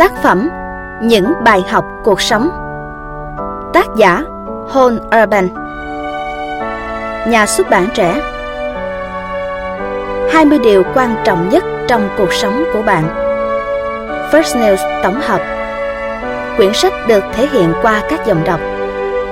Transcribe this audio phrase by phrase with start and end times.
[0.00, 0.48] Tác phẩm
[1.02, 2.50] Những bài học cuộc sống.
[3.72, 4.24] Tác giả
[4.68, 5.48] Hon Urban.
[7.28, 8.20] Nhà xuất bản trẻ.
[10.32, 13.04] 20 điều quan trọng nhất trong cuộc sống của bạn.
[14.32, 15.40] First News tổng hợp.
[16.56, 18.60] Quyển sách được thể hiện qua các dòng đọc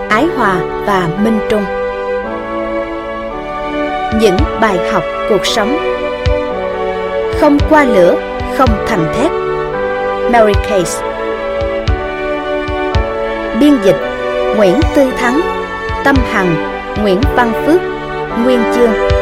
[0.09, 0.55] Ái Hòa
[0.87, 1.65] và Minh Trung.
[4.21, 5.79] Những bài học cuộc sống.
[7.41, 8.15] Không qua lửa,
[8.59, 9.48] không thành thép
[10.33, 11.03] Mary Case
[13.61, 13.97] Biên dịch
[14.57, 15.41] Nguyễn Tư Thắng.
[16.05, 16.55] Tâm Hằng
[17.03, 17.81] Nguyễn Văn Phước
[18.45, 19.18] Nguyên Chương.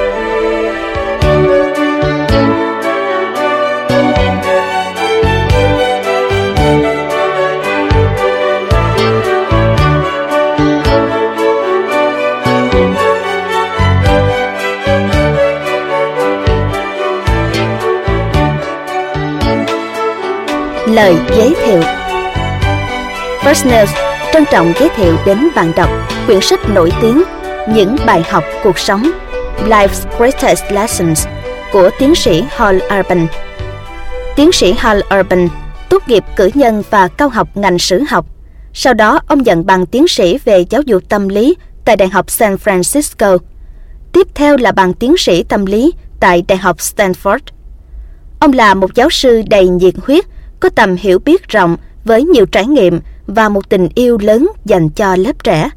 [20.96, 21.80] Lời giới thiệu
[23.40, 23.87] First News
[24.32, 25.90] trân trọng giới thiệu đến bạn đọc
[26.26, 27.23] quyển sách nổi tiếng
[27.74, 29.10] Những bài học cuộc sống,
[29.66, 31.26] Life's Greatest Lessons
[31.73, 33.26] của tiến sĩ Hal Urban.
[34.37, 35.48] Tiến sĩ Hal Urban,
[35.88, 38.26] tốt nghiệp cử nhân và cao học ngành sử học.
[38.73, 42.30] Sau đó, ông nhận bằng tiến sĩ về giáo dục tâm lý tại Đại học
[42.30, 43.38] San Francisco.
[44.13, 47.38] Tiếp theo là bằng tiến sĩ tâm lý tại Đại học Stanford.
[48.40, 50.24] Ông là một giáo sư đầy nhiệt huyết
[50.60, 54.88] có tầm hiểu biết rộng với nhiều trải nghiệm và một tình yêu lớn dành
[54.88, 55.71] cho lớp trẻ.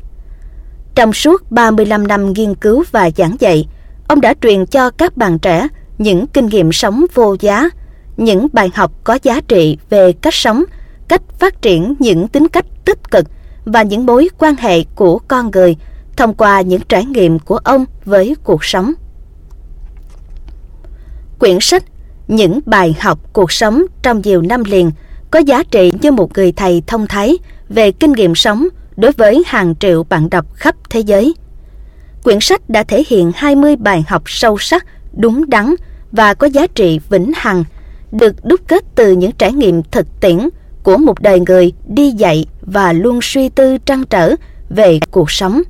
[0.96, 3.68] Trong suốt 35 năm nghiên cứu và giảng dạy,
[4.08, 7.70] ông đã truyền cho các bạn trẻ những kinh nghiệm sống vô giá,
[8.18, 10.64] những bài học có giá trị về cách sống,
[11.08, 13.26] cách phát triển những tính cách tích cực
[13.66, 15.78] và những mối quan hệ của con người
[16.18, 18.94] thông qua những trải nghiệm của ông với cuộc sống.
[21.40, 21.84] Quyển sách
[22.30, 24.92] những bài học cuộc sống trong nhiều năm liền
[25.32, 27.38] có giá trị như một người thầy thông thái
[27.70, 31.34] về kinh nghiệm sống đối với hàng triệu bạn đọc khắp thế giới.
[32.24, 35.76] Quyển sách đã thể hiện 20 bài học sâu sắc, đúng đắn
[36.12, 37.64] và có giá trị vĩnh hằng,
[38.12, 40.50] được đúc kết từ những trải nghiệm thực tiễn
[40.84, 44.36] của một đời người đi dạy và luôn suy tư trăn trở
[44.70, 45.62] về cuộc sống.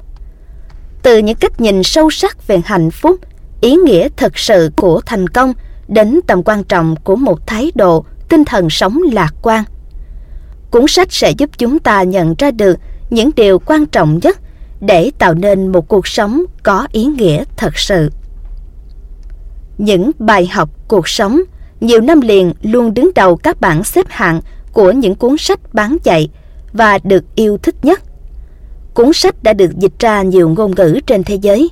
[1.03, 3.15] Từ những cách nhìn sâu sắc về hạnh phúc,
[3.61, 5.53] ý nghĩa thực sự của thành công–
[5.89, 9.63] đến tầm quan trọng của một thái độ, tinh thần sống lạc quan.
[10.71, 12.79] Cuốn sách sẽ giúp chúng ta nhận ra được
[13.09, 14.37] những điều quan trọng nhất
[14.81, 18.09] để tạo nên một cuộc sống có ý nghĩa thật sự.
[19.77, 21.41] Những bài học cuộc sống
[21.81, 24.41] nhiều năm liền luôn đứng đầu các bảng xếp hạng
[24.73, 26.29] của những cuốn sách bán chạy
[26.73, 28.01] và được yêu thích nhất.
[28.93, 31.69] Cuốn sách đã được dịch ra nhiều ngôn ngữ trên thế giới.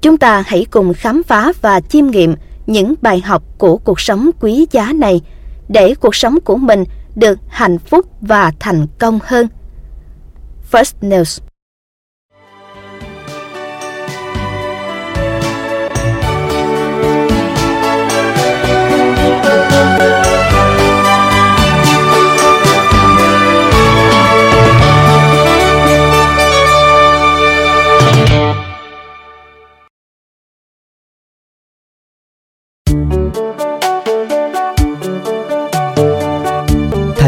[0.00, 2.34] Chúng ta hãy cùng khám phá và chiêm nghiệm
[2.70, 5.20] những bài học của cuộc sống quý giá này
[5.68, 9.48] để cuộc sống của mình được hạnh phúc và thành công hơn.
[10.72, 11.49] First News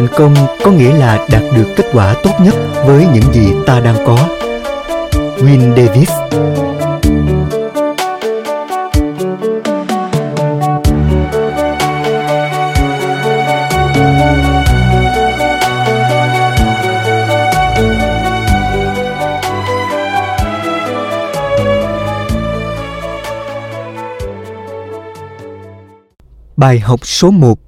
[0.02, 2.54] thành công có nghĩa là đạt được kết quả tốt nhất
[2.86, 4.28] với những gì ta đang có.
[5.36, 6.10] Win Davis
[26.56, 27.58] Bài học số 1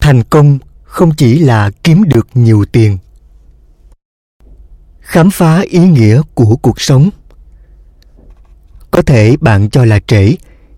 [0.00, 0.58] Thành công
[0.90, 2.98] không chỉ là kiếm được nhiều tiền
[5.00, 7.10] khám phá ý nghĩa của cuộc sống
[8.90, 10.34] có thể bạn cho là trễ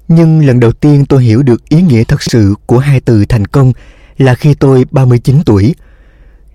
[0.09, 3.47] nhưng lần đầu tiên tôi hiểu được ý nghĩa thật sự của hai từ thành
[3.47, 3.73] công
[4.19, 5.75] là khi tôi 39 tuổi.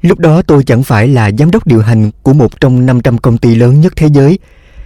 [0.01, 3.37] Lúc đó tôi chẳng phải là giám đốc điều hành của một trong 500 công
[3.37, 4.39] ty lớn nhất thế giới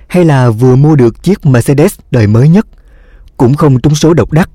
[0.08, 2.68] hay là vừa mua được chiếc Mercedes đời mới nhất,
[3.38, 4.50] cũng không trúng số độc đắc.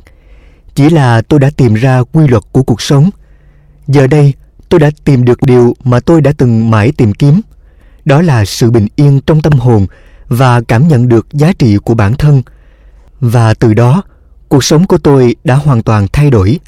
[0.74, 3.10] Chỉ là tôi đã tìm ra quy luật của cuộc sống–
[3.88, 4.34] Giờ đây,
[4.68, 7.40] tôi đã tìm được điều mà tôi đã từng mãi tìm kiếm.
[8.04, 9.86] Đó là sự bình yên trong tâm hồn
[10.28, 12.42] và cảm nhận được giá trị của bản thân.
[13.20, 14.02] Và từ đó,
[14.48, 16.58] cuộc sống của tôi đã hoàn toàn thay đổi.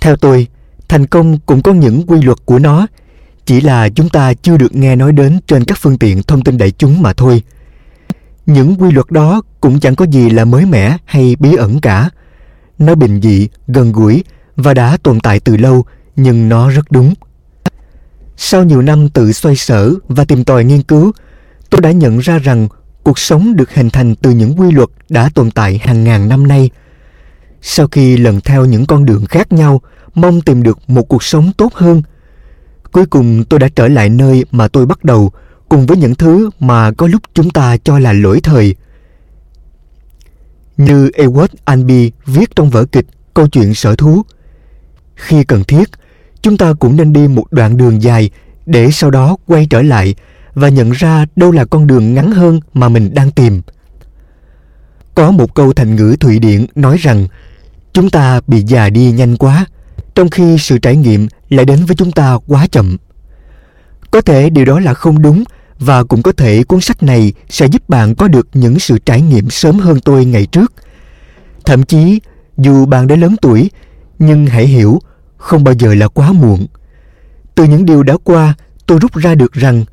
[0.00, 0.46] Theo tôi,
[0.88, 2.86] thành công cũng có những quy luật của nó,
[3.46, 6.58] chỉ là chúng ta chưa được nghe nói đến trên các phương tiện thông tin
[6.58, 7.42] đại chúng mà thôi.
[8.46, 12.10] Những quy luật đó cũng chẳng có gì là mới mẻ hay bí ẩn cả.
[12.78, 14.24] Nó bình dị, gần gũi
[14.56, 15.84] và đã tồn tại từ lâu
[16.16, 17.14] nhưng nó rất đúng.
[18.36, 21.12] Sau nhiều năm tự xoay sở và tìm tòi nghiên cứu,
[21.70, 22.68] tôi đã nhận ra rằng
[23.02, 26.46] cuộc sống được hình thành từ những quy luật đã tồn tại hàng ngàn năm
[26.46, 26.70] nay.
[27.62, 29.80] Sau khi lần theo những con đường khác nhau,
[30.14, 32.02] mong tìm được một cuộc sống tốt hơn,
[32.92, 35.32] cuối cùng tôi đã trở lại nơi mà tôi bắt đầu
[35.68, 38.74] cùng với những thứ mà có lúc chúng ta cho là lỗi thời.
[40.76, 44.22] Như Edward Albee viết trong vở kịch Câu chuyện sở thú.
[45.14, 45.90] Khi cần thiết,
[46.46, 48.30] chúng ta cũng nên đi một đoạn đường dài
[48.66, 50.14] để sau đó quay trở lại
[50.54, 53.62] và nhận ra đâu là con đường ngắn hơn mà mình đang tìm.
[55.14, 57.26] Có một câu thành ngữ Thụy Điển nói rằng
[57.92, 59.66] chúng ta bị già đi nhanh quá,
[60.14, 62.96] trong khi sự trải nghiệm lại đến với chúng ta quá chậm.
[64.10, 65.44] Có thể điều đó là không đúng
[65.78, 69.20] và cũng có thể cuốn sách này sẽ giúp bạn có được những sự trải
[69.20, 70.72] nghiệm sớm hơn tôi ngày trước.
[71.64, 72.20] Thậm chí,
[72.58, 73.70] dù bạn đã lớn tuổi,
[74.18, 75.00] nhưng hãy hiểu,
[75.46, 76.66] không bao giờ là quá muộn.
[77.54, 78.54] Từ những điều đã qua,
[78.86, 79.84] tôi rút ra được rằng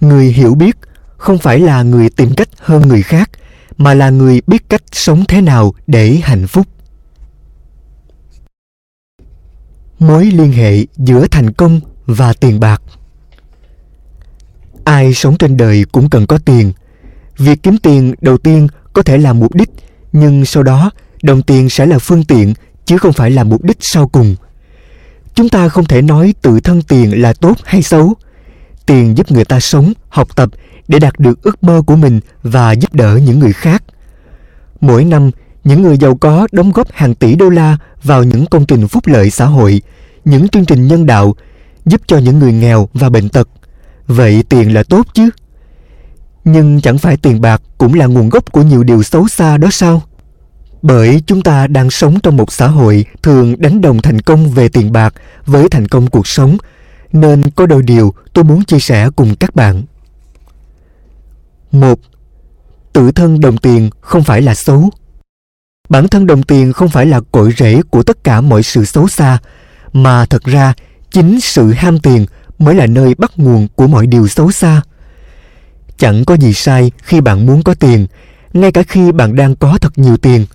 [0.00, 0.76] người hiểu biết
[1.16, 3.30] không phải là người tìm cách hơn người khác,
[3.78, 6.66] mà là người biết cách sống thế nào để hạnh phúc.
[9.98, 12.82] Mối liên hệ giữa thành công và tiền bạc
[14.84, 16.72] ai sống trên đời cũng cần có tiền
[17.38, 19.70] việc kiếm tiền đầu tiên có thể là mục đích
[20.12, 20.90] nhưng sau đó
[21.22, 24.36] đồng tiền sẽ là phương tiện chứ không phải là mục đích sau cùng
[25.38, 28.14] chúng ta không thể nói tự thân tiền là tốt hay xấu
[28.86, 30.48] tiền giúp người ta sống, học tập
[30.88, 33.82] để đạt được ước mơ của mình và giúp đỡ những người khác
[34.80, 35.30] mỗi năm,
[35.64, 39.06] những người giàu có đóng góp hàng tỷ đô la vào những công trình phúc
[39.06, 39.82] lợi xã hội,
[40.24, 41.34] những chương trình nhân đạo,
[41.84, 43.48] giúp cho những người nghèo và bệnh tật
[44.06, 45.30] Vậy tiền là tốt chứ?
[46.44, 49.68] Nhưng chẳng phải tiền bạc cũng là nguồn gốc của nhiều điều xấu xa đó
[49.72, 50.02] sao?
[50.82, 54.68] Bởi chúng ta đang sống trong một xã hội thường đánh đồng thành công về
[54.68, 55.14] tiền bạc
[55.46, 56.56] với thành công cuộc sống,
[57.12, 59.82] nên có đôi điều tôi muốn chia sẻ cùng các bạn.
[61.72, 61.98] Một,
[62.92, 64.90] Tự thân đồng tiền không phải là xấu.
[65.88, 69.08] Bản thân đồng tiền không phải là cội rễ của tất cả mọi sự xấu
[69.08, 69.38] xa,
[69.92, 70.74] mà thật ra
[71.10, 72.26] chính sự ham tiền
[72.58, 74.82] mới là nơi bắt nguồn của mọi điều xấu xa
[75.98, 78.06] chẳng có gì sai khi bạn muốn có tiền
[78.52, 80.46] ngay cả khi bạn đang có thật nhiều tiền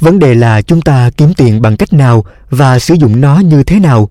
[0.00, 3.62] vấn đề là chúng ta kiếm tiền bằng cách nào và sử dụng nó như
[3.62, 4.10] thế nào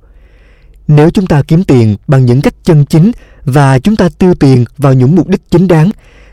[0.88, 3.12] nếu chúng ta kiếm tiền bằng những cách chân chính
[3.46, 5.92] và chúng ta tiêu tiền vào những mục đích chính đáng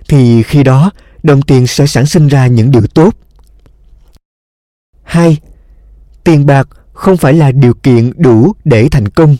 [0.09, 0.91] thì khi đó
[1.23, 3.15] đồng tiền sẽ sản sinh ra những điều tốt.
[5.03, 5.39] 2.
[6.25, 9.37] Tiền bạc không phải là điều kiện đủ để thành công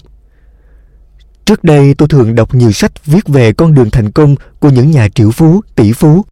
[1.45, 4.91] Trước đây tôi thường đọc nhiều sách viết về con đường thành công của những
[4.91, 6.25] nhà triệu phú, tỷ phú.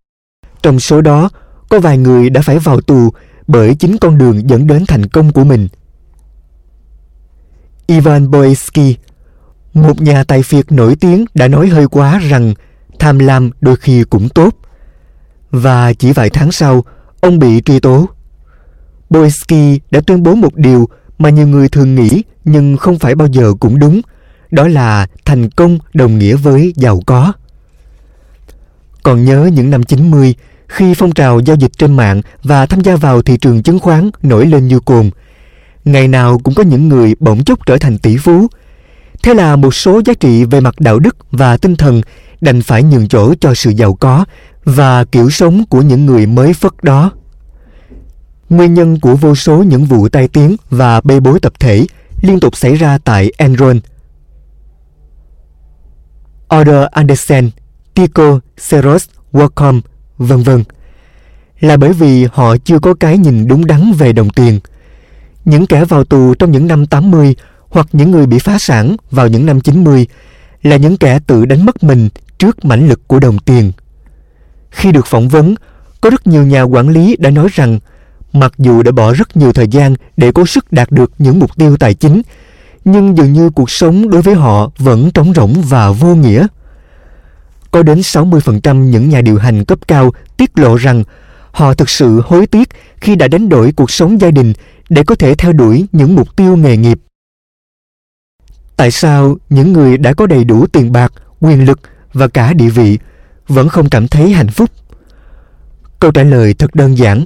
[0.62, 1.30] Trong số đó,
[1.68, 3.10] có vài người đã phải vào tù
[3.48, 5.68] bởi chính con đường dẫn đến thành công của mình.
[7.86, 8.96] Ivan Boesky,
[9.74, 12.54] một nhà tài phiệt nổi tiếng đã nói hơi quá rằng
[12.98, 14.54] tham lam đôi khi cũng tốt.
[15.50, 16.84] Và chỉ vài tháng sau,
[17.20, 18.08] ông bị truy tố.
[19.10, 23.28] Boesky đã tuyên bố một điều mà nhiều người thường nghĩ nhưng không phải bao
[23.28, 24.00] giờ cũng đúng–
[24.50, 27.32] đó là thành công đồng nghĩa với giàu có.
[29.02, 30.34] Còn nhớ những năm 90,
[30.68, 34.10] khi phong trào giao dịch trên mạng và tham gia vào thị trường chứng khoán
[34.22, 35.10] nổi lên như cồn,
[35.84, 38.46] ngày nào cũng có những người bỗng chốc trở thành tỷ phú.
[39.22, 42.02] Thế là một số giá trị về mặt đạo đức và tinh thần
[42.40, 44.24] đành phải nhường chỗ cho sự giàu có
[44.64, 47.12] và kiểu sống của những người mới phất đó.
[48.48, 51.86] Nguyên nhân của vô số những vụ tai tiếng và bê bối tập thể
[52.22, 53.80] liên tục xảy ra tại Enron–
[56.50, 57.50] Order Andersen,
[57.94, 59.80] Tico, Seros, Wacom,
[60.18, 60.64] vân vân
[61.60, 64.60] là bởi vì họ chưa có cái nhìn đúng đắn về đồng tiền.
[65.44, 67.36] Những kẻ vào tù trong những năm 80
[67.68, 70.06] hoặc những người bị phá sản vào những năm 90
[70.62, 72.08] là những kẻ tự đánh mất mình
[72.38, 73.72] trước mãnh lực của đồng tiền.
[74.70, 75.54] Khi được phỏng vấn,
[76.00, 77.78] có rất nhiều nhà quản lý đã nói rằng
[78.32, 81.56] mặc dù đã bỏ rất nhiều thời gian để cố sức đạt được những mục
[81.56, 82.22] tiêu tài chính
[82.84, 86.46] nhưng dường như cuộc sống đối với họ vẫn trống rỗng và vô nghĩa.
[87.70, 91.04] Có đến 60% những nhà điều hành cấp cao tiết lộ rằng
[91.50, 92.68] họ thực sự hối tiếc
[93.00, 94.52] khi đã đánh đổi cuộc sống gia đình
[94.88, 96.98] để có thể theo đuổi những mục tiêu nghề nghiệp.
[98.76, 101.80] Tại sao những người đã có đầy đủ tiền bạc, quyền lực
[102.12, 102.98] và cả địa vị
[103.48, 104.70] vẫn không cảm thấy hạnh phúc?
[106.00, 107.24] Câu trả lời thật đơn giản.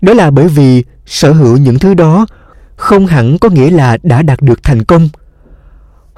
[0.00, 2.26] Đó là bởi vì sở hữu những thứ đó
[2.76, 5.08] không hẳn có nghĩa là đã đạt được thành công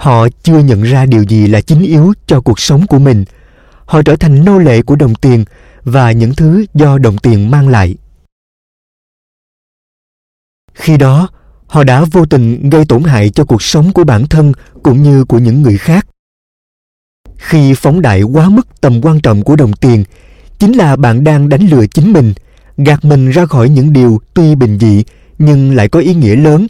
[0.00, 3.24] họ chưa nhận ra điều gì là chính yếu cho cuộc sống của mình
[3.90, 5.44] họ trở thành nô lệ của đồng tiền
[5.84, 7.96] và những thứ do đồng tiền mang lại.
[10.74, 11.28] Khi đó,
[11.66, 15.24] họ đã vô tình gây tổn hại cho cuộc sống của bản thân cũng như
[15.24, 16.06] của những người khác.
[17.36, 20.04] Khi phóng đại quá mức tầm quan trọng của đồng tiền,
[20.58, 22.34] chính là bạn đang đánh lừa chính mình,
[22.76, 25.04] gạt mình ra khỏi những điều tuy bình dị
[25.38, 26.66] nhưng lại có ý nghĩa lớn,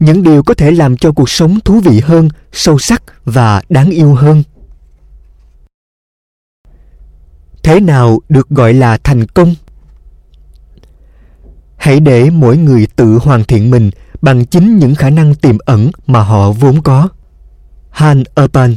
[0.00, 3.90] những điều có thể làm cho cuộc sống thú vị hơn, sâu sắc và đáng
[3.90, 4.42] yêu hơn.
[7.64, 9.54] Thế nào được gọi là thành công?
[11.76, 13.90] Hãy để mỗi người tự hoàn thiện mình
[14.22, 17.08] bằng chính những khả năng tiềm ẩn mà họ vốn có.
[17.90, 18.76] Han urban.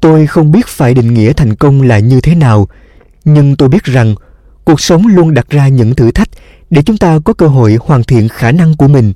[0.00, 2.68] Tôi không biết phải định nghĩa thành công là như thế nào,
[3.24, 4.14] nhưng tôi biết rằng
[4.64, 6.28] cuộc sống luôn đặt ra những thử thách
[6.70, 9.12] để chúng ta có cơ hội hoàn thiện khả năng của mình.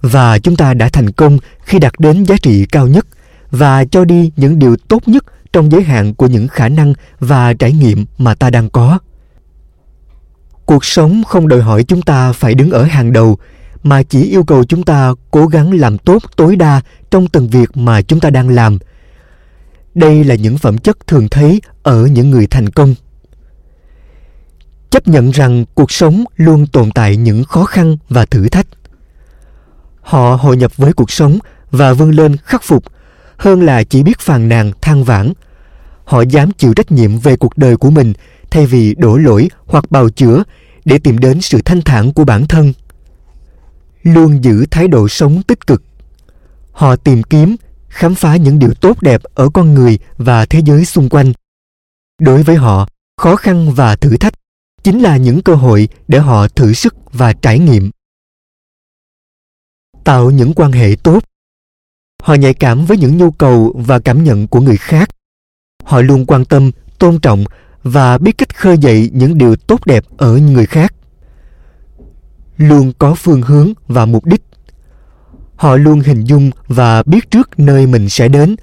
[0.00, 3.06] Và chúng ta đã thành công khi đạt đến giá trị cao nhất
[3.50, 7.54] và cho đi những điều tốt nhất trong giới hạn của những khả năng và
[7.54, 8.98] trải nghiệm mà ta đang có.
[10.66, 13.38] Cuộc sống không đòi hỏi chúng ta phải đứng ở hàng đầu,
[13.82, 17.76] mà chỉ yêu cầu chúng ta cố gắng làm tốt tối đa trong từng việc
[17.76, 18.78] mà chúng ta đang làm.
[19.94, 22.94] Đây là những phẩm chất thường thấy ở những người thành công.
[24.90, 28.66] Chấp nhận rằng cuộc sống luôn tồn tại những khó khăn và thử thách.
[30.00, 31.38] Họ hội nhập với cuộc sống
[31.70, 32.84] và vươn lên khắc phục
[33.36, 35.32] hơn là chỉ biết phàn nàn, than vãn.
[36.04, 38.12] Họ dám chịu trách nhiệm về cuộc đời của mình
[38.50, 40.42] thay vì đổ lỗi hoặc bào chữa
[40.84, 42.72] để tìm đến sự thanh thản của bản thân.
[44.02, 45.82] Luôn giữ thái độ sống tích cực.
[46.72, 47.56] Họ tìm kiếm,
[47.88, 51.32] khám phá những điều tốt đẹp ở con người và thế giới xung quanh.
[52.20, 54.34] Đối với họ, khó khăn và thử thách
[54.82, 57.90] chính là những cơ hội để họ thử sức và trải nghiệm.
[60.04, 61.24] Tạo những quan hệ tốt
[62.26, 65.08] họ nhạy cảm với những nhu cầu và cảm nhận của người khác.
[65.84, 67.44] Họ luôn quan tâm, tôn trọng
[67.82, 70.94] và biết cách khơi dậy những điều tốt đẹp ở người khác.
[72.56, 74.42] Luôn có phương hướng và mục đích.
[75.56, 78.56] Họ luôn hình dung và biết trước nơi mình sẽ đến.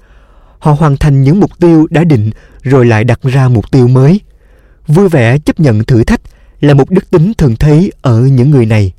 [0.58, 2.30] Họ hoàn thành những mục tiêu đã định
[2.62, 4.20] rồi lại đặt ra mục tiêu mới.
[4.86, 6.20] Vui vẻ chấp nhận thử thách
[6.60, 8.92] là một đức tính thường thấy ở những người này.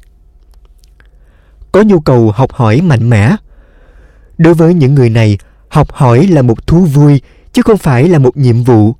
[1.72, 3.36] Có nhu cầu học hỏi mạnh mẽ
[4.38, 5.38] đối với những người này,
[5.70, 7.22] học hỏi là một thú vui,
[7.54, 8.96] chứ không phải là một nhiệm vụ.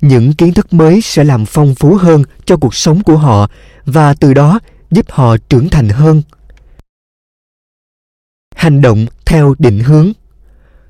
[0.00, 3.50] Những kiến thức mới sẽ làm phong phú hơn cho cuộc sống của họ
[3.84, 4.60] và từ đó
[4.90, 6.22] giúp họ trưởng thành hơn.
[8.54, 10.12] Hành động theo định hướng.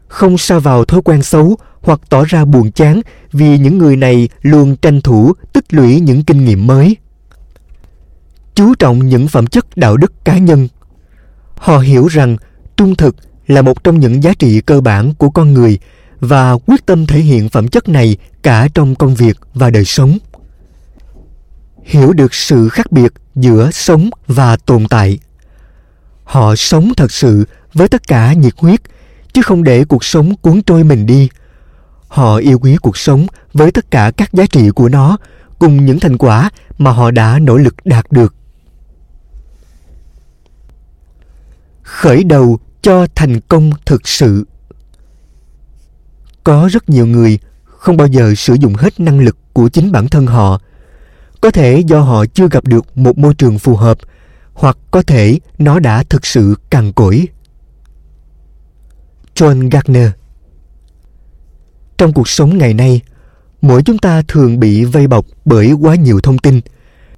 [0.09, 3.01] Không sa vào thói quen xấu hoặc tỏ ra buồn chán
[3.33, 6.97] vì những người này luôn tranh thủ tích lũy những kinh nghiệm mới.
[8.55, 10.69] Chú trọng những phẩm chất đạo đức cá nhân.
[11.57, 12.37] Họ hiểu rằng
[12.77, 13.17] trung thực
[13.50, 15.78] là một trong những giá trị cơ bản của con người
[16.21, 20.19] và quyết tâm thể hiện phẩm chất này cả trong công việc và đời sống.
[21.85, 25.19] Hiểu được sự khác biệt giữa sống và tồn tại.
[26.25, 28.80] Họ sống thật sự với tất cả nhiệt huyết,
[29.33, 31.28] chứ không để cuộc sống cuốn trôi mình đi.
[32.09, 35.16] Họ yêu quý cuộc sống với tất cả các giá trị của nó,
[35.59, 38.35] cùng những thành quả mà họ đã nỗ lực đạt được.
[41.83, 44.47] Khởi đầu cho thành công thực sự.
[46.45, 50.09] Có rất nhiều người không bao giờ sử dụng hết năng lực của chính bản
[50.09, 50.61] thân họ.
[51.41, 53.99] Có thể do họ chưa gặp được một môi trường phù hợp,
[54.53, 57.29] hoặc có thể nó đã thực sự cằn cỗi.
[59.35, 60.11] John gardner.
[61.99, 63.01] Trong cuộc sống ngày nay,
[63.63, 66.61] mỗi chúng ta thường bị vây bọc bởi quá nhiều thông tin.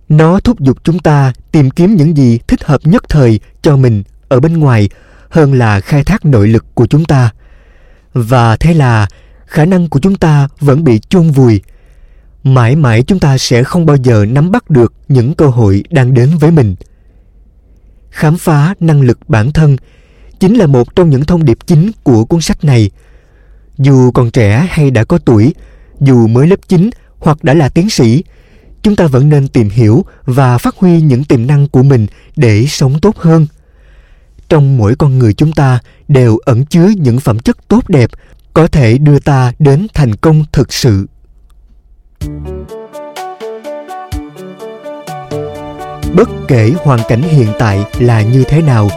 [0.08, 4.02] Nó thúc giục chúng ta tìm kiếm những gì thích hợp nhất thời cho mình
[4.28, 4.88] ở bên ngoài
[5.32, 7.30] hơn là khai thác nội lực của chúng ta.
[8.12, 9.08] Và thế là
[9.46, 11.60] khả năng của chúng ta vẫn bị chôn vùi.
[12.44, 16.14] Mãi mãi chúng ta sẽ không bao giờ nắm bắt được những cơ hội đang
[16.14, 16.74] đến với mình.
[18.10, 19.76] Khám phá năng lực bản thân
[20.40, 22.90] chính là một trong những thông điệp chính của cuốn sách này.
[23.78, 25.54] Dù còn trẻ hay đã có tuổi,
[26.00, 28.24] dù mới lớp 9 hoặc đã là tiến sĩ,
[28.82, 32.66] chúng ta vẫn nên tìm hiểu và phát huy những tiềm năng của mình để
[32.66, 33.46] sống tốt hơn
[34.52, 35.78] trong mỗi con người chúng ta
[36.08, 38.10] đều ẩn chứa những phẩm chất tốt đẹp
[38.54, 41.06] có thể đưa ta đến thành công thực sự
[46.14, 48.88] bất kể hoàn cảnh hiện tại là như thế nào,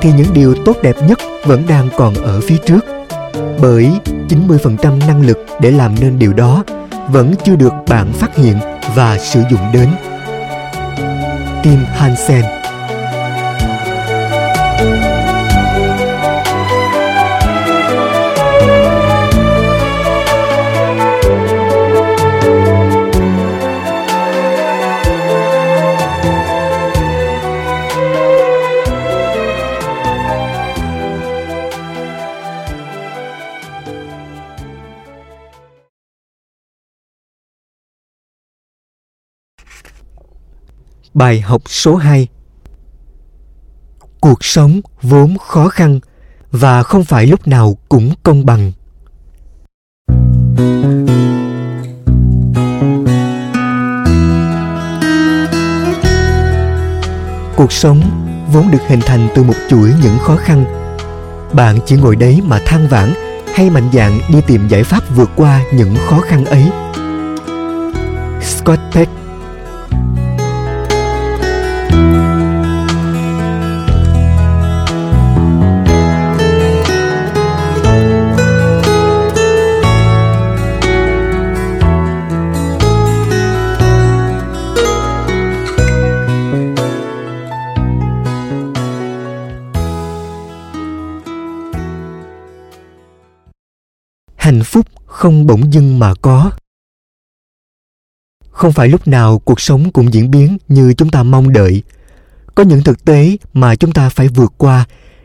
[0.00, 2.84] thì những điều tốt đẹp nhất vẫn đang còn ở phía trước
[3.62, 3.90] bởi
[4.28, 6.64] 90% năng lực để làm nên điều đó
[7.08, 8.56] vẫn chưa được bạn phát hiện
[8.94, 9.88] và sử dụng đến.
[11.62, 12.61] Tim Hansen
[41.14, 42.28] Bài học số 2
[44.20, 46.00] Cuộc sống vốn khó khăn
[46.50, 48.72] và không phải lúc nào cũng công bằng.
[57.56, 58.02] Cuộc sống
[58.52, 60.64] vốn được hình thành từ một chuỗi những khó khăn.
[61.52, 63.12] Bạn chỉ ngồi đấy mà than vãn
[63.54, 66.70] hay mạnh dạn đi tìm giải pháp vượt qua những khó khăn ấy.
[68.40, 69.21] Scott Peck
[94.42, 96.50] hạnh phúc không bỗng dưng mà có.
[98.50, 101.82] Không phải lúc nào cuộc sống cũng diễn biến như chúng ta mong đợi.
[102.54, 104.84] Có những thực tế mà chúng ta phải vượt qua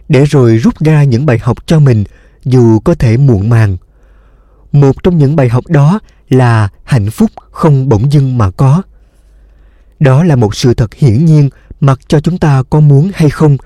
[0.10, 2.04] để rồi rút ra những bài học cho mình,
[2.46, 3.78] dù có thể muộn màng.
[4.72, 8.82] Một trong những bài học đó là hạnh phúc không bỗng dưng mà có.
[10.00, 13.58] Đó là một sự thật hiển nhiên, mặc cho chúng ta có muốn hay không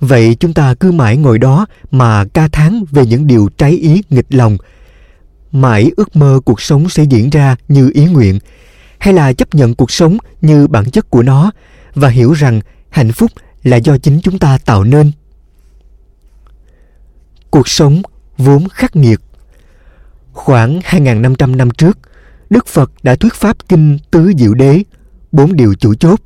[0.00, 4.02] vậy chúng ta cứ mãi ngồi đó mà ca thán về những điều trái ý,
[4.10, 4.56] nghịch lòng.
[5.52, 8.38] Mãi ước mơ cuộc sống sẽ diễn ra như ý nguyện.
[8.98, 11.50] Hay là chấp nhận cuộc sống như bản chất của nó
[11.94, 13.30] và hiểu rằng hạnh phúc
[13.62, 15.12] là do chính chúng ta tạo nên.
[17.50, 18.02] Cuộc sống
[18.38, 19.20] vốn khắc nghiệt.
[20.32, 21.98] Khoảng 2.500 năm trước,
[22.50, 24.82] Đức Phật đã thuyết pháp kinh Tứ Diệu Đế,
[25.32, 26.20] bốn điều chủ chốt,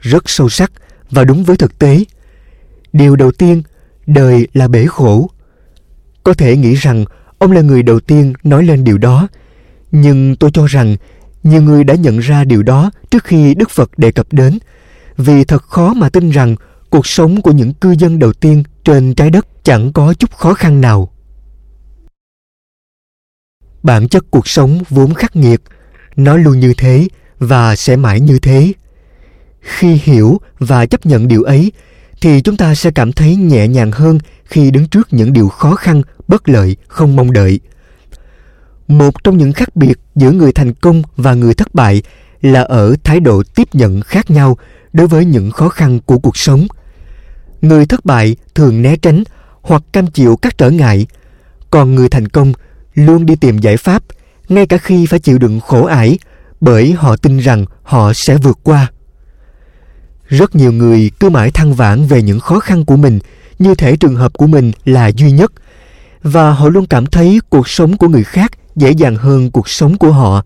[0.00, 0.72] rất sâu sắc
[1.10, 2.04] và đúng với thực tế
[2.92, 3.62] điều đầu tiên,
[4.06, 5.30] đời là bể khổ.
[6.24, 7.04] Có thể nghĩ rằng
[7.38, 9.28] ông là người đầu tiên nói lên điều đó,
[9.92, 10.96] nhưng tôi cho rằng
[11.42, 14.58] nhiều người đã nhận ra điều đó trước khi đức phật đề cập đến,
[15.16, 16.56] vì thật khó mà tin rằng
[16.90, 20.54] cuộc sống của những cư dân đầu tiên trên trái đất chẳng có chút khó
[20.54, 21.12] khăn nào.
[23.82, 25.60] Bản chất cuộc sống vốn khắc nghiệt,
[26.16, 28.72] nó luôn như thế và sẽ mãi như thế.
[29.60, 31.72] Khi hiểu và chấp nhận điều ấy
[32.20, 35.74] thì chúng ta sẽ cảm thấy nhẹ nhàng hơn khi đứng trước những điều khó
[35.74, 37.60] khăn, bất lợi, không mong đợi.
[38.88, 42.02] Một trong những khác biệt giữa người thành công và người thất bại
[42.40, 44.56] là ở thái độ tiếp nhận khác nhau
[44.92, 46.66] đối với những khó khăn của cuộc sống.
[47.60, 49.24] Người thất bại thường né tránh
[49.62, 51.06] hoặc cam chịu các trở ngại,
[51.70, 52.52] còn người thành công
[52.94, 54.02] luôn đi tìm giải pháp,
[54.48, 56.18] ngay cả khi phải chịu đựng khổ ải
[56.60, 58.90] bởi họ tin rằng họ sẽ vượt qua
[60.28, 63.18] rất nhiều người cứ mãi than vãn về những khó khăn của mình,
[63.58, 65.52] như thể trường hợp của mình là duy nhất.
[66.22, 69.98] Và họ luôn cảm thấy cuộc sống của người khác dễ dàng hơn cuộc sống
[69.98, 70.44] của họ.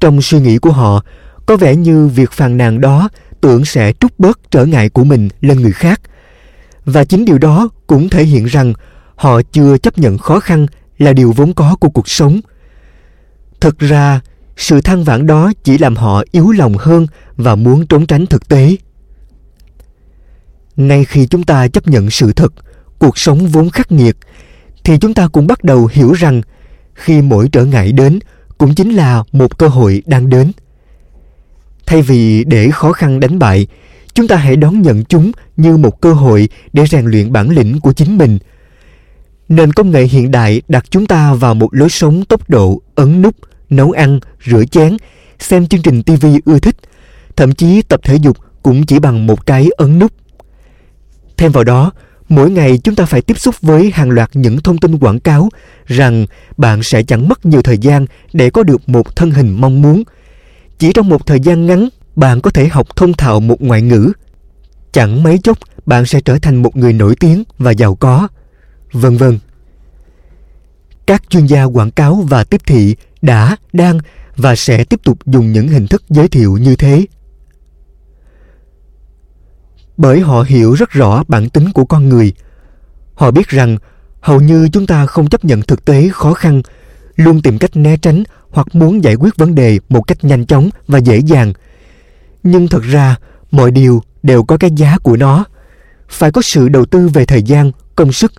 [0.00, 1.04] Trong suy nghĩ của họ,
[1.46, 3.08] có vẻ như việc phàn nàn đó
[3.40, 6.00] tưởng sẽ trút bớt trở ngại của mình lên người khác.
[6.84, 8.72] Và chính điều đó cũng thể hiện rằng
[9.16, 10.66] họ chưa chấp nhận khó khăn
[10.98, 12.40] là điều vốn có của cuộc sống.
[13.60, 14.20] Thực ra
[14.56, 18.48] sự than vãn đó chỉ làm họ yếu lòng hơn và muốn trốn tránh thực
[18.48, 18.76] tế.
[20.76, 22.52] Ngay khi chúng ta chấp nhận sự thật,
[22.98, 24.16] cuộc sống vốn khắc nghiệt,
[24.84, 26.42] thì chúng ta cũng bắt đầu hiểu rằng
[26.94, 28.18] khi mỗi trở ngại đến
[28.58, 30.52] cũng chính là một cơ hội đang đến.
[31.86, 33.66] Thay vì để khó khăn đánh bại,
[34.14, 37.80] chúng ta hãy đón nhận chúng như một cơ hội để rèn luyện bản lĩnh
[37.80, 38.38] của chính mình.
[39.48, 43.22] Nền công nghệ hiện đại đặt chúng ta vào một lối sống tốc độ ấn
[43.22, 43.36] nút
[43.76, 44.96] nấu ăn, rửa chén,
[45.38, 46.76] xem chương trình tv ưa thích.
[47.36, 50.12] Thậm chí tập thể dục cũng chỉ bằng một cái ấn nút.
[51.36, 51.92] Thêm vào đó,
[52.28, 55.48] mỗi ngày chúng ta phải tiếp xúc với hàng loạt những thông tin quảng cáo
[55.86, 59.82] rằng bạn sẽ chẳng mất nhiều thời gian để có được một thân hình mong
[59.82, 60.02] muốn.
[60.78, 64.12] Chỉ trong một thời gian ngắn, bạn có thể học thông thạo một ngoại ngữ.
[64.92, 68.28] Chẳng mấy chốc, bạn sẽ trở thành một người nổi tiếng và giàu có.
[68.92, 69.38] Vân vân.
[71.06, 73.98] Các chuyên gia quảng cáo và tiếp thị đã, đang
[74.36, 77.06] và sẽ tiếp tục dùng những hình thức giới thiệu như thế.
[79.96, 82.32] Bởi họ hiểu rất rõ bản tính của con người.
[83.14, 83.76] Họ biết rằng
[84.20, 86.62] hầu như chúng ta không chấp nhận thực tế khó khăn,
[87.16, 90.70] luôn tìm cách né tránh hoặc muốn giải quyết vấn đề một cách nhanh chóng
[90.88, 91.52] và dễ dàng.
[92.42, 93.16] Nhưng thật ra,
[93.50, 95.44] mọi điều đều có cái giá của nó.
[96.08, 98.32] Phải có sự đầu tư về thời gian, công sức,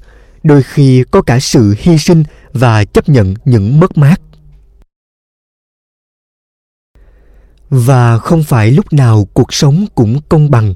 [0.44, 4.22] đôi khi có cả sự hy sinh và chấp nhận những mất mát.
[7.78, 10.74] Và không phải lúc nào cuộc sống cũng công bằng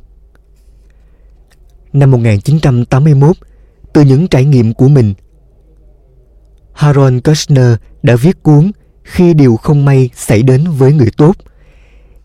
[1.93, 3.35] năm 1981
[3.93, 5.13] từ những trải nghiệm của mình.
[6.73, 8.71] Harold Kushner đã viết cuốn
[9.03, 11.35] Khi điều không may xảy đến với người tốt.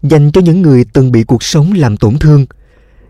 [0.03, 2.47] dành cho những người từng bị cuộc sống làm tổn thương,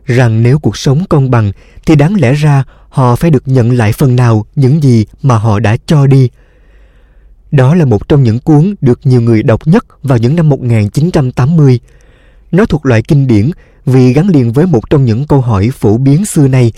[0.05, 1.53] rằng nếu cuộc sống công bằng
[1.87, 5.61] thì đáng lẽ ra họ phải được nhận lại phần nào những gì mà họ
[5.61, 6.31] đã cho đi.
[7.55, 11.81] Đó là một trong những cuốn được nhiều người đọc nhất vào những năm 1980.
[12.53, 13.51] Nó thuộc loại kinh điển
[13.87, 16.73] vì gắn liền với một trong những câu hỏi phổ biến xưa nay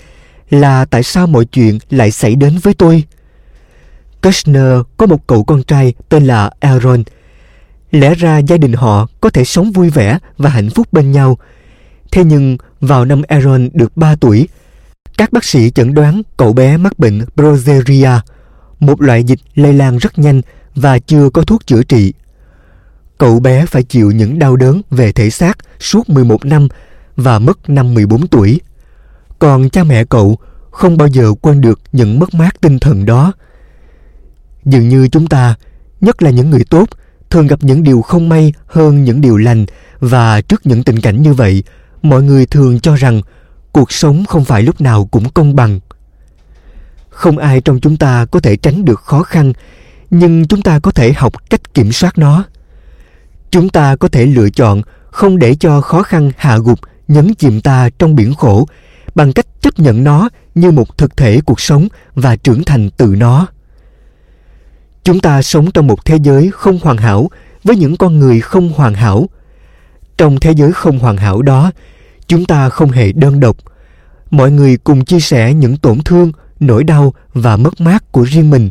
[0.49, 3.03] là tại sao mọi chuyện lại xảy đến với tôi?
[4.23, 7.03] Kushner có một cậu con trai tên là Aaron.
[7.91, 11.37] Lẽ ra gia đình họ có thể sống vui vẻ và hạnh phúc bên nhau.
[12.11, 14.47] Thế nhưng vào năm Aaron được 3 tuổi,
[15.17, 18.11] các bác sĩ chẩn đoán cậu bé mắc bệnh Progeria,
[18.79, 20.41] một loại dịch lây lan rất nhanh
[20.77, 22.13] và chưa có thuốc chữa trị.
[23.17, 26.67] Cậu bé phải chịu những đau đớn về thể xác suốt 11 năm
[27.15, 28.61] và mất năm 14 tuổi.
[29.39, 30.37] Còn cha mẹ cậu
[30.71, 33.33] không bao giờ quên được những mất mát tinh thần đó.
[34.65, 35.55] Dường như chúng ta,
[36.01, 36.89] nhất là những người tốt,
[37.29, 39.65] thường gặp những điều không may hơn những điều lành
[39.99, 41.63] và trước những tình cảnh như vậy,
[42.01, 43.21] mọi người thường cho rằng
[43.71, 45.79] cuộc sống không phải lúc nào cũng công bằng.
[47.09, 49.53] Không ai trong chúng ta có thể tránh được khó khăn,
[50.09, 52.43] nhưng chúng ta có thể học cách kiểm soát nó.
[53.51, 57.61] Chúng ta có thể lựa chọn không để cho khó khăn hạ gục, nhấn chìm
[57.61, 58.67] ta trong biển khổ
[59.15, 63.15] bằng cách chấp nhận nó như một thực thể cuộc sống và trưởng thành từ
[63.17, 63.47] nó.
[65.03, 67.29] Chúng ta sống trong một thế giới không hoàn hảo
[67.63, 69.29] với những con người không hoàn hảo.
[70.17, 71.71] Trong thế giới không hoàn hảo đó,
[72.27, 73.57] chúng ta không hề đơn độc.
[74.31, 78.49] Mọi người cùng chia sẻ những tổn thương, nỗi đau và mất mát của riêng
[78.49, 78.69] mình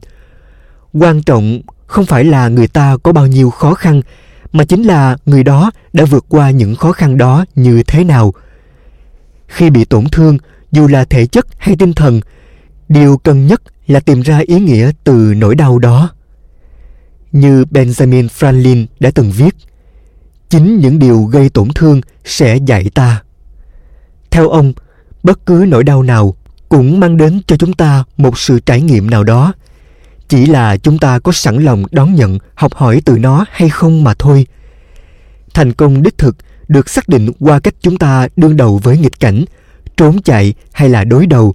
[0.98, 4.02] quan trọng không phải là người ta có bao nhiêu khó khăn,
[4.52, 8.34] mà chính là người đó đã vượt qua những khó khăn đó như thế nào.
[9.48, 10.38] Khi bị tổn thương,
[10.72, 12.20] dù là thể chất hay tinh thần,
[12.88, 16.10] điều cần nhất là tìm ra ý nghĩa từ nỗi đau đó.
[17.32, 19.56] Như benjamin franklin đã từng viết,
[20.48, 23.22] chính những điều gây tổn thương sẽ dạy ta.
[24.30, 24.72] Theo ông,
[25.22, 26.34] bất cứ nỗi đau nào
[26.68, 29.52] cũng mang đến cho chúng ta một sự trải nghiệm nào đó
[30.28, 34.04] chỉ là chúng ta có sẵn lòng đón nhận, học hỏi từ nó hay không
[34.04, 34.46] mà thôi.
[35.54, 36.36] Thành công đích thực
[36.68, 39.44] được xác định qua cách chúng ta đương đầu với nghịch cảnh,
[39.96, 41.54] trốn chạy hay là đối đầu,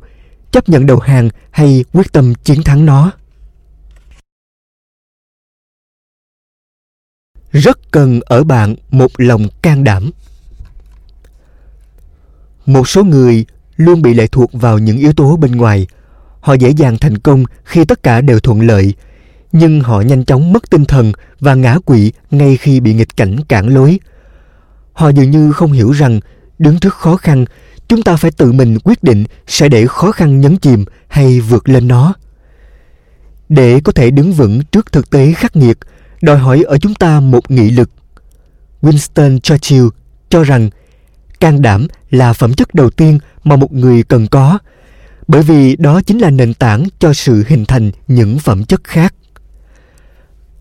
[0.51, 3.12] chấp nhận đầu hàng hay quyết tâm chiến thắng nó.
[7.51, 10.12] Rất cần ở bạn một lòng can đảm.
[12.65, 15.88] Một số người luôn bị lệ thuộc vào những yếu tố bên ngoài
[16.41, 18.93] họ dễ dàng thành công khi tất cả đều thuận lợi,
[19.51, 23.38] nhưng họ nhanh chóng mất tinh thần và ngã quỵ ngay khi bị nghịch cảnh
[23.47, 23.99] cản lối.
[24.93, 26.19] Họ dường như không hiểu rằng
[26.60, 27.45] đứng trước khó khăn,
[27.88, 31.69] chúng ta phải tự mình quyết định sẽ để khó khăn nhấn chìm hay vượt
[31.69, 32.13] lên nó.
[33.49, 35.77] Để có thể đứng vững trước thực tế khắc nghiệt,
[36.21, 37.89] đòi hỏi ở chúng ta một nghị lực.
[38.82, 39.88] Winston churchill
[40.30, 40.69] cho rằng,
[41.39, 44.60] can đảm là phẩm chất đầu tiên mà một người cần có
[45.32, 49.13] bởi vì đó chính là nền tảng cho sự hình thành những phẩm chất khác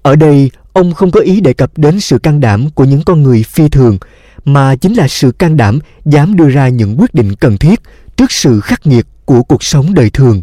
[0.03, 3.23] ở đây ông không có ý đề cập đến sự can đảm của những con
[3.23, 3.99] người phi thường
[4.45, 7.81] mà chính là sự can đảm dám đưa ra những quyết định cần thiết
[8.17, 10.43] trước sự khắc nghiệt của cuộc sống đời thường.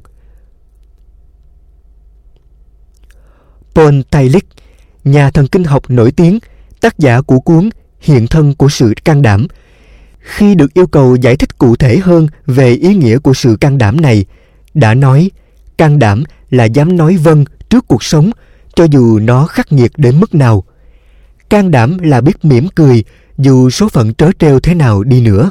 [3.76, 4.46] Paul Tillich,
[5.04, 6.40] nhà thần kinh học nổi tiếng,
[6.82, 9.48] tác giả của cuốn Hiện thân của sự can đảm,
[10.28, 13.78] khi được yêu cầu giải thích cụ thể hơn về ý nghĩa của sự can
[13.78, 14.26] đảm này,
[14.74, 15.32] đã nói
[15.78, 18.32] can đảm là dám nói vâng trước cuộc sống
[18.76, 20.64] cho dù nó khắc nghiệt đến mức nào.
[21.50, 23.04] Can đảm là biết mỉm cười
[23.38, 25.50] dù số phận trớ trêu thế nào đi nữa.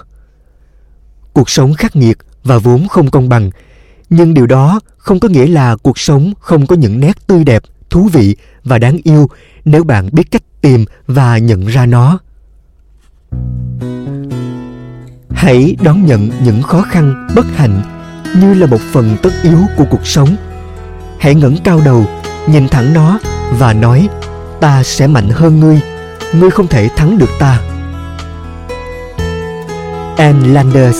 [1.32, 3.50] Cuộc sống khắc nghiệt và vốn không công bằng,
[4.10, 7.62] nhưng điều đó không có nghĩa là cuộc sống không có những nét tươi đẹp,
[7.90, 9.28] thú vị và đáng yêu
[9.64, 12.18] nếu bạn biết cách tìm và nhận ra nó.
[15.46, 17.82] Hãy đón nhận những khó khăn, bất hạnh
[18.40, 20.36] như là một phần tất yếu của cuộc sống.
[21.18, 22.04] Hãy ngẩng cao đầu,
[22.46, 23.18] nhìn thẳng nó
[23.58, 24.08] và nói:
[24.60, 25.80] "Ta sẽ mạnh hơn ngươi,
[26.32, 27.60] ngươi không thể thắng được ta."
[30.16, 30.98] and Landers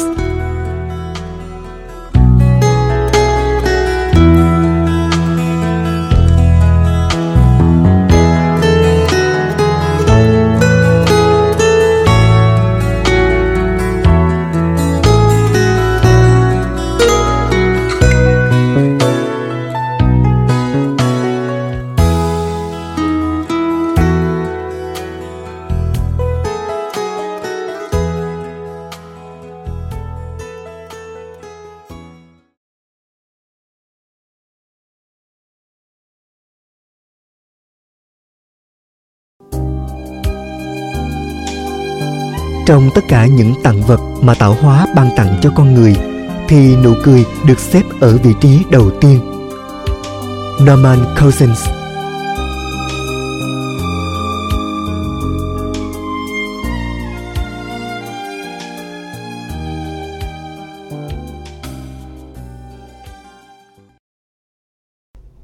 [42.66, 45.96] trong tất cả những tặng vật mà tạo hóa ban tặng cho con người,
[46.48, 49.20] thì nụ cười được xếp ở vị trí đầu tiên.
[50.61, 51.68] Norman Cousins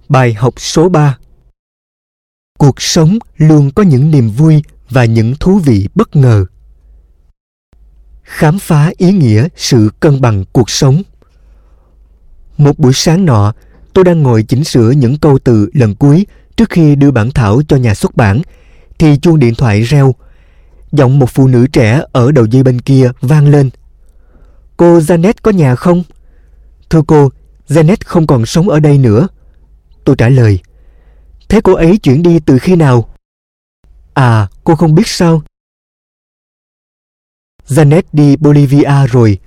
[0.09, 1.19] Bài học số 3
[2.59, 6.47] Cuộc sống luôn có những niềm vui và những thú vị bất ngờ.
[8.33, 11.03] Khám phá ý nghĩa sự cân bằng cuộc sống.
[12.57, 13.53] Một buổi sáng nọ,
[13.93, 17.61] tôi đang ngồi chỉnh sửa những câu từ lần cuối trước khi đưa bản thảo
[17.69, 18.43] cho nhà xuất bản,
[18.99, 20.15] thì chuông điện thoại reo.
[20.93, 23.71] Giọng một phụ nữ trẻ ở đầu dây bên kia vang lên.
[24.77, 26.03] Cô Janet có nhà không?
[26.91, 27.31] Thưa cô,
[27.69, 29.29] Janet không còn sống ở đây nữa.
[30.05, 30.59] Tôi trả lời.
[31.49, 33.09] Thế cô ấy chuyển đi từ khi nào?
[34.15, 35.43] À, cô không biết sao?
[37.73, 39.39] Janet đi Bolivia rồi.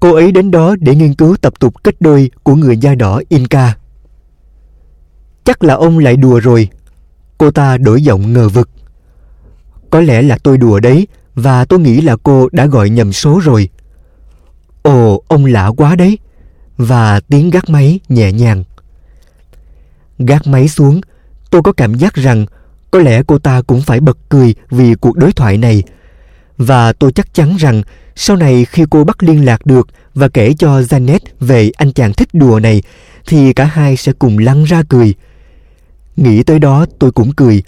[0.00, 3.20] Cô ấy đến đó để nghiên cứu tập tục kết đôi của người da đỏ
[3.28, 3.76] Inca.
[5.44, 6.68] Chắc là ông lại đùa rồi.
[7.38, 8.70] Cô ta đổi giọng ngờ vực.
[9.90, 13.40] Có lẽ là tôi đùa đấy và tôi nghĩ là cô đã gọi nhầm số
[13.44, 13.68] rồi.
[14.82, 16.18] Ồ, ông lạ quá đấy.
[16.76, 18.64] Và tiếng gác máy nhẹ nhàng.
[20.18, 21.00] Gác máy xuống,
[21.50, 22.46] tôi có cảm giác rằng
[22.90, 25.82] có lẽ cô ta cũng phải bật cười vì cuộc đối thoại này.
[26.58, 27.82] Và tôi chắc chắn rằng
[28.16, 32.12] sau này khi cô bắt liên lạc được và kể cho Janet về anh chàng
[32.12, 32.82] thích đùa này,
[33.26, 35.14] thì cả hai sẽ cùng lăn ra cười.
[36.16, 37.62] Nghĩ tới đó, tôi cũng cười.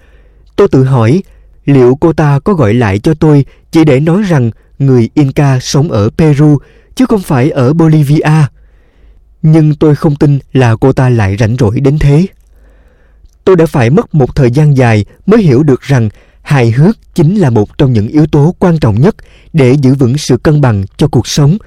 [0.57, 1.23] Tôi tự hỏi,
[1.65, 5.91] liệu cô ta có gọi lại cho tôi chỉ để nói rằng người Inca sống
[5.91, 6.59] ở Peru,
[6.95, 8.47] chứ không phải ở Bolivia.
[9.43, 12.27] Nhưng tôi không tin là cô ta lại rảnh rỗi đến thế
[13.47, 16.09] tôi đã phải mất một thời gian dài mới hiểu được rằng
[16.47, 19.17] hài hước chính là một trong những yếu tố quan trọng nhất
[19.53, 21.59] để giữ vững sự cân bằng cho cuộc sống.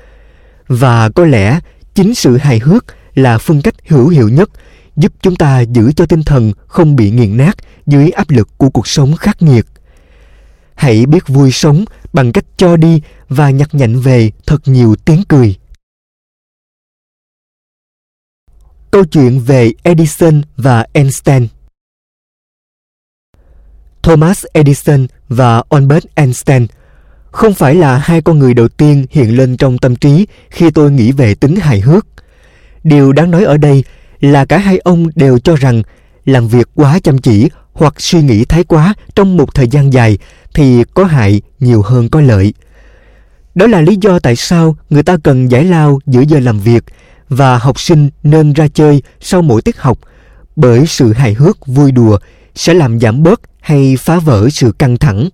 [0.68, 1.60] Và có lẽ
[1.94, 4.50] chính sự hài hước là phương cách hữu hiệu nhất
[4.98, 8.70] giúp chúng ta giữ cho tinh thần không bị nghiền nát dưới áp lực của
[8.70, 9.66] cuộc sống khắc nghiệt.
[10.76, 15.24] Hãy biết vui sống bằng cách cho đi và nhặt nhạnh về thật nhiều tiếng
[15.28, 15.56] cười.
[18.92, 21.48] Câu chuyện về edison và einstein.
[24.02, 26.68] Thomas Edison và Albert Einstein
[27.32, 30.92] không phải là hai con người đầu tiên hiện lên trong tâm trí khi tôi
[30.92, 32.06] nghĩ về tính hài hước.
[32.84, 33.84] Điều đáng nói ở đây
[34.20, 35.84] là cả hai ông đều cho rằng
[36.26, 40.18] làm việc quá chăm chỉ hoặc suy nghĩ thái quá trong một thời gian dài
[40.54, 42.54] thì có hại nhiều hơn có lợi.
[43.56, 46.84] Đó là lý do tại sao người ta cần giải lao giữa giờ làm việc
[47.30, 49.98] và học sinh nên ra chơi sau mỗi tiết học,
[50.56, 52.18] bởi sự hài hước vui đùa
[52.56, 55.30] sẽ làm giảm bớt hay phá vỡ sự căng thẳng.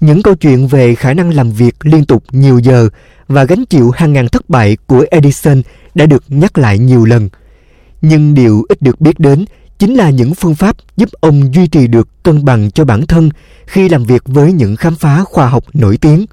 [0.00, 2.88] Những câu chuyện về khả năng làm việc liên tục nhiều giờ
[3.28, 5.62] và gánh chịu hàng ngàn thất bại của Edison
[5.94, 7.28] đã được nhắc lại nhiều lần.
[8.02, 9.44] Nhưng điều ít được biết đến
[9.78, 13.30] chính là những phương pháp giúp ông duy trì được cân bằng cho bản thân
[13.66, 16.26] khi làm việc với những khám phá khoa học nổi tiếng.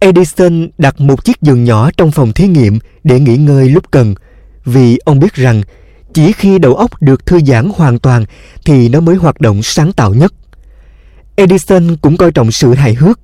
[0.00, 4.14] Edison đặt một chiếc giường nhỏ trong phòng thí nghiệm để nghỉ ngơi lúc cần,
[4.64, 5.62] vì ông biết rằng
[6.14, 8.24] chỉ khi đầu óc được thư giãn hoàn toàn
[8.64, 10.34] thì nó mới hoạt động sáng tạo nhất.
[11.36, 13.20] Edison cũng coi trọng sự hài hước.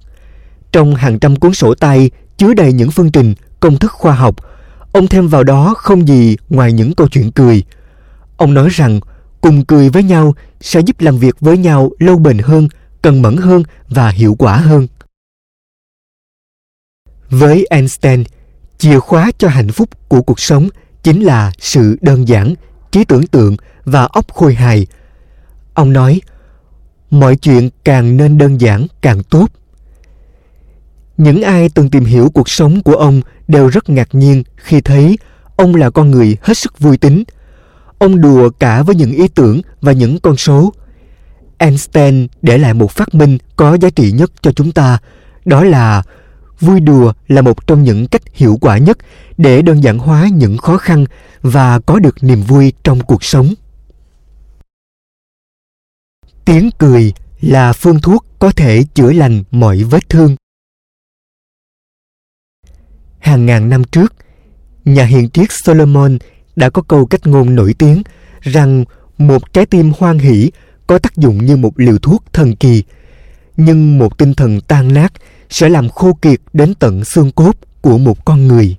[0.72, 4.36] Trong hàng trăm cuốn sổ tay chứa đầy những phương trình, công thức khoa học,
[4.92, 7.62] ông thêm vào đó không gì ngoài những câu chuyện cười.
[8.36, 9.00] Ông nói rằng
[9.40, 12.68] cùng cười với nhau sẽ giúp làm việc với nhau lâu bền hơn,
[13.02, 14.86] cần mẫn hơn và hiệu quả hơn.
[17.30, 18.24] Với Einstein,
[18.78, 20.68] chìa khóa cho hạnh phúc của cuộc sống
[21.02, 22.54] chính là sự đơn giản,
[22.94, 24.86] trí tưởng tượng và óc khôi hài.
[25.74, 26.20] Ông nói,
[27.10, 29.46] mọi chuyện càng nên đơn giản càng tốt.
[31.16, 35.18] Những ai từng tìm hiểu cuộc sống của ông đều rất ngạc nhiên khi thấy
[35.56, 37.24] ông là con người hết sức vui tính.
[37.98, 40.72] Ông đùa cả với những ý tưởng và những con số.
[41.58, 44.98] Einstein để lại một phát minh có giá trị nhất cho chúng ta,
[45.44, 46.02] đó là
[46.60, 48.98] vui đùa là một trong những cách hiệu quả nhất
[49.38, 51.04] để đơn giản hóa những khó khăn
[51.42, 53.54] và có được niềm vui trong cuộc sống
[56.44, 60.36] tiếng cười là phương thuốc có thể chữa lành mọi vết thương
[63.24, 64.14] hàng ngàn năm trước,
[64.84, 66.18] nhà hiền triết solomon
[66.56, 68.02] đã có câu cách ngôn nổi tiếng
[68.40, 68.84] rằng
[69.18, 70.50] một trái tim hoan hỷ
[70.86, 72.82] có tác dụng như một liều thuốc thần kỳ,
[73.56, 75.12] nhưng một tinh thần tan nát
[75.50, 78.76] sẽ làm khô kiệt đến tận xương cốt của một con người.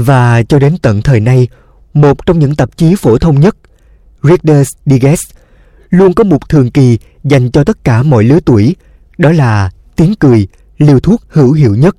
[0.00, 1.48] Và cho đến tận thời nay,
[1.94, 3.56] một trong những tạp chí phổ thông nhất,
[4.22, 5.30] Reader's Digest,
[5.90, 8.76] luôn có một thường kỳ dành cho tất cả mọi lứa tuổi,
[9.18, 11.96] đó là tiếng cười, liều thuốc hữu hiệu nhất.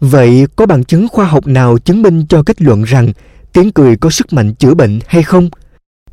[0.00, 3.12] Vậy có bằng chứng khoa học nào chứng minh cho kết luận rằng
[3.52, 5.50] tiếng cười có sức mạnh chữa bệnh hay không?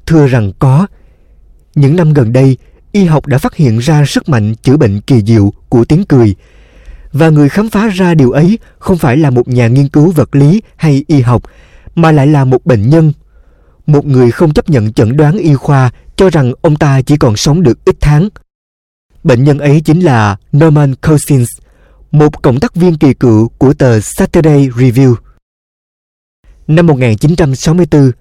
[0.06, 0.88] Thưa rằng có.
[1.76, 2.58] Những năm gần đây,
[2.92, 6.36] y học đã phát hiện ra sức mạnh chữa bệnh kỳ diệu của tiếng cười.
[7.14, 10.36] Và người khám phá ra điều ấy không phải là một nhà nghiên cứu vật
[10.36, 11.44] lý hay y học,
[11.96, 13.14] mà lại là một bệnh nhân.
[13.88, 17.36] Một người không chấp nhận chẩn đoán y khoa cho rằng ông ta chỉ còn
[17.36, 18.30] sống được ít tháng.
[19.24, 21.50] Bệnh nhân ấy chính là Norman Cousins,
[22.12, 25.16] một cộng tác viên kỳ cựu của tờ Saturday Review.
[26.68, 28.12] Năm 1964,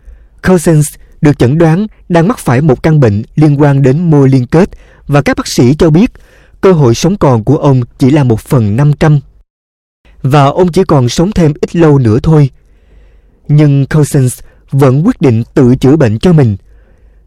[0.48, 0.88] Cousins
[1.20, 4.68] được chẩn đoán đang mắc phải một căn bệnh liên quan đến mô liên kết
[5.06, 6.10] và các bác sĩ cho biết
[6.60, 9.20] cơ hội sống còn của ông chỉ là một phần 500.
[10.22, 12.50] Và ông chỉ còn sống thêm ít lâu nữa thôi.
[13.48, 14.40] Nhưng Cousins
[14.70, 16.56] vẫn quyết định tự chữa bệnh cho mình.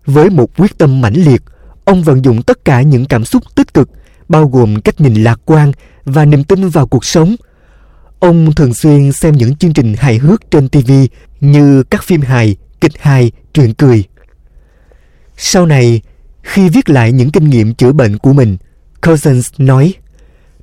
[0.05, 1.41] Với một quyết tâm mãnh liệt,
[1.85, 3.89] ông vận dụng tất cả những cảm xúc tích cực,
[4.29, 5.71] bao gồm cách nhìn lạc quan
[6.05, 7.35] và niềm tin vào cuộc sống.
[8.19, 10.91] Ông thường xuyên xem những chương trình hài hước trên TV
[11.41, 14.03] như các phim hài, kịch hài, truyện cười.
[15.37, 16.01] Sau này,
[16.43, 18.57] khi viết lại những kinh nghiệm chữa bệnh của mình,
[19.01, 19.93] Cousins nói,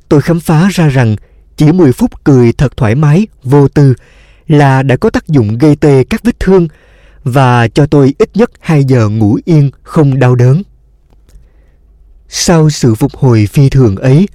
[0.08, 1.16] tôi khám phá ra rằng
[1.56, 3.94] chỉ 10 phút cười thật thoải mái, vô tư
[4.46, 6.68] là đã có tác dụng gây tê các vết thương
[7.24, 10.62] và cho tôi ít nhất 2 giờ ngủ yên không đau đớn.
[12.28, 14.28] Sau sự phục hồi phi thường ấy,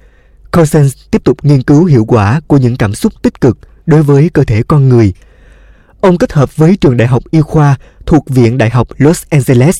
[0.52, 4.30] Cousins tiếp tục nghiên cứu hiệu quả của những cảm xúc tích cực đối với
[4.32, 5.12] cơ thể con người.
[6.00, 9.76] Ông kết hợp với trường đại học y khoa thuộc Viện Đại học Los Angeles,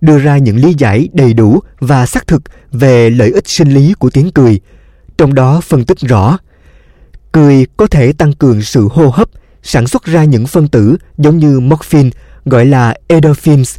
[0.00, 3.94] đưa ra những lý giải đầy đủ và xác thực về lợi ích sinh lý
[3.98, 4.60] của tiếng cười,
[5.18, 6.38] trong đó phân tích rõ.
[7.32, 9.28] Cười có thể tăng cường sự hô hấp,
[9.62, 12.10] sản xuất ra những phân tử giống như morphine
[12.44, 13.78] gọi là endorphins,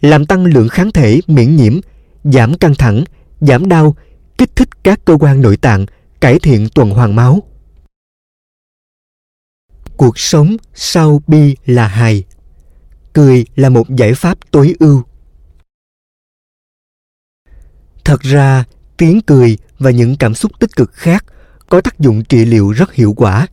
[0.00, 1.80] làm tăng lượng kháng thể miễn nhiễm,
[2.24, 3.04] giảm căng thẳng,
[3.40, 3.96] giảm đau,
[4.38, 5.86] kích thích các cơ quan nội tạng,
[6.20, 7.42] cải thiện tuần hoàn máu.
[9.96, 12.24] Cuộc sống sau bi là hài.
[13.12, 15.02] Cười là một giải pháp tối ưu.
[18.04, 18.64] Thật ra,
[18.96, 21.24] tiếng cười và những cảm xúc tích cực khác
[21.68, 23.46] có tác dụng trị liệu rất hiệu quả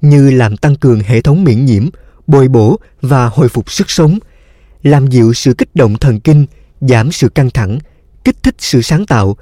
[0.00, 1.88] như làm tăng cường hệ thống miễn nhiễm,
[2.26, 4.18] bồi bổ và hồi phục sức sống,
[4.82, 6.46] làm dịu sự kích động thần kinh,
[6.80, 7.78] giảm sự căng thẳng,
[8.24, 9.36] kích thích sự sáng tạo,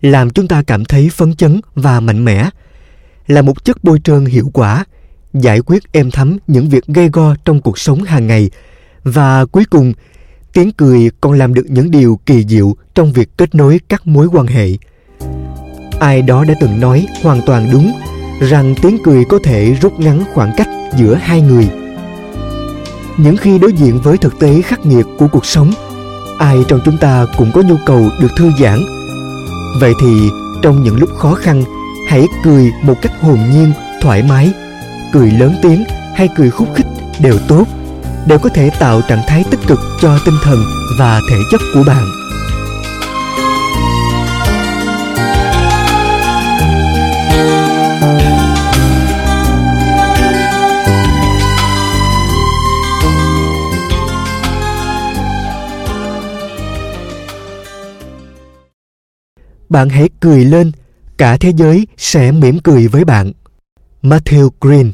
[0.00, 2.50] làm chúng ta cảm thấy phấn chấn và mạnh mẽ,
[3.26, 4.84] là một chất bôi trơn hiệu quả,
[5.34, 8.50] giải quyết êm thấm những việc gây go trong cuộc sống hàng ngày.
[9.04, 9.92] Và cuối cùng
[10.52, 14.26] tiếng cười còn làm được những điều kỳ diệu trong việc kết nối các mối
[14.32, 14.68] quan hệ.
[16.00, 17.92] Ai đó đã từng nói hoàn toàn đúng
[18.40, 21.68] rằng tiếng cười có thể rút ngắn khoảng cách giữa hai người.
[23.16, 25.72] Những khi đối diện với thực tế khắc nghiệt của cuộc sống,
[26.38, 28.78] ai trong chúng ta cũng có nhu cầu được thư giãn.
[29.80, 30.28] Vậy thì,
[30.62, 31.62] trong những lúc khó khăn,
[32.08, 34.52] hãy cười một cách hồn nhiên, thoải mái.
[35.12, 35.84] Cười lớn tiếng
[36.14, 36.86] hay cười khúc khích
[37.20, 37.66] đều tốt
[38.26, 40.64] đều có thể tạo trạng thái tích cực cho tinh thần
[40.98, 42.08] và thể chất của bạn.
[59.68, 60.72] Bạn hãy cười lên,
[61.18, 63.32] cả thế giới sẽ mỉm cười với bạn.
[64.02, 64.92] Matthew green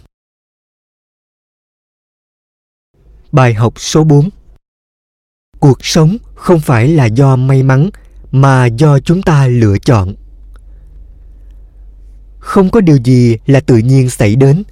[3.32, 4.28] Bài học số 4
[5.60, 7.90] Cuộc sống không phải là do may mắn,
[8.30, 10.14] mà do chúng ta lựa chọn.
[12.38, 14.62] Không có điều gì là tự nhiên xảy đến.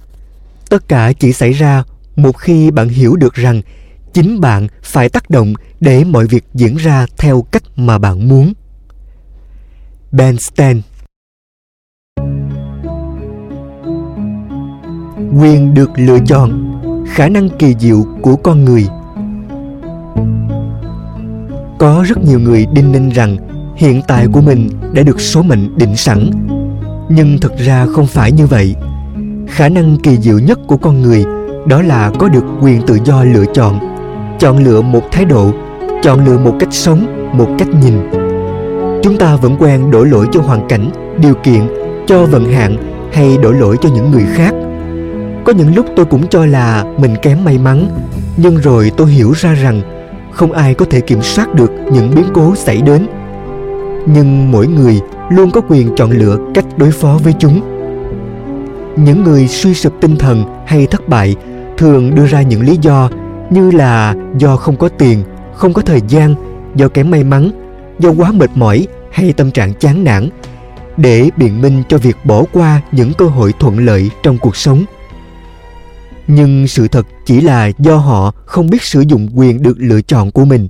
[0.69, 1.83] Tất cả chỉ xảy ra
[2.15, 3.61] một khi bạn hiểu được rằng
[4.13, 8.53] chính bạn phải tác động để mọi việc diễn ra theo cách mà bạn muốn.
[10.11, 10.81] Ben Stan
[15.39, 16.66] Quyền được lựa chọn
[17.07, 18.87] khả năng kỳ diệu của con người.
[21.77, 23.37] Có rất nhiều người đinh ninh rằng
[23.75, 26.29] hiện tại của mình đã được số mệnh định sẵn,
[27.09, 28.75] nhưng thật ra không phải như vậy.
[29.47, 31.25] Khả năng kỳ diệu nhất của con người
[31.67, 33.79] đó là có được quyền tự do lựa chọn
[34.39, 35.51] chọn lựa một thái độ,
[36.01, 37.93] chọn lựa một cách sống, một cách nhìn.
[39.03, 40.91] Chúng ta vẫn quen đổ lỗi cho hoàn cảnh,
[41.21, 41.61] điều kiện,
[42.07, 42.75] cho vận hạn
[43.13, 44.53] hay đổ lỗi cho những người khác
[45.47, 47.87] có những lúc tôi cũng cho là mình kém may mắn,
[48.37, 49.81] nhưng rồi tôi hiểu ra rằng
[50.31, 53.07] không ai có thể kiểm soát được những biến cố xảy đến.
[54.05, 57.61] Nhưng mỗi người luôn có quyền chọn lựa cách đối phó với chúng.
[58.95, 61.35] Những người suy sụp tinh thần hay thất bại
[61.77, 63.09] thường đưa ra những lý do
[63.49, 65.23] như là do không có tiền,
[65.53, 66.35] không có thời gian,
[66.75, 67.51] do kém may mắn,
[67.99, 70.29] do quá mệt mỏi hay tâm trạng chán nản
[70.97, 74.85] để biện minh cho việc bỏ qua những cơ hội thuận lợi trong cuộc sống
[76.27, 80.31] nhưng sự thật chỉ là do họ không biết sử dụng quyền được lựa chọn
[80.31, 80.67] của mình.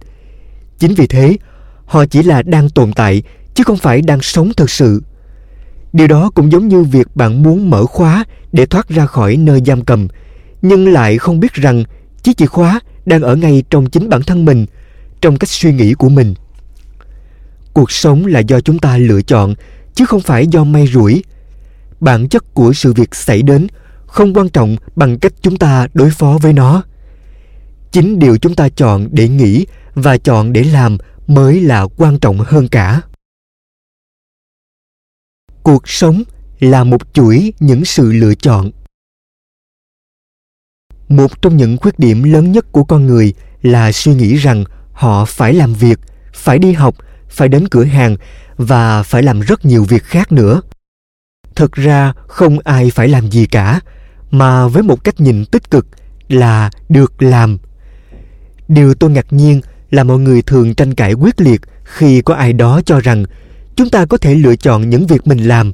[0.79, 1.37] Chính vì thế,
[1.85, 5.03] họ chỉ là đang tồn tại, chứ không phải đang sống thực sự.
[5.93, 9.61] Điều đó cũng giống như việc bạn muốn mở khóa để thoát ra khỏi nơi
[9.65, 10.07] giam cầm,
[10.61, 11.83] nhưng lại không biết rằng
[12.23, 14.65] chiếc chìa khóa đang ở ngay trong chính bản thân mình,
[15.21, 16.33] trong cách suy nghĩ của mình.
[17.73, 19.55] Cuộc sống là do chúng ta lựa chọn,
[19.95, 21.23] chứ không phải do may rủi.
[21.99, 23.67] Bản chất của sự việc xảy đến
[24.07, 26.83] không quan trọng bằng cách chúng ta đối phó với nó.
[27.91, 30.97] Chính điều chúng ta chọn để nghĩ và chọn để làm
[31.27, 33.01] mới là quan trọng hơn cả.
[35.63, 36.23] Cuộc sống
[36.59, 38.71] là một chuỗi những sự lựa chọn.
[41.09, 45.25] Một trong những khuyết điểm lớn nhất của con người là suy nghĩ rằng họ
[45.25, 45.99] phải làm việc,
[46.33, 46.95] phải đi học,
[47.29, 48.17] phải đến cửa hàng
[48.57, 50.61] và phải làm rất nhiều việc khác nữa.
[51.55, 53.81] Thực ra không ai phải làm gì cả
[54.31, 55.87] mà với một cách nhìn tích cực
[56.29, 57.57] là được làm.
[58.67, 59.61] Điều tôi ngạc nhiên
[59.91, 63.25] là mọi người thường tranh cãi quyết liệt khi có ai đó cho rằng
[63.75, 65.71] chúng ta có thể lựa chọn những việc mình làm.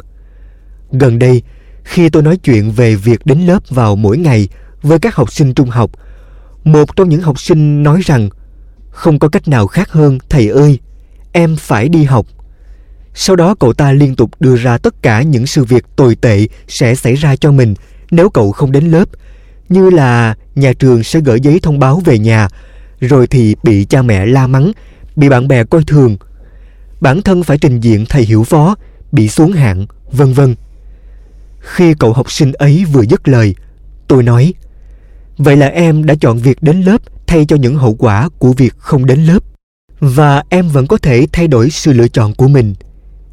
[0.91, 1.41] Gần đây,
[1.83, 4.47] khi tôi nói chuyện về việc đến lớp vào mỗi ngày
[4.81, 5.91] với các học sinh trung học,
[6.63, 8.29] một trong những học sinh nói rằng,
[8.89, 10.79] không có cách nào khác hơn, thầy ơi,
[11.31, 12.25] em phải đi học.
[13.13, 16.47] Sau đó cậu ta liên tục đưa ra tất cả những sự việc tồi tệ
[16.67, 17.73] sẽ xảy ra cho mình
[18.15, 19.09] nếu cậu không đến lớp,
[19.69, 22.47] như là nhà trường sẽ gửi giấy thông báo về nhà,
[22.99, 24.71] rồi thì bị cha mẹ la mắng,
[25.15, 26.17] bị bạn bè coi thường.
[27.01, 28.75] Bản thân phải trình diện thầy hiểu phó
[29.11, 30.55] bị xuống hạng, vân vân.
[31.59, 33.55] Khi cậu học sinh ấy vừa dứt lời,
[34.07, 34.53] tôi nói,
[35.37, 38.73] vậy là em đã chọn việc đến lớp thay cho những hậu quả của việc
[38.77, 39.39] không đến lớp.
[39.99, 42.73] Và em vẫn có thể thay đổi sự lựa chọn của mình.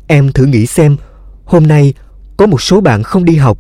[0.06, 0.96] Em thử nghĩ xem,
[1.44, 1.94] hôm nay
[2.36, 3.58] có một số bạn không đi học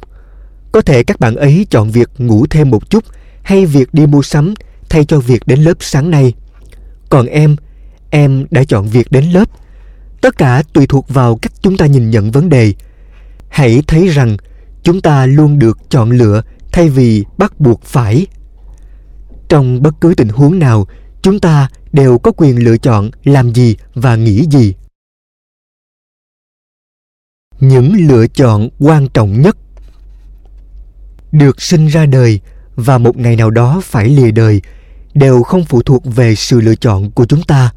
[0.72, 3.04] có thể các bạn ấy chọn việc ngủ thêm một chút
[3.42, 4.54] hay việc đi mua sắm
[4.88, 6.34] thay cho việc đến lớp sáng nay.
[7.08, 7.56] Còn em
[8.10, 9.48] em đã chọn việc đến lớp.
[10.20, 12.72] Tất cả tùy thuộc vào cách chúng ta nhìn nhận vấn đề.
[13.48, 14.36] Hãy thấy rằng
[14.82, 16.42] chúng ta luôn được chọn lựa
[16.72, 18.26] thay vì bắt buộc phải.
[19.48, 20.86] Trong bất cứ tình huống nào,
[21.22, 24.74] chúng ta đều có quyền lựa chọn làm gì và nghĩ gì.
[27.60, 29.56] Những lựa chọn quan trọng nhất
[31.32, 32.40] được sinh ra đời
[32.76, 34.62] và một ngày nào đó phải lìa đời
[35.14, 37.70] đều không phụ thuộc về sự lựa chọn của chúng ta.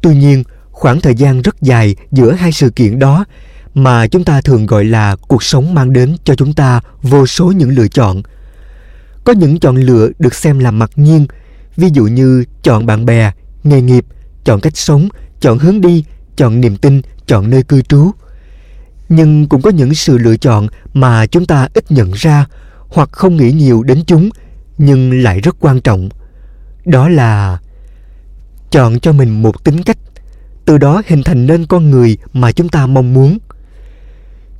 [0.00, 3.24] Tuy nhiên, khoảng thời gian rất dài giữa hai sự kiện đó
[3.74, 7.46] mà chúng ta thường gọi là cuộc sống mang đến cho chúng ta vô số
[7.46, 8.22] những lựa chọn.
[9.24, 11.26] Có những chọn lựa được xem là mặc nhiên,
[11.76, 13.32] ví dụ như chọn bạn bè,
[13.64, 14.04] nghề nghiệp,
[14.44, 15.08] chọn cách sống,
[15.40, 16.04] chọn hướng đi,
[16.36, 18.10] chọn niềm tin, chọn nơi cư trú
[19.08, 22.46] nhưng cũng có những sự lựa chọn mà chúng ta ít nhận ra
[22.88, 24.30] hoặc không nghĩ nhiều đến chúng,
[24.78, 26.08] nhưng lại rất quan trọng.
[26.84, 27.58] Đó là
[28.70, 29.98] chọn cho mình một tính cách,
[30.64, 33.38] từ đó hình thành nên con người mà chúng ta mong muốn.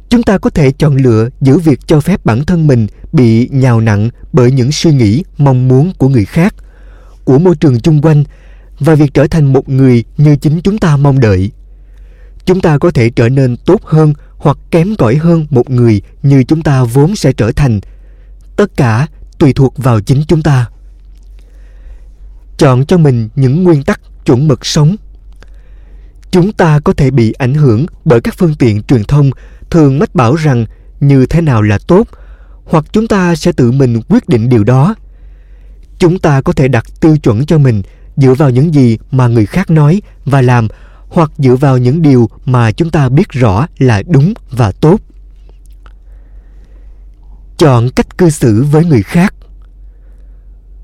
[0.09, 3.81] Chúng ta có thể chọn lựa giữa việc cho phép bản thân mình bị nhào
[3.81, 6.55] nặng bởi những suy nghĩ, mong muốn của người khác,
[7.25, 8.25] của môi trường chung quanh
[8.79, 11.51] và việc trở thành một người như chính chúng ta mong đợi.
[12.45, 14.13] Chúng ta có thể trở nên tốt hơn
[14.45, 17.81] hoặc kém cỏi hơn một người như chúng ta vốn sẽ trở thành.
[18.57, 19.07] Tất cả
[19.39, 20.69] tùy thuộc vào chính chúng ta.
[22.59, 24.97] Chọn cho mình những nguyên tắc chuẩn mực sống.
[26.31, 29.31] Chúng ta có thể bị ảnh hưởng bởi các phương tiện truyền thông
[29.71, 30.67] thường mách bảo rằng
[31.01, 32.09] như thế nào là tốt,
[32.65, 34.95] hoặc chúng ta sẽ tự mình quyết định điều đó.
[35.99, 37.83] Chúng ta có thể đặt tiêu chuẩn cho mình
[38.17, 40.69] dựa vào những gì mà người khác nói và làm
[41.09, 45.01] hoặc dựa vào những điều mà chúng ta biết rõ là đúng và tốt.
[47.59, 49.35] Chọn cách cư xử với người khác.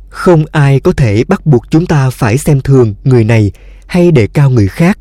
[0.08, 3.52] Không ai có thể bắt buộc chúng ta phải xem thường người này
[3.86, 4.98] hay đề cao người khác,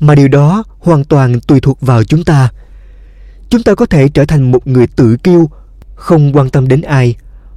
[0.00, 2.48] mà điều đó hoàn toàn tùy thuộc vào chúng ta.
[3.50, 5.50] Chúng ta có thể trở thành một người tự kiêu,
[5.94, 7.16] không quan tâm đến ai,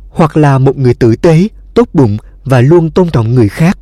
[0.09, 3.77] hoặc là một người tử tế, tốt bụng và luôn tôn trọng người khác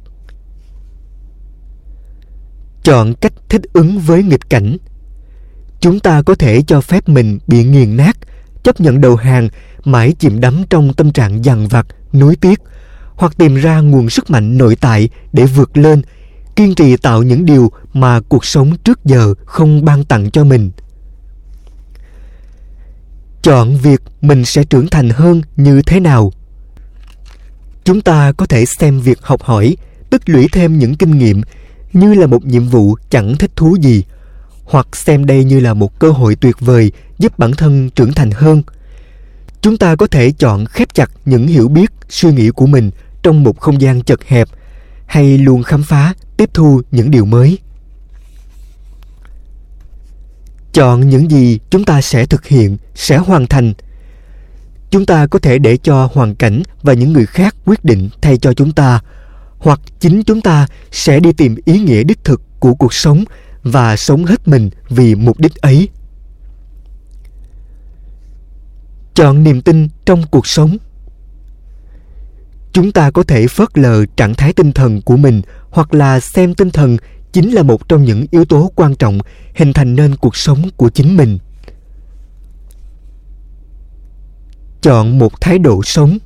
[2.89, 4.77] chọn cách thích ứng với nghịch cảnh.
[5.79, 8.17] Chúng ta có thể cho phép mình bị nghiền nát,
[8.63, 9.49] chấp nhận đầu hàng,
[9.83, 12.61] mãi chìm đắm trong tâm trạng dằn vặt, nuối tiếc,
[13.15, 16.01] hoặc tìm ra nguồn sức mạnh nội tại để vượt lên,
[16.55, 20.71] kiên trì tạo những điều mà cuộc sống trước giờ không ban tặng cho mình.
[23.41, 26.33] Chọn việc mình sẽ trưởng thành hơn như thế nào?
[27.83, 29.77] Chúng ta có thể xem việc học hỏi,
[30.09, 31.41] tích lũy thêm những kinh nghiệm
[31.93, 34.03] như là một nhiệm vụ chẳng thích thú gì,
[34.63, 38.31] hoặc xem đây như là một cơ hội tuyệt vời giúp bản thân trưởng thành
[38.31, 38.63] hơn.
[39.61, 42.91] Chúng ta có thể chọn khép chặt những hiểu biết, suy nghĩ của mình
[43.23, 44.47] trong một không gian chật hẹp,
[45.05, 47.57] hay luôn khám phá, tiếp thu những điều mới.
[50.73, 53.73] Chọn những gì chúng ta sẽ thực hiện, sẽ hoàn thành.
[54.89, 58.37] Chúng ta có thể để cho hoàn cảnh và những người khác quyết định thay
[58.37, 59.01] cho chúng ta
[59.59, 63.23] hoặc chính chúng ta sẽ đi tìm ý nghĩa đích thực của cuộc sống
[63.63, 65.89] và sống hết mình vì mục đích ấy.
[69.13, 70.77] Chọn niềm tin trong cuộc sống.
[72.73, 76.53] Chúng ta có thể phớt lờ trạng thái tinh thần của mình hoặc là xem
[76.53, 76.97] tinh thần
[77.31, 79.19] chính là một trong những yếu tố quan trọng
[79.55, 81.37] hình thành nên cuộc sống của chính mình.
[84.81, 86.17] Chọn một thái độ sống.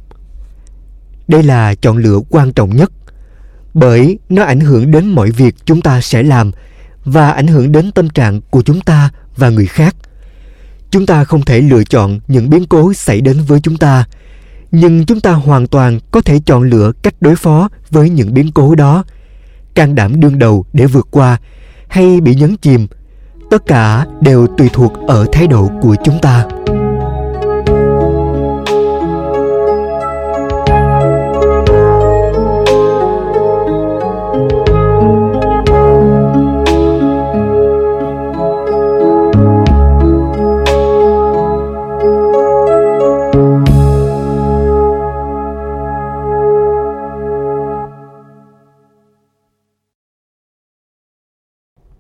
[1.28, 2.92] Đây là chọn lựa quan trọng nhất
[3.74, 6.52] bởi nó ảnh hưởng đến mọi việc chúng ta sẽ làm
[7.06, 9.96] và ảnh hưởng đến tâm trạng của chúng ta và người khác.
[10.92, 14.06] Chúng ta không thể lựa chọn những biến cố xảy đến với chúng ta,
[14.72, 18.52] nhưng chúng ta hoàn toàn có thể chọn lựa cách đối phó với những biến
[18.52, 19.04] cố đó.
[19.76, 21.38] Can đảm đương đầu để vượt qua
[21.88, 22.88] hay bị nhấn chìm,
[23.50, 26.46] tất cả đều tùy thuộc ở thái độ của chúng ta.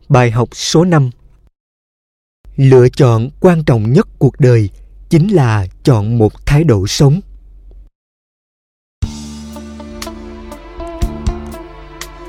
[0.09, 1.09] Bài học số 5
[2.55, 4.69] Lựa chọn quan trọng nhất cuộc đời
[5.09, 7.21] chính là chọn một thái độ sống.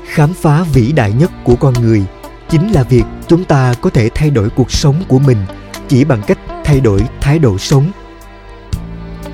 [0.05, 2.05] Khám phá vĩ đại nhất của con người
[2.49, 5.37] chính là việc chúng ta có thể thay đổi cuộc sống của mình
[5.87, 7.91] chỉ bằng cách thay đổi thái độ sống.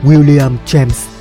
[0.04, 1.20] William James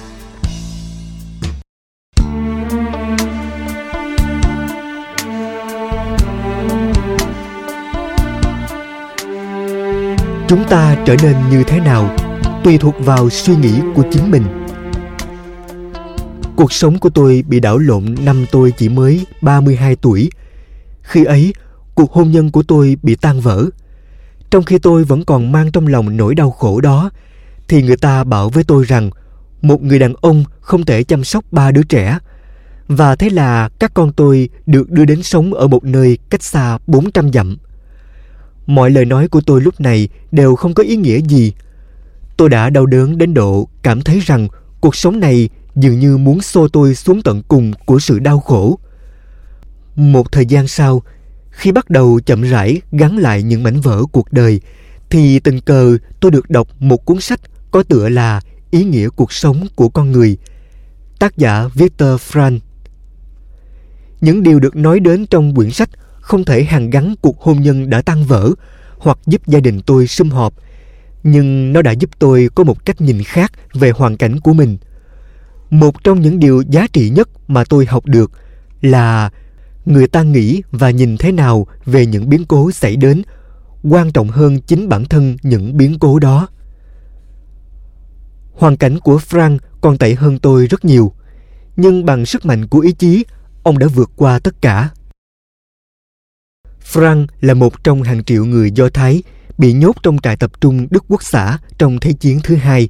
[10.50, 12.16] chúng ta trở nên như thế nào
[12.64, 14.60] tùy thuộc vào suy nghĩ của chính mình
[16.60, 20.30] cuộc sống của tôi bị đảo lộn năm tôi chỉ mới 32 tuổi.
[21.02, 21.54] Khi ấy,
[21.94, 23.64] cuộc hôn nhân của tôi bị tan vỡ.
[24.50, 27.10] Trong khi tôi vẫn còn mang trong lòng nỗi đau khổ đó,
[27.68, 29.10] thì người ta bảo với tôi rằng
[29.62, 32.18] một người đàn ông không thể chăm sóc ba đứa trẻ.
[32.88, 36.78] Và thế là các con tôi được đưa đến sống ở một nơi cách xa
[36.86, 37.56] 400 dặm.
[38.66, 41.52] Mọi lời nói của tôi lúc này đều không có ý nghĩa gì.
[42.36, 44.48] Tôi đã đau đớn đến độ cảm thấy rằng
[44.80, 48.78] cuộc sống này dường như muốn xô tôi xuống tận cùng của sự đau khổ.
[49.96, 51.02] Một thời gian sau,
[51.50, 54.60] khi bắt đầu chậm rãi gắn lại những mảnh vỡ cuộc đời,
[55.10, 57.40] thì tình cờ tôi được đọc một cuốn sách
[57.70, 58.40] có tựa là
[58.70, 60.38] Ý nghĩa cuộc sống của con người,
[61.18, 62.58] tác giả Victor Frank.
[64.20, 65.90] Những điều được nói đến trong quyển sách
[66.30, 68.50] không thể hàn gắn cuộc hôn nhân đã tan vỡ
[68.98, 70.54] hoặc giúp gia đình tôi sum họp,
[71.22, 74.78] nhưng nó đã giúp tôi có một cách nhìn khác về hoàn cảnh của mình.
[75.70, 78.30] Một trong những điều giá trị nhất mà tôi học được
[78.80, 79.30] là
[79.84, 83.22] người ta nghĩ và nhìn thế nào về những biến cố xảy đến
[83.82, 86.48] quan trọng hơn chính bản thân những biến cố đó.
[88.52, 91.12] Hoàn cảnh của frank còn tệ hơn tôi rất nhiều,
[91.76, 93.24] nhưng bằng sức mạnh của ý chí,
[93.62, 94.90] ông đã vượt qua tất cả.
[96.92, 99.22] Frank là một trong hàng triệu người Do Thái
[99.58, 102.88] bị nhốt trong trại tập trung Đức Quốc xã trong Thế chiến thứ hai.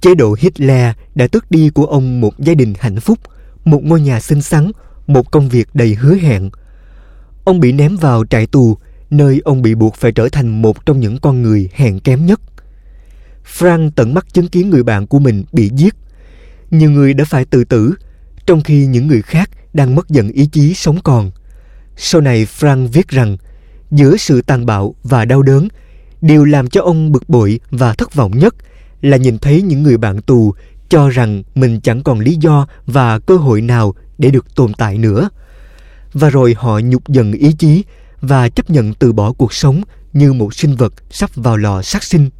[0.00, 3.18] Chế độ Hitler đã tước đi của ông một gia đình hạnh phúc,
[3.64, 4.70] một ngôi nhà xinh xắn,
[5.06, 6.50] một công việc đầy hứa hẹn.
[7.44, 8.76] Ông bị ném vào trại tù,
[9.10, 12.40] nơi ông bị buộc phải trở thành một trong những con người hèn kém nhất.
[13.58, 15.94] Frank tận mắt chứng kiến người bạn của mình bị giết.
[16.70, 17.94] Nhiều người đã phải tự tử,
[18.46, 21.30] trong khi những người khác đang mất dần ý chí sống còn–
[21.96, 23.36] sau này Frank viết rằng
[23.90, 25.68] giữa sự tàn bạo và đau đớn,
[26.20, 28.54] điều làm cho ông bực bội và thất vọng nhất
[29.00, 30.54] là nhìn thấy những người bạn tù
[30.88, 34.98] cho rằng mình chẳng còn lý do và cơ hội nào để được tồn tại
[34.98, 35.28] nữa.
[36.12, 37.84] Và rồi họ nhục dần ý chí
[38.20, 39.82] và chấp nhận từ bỏ cuộc sống
[40.12, 42.30] như một sinh vật sắp vào lò sát sinh.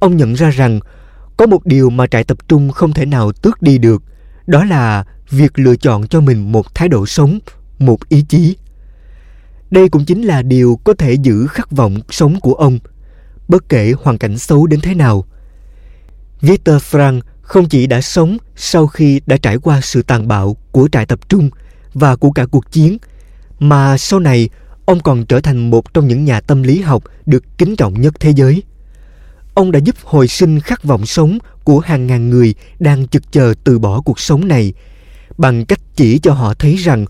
[0.00, 0.80] Ông nhận ra rằng
[1.36, 4.02] có một điều mà trại tập trung không thể nào tước đi được,
[4.46, 7.38] đó là việc lựa chọn cho mình một thái độ sống
[7.86, 8.56] một ý chí.
[9.70, 12.78] Đây cũng chính là điều có thể giữ khát vọng sống của ông,
[13.48, 15.24] bất kể hoàn cảnh xấu đến thế nào.
[16.40, 20.88] Victor Frank không chỉ đã sống sau khi đã trải qua sự tàn bạo của
[20.92, 21.50] trại tập trung
[21.94, 22.98] và của cả cuộc chiến,
[23.58, 24.48] mà sau này
[24.84, 28.14] ông còn trở thành một trong những nhà tâm lý học được kính trọng nhất
[28.20, 28.62] thế giới.
[29.54, 33.54] Ông đã giúp hồi sinh khát vọng sống của hàng ngàn người đang chực chờ
[33.64, 34.72] từ bỏ cuộc sống này
[35.38, 37.04] bằng cách chỉ cho họ thấy rằng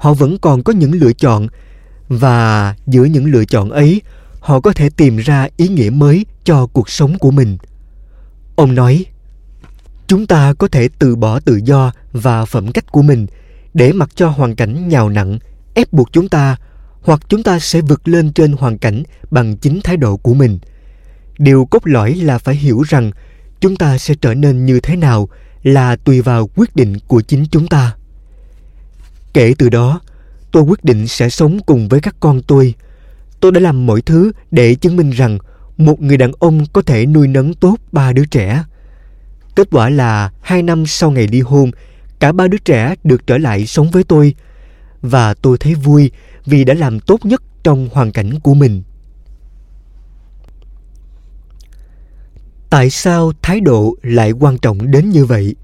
[0.00, 1.48] họ vẫn còn có những lựa chọn.
[2.08, 4.02] Và giữa những lựa chọn ấy,
[4.40, 7.58] họ có thể tìm ra ý nghĩa mới cho cuộc sống của mình.
[8.56, 9.04] Ông nói,
[10.06, 13.26] chúng ta có thể từ bỏ tự do và phẩm cách của mình
[13.74, 15.38] để mặc cho hoàn cảnh nhào nặng,
[15.74, 16.56] ép buộc chúng ta,
[17.02, 20.58] hoặc chúng ta sẽ vượt lên trên hoàn cảnh bằng chính thái độ của mình.
[21.38, 23.10] Điều cốt lõi là phải hiểu rằng
[23.60, 25.28] chúng ta sẽ trở nên như thế nào
[25.62, 27.94] là tùy vào quyết định của chính chúng ta
[29.34, 30.00] kể từ đó,
[30.52, 32.74] tôi quyết định sẽ sống cùng với các con tôi.
[33.40, 35.38] Tôi đã làm mọi thứ để chứng minh rằng
[35.76, 38.64] một người đàn ông có thể nuôi nấng tốt ba đứa trẻ.
[39.56, 41.70] Kết quả là hai năm sau ngày ly hôn,
[42.18, 44.34] cả ba đứa trẻ được trở lại sống với tôi.
[45.02, 46.10] Và tôi thấy vui
[46.46, 48.82] vì đã làm tốt nhất trong hoàn cảnh của mình.
[52.70, 55.54] Tại sao thái độ lại quan trọng đến như vậy?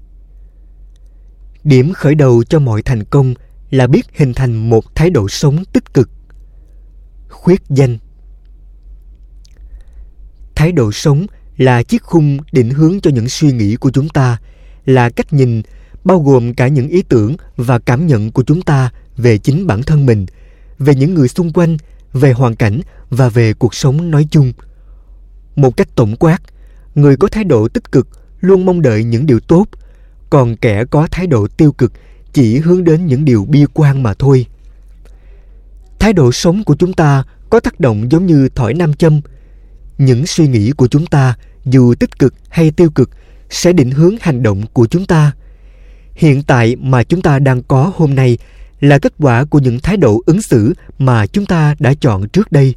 [1.63, 3.33] Điểm khởi đầu cho mọi thành công
[3.69, 6.09] là biết hình thành một thái độ sống tích cực.
[7.29, 7.97] Khuyết danh.
[10.55, 11.25] Thái độ sống
[11.57, 14.37] là chiếc khung định hướng cho những suy nghĩ của chúng ta,
[14.85, 15.61] là cách nhìn,
[16.03, 19.83] bao gồm cả những ý tưởng và cảm nhận của chúng ta về chính bản
[19.83, 20.25] thân mình,
[20.79, 21.77] về những người xung quanh,
[22.13, 24.53] về hoàn cảnh và về cuộc sống nói chung.
[25.55, 26.41] Một cách tổng quát,
[26.95, 28.07] người có thái độ tích cực
[28.39, 29.65] luôn mong đợi những điều tốt,
[30.29, 31.93] còn kẻ có thái độ tiêu cực
[32.37, 34.45] chỉ hướng đến những điều bi quan mà thôi.
[35.99, 39.21] Thái độ sống của chúng ta có tác động giống như thỏi nam châm.
[39.97, 41.35] Những suy nghĩ của chúng ta,
[41.65, 43.09] dù tích cực hay tiêu cực,
[43.49, 45.31] sẽ định hướng hành động của chúng ta.
[46.13, 48.37] Hiện tại mà chúng ta đang có hôm nay
[48.79, 52.51] là kết quả của những thái độ ứng xử mà chúng ta đã chọn trước
[52.51, 52.75] đây.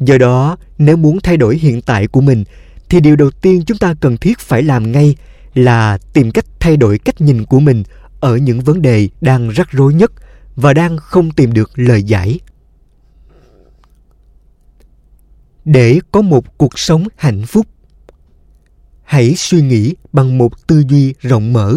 [0.00, 2.44] Do đó, nếu muốn thay đổi hiện tại của mình,
[2.88, 5.16] thì điều đầu tiên chúng ta cần thiết phải làm ngay
[5.54, 7.82] là tìm cách thay đổi cách nhìn của mình
[8.20, 10.12] ở những vấn đề đang rắc rối nhất
[10.56, 12.40] và đang không tìm được lời giải.
[15.64, 17.66] Để có một cuộc sống hạnh phúc,
[19.04, 21.76] hãy suy nghĩ bằng một tư duy rộng mở.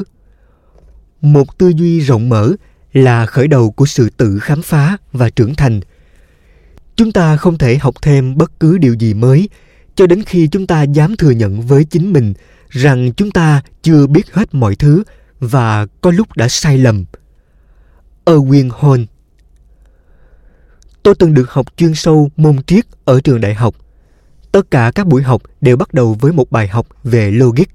[1.22, 2.52] Một tư duy rộng mở
[2.94, 5.80] là khởi đầu của sự tự khám phá và trưởng thành.
[6.96, 9.50] Chúng ta không thể học thêm bất cứ điều gì mới
[9.96, 12.34] cho đến khi chúng ta dám thừa nhận với chính mình
[12.70, 15.04] rằng chúng ta chưa biết hết mọi thứ
[15.42, 17.06] và có lúc đã sai lầm.
[18.26, 19.06] Erwin Hon
[21.04, 23.76] Tôi từng được học chuyên sâu môn triết ở trường đại học.
[24.52, 27.66] Tất cả các buổi học đều bắt đầu với một bài học về logic.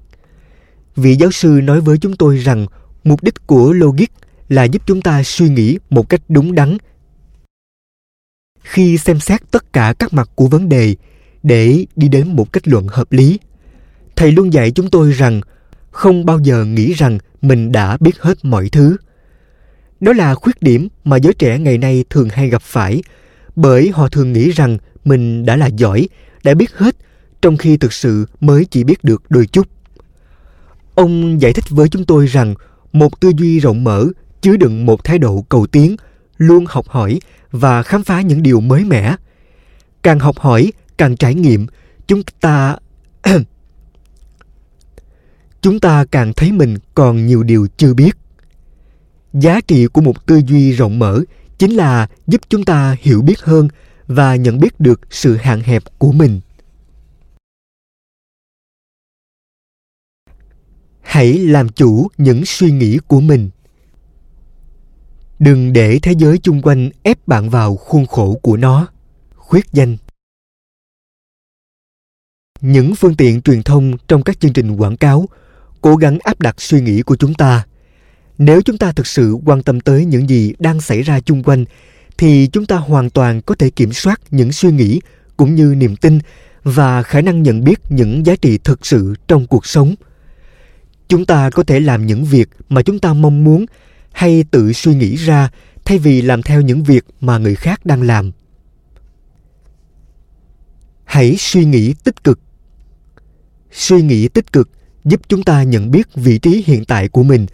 [0.95, 2.65] Vị giáo sư nói với chúng tôi rằng
[3.03, 4.07] mục đích của logic
[4.49, 6.77] là giúp chúng ta suy nghĩ một cách đúng đắn
[8.67, 10.95] khi xem xét tất cả các mặt của vấn đề
[11.43, 13.39] để đi đến một kết luận hợp lý,
[14.15, 15.41] thầy luôn dạy chúng tôi rằng
[15.97, 18.97] không bao giờ nghĩ rằng mình đã biết hết mọi thứ.
[19.99, 23.01] Đó là khuyết điểm mà giới trẻ ngày nay thường hay gặp phải,
[23.55, 26.09] bởi họ thường nghĩ rằng mình đã là giỏi,
[26.43, 26.95] đã biết hết,
[27.41, 29.67] trong khi thực sự mới chỉ biết được đôi chút.
[30.95, 32.55] Ông giải thích với chúng tôi rằng
[32.93, 34.05] một tư duy rộng mở,
[34.41, 35.95] chứa đựng một thái độ cầu tiến,
[36.37, 37.19] luôn học hỏi
[37.51, 39.15] và khám phá những điều mới mẻ.
[40.03, 41.67] Càng học hỏi, càng trải nghiệm,
[42.07, 42.75] chúng ta
[45.67, 48.11] chúng ta càng thấy mình còn nhiều điều chưa biết.
[49.33, 51.23] Giá trị của một tư duy rộng mở
[51.57, 53.67] chính là giúp chúng ta hiểu biết hơn
[54.07, 56.41] và nhận biết được sự hạn hẹp của mình.
[61.01, 63.49] Hãy làm chủ những suy nghĩ của mình.
[65.39, 68.87] Đừng để thế giới chung quanh ép bạn vào khuôn khổ của nó.
[69.35, 69.97] Khuyết danh.
[72.61, 75.27] Những phương tiện truyền thông trong các chương trình quảng cáo
[75.81, 77.65] cố gắng áp đặt suy nghĩ của chúng ta.
[78.37, 81.65] Nếu chúng ta thực sự quan tâm tới những gì đang xảy ra chung quanh,
[82.17, 84.99] thì chúng ta hoàn toàn có thể kiểm soát những suy nghĩ
[85.37, 86.19] cũng như niềm tin
[86.63, 89.95] và khả năng nhận biết những giá trị thực sự trong cuộc sống.
[91.07, 93.65] Chúng ta có thể làm những việc mà chúng ta mong muốn
[94.11, 95.49] hay tự suy nghĩ ra
[95.85, 98.31] thay vì làm theo những việc mà người khác đang làm.
[101.05, 102.39] Hãy suy nghĩ tích cực.
[103.71, 104.69] Suy nghĩ tích cực
[105.07, 107.45] giúp chúng ta nhận biết vị trí hiện tại của mình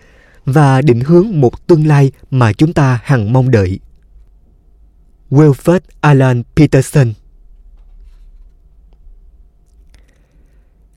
[0.46, 3.80] và định hướng một tương lai mà chúng ta hằng mong đợi.
[5.32, 7.14] Wilfred Alan Peterson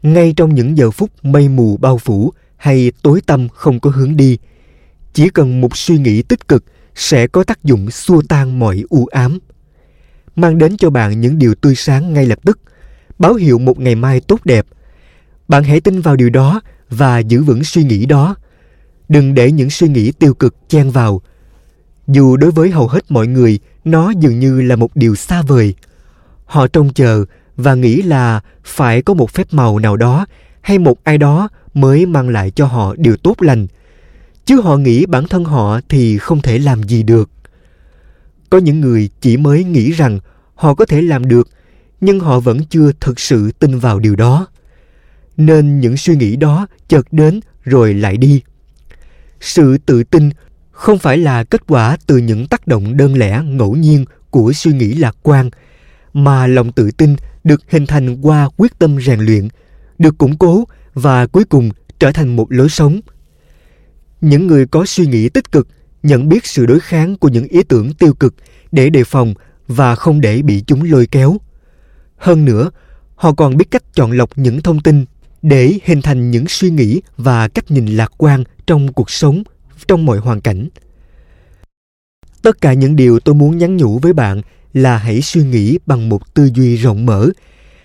[0.03, 4.17] Ngay trong những giờ phút mây mù bao phủ hay tối tăm không có hướng
[4.17, 4.39] đi,
[5.13, 9.07] chỉ cần một suy nghĩ tích cực sẽ có tác dụng xua tan mọi u
[9.07, 9.39] ám
[10.37, 12.59] mang đến cho bạn những điều tươi sáng ngay lập tức
[13.19, 14.67] báo hiệu một ngày mai tốt đẹp
[15.49, 18.37] bạn hãy tin vào điều đó và giữ vững suy nghĩ đó.
[19.09, 21.23] Đừng để những suy nghĩ tiêu cực chen vào.
[22.07, 25.75] Dù đối với hầu hết mọi người, nó dường như là một điều xa vời.
[26.45, 27.25] Họ trông chờ
[27.57, 30.27] và nghĩ là phải có một phép màu nào đó
[30.61, 33.67] hay một ai đó mới mang lại cho họ điều tốt lành.
[34.45, 37.31] Chứ họ nghĩ bản thân họ thì không thể làm gì được.
[38.51, 40.19] Có những người chỉ mới nghĩ rằng
[40.55, 41.49] họ có thể làm được,
[42.01, 44.47] nhưng họ vẫn chưa thực sự tin vào điều đó
[45.37, 48.43] nên những suy nghĩ đó chợt đến rồi lại đi.
[49.41, 50.31] Sự tự tin
[50.71, 54.73] không phải là kết quả từ những tác động đơn lẻ, ngẫu nhiên của suy
[54.73, 55.51] nghĩ lạc quan,
[56.13, 59.49] mà lòng tự tin được hình thành qua quyết tâm rèn luyện,
[59.99, 60.65] được củng cố
[60.95, 63.01] và cuối cùng trở thành một lối sống.
[64.21, 65.69] Những người có suy nghĩ tích cực
[66.03, 68.35] nhận biết sự đối kháng của những ý tưởng tiêu cực
[68.73, 69.35] để đề phòng
[69.69, 71.37] và không để bị chúng lôi kéo.
[72.17, 72.71] Hơn nữa,
[73.15, 75.05] họ còn biết cách chọn lọc những thông tin
[75.49, 79.43] để hình thành những suy nghĩ và cách nhìn lạc quan trong cuộc sống,
[79.89, 80.69] trong mọi hoàn cảnh.
[82.43, 84.43] Tất cả những điều tôi muốn nhắn nhủ với bạn
[84.73, 87.31] là hãy suy nghĩ bằng một tư duy rộng mở.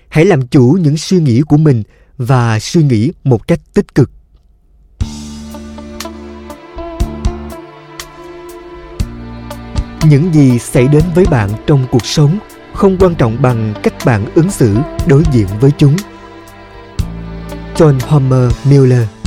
[0.09, 1.83] Hãy làm chủ những suy nghĩ của mình
[2.17, 4.11] và suy nghĩ một cách tích cực.
[10.09, 12.39] Những gì xảy đến với bạn trong cuộc sống
[12.73, 15.95] không quan trọng bằng cách bạn ứng xử đối diện với chúng
[17.81, 19.20] john homer miller.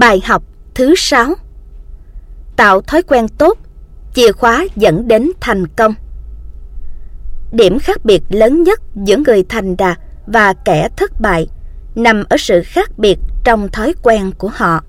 [0.00, 0.42] Bài học
[0.74, 1.34] thứ sáu
[2.56, 3.58] Tạo thói quen tốt,
[4.14, 5.94] chìa khóa dẫn đến thành công.
[7.52, 11.46] Điểm khác biệt lớn nhất giữa người thành đạt và kẻ thất bại
[11.94, 14.84] nằm ở sự khác biệt trong thói quen của họ.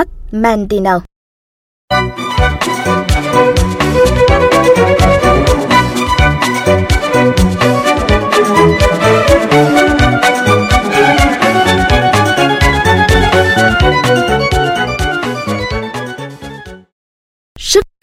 [0.00, 1.00] Ott Mandino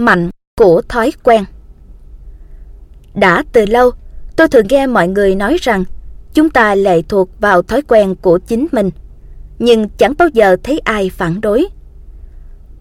[0.06, 1.43] mạnh của thói quen.
[3.16, 3.91] Đã từ lâu,
[4.36, 5.84] tôi thường nghe mọi người nói rằng
[6.34, 8.89] chúng ta lệ thuộc vào thói quen của chính mình,
[9.60, 11.68] nhưng chẳng bao giờ thấy ai phản đối.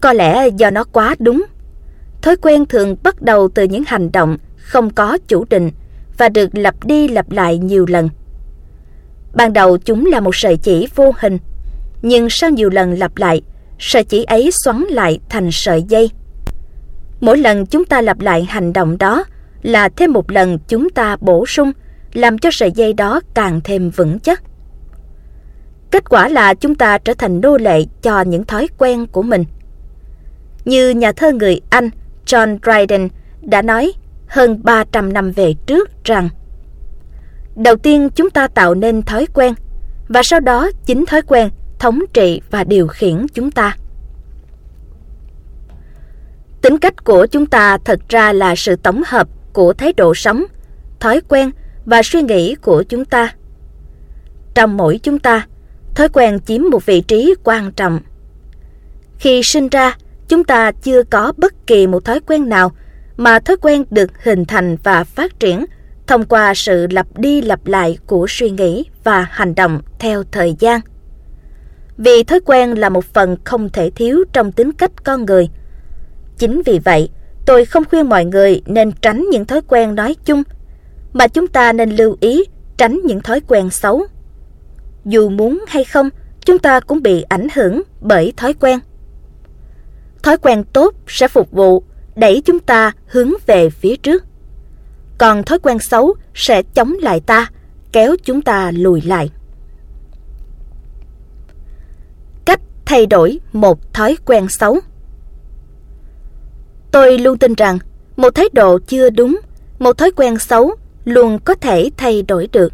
[0.01, 1.43] Có lẽ do nó quá đúng.
[2.21, 5.71] Thói quen thường bắt đầu từ những hành động không có chủ định
[6.17, 8.09] và được lặp đi lặp lại nhiều lần.
[9.33, 11.37] Ban đầu chúng là một sợi chỉ vô hình,
[12.01, 13.41] nhưng sau nhiều lần lặp lại,
[13.79, 16.11] sợi chỉ ấy xoắn lại thành sợi dây
[17.23, 19.23] Mỗi lần chúng ta lặp lại hành động đó
[19.61, 21.71] là thêm một lần chúng ta bổ sung,
[22.13, 24.43] làm cho sợi dây đó càng thêm vững chắc.
[25.91, 29.45] Kết quả là chúng ta trở thành nô lệ cho những thói quen của mình.
[30.65, 31.89] Như nhà thơ người Anh
[32.25, 33.09] John Dryden
[33.41, 33.93] đã nói
[34.27, 36.29] hơn 300 năm về trước rằng
[37.55, 39.53] Đầu tiên chúng ta tạo nên thói quen
[40.07, 41.49] và sau đó chính thói quen
[41.79, 43.75] thống trị và điều khiển chúng ta.
[46.63, 50.43] Tính cách của chúng ta thật ra là sự tổng hợp của thái độ sống,
[50.99, 51.51] thói quen
[51.85, 53.33] và suy nghĩ của chúng ta.
[54.53, 55.47] Trong mỗi chúng ta,
[55.95, 57.99] thói quen chiếm một vị trí quan trọng.
[59.19, 59.97] Khi sinh ra,
[60.27, 62.71] chúng ta chưa có bất kỳ một thói quen nào
[63.17, 65.65] mà thói quen được hình thành và phát triển
[66.07, 70.55] thông qua sự lặp đi lặp lại của suy nghĩ và hành động theo thời
[70.59, 70.81] gian.
[71.97, 75.49] Vì thói quen là một phần không thể thiếu trong tính cách con người–
[76.37, 77.09] Chính vì vậy,
[77.45, 80.43] tôi không khuyên mọi người nên tránh những thói quen nói chung,
[81.13, 82.43] mà chúng ta nên lưu ý
[82.77, 84.05] tránh những thói quen xấu.
[85.05, 86.09] Dù muốn hay không,
[86.45, 88.79] chúng ta cũng bị ảnh hưởng bởi thói quen.
[90.23, 91.83] Thói quen tốt sẽ phục vụ,
[92.15, 94.23] đẩy chúng ta hướng về phía trước.
[95.17, 97.51] Còn thói quen xấu sẽ chống lại ta,
[97.91, 99.29] kéo chúng ta lùi lại.
[102.45, 104.79] Cách thay đổi một thói quen xấu
[106.93, 107.79] Tôi luôn tin rằng
[108.17, 109.39] một thái độ chưa đúng,
[109.79, 110.75] một thói quen xấu
[111.05, 112.73] luôn có thể thay đổi được.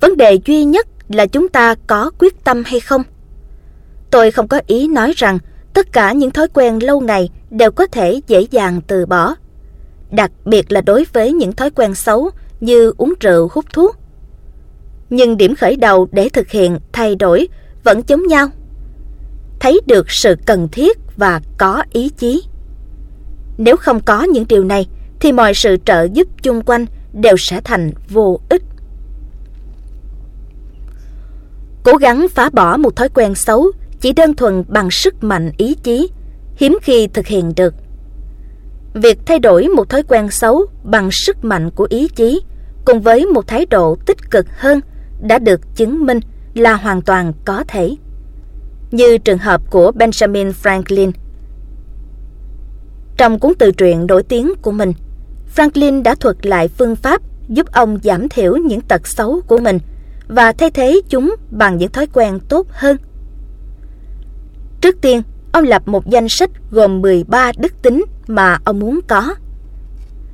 [0.00, 3.02] Vấn đề duy nhất là chúng ta có quyết tâm hay không.
[4.10, 5.38] Tôi không có ý nói rằng
[5.74, 9.34] tất cả những thói quen lâu ngày đều có thể dễ dàng từ bỏ.
[10.10, 12.30] đặc biệt là đối với những thói quen xấu
[12.60, 13.96] như uống rượu, hút thuốc.
[15.10, 17.48] Nhưng điểm khởi đầu để thực hiện thay đổi
[17.84, 18.48] vẫn giống nhau.
[19.60, 22.42] Thấy được sự cần thiết và có ý chí.
[23.64, 24.86] Nếu không có những điều này
[25.20, 28.62] thì mọi sự trợ giúp chung quanh đều sẽ thành vô ích.
[31.82, 33.66] Cố gắng phá bỏ một thói quen xấu
[34.00, 36.10] chỉ đơn thuần bằng sức mạnh ý chí,
[36.56, 37.74] hiếm khi thực hiện được.
[38.94, 42.42] Việc thay đổi một thói quen xấu bằng sức mạnh của ý chí
[42.84, 44.80] cùng với một thái độ tích cực hơn
[45.20, 46.20] đã được chứng minh
[46.54, 47.96] là hoàn toàn có thể.
[48.90, 51.12] Như trường hợp của Benjamin Franklin.
[53.22, 54.92] Trong cuốn tự truyện nổi tiếng của mình,
[55.56, 59.78] Franklin đã thuật lại phương pháp giúp ông giảm thiểu những tật xấu của mình
[60.28, 62.96] và thay thế chúng bằng những thói quen tốt hơn.
[64.80, 69.34] Trước tiên, ông lập một danh sách gồm 13 đức tính mà ông muốn có.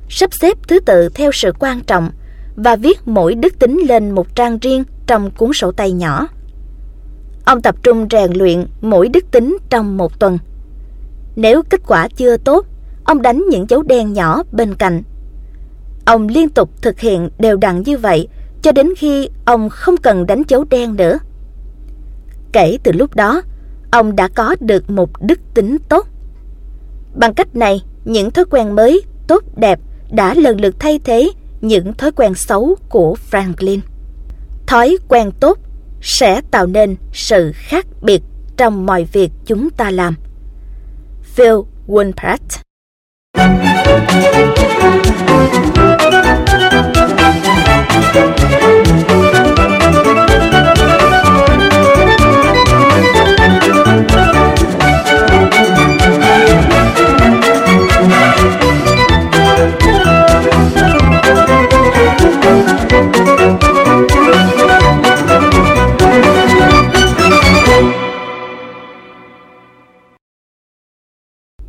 [0.09, 2.11] Sắp xếp thứ tự theo sự quan trọng
[2.55, 6.27] và viết mỗi đức tính lên một trang riêng trong cuốn sổ tay nhỏ.
[7.45, 10.37] Ông tập trung rèn luyện mỗi đức tính trong một tuần.
[11.35, 12.65] Nếu kết quả chưa tốt,
[13.09, 15.03] ông đánh những dấu đen nhỏ bên cạnh.
[16.05, 18.27] Ông liên tục thực hiện đều đặn như vậy
[18.61, 21.19] cho đến khi ông không cần đánh dấu đen nữa.
[22.51, 23.41] Kể từ lúc đó,
[23.91, 26.07] ông đã có được một đức tính tốt.
[27.15, 29.79] Bằng cách này, những thói quen mới, tốt đẹp
[30.11, 31.31] đã lần lượt thay thế
[31.61, 33.79] những thói quen xấu của Franklin.
[34.67, 35.57] Thói quen tốt
[36.01, 38.21] sẽ tạo nên sự khác biệt
[38.57, 40.15] trong mọi việc chúng ta làm.
[41.23, 41.55] Phil
[41.87, 42.68] Wunpratt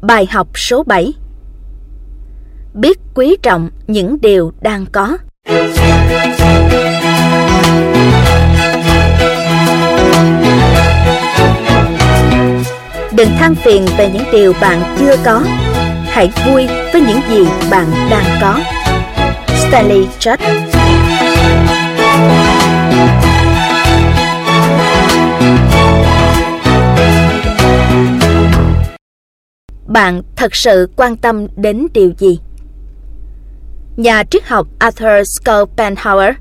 [0.02, 1.12] Bài học số 7
[2.74, 5.18] Biết quý trọng những điều đang có.
[13.12, 15.42] Đừng than phiền về những điều bạn chưa có.
[16.04, 18.60] Hãy vui với những gì bạn đang có.
[19.48, 20.40] Stanley Church.
[29.86, 32.38] Bạn thật sự quan tâm đến điều gì?
[34.00, 36.34] Nhà triết học Arthur Schopenhauer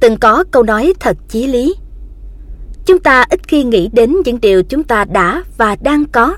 [0.00, 1.74] từng có câu nói thật chí lý.
[2.86, 6.36] Chúng ta ít khi nghĩ đến những điều chúng ta đã và đang có,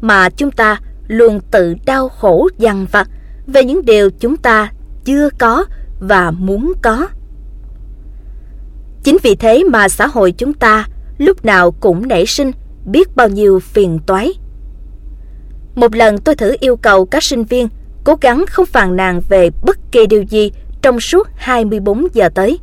[0.00, 3.08] mà chúng ta luôn tự đau khổ dằn vặt
[3.46, 4.72] về những điều chúng ta
[5.04, 5.64] chưa có
[6.00, 7.08] và muốn có.
[9.04, 10.86] Chính vì thế mà xã hội chúng ta
[11.18, 12.52] lúc nào cũng nảy sinh
[12.84, 14.32] biết bao nhiêu phiền toái
[15.74, 17.68] một lần tôi thử yêu cầu các sinh viên
[18.06, 20.52] cố gắng không phàn nàn về bất kỳ điều gì
[20.82, 22.58] trong suốt 24 giờ tới.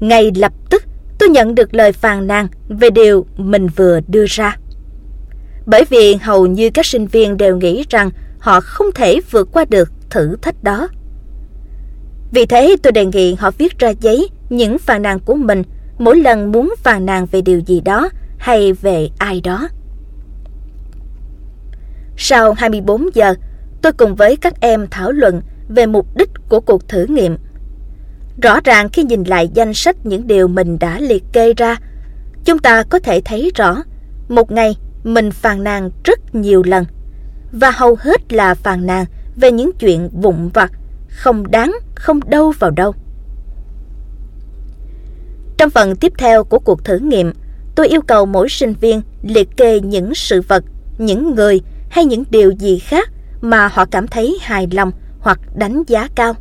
[0.00, 0.82] Ngay lập tức,
[1.18, 4.56] tôi nhận được lời phàn nàn về điều mình vừa đưa ra.
[5.66, 9.64] Bởi vì hầu như các sinh viên đều nghĩ rằng họ không thể vượt qua
[9.64, 10.88] được thử thách đó.
[12.32, 15.62] Vì thế tôi đề nghị họ viết ra giấy những phàn nàn của mình
[15.98, 18.08] mỗi lần muốn phàn nàn về điều gì đó
[18.38, 19.68] hay về ai đó.
[22.16, 23.34] Sau 24 giờ,
[23.82, 27.36] tôi cùng với các em thảo luận về mục đích của cuộc thử nghiệm.
[28.42, 31.76] Rõ ràng khi nhìn lại danh sách những điều mình đã liệt kê ra,
[32.44, 33.82] chúng ta có thể thấy rõ
[34.28, 36.84] một ngày mình phàn nàn rất nhiều lần
[37.52, 39.04] và hầu hết là phàn nàn
[39.36, 40.72] về những chuyện vụn vặt,
[41.08, 42.94] không đáng, không đâu vào đâu.
[45.56, 47.32] Trong phần tiếp theo của cuộc thử nghiệm,
[47.74, 50.64] tôi yêu cầu mỗi sinh viên liệt kê những sự vật,
[50.98, 51.60] những người
[51.90, 53.10] hay những điều gì khác
[53.40, 56.34] mà họ cảm thấy hài lòng hoặc đánh giá cao.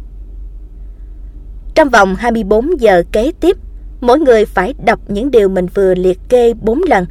[1.75, 3.57] Trong vòng 24 giờ kế tiếp,
[4.01, 7.05] mỗi người phải đọc những điều mình vừa liệt kê 4 lần.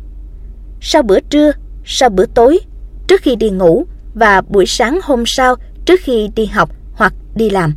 [0.81, 1.53] Sau bữa trưa,
[1.85, 2.61] sau bữa tối,
[3.07, 3.85] trước khi đi ngủ
[4.15, 7.75] và buổi sáng hôm sau trước khi đi học hoặc đi làm.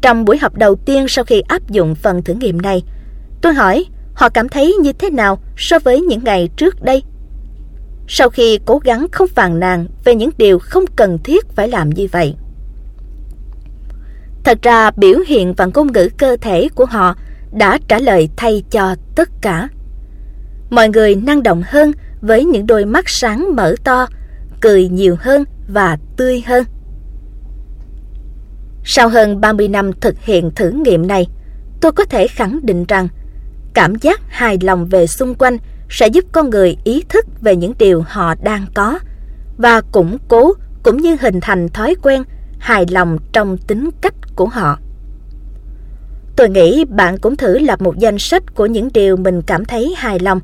[0.00, 2.82] Trong buổi học đầu tiên sau khi áp dụng phần thử nghiệm này,
[3.42, 7.02] tôi hỏi họ cảm thấy như thế nào so với những ngày trước đây
[8.08, 11.90] sau khi cố gắng không phàn nàn về những điều không cần thiết phải làm
[11.90, 12.34] như vậy.
[14.44, 17.16] Thật ra biểu hiện và ngôn ngữ cơ thể của họ
[17.52, 19.68] đã trả lời thay cho tất cả.
[20.70, 24.06] Mọi người năng động hơn với những đôi mắt sáng mở to,
[24.60, 26.64] cười nhiều hơn và tươi hơn.
[28.84, 31.26] Sau hơn 30 năm thực hiện thử nghiệm này,
[31.80, 33.08] tôi có thể khẳng định rằng
[33.74, 37.72] cảm giác hài lòng về xung quanh sẽ giúp con người ý thức về những
[37.78, 38.98] điều họ đang có
[39.56, 42.22] và củng cố cũng như hình thành thói quen
[42.58, 44.78] hài lòng trong tính cách của họ.
[46.36, 49.94] Tôi nghĩ bạn cũng thử lập một danh sách của những điều mình cảm thấy
[49.96, 50.40] hài lòng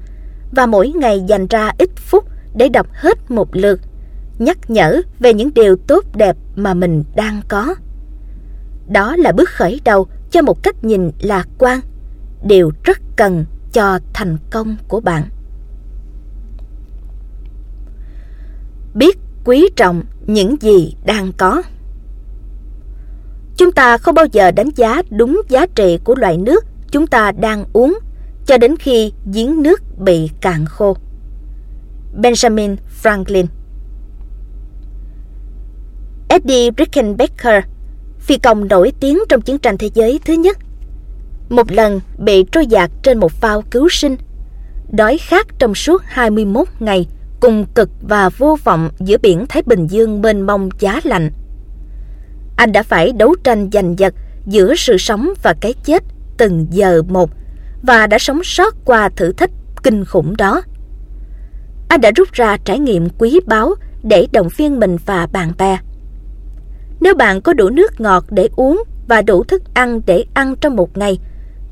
[0.52, 2.24] và mỗi ngày dành ra ít phút
[2.54, 3.80] để đọc hết một lượt,
[4.38, 7.74] nhắc nhở về những điều tốt đẹp mà mình đang có.
[8.88, 11.80] Đó là bước khởi đầu cho một cách nhìn lạc quan,
[12.44, 15.28] điều rất cần cho thành công của bạn.
[18.94, 21.62] Biết quý trọng những gì đang có.
[23.56, 27.32] Chúng ta không bao giờ đánh giá đúng giá trị của loại nước chúng ta
[27.32, 27.98] đang uống
[28.46, 30.96] cho đến khi giếng nước bị cạn khô.
[32.20, 33.46] Benjamin Franklin
[36.28, 37.64] Eddie Rickenbacker,
[38.18, 40.58] phi công nổi tiếng trong chiến tranh thế giới thứ nhất,
[41.50, 44.16] một lần bị trôi dạt trên một phao cứu sinh,
[44.90, 47.06] đói khát trong suốt 21 ngày
[47.40, 51.30] cùng cực và vô vọng giữa biển Thái Bình Dương mênh mông giá lạnh.
[52.56, 54.14] Anh đã phải đấu tranh giành giật
[54.46, 56.02] giữa sự sống và cái chết
[56.36, 57.30] từng giờ một
[57.82, 59.50] và đã sống sót qua thử thách
[59.82, 60.62] kinh khủng đó.
[61.88, 65.78] Anh đã rút ra trải nghiệm quý báu để động viên mình và bạn bè.
[67.00, 70.76] Nếu bạn có đủ nước ngọt để uống và đủ thức ăn để ăn trong
[70.76, 71.18] một ngày,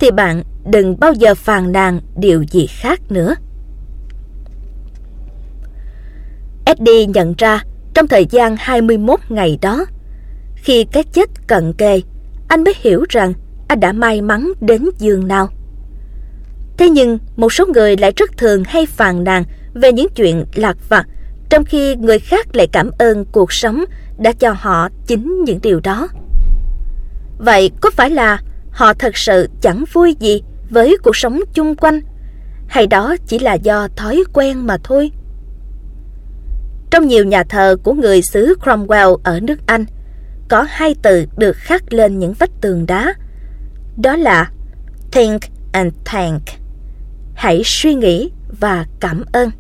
[0.01, 3.35] thì bạn đừng bao giờ phàn nàn điều gì khác nữa.
[6.65, 7.63] Eddie nhận ra
[7.95, 9.87] trong thời gian 21 ngày đó,
[10.57, 12.01] khi cái chết cận kề,
[12.49, 13.33] anh mới hiểu rằng
[13.69, 15.49] anh đã may mắn đến giường nào.
[16.79, 19.45] Thế nhưng một số người lại rất thường hay phàn nàn
[19.75, 21.07] về những chuyện lạc vặt,
[21.51, 23.85] trong khi người khác lại cảm ơn cuộc sống
[24.19, 26.09] đã cho họ chính những điều đó.
[27.39, 28.39] Vậy có phải là
[28.79, 32.01] họ thật sự chẳng vui gì với cuộc sống chung quanh,
[32.69, 35.11] hay đó chỉ là do thói quen mà thôi?
[36.91, 39.85] Trong nhiều nhà thờ của người xứ Cromwell ở nước Anh,
[40.49, 43.15] có hai từ được khắc lên những vách tường đá.
[43.97, 44.51] Đó là
[45.13, 46.43] Think and Thank.
[47.35, 49.51] Hãy suy nghĩ và cảm ơn.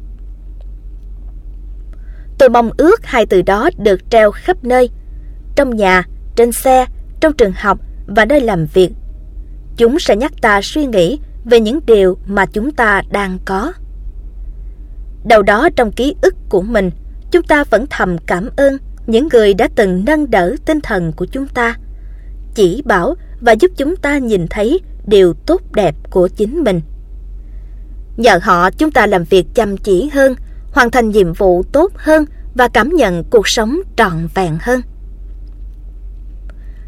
[2.38, 4.90] Tôi mong ước hai từ đó được treo khắp nơi,
[5.56, 6.04] trong nhà,
[6.36, 6.86] trên xe,
[7.20, 8.90] trong trường học và nơi làm việc.
[9.78, 13.72] Chúng sẽ nhắc ta suy nghĩ về những điều mà chúng ta đang có.
[15.24, 16.90] Đầu đó trong ký ức của mình,
[17.30, 21.24] chúng ta vẫn thầm cảm ơn những người đã từng nâng đỡ tinh thần của
[21.24, 21.76] chúng ta,
[22.54, 26.80] chỉ bảo và giúp chúng ta nhìn thấy điều tốt đẹp của chính mình.
[28.16, 30.34] Nhờ họ chúng ta làm việc chăm chỉ hơn,
[30.72, 32.24] hoàn thành nhiệm vụ tốt hơn
[32.54, 34.80] và cảm nhận cuộc sống trọn vẹn hơn.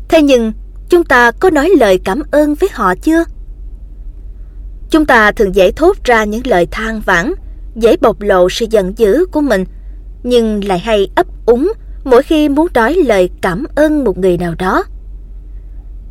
[0.08, 0.52] Thế nhưng,
[0.90, 3.24] chúng ta có nói lời cảm ơn với họ chưa?
[4.90, 7.34] Chúng ta thường dễ thốt ra những lời than vãn,
[7.76, 9.64] dễ bộc lộ sự giận dữ của mình,
[10.22, 11.72] nhưng lại hay ấp úng
[12.04, 14.84] mỗi khi muốn nói lời cảm ơn một người nào đó.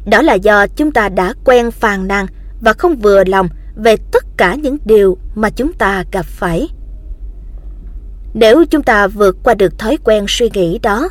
[0.05, 2.25] Đó là do chúng ta đã quen phàn nàn
[2.61, 6.67] và không vừa lòng về tất cả những điều mà chúng ta gặp phải.
[8.33, 11.09] Nếu chúng ta vượt qua được thói quen suy nghĩ đó,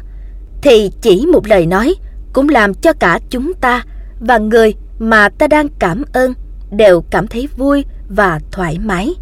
[0.62, 1.94] thì chỉ một lời nói
[2.32, 3.82] cũng làm cho cả chúng ta
[4.20, 6.34] và người mà ta đang cảm ơn
[6.70, 9.14] đều cảm thấy vui và thoải mái.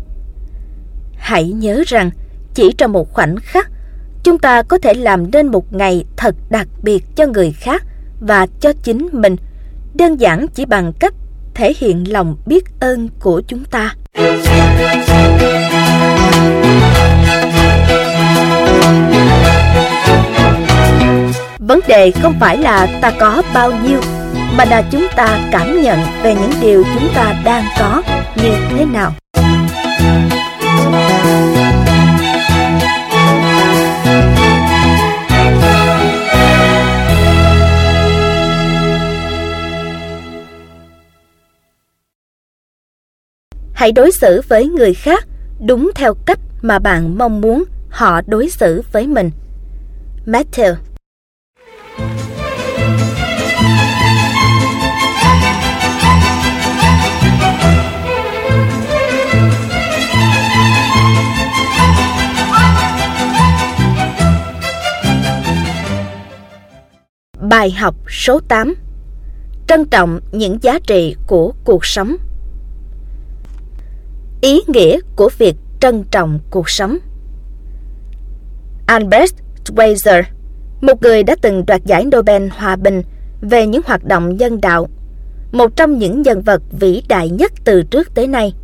[1.17, 2.11] Hãy nhớ rằng
[2.55, 3.71] chỉ trong một khoảnh khắc
[4.25, 7.83] chúng ta có thể làm nên một ngày thật đặc biệt cho người khác
[8.21, 9.37] và cho chính mình,
[9.95, 11.15] đơn giản chỉ bằng cách
[11.55, 13.95] thể hiện lòng biết ơn của chúng ta.
[21.69, 24.01] Vấn đề không phải là ta có bao nhiêu,
[24.57, 28.03] mà là chúng ta cảm nhận về những điều chúng ta đang có
[28.37, 29.13] như thế nào.
[43.75, 45.25] Hãy đối xử với người khác
[45.67, 49.31] đúng theo cách mà bạn mong muốn họ đối xử với mình.
[50.27, 50.75] Matthew
[67.49, 68.75] Bài học số 8
[69.67, 72.17] Trân trọng những giá trị của cuộc sống.
[74.41, 76.99] Ý nghĩa của việc trân trọng cuộc sống.
[78.87, 79.33] Albert
[79.65, 80.23] Schweitzer,
[80.81, 83.03] một người đã từng đoạt giải Nobel Hòa Bình,
[83.41, 84.89] về những hoạt động nhân đạo,
[85.53, 88.55] một trong những nhân vật vĩ đại nhất từ trước tới nay.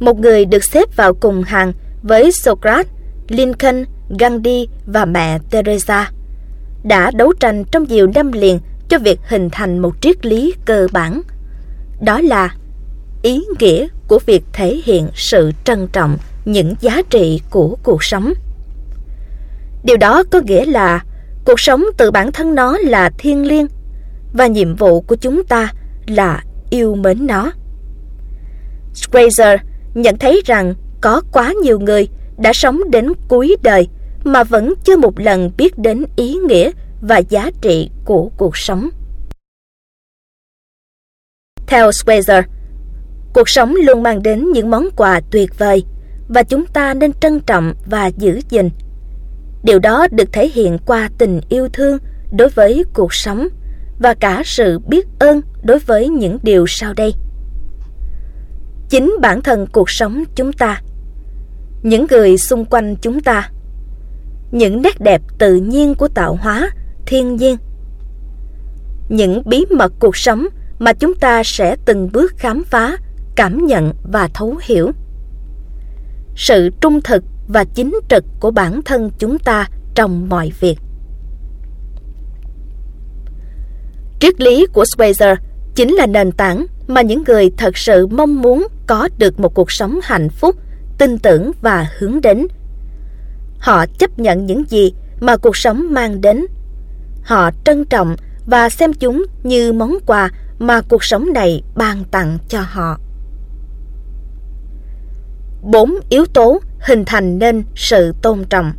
[0.00, 1.72] Một người được xếp vào cùng hàng
[2.02, 2.86] với Socrates,
[3.28, 3.84] Lincoln,
[4.18, 6.13] Gandhi và mẹ Teresa
[6.84, 8.58] đã đấu tranh trong nhiều năm liền
[8.88, 11.22] cho việc hình thành một triết lý cơ bản.
[12.00, 12.54] Đó là
[13.22, 18.32] ý nghĩa của việc thể hiện sự trân trọng những giá trị của cuộc sống.
[19.84, 21.04] Điều đó có nghĩa là
[21.44, 23.66] cuộc sống từ bản thân nó là thiêng liêng
[24.32, 25.72] và nhiệm vụ của chúng ta
[26.06, 27.52] là yêu mến nó.
[29.12, 29.58] Fraser
[29.94, 32.08] nhận thấy rằng có quá nhiều người
[32.38, 33.88] đã sống đến cuối đời
[34.24, 36.70] mà vẫn chưa một lần biết đến ý nghĩa
[37.00, 38.88] và giá trị của cuộc sống.
[41.66, 42.42] Theo Fraser,
[43.34, 45.84] cuộc sống luôn mang đến những món quà tuyệt vời
[46.28, 48.70] và chúng ta nên trân trọng và giữ gìn.
[49.64, 51.98] Điều đó được thể hiện qua tình yêu thương
[52.32, 53.48] đối với cuộc sống
[53.98, 57.14] và cả sự biết ơn đối với những điều sau đây.
[58.88, 60.82] Chính bản thân cuộc sống chúng ta,
[61.82, 63.50] những người xung quanh chúng ta,
[64.54, 66.70] những nét đẹp tự nhiên của tạo hóa,
[67.06, 67.56] thiên nhiên,
[69.08, 70.46] những bí mật cuộc sống
[70.78, 72.96] mà chúng ta sẽ từng bước khám phá,
[73.36, 74.90] cảm nhận và thấu hiểu.
[76.36, 80.78] Sự trung thực và chính trực của bản thân chúng ta trong mọi việc.
[84.20, 85.36] Triết lý của Schweizer
[85.74, 89.72] chính là nền tảng mà những người thật sự mong muốn có được một cuộc
[89.72, 90.56] sống hạnh phúc,
[90.98, 92.46] tin tưởng và hướng đến.
[93.64, 96.46] Họ chấp nhận những gì mà cuộc sống mang đến.
[97.22, 102.38] Họ trân trọng và xem chúng như món quà mà cuộc sống này ban tặng
[102.48, 102.98] cho họ.
[105.62, 108.72] Bốn yếu tố hình thành nên sự tôn trọng.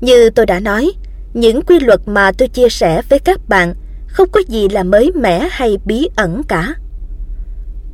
[0.00, 0.92] Như tôi đã nói,
[1.34, 3.74] những quy luật mà tôi chia sẻ với các bạn
[4.06, 6.74] không có gì là mới mẻ hay bí ẩn cả.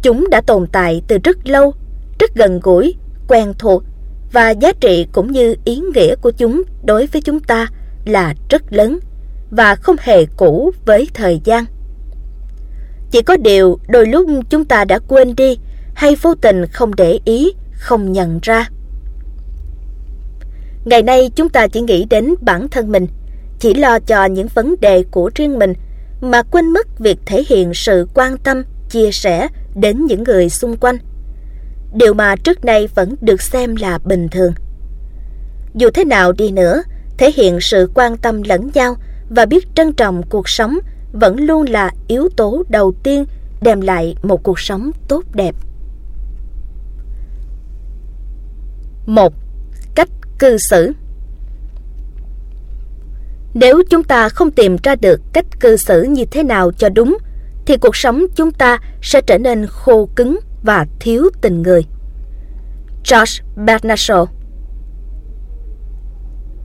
[0.03, 1.75] Chúng đã tồn tại từ rất lâu,
[2.19, 2.95] rất gần gũi,
[3.29, 3.85] quen thuộc
[4.35, 7.66] và giá trị cũng như ý nghĩa của chúng đối với chúng ta
[8.05, 8.99] là rất lớn
[9.51, 11.64] và không hề cũ với thời gian.
[13.11, 15.59] Chỉ có điều đôi lúc chúng ta đã quên đi
[15.95, 18.68] hay vô tình không để ý, không nhận ra.
[20.85, 23.07] Ngày nay chúng ta chỉ nghĩ đến bản thân mình,
[23.59, 25.72] chỉ lo cho những vấn đề của riêng mình
[26.20, 30.76] mà quên mất việc thể hiện sự quan tâm, chia sẻ đến những người xung
[30.76, 30.99] quanh.
[31.95, 34.53] Điều mà trước nay vẫn được xem là bình thường.
[35.74, 36.82] Dù thế nào đi nữa,
[37.18, 38.97] thể hiện sự quan tâm lẫn nhau
[39.30, 40.78] và biết trân trọng cuộc sống
[41.12, 43.24] vẫn luôn là yếu tố đầu tiên
[43.61, 45.55] đem lại một cuộc sống tốt đẹp.
[49.07, 49.32] một
[49.95, 50.92] Cách cư xử
[53.55, 57.18] Nếu chúng ta không tìm ra được cách cư xử như thế nào cho đúng,
[57.66, 61.83] thì cuộc sống chúng ta sẽ trở nên khô cứng và thiếu tình người.
[63.11, 64.26] George Bernard Shaw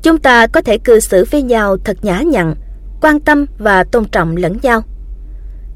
[0.03, 2.55] Chúng ta có thể cư xử với nhau thật nhã nhặn,
[3.01, 4.81] quan tâm và tôn trọng lẫn nhau.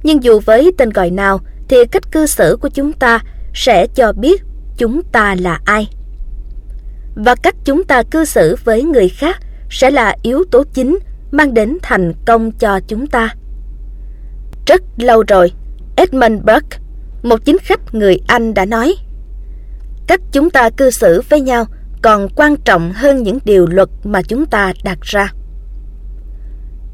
[0.03, 3.19] Nhưng dù với tên gọi nào thì cách cư xử của chúng ta
[3.53, 4.43] sẽ cho biết
[4.77, 5.89] chúng ta là ai.
[7.15, 9.38] Và cách chúng ta cư xử với người khác
[9.69, 10.97] sẽ là yếu tố chính
[11.31, 13.35] mang đến thành công cho chúng ta.
[14.68, 15.52] Rất lâu rồi,
[15.95, 16.77] Edmund Burke,
[17.23, 18.95] một chính khách người Anh đã nói
[20.07, 21.65] Cách chúng ta cư xử với nhau
[22.01, 25.31] còn quan trọng hơn những điều luật mà chúng ta đặt ra.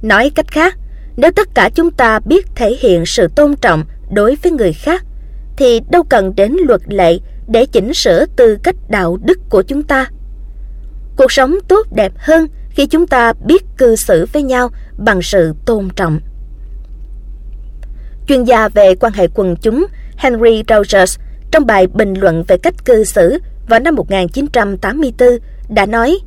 [0.01, 0.77] Nói cách khác,
[1.18, 5.06] nếu tất cả chúng ta biết thể hiện sự tôn trọng đối với người khác,
[5.57, 9.84] thì đâu cần đến luật lệ để chỉnh sửa tư cách đạo đức của chúng
[9.84, 10.06] ta.
[11.18, 15.53] Cuộc sống tốt đẹp hơn khi chúng ta biết cư xử với nhau bằng sự
[15.65, 16.19] tôn trọng.
[18.27, 19.85] Chuyên gia về quan hệ quần chúng
[20.20, 21.20] Henry Rogers
[21.52, 25.30] trong bài bình luận về cách cư xử vào năm 1984
[25.70, 26.20] đã nói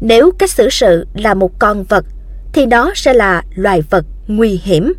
[0.00, 2.04] Nếu cách xử sự là một con vật
[2.52, 4.92] thì nó sẽ là loài vật nguy hiểm.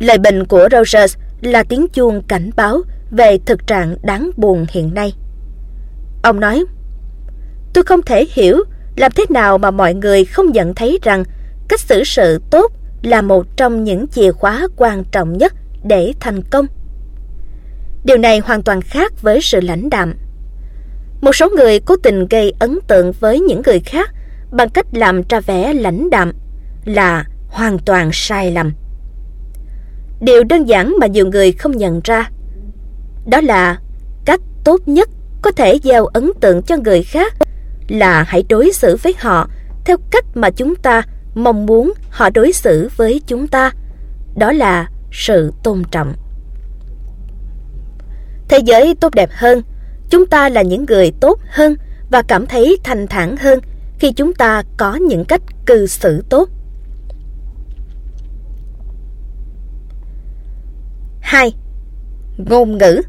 [0.00, 2.80] Lời bình của Rogers là tiếng chuông cảnh báo
[3.10, 5.14] về thực trạng đáng buồn hiện nay.
[6.22, 6.64] Ông nói,
[7.74, 8.64] tôi không thể hiểu
[8.96, 11.24] làm thế nào mà mọi người không nhận thấy rằng
[11.68, 12.72] cách xử sự tốt
[13.02, 15.52] là một trong những chìa khóa quan trọng nhất
[15.88, 16.66] để thành công.
[18.04, 20.14] Điều này hoàn toàn khác với sự lãnh đạm.
[21.20, 24.10] Một số người cố tình gây ấn tượng với những người khác
[24.50, 26.32] bằng cách làm ra vẻ lãnh đạm
[26.84, 28.72] là hoàn toàn sai lầm.
[30.20, 32.30] Điều đơn giản mà nhiều người không nhận ra,
[33.26, 33.78] đó là
[34.24, 35.08] cách tốt nhất
[35.42, 37.34] có thể gieo ấn tượng cho người khác
[37.88, 39.48] là hãy đối xử với họ
[39.84, 41.02] theo cách mà chúng ta
[41.34, 43.70] mong muốn họ đối xử với chúng ta.
[44.36, 46.14] Đó là sự tôn trọng.
[48.48, 49.62] Thế giới tốt đẹp hơn,
[50.10, 51.74] chúng ta là những người tốt hơn
[52.10, 53.58] và cảm thấy thanh thản hơn
[53.98, 56.48] khi chúng ta có những cách cư xử tốt.
[61.20, 61.54] 2.
[62.36, 63.00] Ngôn ngữ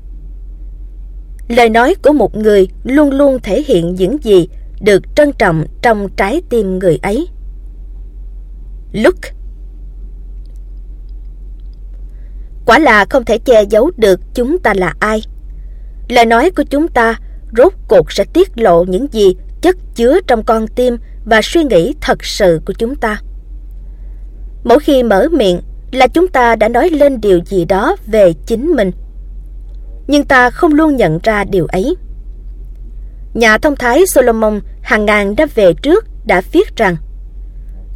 [1.47, 4.47] Lời nói của một người luôn luôn thể hiện những gì
[4.81, 7.27] được trân trọng trong trái tim người ấy.
[8.91, 9.36] Look
[12.67, 15.21] Quả là không thể che giấu được chúng ta là ai.
[16.09, 17.15] Lời nói của chúng ta
[17.57, 21.93] rốt cuộc sẽ tiết lộ những gì chất chứa trong con tim và suy nghĩ
[22.01, 23.21] thật sự của chúng ta.
[24.63, 25.61] Mỗi khi mở miệng
[25.91, 28.91] là chúng ta đã nói lên điều gì đó về chính mình.
[30.07, 31.95] Nhưng ta không luôn nhận ra điều ấy.
[33.33, 36.95] Nhà thông thái Solomon hàng ngàn đã về trước đã viết rằng,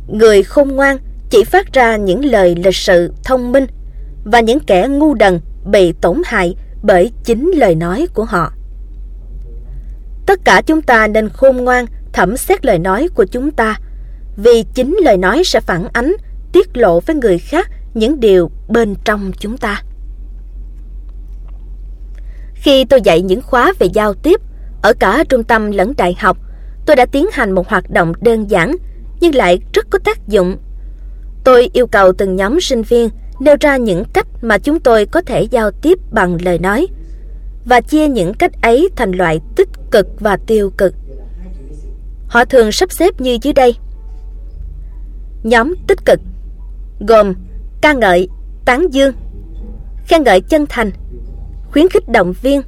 [0.08, 0.98] Người khôn ngoan
[1.30, 3.66] chỉ phát ra những lời lịch sự thông minh
[4.26, 8.54] và những kẻ ngu đần bị tổn hại bởi chính lời nói của họ.
[10.26, 13.80] Tất cả chúng ta nên khôn ngoan thẩm xét lời nói của chúng ta
[14.38, 16.14] vì chính lời nói sẽ phản ánh
[16.54, 19.82] tiết lộ với người khác những điều bên trong chúng ta.
[22.54, 24.42] Khi tôi dạy những khóa về giao tiếp
[24.82, 26.38] ở cả trung tâm lẫn đại học,
[26.86, 28.76] tôi đã tiến hành một hoạt động đơn giản
[29.20, 30.58] nhưng lại rất có tác dụng.
[31.44, 33.10] Tôi yêu cầu từng nhóm sinh viên
[33.42, 36.88] nêu ra những cách mà chúng tôi có thể giao tiếp bằng lời nói
[37.66, 40.94] và chia những cách ấy thành loại tích cực và tiêu cực.
[42.28, 43.76] Họ thường sắp xếp như dưới đây.
[45.44, 46.20] Nhóm tích cực
[47.08, 47.34] gồm
[47.82, 48.28] ca ngợi,
[48.66, 49.14] tán dương,
[50.08, 50.92] khen ngợi chân thành,
[51.72, 52.62] khuyến khích động viên,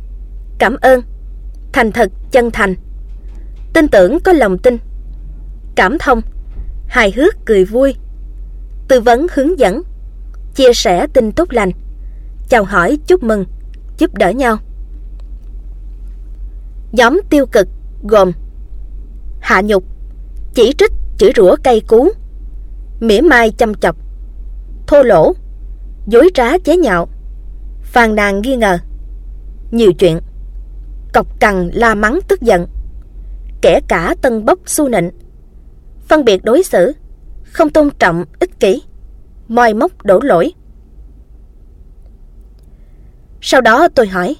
[0.59, 1.01] cảm ơn,
[1.73, 2.75] thành thật chân thành,
[3.73, 4.77] tin tưởng có lòng tin,
[5.75, 6.21] cảm thông,
[6.87, 7.95] hài hước cười vui,
[8.87, 9.81] tư vấn hướng dẫn,
[10.55, 11.71] chia sẻ tin tốt lành,
[12.49, 13.45] chào hỏi chúc mừng,
[13.97, 14.57] giúp đỡ nhau.
[16.91, 17.67] Nhóm tiêu cực
[18.03, 18.31] gồm
[19.41, 19.83] hạ nhục,
[20.53, 22.09] chỉ trích, chửi rủa cay cú,
[22.99, 23.95] mỉa mai chăm chọc,
[24.87, 25.33] thô lỗ,
[26.07, 27.07] dối trá chế nhạo,
[27.81, 28.77] phàn nàn nghi ngờ,
[29.71, 30.19] nhiều chuyện,
[31.13, 32.67] cọc cằn la mắng tức giận,
[33.61, 35.11] kẻ cả tân bốc su nịnh,
[36.07, 36.93] phân biệt đối xử,
[37.43, 38.81] không tôn trọng, ích kỷ,
[39.47, 40.53] moi móc đổ lỗi.
[43.41, 44.35] Sau đó tôi hỏi,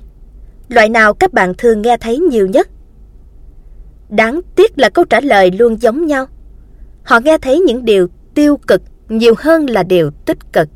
[0.70, 2.70] loại nào các bạn thường nghe thấy nhiều nhất?
[4.10, 6.26] Đáng tiếc là câu trả lời luôn giống nhau.
[7.04, 10.70] Họ nghe thấy những điều tiêu cực nhiều hơn là điều tích cực.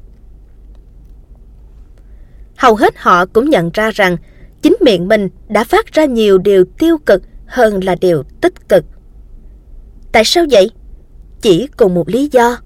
[2.55, 4.17] Hầu hết họ cũng nhận ra rằng
[4.61, 8.85] chính miệng mình đã phát ra nhiều điều tiêu cực hơn là điều tích cực.
[10.11, 10.71] Tại sao vậy?
[11.41, 12.57] Chỉ cùng một lý do.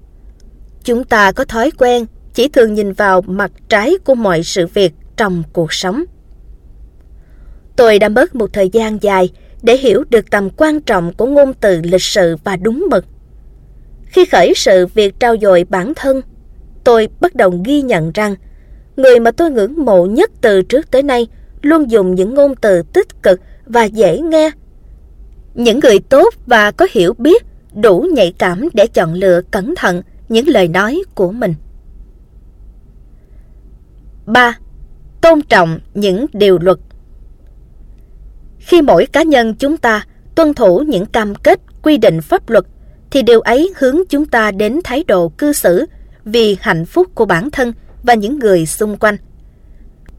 [0.84, 4.92] Chúng ta có thói quen chỉ thường nhìn vào mặt trái của mọi sự việc
[5.16, 6.04] trong cuộc sống.
[7.76, 9.30] Tôi đã mất một thời gian dài
[9.62, 13.04] để hiểu được tầm quan trọng của ngôn từ lịch sự và đúng mực.
[14.06, 16.20] Khi khởi sự việc trao dồi bản thân,
[16.84, 18.34] tôi bắt đầu ghi nhận rằng
[18.96, 21.26] người mà tôi ngưỡng mộ nhất từ trước tới nay
[21.62, 24.50] luôn dùng những ngôn từ tích cực và dễ nghe.
[25.54, 27.42] Những người tốt và có hiểu biết
[27.74, 30.02] đủ nhạy cảm để chọn lựa cẩn thận
[30.32, 31.54] những lời nói của mình.
[34.26, 34.58] 3.
[35.20, 36.78] Tôn trọng những điều luật
[38.58, 42.64] Khi mỗi cá nhân chúng ta tuân thủ những cam kết quy định pháp luật
[43.10, 45.86] thì điều ấy hướng chúng ta đến thái độ cư xử
[46.24, 47.72] vì hạnh phúc của bản thân
[48.02, 49.16] và những người xung quanh.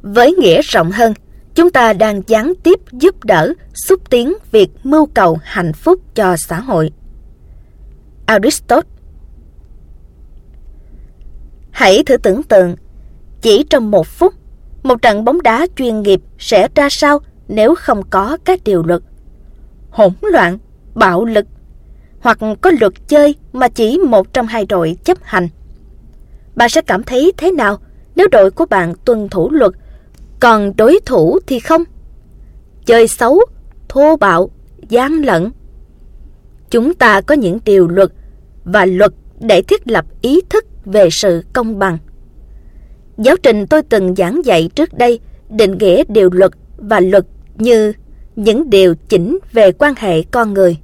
[0.02, 1.14] Với nghĩa rộng hơn,
[1.56, 6.38] chúng ta đang gián tiếp giúp đỡ, xúc tiến việc mưu cầu hạnh phúc cho
[6.38, 6.92] xã hội.
[8.26, 8.93] Aristotle
[11.74, 12.76] Hãy thử tưởng tượng,
[13.42, 14.34] chỉ trong một phút,
[14.84, 19.02] một trận bóng đá chuyên nghiệp sẽ ra sao nếu không có các điều luật.
[19.90, 20.58] Hỗn loạn,
[20.96, 21.46] bạo lực,
[22.20, 25.48] hoặc có luật chơi mà chỉ một trong hai đội chấp hành.
[26.56, 27.78] Bạn sẽ cảm thấy thế nào
[28.16, 29.72] nếu đội của bạn tuân thủ luật,
[30.40, 31.84] còn đối thủ thì không?
[32.86, 33.40] Chơi xấu,
[33.90, 34.50] thô bạo,
[34.90, 35.52] gian lận.
[36.70, 38.10] Chúng ta có những điều luật
[38.64, 41.98] và luật để thiết lập ý thức về sự công bằng.
[43.18, 45.20] Giáo trình tôi từng giảng dạy trước đây
[45.50, 47.94] định nghĩa điều luật và luật như
[48.36, 50.78] những điều chỉnh về quan hệ con người.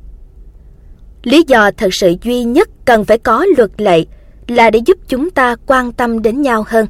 [1.24, 4.06] Lý do thật sự duy nhất cần phải có luật lệ
[4.48, 6.86] là để giúp chúng ta quan tâm đến nhau hơn.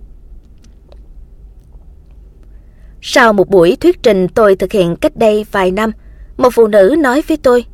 [3.02, 5.92] Sau một buổi thuyết trình tôi thực hiện cách đây vài năm,
[6.38, 7.66] một phụ nữ nói với tôi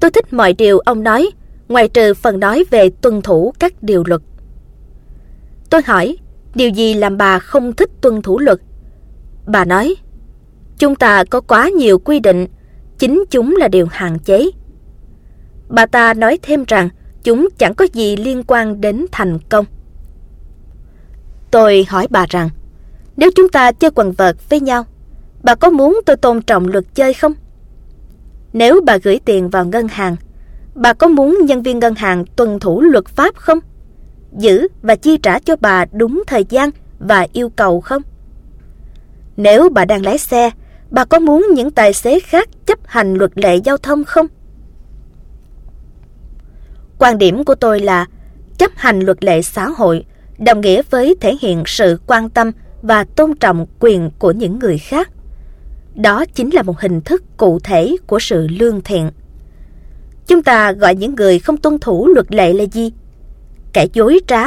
[0.00, 1.30] Tôi thích mọi điều ông nói,
[1.68, 4.20] ngoại trừ phần nói về tuân thủ các điều luật.
[5.70, 6.16] Tôi hỏi,
[6.54, 8.60] điều gì làm bà không thích tuân thủ luật?
[9.46, 9.94] Bà nói,
[10.78, 12.46] chúng ta có quá nhiều quy định,
[12.98, 14.50] chính chúng là điều hạn chế.
[15.68, 16.88] Bà ta nói thêm rằng
[17.22, 19.64] chúng chẳng có gì liên quan đến thành công.
[21.50, 22.50] Tôi hỏi bà rằng,
[23.16, 24.84] nếu chúng ta chơi quần vợt với nhau,
[25.42, 27.32] bà có muốn tôi tôn trọng luật chơi không?
[28.52, 30.16] Nếu bà gửi tiền vào ngân hàng,
[30.78, 33.58] bà có muốn nhân viên ngân hàng tuân thủ luật pháp không?
[34.32, 38.02] Giữ và chi trả cho bà đúng thời gian và yêu cầu không?
[39.36, 40.50] Nếu bà đang lái xe,
[40.90, 44.26] bà có muốn những tài xế khác chấp hành luật lệ giao thông không?
[46.98, 48.06] Quan điểm của tôi là
[48.58, 50.04] chấp hành luật lệ xã hội
[50.38, 52.52] đồng nghĩa với thể hiện sự quan tâm
[52.82, 55.10] và tôn trọng quyền của những người khác.
[55.94, 59.10] Đó chính là một hình thức cụ thể của sự lương thiện.
[60.28, 62.92] Chúng ta gọi những người không tuân thủ luật lệ là gì?
[63.72, 64.44] Kẻ dối trá,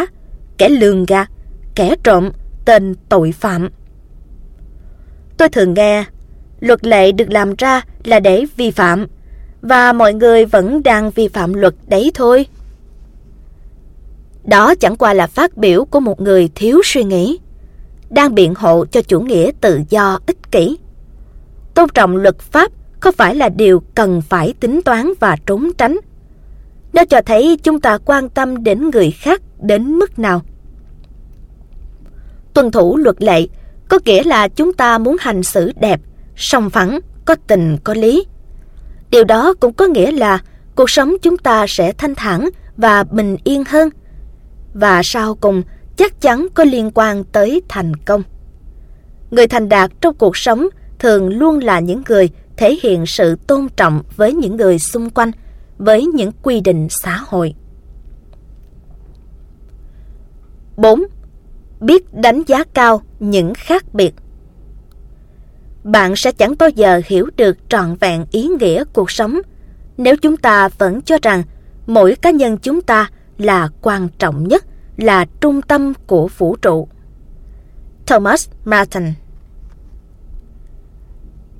[0.57, 1.29] kẻ lường gạt,
[1.75, 2.31] kẻ trộm,
[2.65, 3.69] tên tội phạm.
[5.37, 6.05] Tôi thường nghe,
[6.59, 9.07] luật lệ được làm ra là để vi phạm,
[9.61, 12.45] và mọi người vẫn đang vi phạm luật đấy thôi.
[14.43, 17.39] Đó chẳng qua là phát biểu của một người thiếu suy nghĩ,
[18.09, 20.77] đang biện hộ cho chủ nghĩa tự do ích kỷ.
[21.73, 22.71] Tôn trọng luật pháp
[23.01, 25.97] có phải là điều cần phải tính toán và trốn tránh.
[26.93, 30.41] Nó cho thấy chúng ta quan tâm đến người khác đến mức nào.
[32.53, 33.47] Tuân thủ luật lệ
[33.89, 36.01] có nghĩa là chúng ta muốn hành xử đẹp,
[36.35, 38.25] song phẳng, có tình, có lý.
[39.09, 40.39] Điều đó cũng có nghĩa là
[40.75, 43.89] cuộc sống chúng ta sẽ thanh thản và bình yên hơn.
[44.73, 45.63] Và sau cùng
[45.97, 48.23] chắc chắn có liên quan tới thành công.
[49.31, 50.67] Người thành đạt trong cuộc sống
[50.99, 52.29] thường luôn là những người
[52.61, 55.31] thể hiện sự tôn trọng với những người xung quanh,
[55.77, 57.53] với những quy định xã hội.
[60.77, 61.03] 4.
[61.79, 64.13] Biết đánh giá cao những khác biệt
[65.83, 69.39] Bạn sẽ chẳng bao giờ hiểu được trọn vẹn ý nghĩa cuộc sống
[69.97, 71.43] nếu chúng ta vẫn cho rằng
[71.87, 74.65] mỗi cá nhân chúng ta là quan trọng nhất,
[74.97, 76.87] là trung tâm của vũ trụ.
[78.07, 79.03] Thomas Martin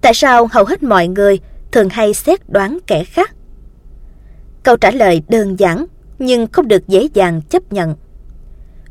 [0.02, 1.40] Tại sao hầu hết mọi người
[1.72, 3.36] thường hay xét đoán kẻ khác?
[4.64, 5.86] Câu trả lời đơn giản
[6.20, 7.96] nhưng không được dễ dàng chấp nhận.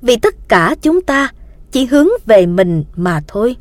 [0.03, 1.29] Vì tất cả chúng ta
[1.73, 3.57] chỉ hướng về mình mà thôi.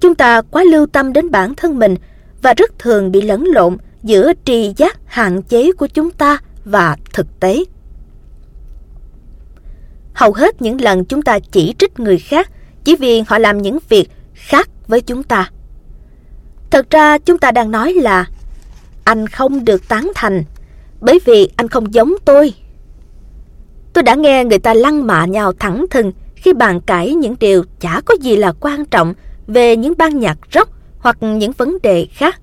[0.00, 1.96] Chúng ta quá lưu tâm đến bản thân mình
[2.42, 6.96] và rất thường bị lẫn lộn giữa trì giác hạn chế của chúng ta và
[7.12, 7.64] thực tế.
[10.14, 12.50] Hầu hết những lần chúng ta chỉ trích người khác
[12.84, 15.50] chỉ vì họ làm những việc khác với chúng ta.
[16.70, 18.26] Thật ra chúng ta đang nói là
[19.04, 20.44] anh không được tán thành
[21.00, 22.54] bởi vì anh không giống tôi.
[23.92, 27.64] Tôi đã nghe người ta lăng mạ nhau thẳng thừng khi bàn cãi những điều
[27.80, 29.14] chả có gì là quan trọng
[29.46, 32.40] về những ban nhạc rock hoặc những vấn đề khác.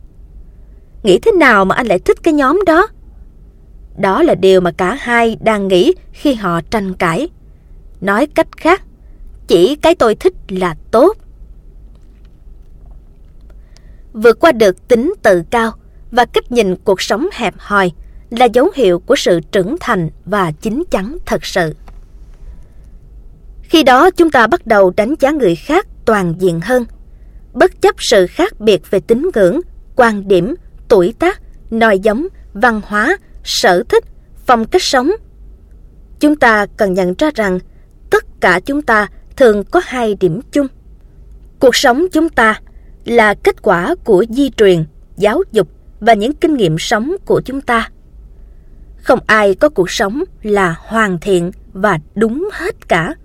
[1.04, 2.88] Nghĩ thế nào mà anh lại thích cái nhóm đó?
[3.98, 7.30] Đó là điều mà cả hai đang nghĩ khi họ tranh cãi.
[8.02, 8.82] Nói cách khác,
[9.48, 11.18] chỉ cái tôi thích là tốt
[14.16, 15.72] vượt qua được tính tự cao
[16.12, 17.92] và cách nhìn cuộc sống hẹp hòi
[18.30, 21.76] là dấu hiệu của sự trưởng thành và chín chắn thật sự.
[23.64, 26.86] Khi đó chúng ta bắt đầu đánh giá người khác toàn diện hơn,
[27.54, 29.62] bất chấp sự khác biệt về tín ngưỡng,
[29.96, 30.56] quan điểm,
[30.88, 34.04] tuổi tác, nòi giống, văn hóa, sở thích,
[34.46, 35.12] phong cách sống.
[36.20, 37.60] Chúng ta cần nhận ra rằng
[38.10, 40.68] tất cả chúng ta thường có hai điểm chung.
[41.60, 42.60] Cuộc sống chúng ta
[43.06, 44.86] là kết quả của di truyền,
[45.18, 45.68] giáo dục
[46.00, 47.90] và những kinh nghiệm sống của chúng ta.
[48.98, 53.16] Không ai có cuộc sống là hoàn thiện và đúng hết cả.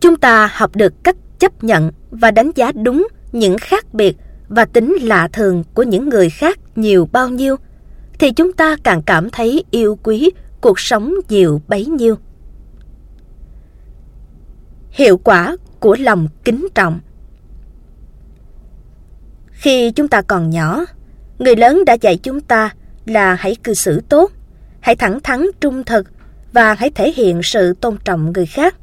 [0.00, 4.16] Chúng ta học được cách chấp nhận và đánh giá đúng những khác biệt
[4.48, 7.56] và tính lạ thường của những người khác nhiều bao nhiêu
[8.18, 10.30] thì chúng ta càng cảm thấy yêu quý
[10.60, 12.16] cuộc sống nhiều bấy nhiêu.
[14.90, 17.00] Hiệu quả của lòng kính trọng
[19.60, 20.84] khi chúng ta còn nhỏ,
[21.38, 22.74] người lớn đã dạy chúng ta
[23.06, 24.30] là hãy cư xử tốt,
[24.80, 26.06] hãy thẳng thắn trung thực
[26.52, 28.74] và hãy thể hiện sự tôn trọng người khác,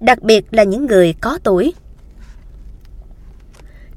[0.00, 1.74] đặc biệt là những người có tuổi.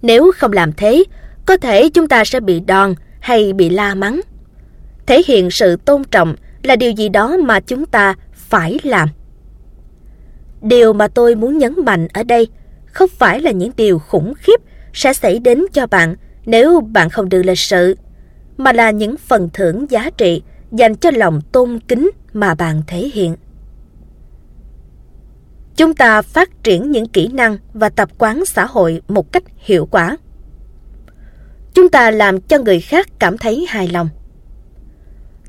[0.02, 1.04] Nếu không làm thế,
[1.46, 4.22] có thể chúng ta sẽ bị đòn hay bị la mắng.
[5.06, 9.10] Thể hiện sự tôn trọng là điều gì đó mà chúng ta phải làm.
[10.62, 12.48] Điều mà tôi muốn nhấn mạnh ở đây
[12.86, 14.62] không phải là những điều khủng khiếp
[14.96, 16.16] sẽ xảy đến cho bạn
[16.46, 17.98] nếu bạn không được lịch sự,
[18.58, 20.42] mà là những phần thưởng giá trị
[20.72, 23.36] dành cho lòng tôn kính mà bạn thể hiện.
[25.76, 29.86] Chúng ta phát triển những kỹ năng và tập quán xã hội một cách hiệu
[29.86, 30.18] quả.
[31.74, 34.10] Chúng ta làm cho người khác cảm thấy hài lòng.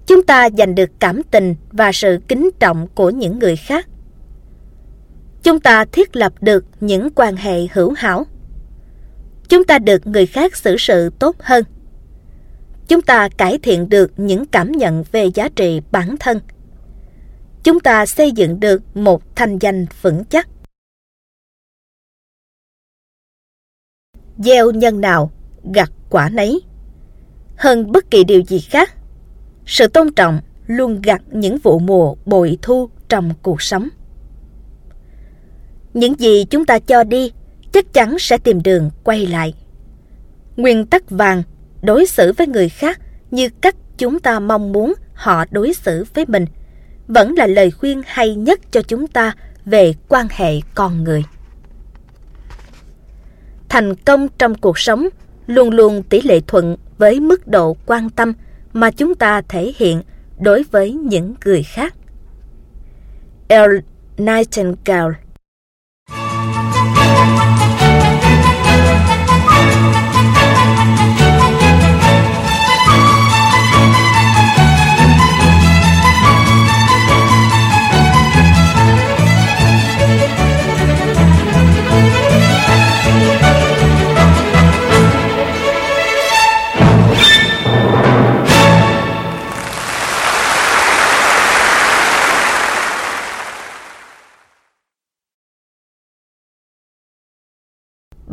[0.07, 3.89] Chúng ta giành được cảm tình và sự kính trọng của những người khác.
[5.43, 8.27] Chúng ta thiết lập được những quan hệ hữu hảo.
[9.49, 11.65] Chúng ta được người khác xử sự tốt hơn.
[12.89, 16.41] Chúng ta cải thiện được những cảm nhận về giá trị bản thân.
[17.63, 20.49] Chúng ta xây dựng được một thành danh vững chắc.
[24.39, 25.31] Gieo nhân nào,
[25.75, 26.61] gặt quả nấy.
[27.57, 28.95] Hơn bất kỳ điều gì khác,
[29.67, 33.89] sự tôn trọng luôn gặt những vụ mùa bội thu trong cuộc sống.
[35.95, 37.33] Những gì chúng ta cho đi
[37.77, 39.55] chắc chắn sẽ tìm đường quay lại.
[40.57, 41.43] Nguyên tắc vàng,
[41.83, 43.01] đối xử với người khác
[43.31, 46.47] như cách chúng ta mong muốn họ đối xử với mình,
[47.09, 49.35] vẫn là lời khuyên hay nhất cho chúng ta
[49.65, 51.25] về quan hệ con người.
[53.69, 55.09] Thành công trong cuộc sống
[55.47, 58.33] luôn luôn tỷ lệ thuận với mức độ quan tâm
[58.73, 60.03] mà chúng ta thể hiện
[60.39, 61.95] đối với những người khác.
[63.49, 63.77] L.
[64.19, 65.26] Nightingale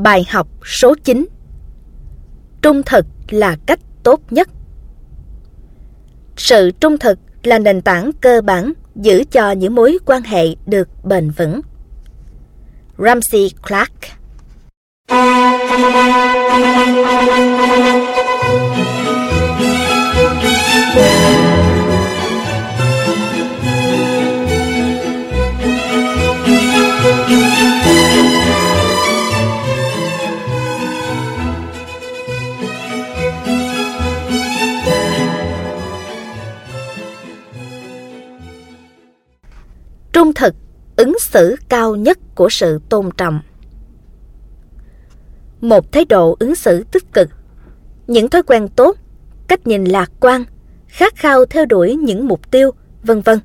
[0.04, 1.26] Bài học số 9
[2.62, 4.50] Trung thực là cách tốt nhất.
[6.38, 10.90] Sự trung thực là nền tảng cơ bản giữ cho những mối quan hệ được
[11.04, 11.62] bền vững.
[12.98, 13.94] Ramsey Clark.
[40.24, 40.56] Trung thực,
[40.96, 43.40] ứng xử cao nhất của sự tôn trọng.
[45.62, 47.30] Một thái độ ứng xử tích cực,
[48.08, 48.98] những thói quen tốt,
[49.48, 50.44] cách nhìn lạc quan,
[50.88, 52.72] khát khao theo đuổi những mục tiêu,
[53.04, 53.40] vân vân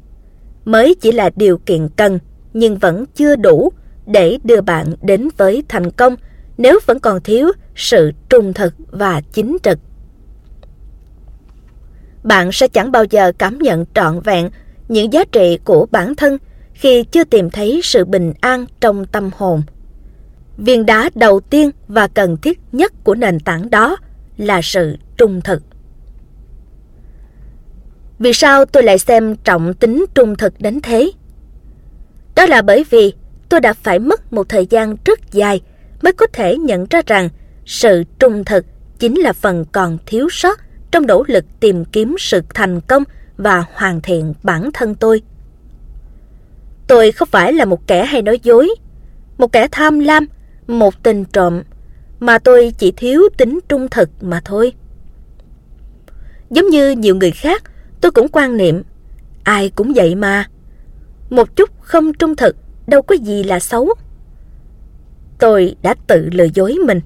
[0.65, 2.19] mới chỉ là điều kiện cần
[2.53, 3.73] nhưng vẫn chưa đủ
[4.07, 6.17] để đưa bạn đến với thành công
[6.59, 9.79] nếu vẫn còn thiếu sự trung thực và chính trực.
[12.23, 14.51] Bạn sẽ chẳng bao giờ cảm nhận trọn vẹn
[14.89, 16.39] những giá trị của bản thân
[16.79, 19.63] khi chưa tìm thấy sự bình an trong tâm hồn.
[20.57, 23.97] Viên đá đầu tiên và cần thiết nhất của nền tảng đó
[24.37, 25.63] là sự trung thực.
[28.19, 31.11] Vì sao tôi lại xem trọng tính trung thực đến thế?
[32.37, 33.13] Đó là bởi vì
[33.49, 35.61] tôi đã phải mất một thời gian rất dài
[36.03, 37.29] mới có thể nhận ra rằng
[37.67, 38.65] sự trung thực
[38.99, 40.59] chính là phần còn thiếu sót
[40.91, 43.05] trong nỗ lực tìm kiếm sự thành công
[43.37, 45.23] và hoàn thiện bản thân tôi.
[46.89, 48.69] Tôi không phải là một kẻ hay nói dối,
[49.39, 50.27] một kẻ tham lam,
[50.66, 51.62] một tình trộm,
[52.20, 54.73] mà tôi chỉ thiếu tính trung thực mà thôi.
[56.51, 57.62] Giống như nhiều người khác,
[58.01, 58.82] tôi cũng quan niệm,
[59.44, 60.47] ai cũng vậy mà.
[61.31, 62.56] Một chút không trung thực
[62.86, 63.94] đâu có gì là xấu.
[65.39, 67.01] Tôi đã tự lừa dối mình.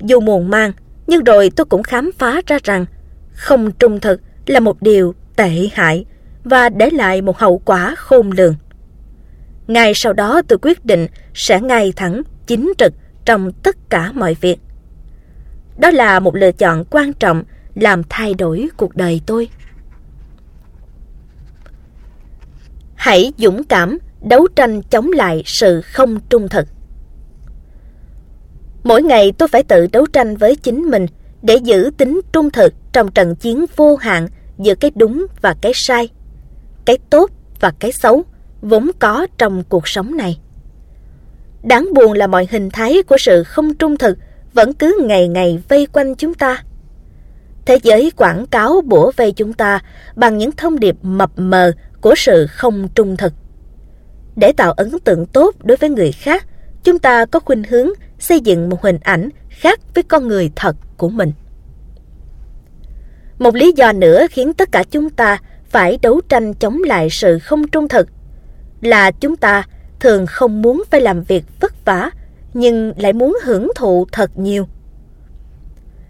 [0.00, 0.72] Dù muộn mang,
[1.06, 2.86] nhưng rồi tôi cũng khám phá ra rằng
[3.32, 6.04] không trung thực là một điều tệ hại
[6.44, 8.54] và để lại một hậu quả khôn lường.
[9.66, 12.92] Ngay sau đó tôi quyết định sẽ ngay thẳng, chính trực
[13.24, 14.56] trong tất cả mọi việc.
[15.78, 19.48] Đó là một lựa chọn quan trọng làm thay đổi cuộc đời tôi.
[22.94, 26.66] Hãy dũng cảm đấu tranh chống lại sự không trung thực.
[28.84, 31.06] Mỗi ngày tôi phải tự đấu tranh với chính mình
[31.42, 34.28] để giữ tính trung thực trong trận chiến vô hạn
[34.58, 36.08] giữa cái đúng và cái sai,
[36.84, 37.30] cái tốt
[37.60, 38.24] và cái xấu,
[38.64, 40.38] vốn có trong cuộc sống này.
[41.62, 44.18] Đáng buồn là mọi hình thái của sự không trung thực
[44.52, 46.62] vẫn cứ ngày ngày vây quanh chúng ta.
[47.66, 49.80] Thế giới quảng cáo bủa vây chúng ta
[50.16, 53.32] bằng những thông điệp mập mờ của sự không trung thực.
[54.36, 56.46] Để tạo ấn tượng tốt đối với người khác,
[56.84, 57.88] chúng ta có khuynh hướng
[58.18, 61.32] xây dựng một hình ảnh khác với con người thật của mình.
[63.38, 67.38] Một lý do nữa khiến tất cả chúng ta phải đấu tranh chống lại sự
[67.38, 68.08] không trung thực
[68.80, 69.62] là chúng ta
[70.00, 72.10] thường không muốn phải làm việc vất vả
[72.54, 74.68] nhưng lại muốn hưởng thụ thật nhiều.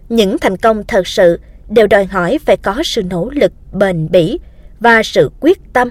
[0.09, 1.39] Những thành công thật sự
[1.69, 4.39] đều đòi hỏi phải có sự nỗ lực bền bỉ
[4.79, 5.89] và sự quyết tâm.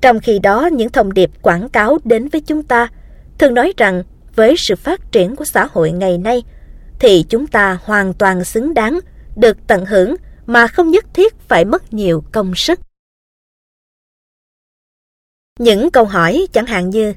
[0.00, 2.88] Trong khi đó, những thông điệp quảng cáo đến với chúng ta
[3.38, 4.02] thường nói rằng
[4.36, 6.42] với sự phát triển của xã hội ngày nay
[6.98, 9.00] thì chúng ta hoàn toàn xứng đáng
[9.36, 10.14] được tận hưởng
[10.46, 12.80] mà không nhất thiết phải mất nhiều công sức.
[15.58, 17.14] Những câu hỏi chẳng hạn như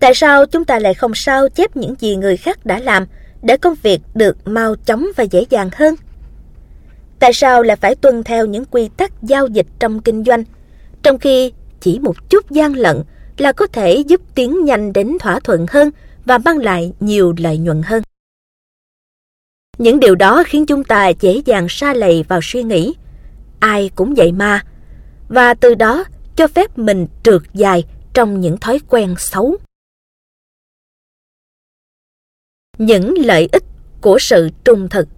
[0.00, 3.06] Tại sao chúng ta lại không sao chép những gì người khác đã làm
[3.42, 5.94] để công việc được mau chóng và dễ dàng hơn?
[7.18, 10.44] Tại sao lại phải tuân theo những quy tắc giao dịch trong kinh doanh,
[11.02, 13.02] trong khi chỉ một chút gian lận
[13.38, 15.90] là có thể giúp tiến nhanh đến thỏa thuận hơn
[16.24, 18.02] và mang lại nhiều lợi nhuận hơn?
[19.78, 22.94] Những điều đó khiến chúng ta dễ dàng sa lầy vào suy nghĩ.
[23.60, 24.62] Ai cũng vậy mà.
[25.28, 26.04] Và từ đó
[26.38, 27.84] cho phép mình trượt dài
[28.14, 29.56] trong những thói quen xấu.
[32.78, 33.62] Những lợi ích
[34.00, 35.08] của sự trung thực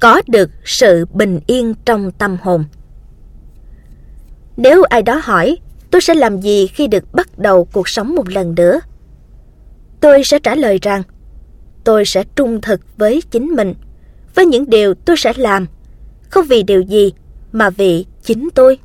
[0.00, 2.64] Có được sự bình yên trong tâm hồn
[4.56, 5.56] Nếu ai đó hỏi
[5.90, 8.80] tôi sẽ làm gì khi được bắt đầu cuộc sống một lần nữa?
[10.00, 11.02] Tôi sẽ trả lời rằng
[11.84, 13.74] tôi sẽ trung thực với chính mình,
[14.34, 15.66] với những điều tôi sẽ làm,
[16.28, 17.12] không vì điều gì
[17.52, 18.78] mà vì chính tôi.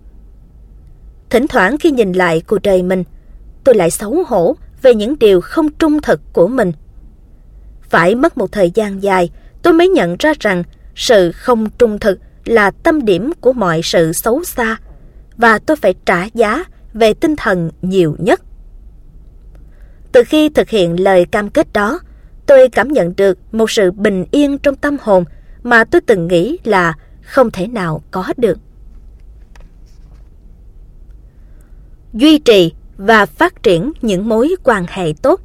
[1.30, 3.04] Thỉnh thoảng khi nhìn lại cuộc đời mình,
[3.64, 6.72] tôi lại xấu hổ về những điều không trung thực của mình.
[7.82, 9.30] Phải mất một thời gian dài,
[9.62, 10.64] tôi mới nhận ra rằng
[10.96, 14.78] sự không trung thực là tâm điểm của mọi sự xấu xa
[15.38, 18.42] và tôi phải trả giá về tinh thần nhiều nhất.
[20.12, 22.00] Từ khi thực hiện lời cam kết đó,
[22.46, 25.24] tôi cảm nhận được một sự bình yên trong tâm hồn
[25.64, 28.58] mà tôi từng nghĩ là không thể nào có được.
[32.14, 35.42] Duy trì và phát triển những mối quan hệ tốt.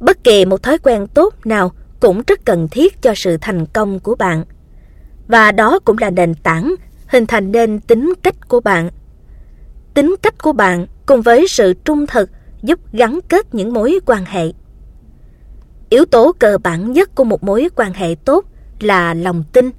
[0.00, 4.00] Bất kỳ một thói quen tốt nào cũng rất cần thiết cho sự thành công
[4.00, 4.44] của bạn.
[5.28, 6.74] Và đó cũng là nền tảng
[7.08, 8.90] hình thành nên tính cách của bạn.
[9.94, 12.30] Tính cách của bạn cùng với sự trung thực
[12.62, 14.52] giúp gắn kết những mối quan hệ.
[15.90, 18.44] Yếu tố cơ bản nhất của một mối quan hệ tốt
[18.80, 19.70] là lòng tin.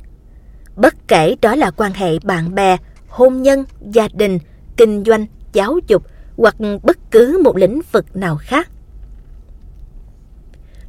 [0.76, 4.39] Bất kể đó là quan hệ bạn bè, hôn nhân, gia đình,
[4.77, 6.03] kinh doanh, giáo dục
[6.38, 8.69] hoặc bất cứ một lĩnh vực nào khác.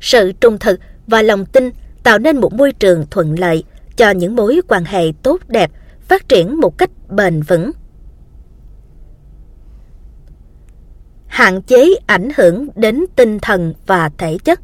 [0.01, 1.71] Sự trung thực và lòng tin
[2.03, 3.65] tạo nên một môi trường thuận lợi
[3.97, 5.71] cho những mối quan hệ tốt đẹp
[6.01, 7.71] phát triển một cách bền vững.
[11.27, 14.61] Hạn chế ảnh hưởng đến tinh thần và thể chất.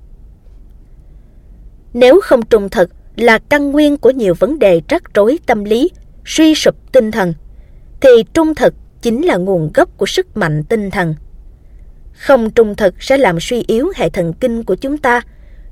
[1.92, 5.90] Nếu không trung thực là căn nguyên của nhiều vấn đề rắc rối tâm lý,
[6.24, 7.34] suy sụp tinh thần,
[8.04, 11.14] thì trung thực chính là nguồn gốc của sức mạnh tinh thần.
[12.12, 15.20] Không trung thực sẽ làm suy yếu hệ thần kinh của chúng ta,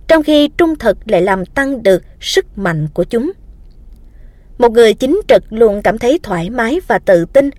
[0.09, 3.33] trong khi trung thực lại làm tăng được sức mạnh của chúng.
[4.59, 7.51] Một người chính trực luôn cảm thấy thoải mái và tự tin.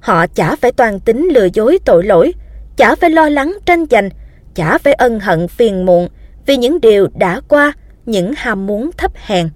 [0.00, 2.34] Họ chả phải toàn tính lừa dối tội lỗi,
[2.76, 4.08] chả phải lo lắng tranh giành,
[4.54, 6.08] chả phải ân hận phiền muộn
[6.46, 7.72] vì những điều đã qua,
[8.06, 9.48] những ham muốn thấp hèn.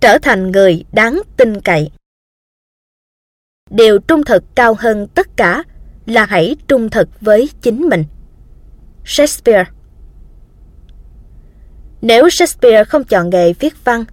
[0.00, 1.90] Trở thành người đáng tin cậy
[3.70, 5.62] Điều trung thực cao hơn tất cả
[6.06, 8.04] là hãy trung thực với chính mình.
[9.04, 9.64] Shakespeare
[12.02, 14.04] Nếu Shakespeare không chọn nghề viết văn,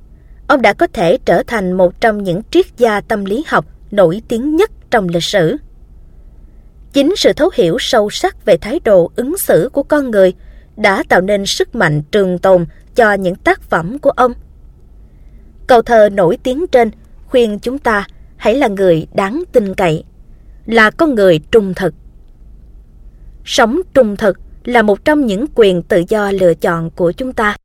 [0.48, 4.22] ông đã có thể trở thành một trong những triết gia tâm lý học nổi
[4.28, 5.58] tiếng nhất trong lịch sử.
[6.94, 10.34] Chính sự thấu hiểu sâu sắc về thái độ ứng xử của con người
[10.78, 14.34] đã tạo nên sức mạnh trường tồn cho những tác phẩm của ông.
[15.68, 16.92] Câu thơ nổi tiếng trên
[17.28, 20.04] khuyên chúng ta hãy là người đáng tin cậy,
[20.66, 21.94] là con người trung thực.
[23.46, 27.56] Sống trung thực là một trong những quyền tự do lựa chọn của chúng ta.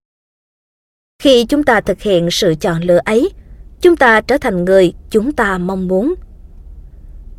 [1.22, 3.31] Khi chúng ta thực hiện sự chọn lựa ấy,
[3.81, 6.14] chúng ta trở thành người chúng ta mong muốn.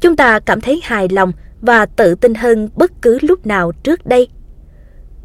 [0.01, 1.31] Chúng ta cảm thấy hài lòng
[1.61, 4.27] và tự tin hơn bất cứ lúc nào trước đây.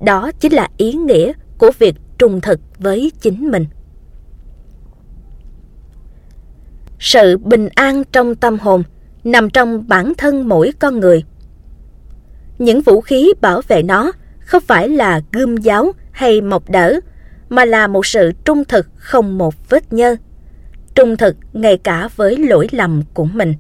[0.05, 3.67] Đó chính là ý nghĩa của việc trung thực với chính mình.
[6.98, 8.82] Sự bình an trong tâm hồn
[9.24, 11.24] nằm trong bản thân mỗi con người.
[12.59, 17.01] Những vũ khí bảo vệ nó không phải là gươm giáo hay mộc đỡ,
[17.48, 20.16] mà là một sự trung thực không một vết nhơ.
[20.94, 23.55] Trung thực ngay cả với lỗi lầm của mình.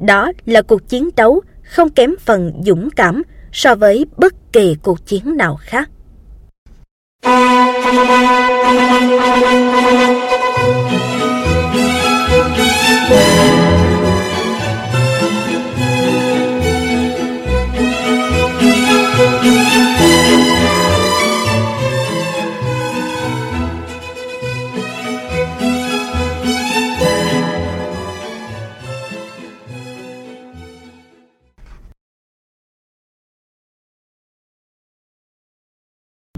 [0.00, 5.06] Đó là cuộc chiến đấu không kém phần dũng cảm so với bất kỳ cuộc
[5.06, 5.90] chiến nào khác.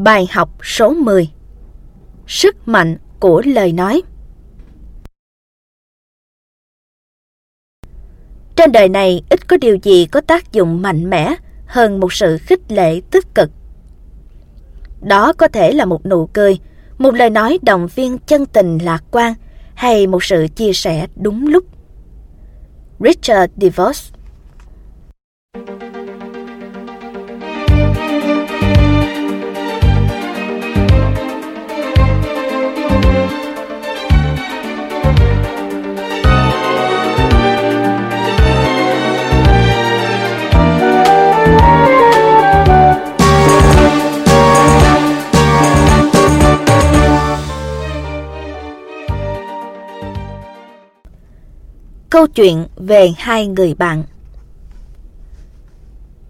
[0.04, 1.30] Bài học số 10
[2.26, 4.02] Sức mạnh của lời nói.
[8.56, 11.34] Trên đời này ít có điều gì có tác dụng mạnh mẽ
[11.66, 13.50] hơn một sự khích lệ tích cực.
[15.00, 16.58] Đó có thể là một nụ cười,
[16.98, 19.34] một lời nói động viên chân tình lạc quan
[19.74, 21.64] hay một sự chia sẻ đúng lúc.
[23.00, 24.11] Richard DeVos
[52.12, 54.04] Câu chuyện về hai người bạn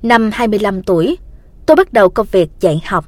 [0.03, 1.19] Năm 25 tuổi,
[1.67, 3.05] tôi bắt đầu công việc dạy học.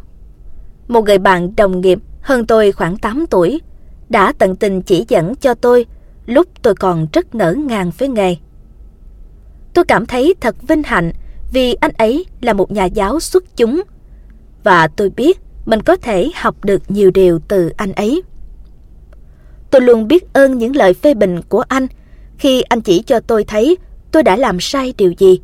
[0.88, 3.60] Một người bạn đồng nghiệp hơn tôi khoảng 8 tuổi
[4.08, 5.86] đã tận tình chỉ dẫn cho tôi
[6.26, 8.36] lúc tôi còn rất ngỡ ngàng với nghề.
[9.74, 11.12] Tôi cảm thấy thật vinh hạnh
[11.52, 13.82] vì anh ấy là một nhà giáo xuất chúng
[14.62, 18.22] và tôi biết mình có thể học được nhiều điều từ anh ấy.
[19.70, 21.86] Tôi luôn biết ơn những lời phê bình của anh
[22.44, 23.76] khi anh chỉ cho tôi thấy
[24.12, 25.40] tôi đã làm sai điều gì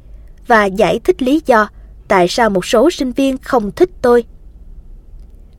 [0.46, 1.68] và giải thích lý do
[2.08, 4.24] tại sao một số sinh viên không thích tôi.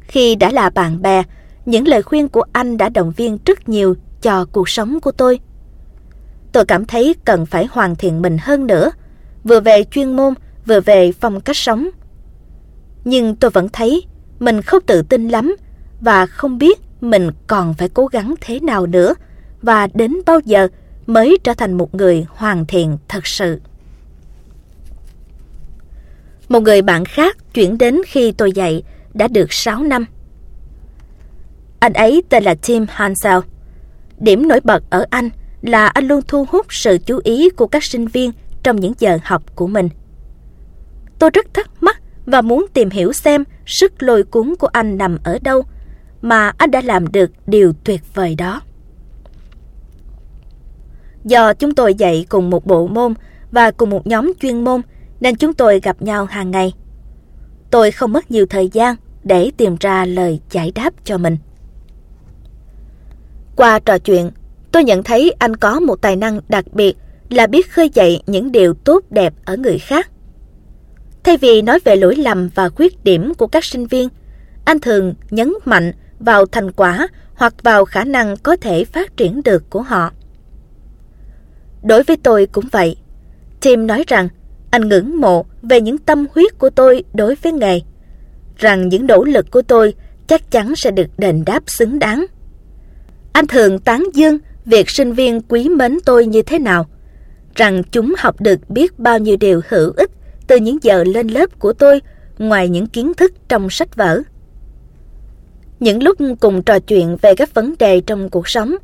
[0.01, 1.23] Khi đã là bạn bè,
[1.65, 5.39] những lời khuyên của anh đã động viên rất nhiều cho cuộc sống của tôi.
[6.51, 8.91] Tôi cảm thấy cần phải hoàn thiện mình hơn nữa,
[9.43, 10.33] vừa về chuyên môn,
[10.65, 11.89] vừa về phong cách sống.
[13.03, 14.03] Nhưng tôi vẫn thấy
[14.39, 15.55] mình không tự tin lắm
[16.01, 19.13] và không biết mình còn phải cố gắng thế nào nữa
[19.61, 20.67] và đến bao giờ
[21.07, 23.59] mới trở thành một người hoàn thiện thật sự.
[26.49, 28.83] Một người bạn khác chuyển đến khi tôi dạy
[29.13, 30.05] đã được 6 năm.
[31.79, 33.37] Anh ấy tên là Tim Hansel.
[34.17, 35.29] Điểm nổi bật ở anh
[35.61, 38.31] là anh luôn thu hút sự chú ý của các sinh viên
[38.63, 39.89] trong những giờ học của mình.
[41.19, 45.17] Tôi rất thắc mắc và muốn tìm hiểu xem sức lôi cuốn của anh nằm
[45.23, 45.63] ở đâu
[46.21, 48.61] mà anh đã làm được điều tuyệt vời đó.
[51.25, 53.13] Do chúng tôi dạy cùng một bộ môn
[53.51, 54.81] và cùng một nhóm chuyên môn
[55.19, 56.73] nên chúng tôi gặp nhau hàng ngày.
[57.71, 61.37] Tôi không mất nhiều thời gian để tìm ra lời giải đáp cho mình.
[63.55, 64.31] Qua trò chuyện,
[64.71, 66.97] tôi nhận thấy anh có một tài năng đặc biệt
[67.29, 70.11] là biết khơi dậy những điều tốt đẹp ở người khác.
[71.23, 74.09] Thay vì nói về lỗi lầm và khuyết điểm của các sinh viên,
[74.65, 79.41] anh thường nhấn mạnh vào thành quả hoặc vào khả năng có thể phát triển
[79.43, 80.11] được của họ.
[81.83, 82.95] Đối với tôi cũng vậy.
[83.61, 84.27] Tim nói rằng
[84.71, 87.79] anh ngưỡng mộ về những tâm huyết của tôi đối với nghề,
[88.57, 89.93] rằng những nỗ lực của tôi
[90.27, 92.25] chắc chắn sẽ được đền đáp xứng đáng.
[93.33, 96.85] Anh thường tán dương việc sinh viên quý mến tôi như thế nào,
[97.55, 100.11] rằng chúng học được biết bao nhiêu điều hữu ích
[100.47, 102.01] từ những giờ lên lớp của tôi
[102.37, 104.21] ngoài những kiến thức trong sách vở.
[105.79, 108.75] Những lúc cùng trò chuyện về các vấn đề trong cuộc sống,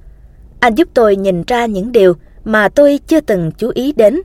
[0.59, 2.13] anh giúp tôi nhìn ra những điều
[2.47, 4.21] mà tôi chưa từng chú ý đến.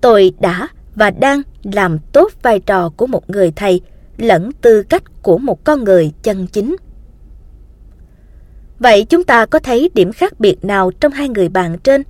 [0.00, 3.80] Tôi đã và đang làm tốt vai trò của một người thầy
[4.16, 6.76] lẫn tư cách của một con người chân chính.
[8.78, 12.02] Vậy chúng ta có thấy điểm khác biệt nào trong hai người bạn trên?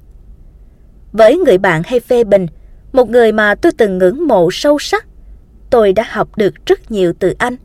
[1.13, 2.47] Với người bạn hay phê bình,
[2.93, 5.07] một người mà tôi từng ngưỡng mộ sâu sắc,
[5.71, 7.57] tôi đã học được rất nhiều từ anh.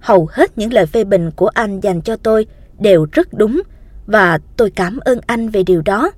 [0.00, 2.46] Hầu hết những lời phê bình của anh dành cho tôi
[2.78, 3.62] đều rất đúng
[4.06, 6.12] và tôi cảm ơn anh về điều đó.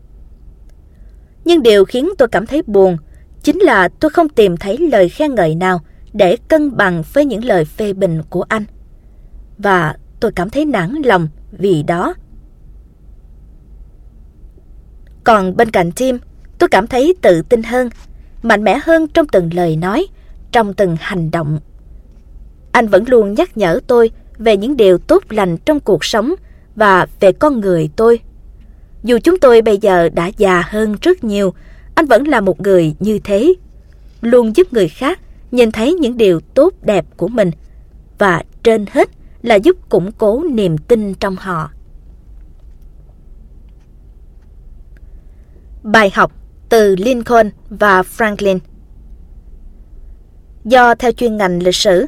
[1.48, 2.96] Nhưng điều khiến tôi cảm thấy buồn
[3.42, 5.80] chính là tôi không tìm thấy lời khen ngợi nào
[6.12, 8.64] để cân bằng với những lời phê bình của anh.
[9.58, 12.14] Và tôi cảm thấy nản lòng vì đó.
[15.24, 16.18] Còn bên cạnh Tim,
[16.58, 17.90] tôi cảm thấy tự tin hơn,
[18.42, 20.06] mạnh mẽ hơn trong từng lời nói,
[20.52, 21.60] trong từng hành động.
[22.72, 26.34] Anh vẫn luôn nhắc nhở tôi về những điều tốt lành trong cuộc sống
[26.76, 28.20] và về con người tôi.
[29.08, 31.54] Dù chúng tôi bây giờ đã già hơn rất nhiều,
[31.94, 33.54] anh vẫn là một người như thế.
[34.20, 35.20] Luôn giúp người khác
[35.50, 37.50] nhìn thấy những điều tốt đẹp của mình.
[38.18, 39.08] Và trên hết
[39.42, 41.70] là giúp củng cố niềm tin trong họ.
[45.82, 46.32] Bài học
[46.68, 48.58] từ Lincoln và Franklin
[50.64, 52.06] Do theo chuyên ngành lịch sử,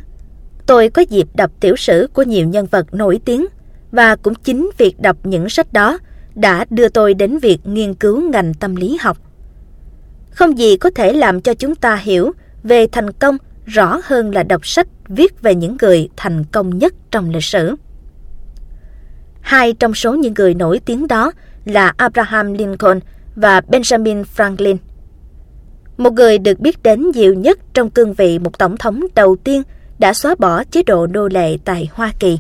[0.67, 3.47] tôi có dịp đọc tiểu sử của nhiều nhân vật nổi tiếng
[3.93, 5.99] và cũng chính việc đọc những sách đó
[6.35, 9.19] đã đưa tôi đến việc nghiên cứu ngành tâm lý học.
[10.31, 12.33] Không gì có thể làm cho chúng ta hiểu
[12.63, 13.37] về thành công
[13.67, 17.75] rõ hơn là đọc sách viết về những người thành công nhất trong lịch sử.
[19.41, 21.33] Hai trong số những người nổi tiếng đó
[21.65, 23.01] là Abraham Lincoln
[23.37, 24.77] và Benjamin Franklin.
[25.97, 29.63] Một người được biết đến nhiều nhất trong cương vị một tổng thống đầu tiên
[29.99, 32.39] đã xóa bỏ chế độ nô lệ tại Hoa Kỳ.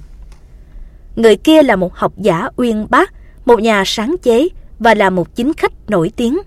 [1.16, 3.12] Người kia là một học giả uyên bác,
[3.50, 4.48] một nhà sáng chế
[4.78, 6.38] và là một chính khách nổi tiếng.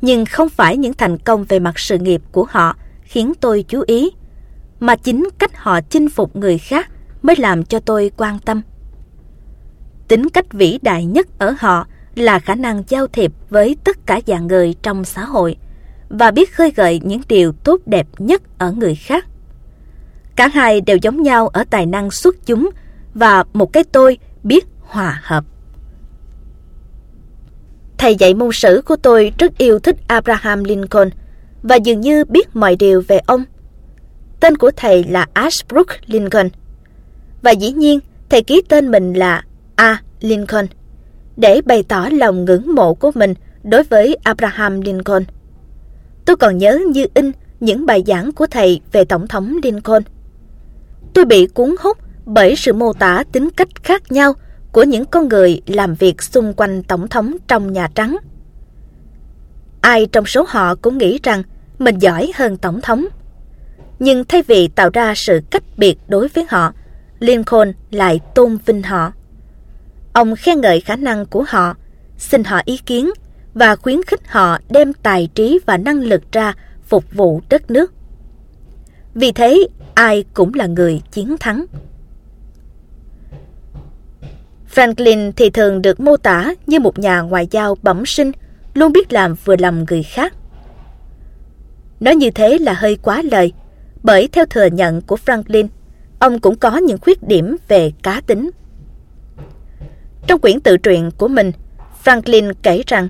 [0.00, 3.82] Nhưng không phải những thành công về mặt sự nghiệp của họ khiến tôi chú
[3.86, 4.10] ý,
[4.80, 6.90] mà chính cách họ chinh phục người khác
[7.22, 8.62] mới làm cho tôi quan tâm.
[10.08, 14.20] Tính cách vĩ đại nhất ở họ là khả năng giao thiệp với tất cả
[14.26, 15.56] dạng người trong xã hội
[16.08, 19.26] và biết khơi gợi những điều tốt đẹp nhất ở người khác.
[20.36, 22.70] Cả hai đều giống nhau ở tài năng xuất chúng
[23.14, 25.44] và một cái tôi biết hòa hợp.
[27.98, 31.10] Thầy dạy môn sử của tôi rất yêu thích Abraham Lincoln
[31.62, 33.44] và dường như biết mọi điều về ông.
[34.40, 36.48] Tên của thầy là Ashbrook Lincoln.
[37.42, 39.42] Và dĩ nhiên, thầy ký tên mình là
[39.76, 40.02] A.
[40.20, 40.66] Lincoln
[41.36, 45.24] để bày tỏ lòng ngưỡng mộ của mình đối với Abraham Lincoln.
[46.24, 50.02] Tôi còn nhớ như in những bài giảng của thầy về Tổng thống Lincoln.
[51.14, 54.32] Tôi bị cuốn hút bởi sự mô tả tính cách khác nhau
[54.72, 58.16] của những con người làm việc xung quanh Tổng thống trong Nhà Trắng.
[59.80, 61.42] Ai trong số họ cũng nghĩ rằng
[61.78, 63.06] mình giỏi hơn Tổng thống.
[63.98, 66.72] Nhưng thay vì tạo ra sự cách biệt đối với họ,
[67.18, 69.12] Lincoln lại tôn vinh họ.
[70.12, 71.74] Ông khen ngợi khả năng của họ,
[72.18, 73.10] xin họ ý kiến
[73.54, 77.92] và khuyến khích họ đem tài trí và năng lực ra phục vụ đất nước.
[79.14, 81.64] Vì thế, ai cũng là người chiến thắng.
[84.76, 88.32] Franklin thì thường được mô tả như một nhà ngoại giao bẩm sinh,
[88.74, 90.34] luôn biết làm vừa lòng người khác.
[92.00, 93.52] Nói như thế là hơi quá lời,
[94.02, 95.68] bởi theo thừa nhận của Franklin,
[96.18, 98.50] ông cũng có những khuyết điểm về cá tính.
[100.26, 101.52] Trong quyển tự truyện của mình,
[102.04, 103.08] Franklin kể rằng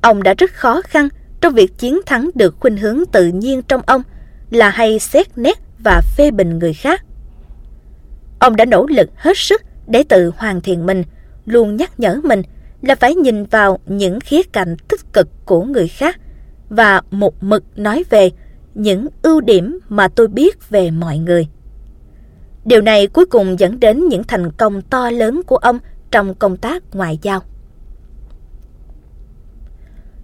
[0.00, 1.08] ông đã rất khó khăn
[1.40, 4.02] trong việc chiến thắng được khuynh hướng tự nhiên trong ông
[4.50, 7.04] là hay xét nét và phê bình người khác.
[8.38, 11.02] Ông đã nỗ lực hết sức để tự hoàn thiện mình,
[11.46, 12.42] luôn nhắc nhở mình
[12.82, 16.20] là phải nhìn vào những khía cạnh tích cực của người khác
[16.68, 18.30] và một mực nói về
[18.74, 21.48] những ưu điểm mà tôi biết về mọi người.
[22.64, 25.78] Điều này cuối cùng dẫn đến những thành công to lớn của ông
[26.10, 27.42] trong công tác ngoại giao.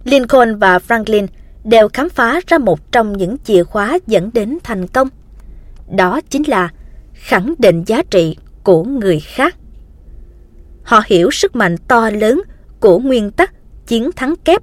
[0.03, 1.27] Lincoln và Franklin
[1.63, 5.07] đều khám phá ra một trong những chìa khóa dẫn đến thành công.
[5.95, 6.69] Đó chính là
[7.13, 9.55] khẳng định giá trị của người khác.
[10.83, 12.41] Họ hiểu sức mạnh to lớn
[12.79, 13.53] của nguyên tắc
[13.87, 14.61] chiến thắng kép,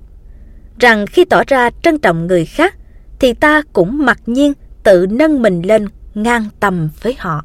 [0.78, 2.74] rằng khi tỏ ra trân trọng người khác
[3.18, 4.52] thì ta cũng mặc nhiên
[4.82, 7.44] tự nâng mình lên ngang tầm với họ.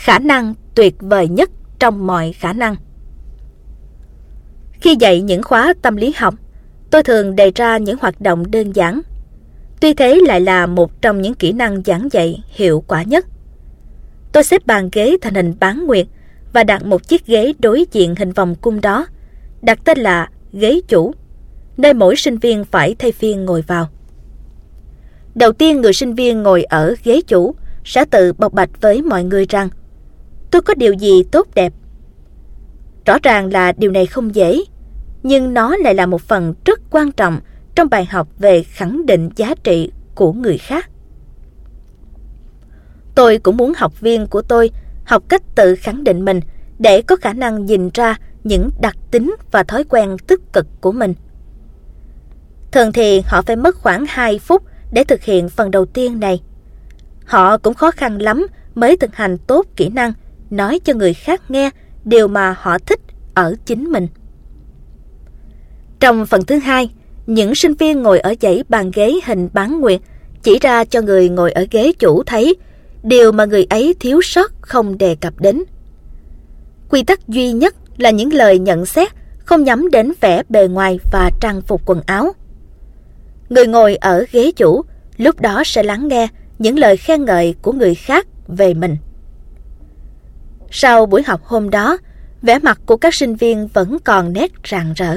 [0.00, 2.76] khả năng tuyệt vời nhất trong mọi khả năng.
[4.72, 6.34] Khi dạy những khóa tâm lý học,
[6.90, 9.00] tôi thường đề ra những hoạt động đơn giản.
[9.80, 13.26] Tuy thế lại là một trong những kỹ năng giảng dạy hiệu quả nhất.
[14.32, 16.06] Tôi xếp bàn ghế thành hình bán nguyệt
[16.52, 19.06] và đặt một chiếc ghế đối diện hình vòng cung đó,
[19.62, 21.14] đặt tên là ghế chủ,
[21.76, 23.88] nơi mỗi sinh viên phải thay phiên ngồi vào.
[25.34, 27.54] Đầu tiên người sinh viên ngồi ở ghế chủ
[27.84, 29.68] sẽ tự bộc bạch với mọi người rằng
[30.50, 31.72] tôi có điều gì tốt đẹp.
[33.06, 34.60] Rõ ràng là điều này không dễ,
[35.22, 37.40] nhưng nó lại là một phần rất quan trọng
[37.80, 40.90] trong bài học về khẳng định giá trị của người khác.
[43.14, 44.70] Tôi cũng muốn học viên của tôi
[45.04, 46.40] học cách tự khẳng định mình
[46.78, 50.92] để có khả năng nhìn ra những đặc tính và thói quen tích cực của
[50.92, 51.14] mình.
[52.72, 54.62] Thường thì họ phải mất khoảng 2 phút
[54.92, 56.42] để thực hiện phần đầu tiên này.
[57.24, 60.12] Họ cũng khó khăn lắm mới thực hành tốt kỹ năng
[60.50, 61.70] nói cho người khác nghe
[62.04, 63.00] điều mà họ thích
[63.34, 64.08] ở chính mình.
[66.00, 66.90] Trong phần thứ hai,
[67.30, 70.00] những sinh viên ngồi ở dãy bàn ghế hình bán nguyệt
[70.42, 72.56] chỉ ra cho người ngồi ở ghế chủ thấy
[73.02, 75.62] điều mà người ấy thiếu sót không đề cập đến.
[76.90, 79.08] Quy tắc duy nhất là những lời nhận xét
[79.38, 82.32] không nhắm đến vẻ bề ngoài và trang phục quần áo.
[83.48, 84.82] Người ngồi ở ghế chủ
[85.16, 86.28] lúc đó sẽ lắng nghe
[86.58, 88.96] những lời khen ngợi của người khác về mình.
[90.70, 91.98] Sau buổi học hôm đó,
[92.42, 95.16] vẻ mặt của các sinh viên vẫn còn nét rạng rỡ.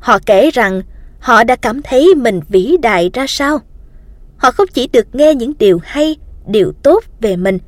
[0.00, 0.82] Họ kể rằng
[1.18, 3.58] họ đã cảm thấy mình vĩ đại ra sao.
[4.36, 6.16] Họ không chỉ được nghe những điều hay,
[6.46, 7.58] điều tốt về mình,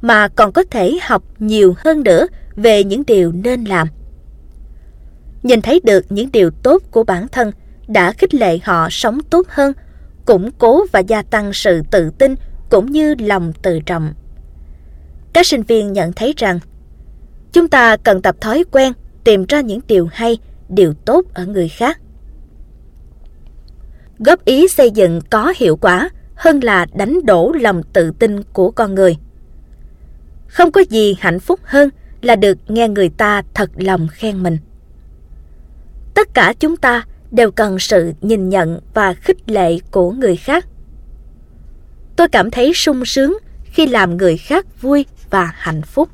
[0.00, 3.88] mà còn có thể học nhiều hơn nữa về những điều nên làm.
[5.42, 7.52] Nhìn thấy được những điều tốt của bản thân
[7.88, 9.72] đã khích lệ họ sống tốt hơn,
[10.24, 12.34] củng cố và gia tăng sự tự tin
[12.70, 14.14] cũng như lòng tự trọng.
[15.32, 16.58] Các sinh viên nhận thấy rằng
[17.52, 18.92] chúng ta cần tập thói quen
[19.24, 20.38] tìm ra những điều hay,
[20.72, 22.00] điều tốt ở người khác.
[24.18, 28.70] Góp ý xây dựng có hiệu quả hơn là đánh đổ lòng tự tin của
[28.70, 29.16] con người.
[30.46, 31.88] Không có gì hạnh phúc hơn
[32.22, 34.58] là được nghe người ta thật lòng khen mình.
[36.14, 40.66] Tất cả chúng ta đều cần sự nhìn nhận và khích lệ của người khác.
[42.16, 46.08] Tôi cảm thấy sung sướng khi làm người khác vui và hạnh phúc.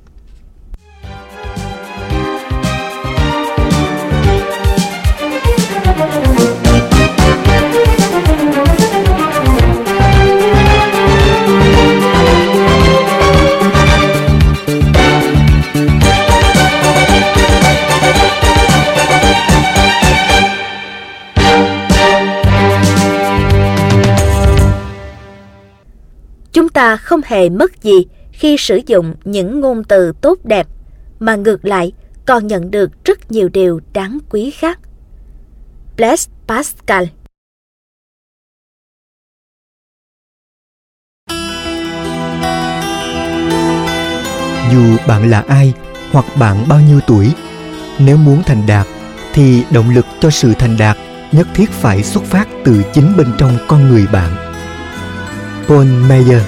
[26.59, 30.67] Chúng ta không hề mất gì khi sử dụng những ngôn từ tốt đẹp,
[31.21, 31.93] mà ngược lại
[32.27, 34.79] còn nhận được rất nhiều điều đáng quý khác.
[35.97, 37.05] Blaise Pascal
[44.73, 45.75] Dù bạn là ai
[46.13, 47.33] hoặc bạn bao nhiêu tuổi,
[47.99, 48.87] nếu muốn thành đạt
[49.33, 50.97] thì động lực cho sự thành đạt
[51.33, 54.48] nhất thiết phải xuất phát từ chính bên trong con người bạn.
[55.69, 56.43] Paul Meyer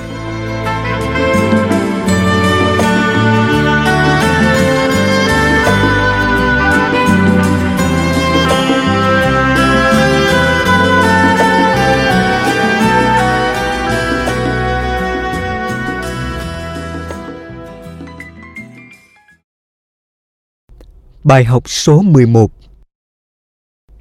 [21.25, 22.51] Bài học số 11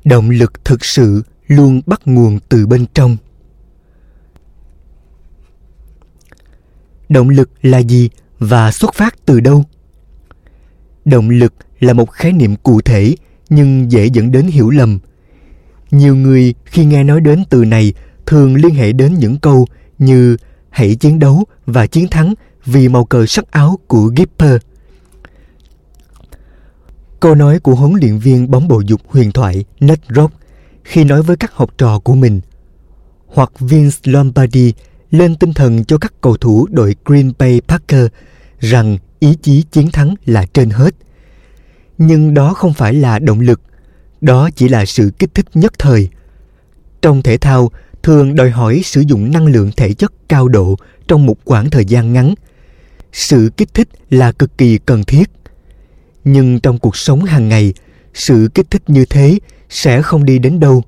[0.04, 3.18] Động lực thực sự luôn bắt nguồn từ bên trong.
[7.10, 8.10] Động lực là gì
[8.40, 9.64] và xuất phát từ đâu?
[11.06, 13.16] Động lực là một khái niệm cụ thể
[13.50, 15.00] nhưng dễ dẫn đến hiểu lầm.
[15.92, 17.94] Nhiều người khi nghe nói đến từ này
[18.26, 19.68] thường liên hệ đến những câu
[19.98, 20.38] như
[20.70, 22.34] hãy chiến đấu và chiến thắng
[22.66, 24.58] vì màu cờ sắc áo của Gipper
[27.20, 30.34] Câu nói của huấn luyện viên bóng bầu dục huyền thoại Ned Rock
[30.84, 32.42] khi nói với các học trò của mình,
[33.28, 34.74] hoặc Vince Lombardi
[35.12, 38.14] lên tinh thần cho các cầu thủ đội Green Bay Packers
[38.60, 40.96] rằng ý chí chiến thắng là trên hết.
[41.98, 43.62] Nhưng đó không phải là động lực,
[44.22, 46.10] đó chỉ là sự kích thích nhất thời.
[47.02, 47.72] Trong thể thao,
[48.04, 50.76] thường đòi hỏi sử dụng năng lượng thể chất cao độ
[51.08, 52.34] trong một khoảng thời gian ngắn.
[53.14, 55.30] Sự kích thích là cực kỳ cần thiết
[56.24, 57.74] nhưng trong cuộc sống hàng ngày
[58.14, 60.84] sự kích thích như thế sẽ không đi đến đâu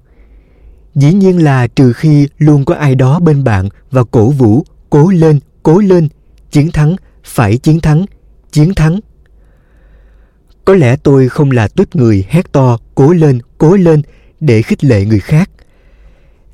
[0.95, 5.09] dĩ nhiên là trừ khi luôn có ai đó bên bạn và cổ vũ cố
[5.09, 6.07] lên cố lên.
[6.51, 8.05] Chiến thắng phải chiến thắng
[8.51, 8.99] chiến thắng.
[10.65, 14.01] Có lẽ tôi không là tuýp người hét to cố lên cố lên
[14.39, 15.49] để khích lệ người khác.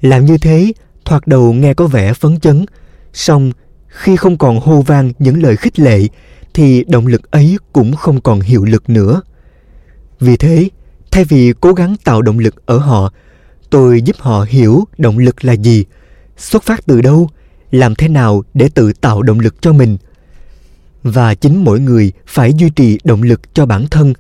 [0.02, 0.74] Làm như thế
[1.06, 2.66] thoạt đầu nghe có vẻ phấn chấn.
[3.14, 3.52] Song
[3.88, 6.00] khi không còn hô vang những lời khích lệ
[6.54, 9.22] thì động lực ấy cũng không còn hiệu lực nữa.
[10.20, 10.70] Vì thế,
[11.12, 13.14] thay vì cố gắng tạo động lực ở họ,
[13.70, 15.86] tôi giúp họ hiểu động lực là gì,
[16.38, 17.30] xuất phát từ đâu,
[17.72, 19.98] làm thế nào để tự tạo động lực cho mình.
[21.04, 24.14] Và chính mỗi người phải duy trì động lực cho bản thân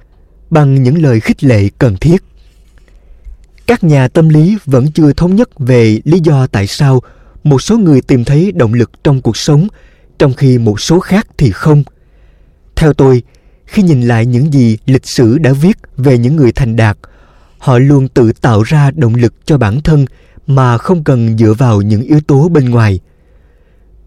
[0.50, 2.24] bằng những lời khích lệ cần thiết.
[3.68, 7.02] Các nhà tâm lý vẫn chưa thống nhất về lý do tại sao
[7.44, 9.68] một số người tìm thấy động lực trong cuộc sống
[10.18, 11.84] trong khi một số khác thì không–
[12.78, 13.24] theo tôi,
[13.66, 16.98] khi nhìn lại những gì lịch sử đã viết về những người thành đạt,
[17.58, 20.06] họ luôn tự tạo ra động lực cho bản thân
[20.48, 23.00] mà không cần dựa vào những yếu tố bên ngoài.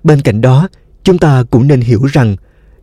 [0.02, 0.68] Bên cạnh đó,
[1.04, 2.36] chúng ta cũng nên hiểu rằng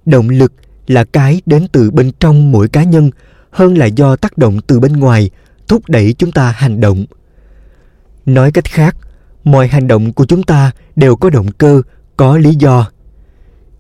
[0.06, 0.54] động lực
[0.88, 3.12] là cái đến từ bên trong mỗi cá nhân
[3.50, 5.30] hơn là do tác động từ bên ngoài
[5.68, 7.06] thúc đẩy chúng ta hành động.
[8.26, 8.98] Nói cách khác,
[9.44, 11.82] mọi hành động của chúng ta đều có động cơ,
[12.18, 12.88] có lý do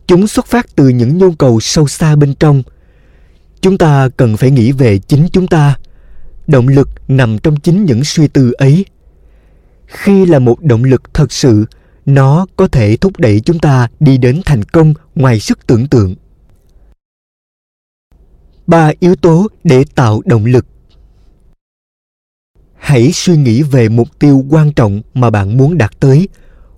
[0.07, 2.63] chúng xuất phát từ những nhu cầu sâu xa bên trong
[3.61, 5.75] chúng ta cần phải nghĩ về chính chúng ta
[6.47, 8.85] động lực nằm trong chính những suy tư ấy.
[9.85, 11.65] Khi là một động lực thật sự,
[12.05, 16.15] nó có thể thúc đẩy chúng ta đi đến thành công ngoài sức tưởng tượng.
[18.67, 20.65] Ba yếu tố để tạo động lực.
[22.75, 26.27] Hãy suy nghĩ về mục tiêu quan trọng mà bạn muốn đạt tới,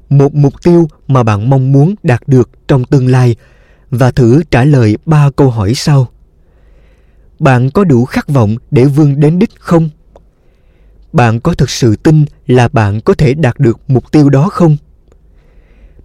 [0.10, 3.36] một mục tiêu mà bạn mong muốn đạt được trong tương lai,
[3.90, 6.08] và thử trả lời ba câu hỏi sau
[7.40, 9.90] bạn có đủ khát vọng để vươn đến đích không?
[11.14, 14.78] Bạn có thực sự tin là bạn có thể đạt được mục tiêu đó không?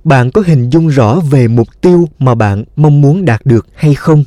[0.04, 3.94] Bạn có hình dung rõ về mục tiêu mà bạn mong muốn đạt được hay
[3.94, 4.24] không?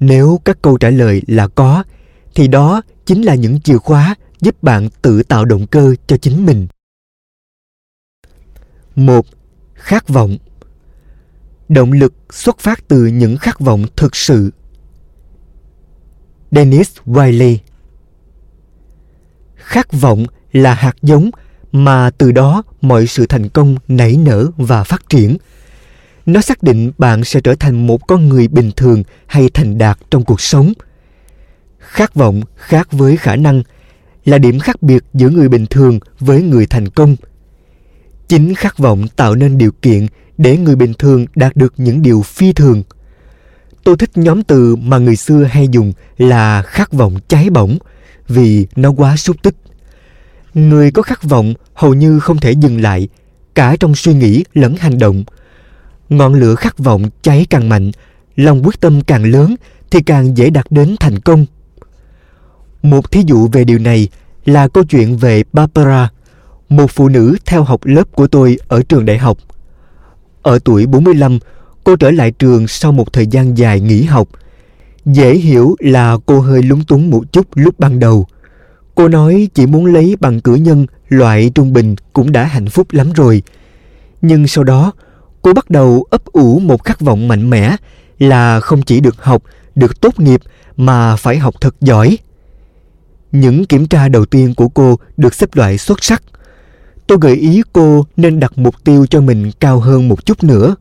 [0.00, 1.84] Nếu các câu trả lời là có,
[2.34, 6.46] thì đó chính là những chìa khóa giúp bạn tự tạo động cơ cho chính
[6.46, 6.66] mình.
[8.96, 9.26] Một,
[9.74, 10.36] khát vọng.
[11.68, 14.50] Động lực xuất phát từ những khát vọng thực sự
[16.50, 17.58] dennis riley.
[19.56, 21.30] Khát vọng là hạt giống
[21.72, 25.36] mà từ đó mọi sự thành công nảy nở và phát triển.
[26.26, 29.98] Nó xác định bạn sẽ trở thành một con người bình thường hay thành đạt
[30.10, 30.72] trong cuộc sống.
[31.78, 33.62] Khát vọng khác với khả năng
[34.24, 37.16] là điểm khác biệt giữa người bình thường với người thành công.
[38.28, 40.06] Chính khát vọng tạo nên điều kiện
[40.38, 42.82] để người bình thường đạt được những điều phi thường
[43.88, 47.78] tôi thích nhóm từ mà người xưa hay dùng là khát vọng cháy bỏng
[48.28, 49.54] vì nó quá xúc tích.
[50.54, 53.08] Người có khát vọng hầu như không thể dừng lại
[53.54, 55.24] cả trong suy nghĩ lẫn hành động.
[56.08, 57.90] Ngọn lửa khát vọng cháy càng mạnh
[58.36, 59.56] lòng quyết tâm càng lớn
[59.90, 61.46] thì càng dễ đạt đến thành công.
[62.82, 64.08] Một thí dụ về điều này
[64.44, 66.10] là câu chuyện về Barbara,
[66.68, 69.38] một phụ nữ theo học lớp của tôi ở trường đại học.
[70.42, 71.38] Ở tuổi 45,
[71.88, 74.28] cô trở lại trường sau một thời gian dài nghỉ học.
[75.04, 78.26] Dễ hiểu là cô hơi lúng túng một chút lúc ban đầu.
[78.94, 82.86] Cô nói chỉ muốn lấy bằng cử nhân loại trung bình cũng đã hạnh phúc
[82.90, 83.42] lắm rồi.
[84.22, 84.92] Nhưng sau đó,
[85.42, 87.76] cô bắt đầu ấp ủ một khát vọng mạnh mẽ
[88.18, 89.42] là không chỉ được học,
[89.74, 90.40] được tốt nghiệp
[90.76, 92.18] mà phải học thật giỏi.
[93.32, 96.22] Những kiểm tra đầu tiên của cô được xếp loại xuất sắc.
[97.06, 100.74] Tôi gợi ý cô nên đặt mục tiêu cho mình cao hơn một chút nữa.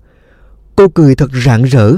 [0.77, 1.93] Cô cười thật rạng rỡ.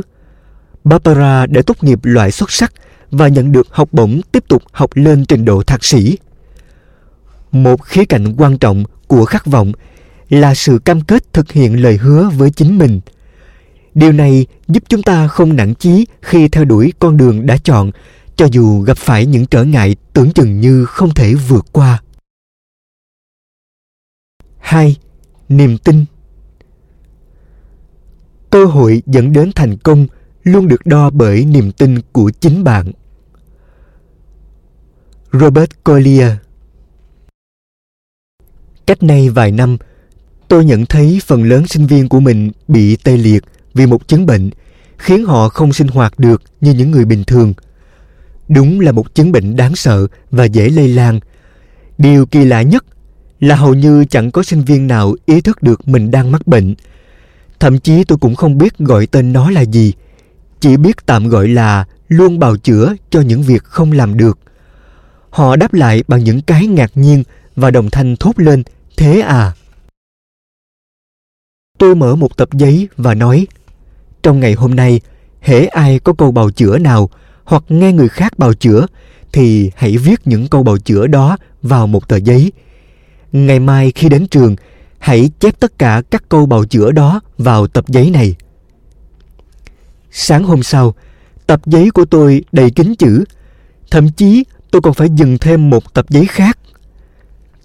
[0.84, 2.74] Barbara đã tốt nghiệp loại xuất sắc
[3.12, 6.18] và nhận được học bổng tiếp tục học lên trình độ thạc sĩ.
[7.52, 9.72] Một khía cạnh quan trọng của khát vọng
[10.30, 13.02] là sự cam kết thực hiện lời hứa với chính mình.
[13.94, 17.92] Điều này giúp chúng ta không nản chí khi theo đuổi con đường đã chọn,
[18.36, 22.02] cho dù gặp phải những trở ngại tưởng chừng như không thể vượt qua.
[24.58, 24.98] 2.
[25.50, 26.06] Niềm tin
[28.50, 30.08] Cơ hội dẫn đến thành công
[30.44, 32.92] luôn được đo bởi niềm tin của chính bạn.
[35.32, 36.32] Robert Collier
[38.86, 39.78] Cách nay vài năm,
[40.48, 43.44] tôi nhận thấy phần lớn sinh viên của mình bị tê liệt
[43.74, 44.50] vì một chứng bệnh
[44.98, 47.54] khiến họ không sinh hoạt được như những người bình thường–
[48.50, 51.20] Đúng là một chứng bệnh đáng sợ và dễ lây lan.
[51.98, 52.86] Điều kỳ lạ nhất
[53.40, 56.76] là hầu như chẳng có sinh viên nào ý thức được mình đang mắc bệnh.
[57.60, 59.94] Thậm chí tôi cũng không biết gọi tên nó là gì.
[60.60, 64.40] Chỉ biết tạm gọi là luôn bào chữa cho những việc không làm được.
[65.30, 67.24] Họ đáp lại bằng những cái ngạc nhiên
[67.56, 68.64] và đồng thanh thốt lên,
[68.98, 69.52] thế à?
[71.78, 73.48] Tôi mở một tập giấy và nói,
[74.24, 75.02] trong ngày hôm nay,
[75.42, 77.10] hễ ai có câu bào chữa nào
[77.44, 78.86] hoặc nghe người khác bào chữa
[79.32, 82.52] thì hãy viết những câu bào chữa đó vào một tờ giấy.
[83.32, 84.56] Ngày mai khi đến trường,
[85.00, 88.36] hãy chép tất cả các câu bào chữa đó vào tập giấy này.
[90.12, 90.94] Sáng hôm sau,
[91.48, 93.24] tập giấy của tôi đầy kín chữ.
[93.92, 96.58] Thậm chí tôi còn phải dừng thêm một tập giấy khác.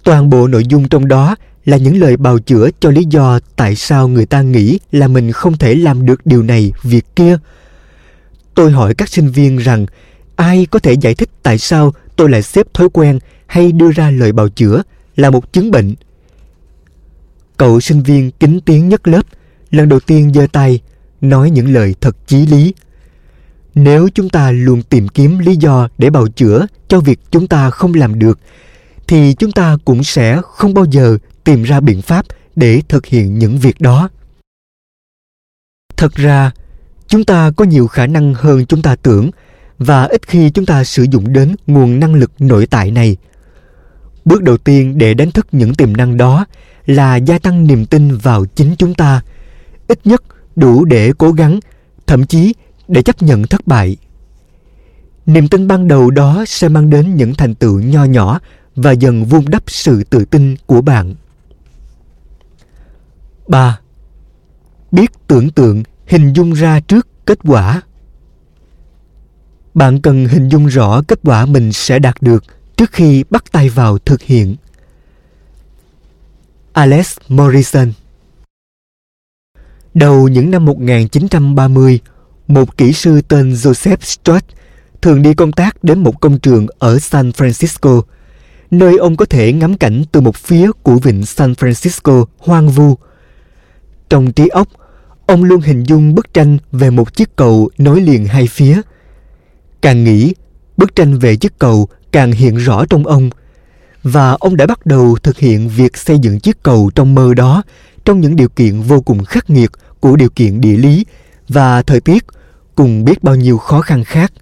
[0.03, 1.35] Toàn bộ nội dung trong đó
[1.65, 5.31] là những lời bào chữa cho lý do tại sao người ta nghĩ là mình
[5.31, 7.37] không thể làm được điều này, việc kia–
[8.55, 9.85] Tôi hỏi các sinh viên rằng
[10.35, 14.11] ai có thể giải thích tại sao tôi lại xếp thói quen hay đưa ra
[14.11, 14.81] lời bào chữa
[15.15, 15.95] là một chứng bệnh.
[17.57, 19.21] Cậu sinh viên kính tiếng nhất lớp
[19.71, 20.79] lần đầu tiên giơ tay
[21.21, 22.73] nói những lời thật chí lý.
[23.75, 27.69] Nếu chúng ta luôn tìm kiếm lý do để bào chữa cho việc chúng ta
[27.69, 28.39] không làm được
[29.07, 32.25] thì chúng ta cũng sẽ không bao giờ tìm ra biện pháp
[32.55, 34.09] để thực hiện những việc đó.
[35.97, 36.51] Thật ra,
[37.07, 39.31] chúng ta có nhiều khả năng hơn chúng ta tưởng
[39.77, 43.17] và ít khi chúng ta sử dụng đến nguồn năng lực nội tại này
[44.25, 46.45] bước đầu tiên để đánh thức những tiềm năng đó
[46.85, 49.21] là gia tăng niềm tin vào chính chúng ta
[49.87, 50.23] ít nhất
[50.55, 51.59] đủ để cố gắng
[52.07, 52.53] thậm chí
[52.87, 53.97] để chấp nhận thất bại
[55.25, 58.39] niềm tin ban đầu đó sẽ mang đến những thành tựu nho nhỏ
[58.75, 61.15] và dần vun đắp sự tự tin của bạn.
[63.47, 63.79] 3.
[64.91, 67.81] Biết tưởng tượng, hình dung ra trước kết quả.
[69.73, 72.43] Bạn cần hình dung rõ kết quả mình sẽ đạt được
[72.77, 74.55] trước khi bắt tay vào thực hiện.
[76.75, 77.91] Alex Morrison
[79.93, 81.99] Đầu những năm 1930,
[82.47, 84.45] một kỹ sư tên Joseph Stott
[85.01, 88.01] thường đi công tác đến một công trường ở San Francisco,
[88.71, 92.95] nơi ông có thể ngắm cảnh từ một phía của vịnh San Francisco hoang vu.
[94.09, 94.67] Trong trí óc,
[95.25, 98.81] ông luôn hình dung bức tranh về một chiếc cầu nối liền hai phía.
[99.81, 100.33] Càng nghĩ,
[100.77, 103.29] bức tranh về chiếc cầu càng hiện rõ trong ông
[104.05, 107.63] và ông đã bắt đầu thực hiện việc xây dựng chiếc cầu trong mơ đó
[108.05, 111.05] trong những điều kiện vô cùng khắc nghiệt của điều kiện địa lý
[111.49, 112.25] và thời tiết
[112.75, 114.33] cùng biết bao nhiêu khó khăn khác.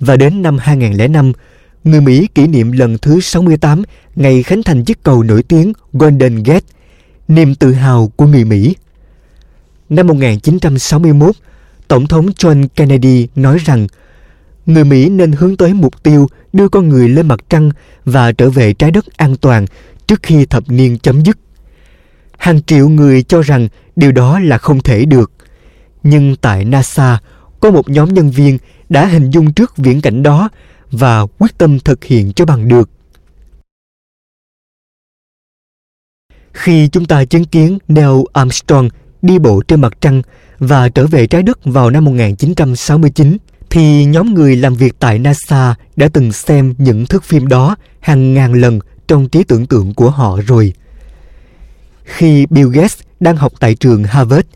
[0.00, 1.32] Và đến năm 2005,
[1.84, 3.82] người Mỹ kỷ niệm lần thứ 68
[4.16, 6.66] ngày khánh thành chiếc cầu nổi tiếng Golden Gate,
[7.28, 8.76] niềm tự hào của người Mỹ.
[9.88, 11.34] Năm 1961,
[11.88, 13.86] Tổng thống John Kennedy nói rằng
[14.66, 17.70] người Mỹ nên hướng tới mục tiêu đưa con người lên mặt trăng
[18.04, 19.66] và trở về trái đất an toàn
[20.06, 21.38] trước khi thập niên chấm dứt.
[22.38, 25.32] Hàng triệu người cho rằng điều đó là không thể được.
[26.02, 27.18] Nhưng tại NASA,
[27.60, 28.58] có một nhóm nhân viên
[28.88, 30.48] đã hình dung trước viễn cảnh đó
[30.90, 32.90] và quyết tâm thực hiện cho bằng được.
[36.52, 38.88] Khi chúng ta chứng kiến Neil Armstrong
[39.22, 40.22] đi bộ trên mặt trăng
[40.58, 43.36] và trở về trái đất vào năm 1969,
[43.72, 48.34] thì nhóm người làm việc tại NASA đã từng xem những thước phim đó hàng
[48.34, 48.78] ngàn lần
[49.08, 50.72] trong trí tưởng tượng của họ rồi.
[52.04, 54.46] Khi Bill Gates đang học tại trường Harvard,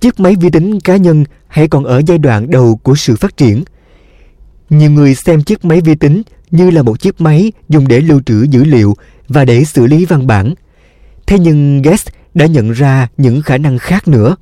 [0.00, 3.36] chiếc máy vi tính cá nhân hãy còn ở giai đoạn đầu của sự phát
[3.36, 3.64] triển.
[4.70, 8.20] Nhiều người xem chiếc máy vi tính như là một chiếc máy dùng để lưu
[8.26, 8.96] trữ dữ liệu
[9.28, 10.54] và để xử lý văn bản.
[11.26, 14.36] Thế nhưng Gates đã nhận ra những khả năng khác nữa.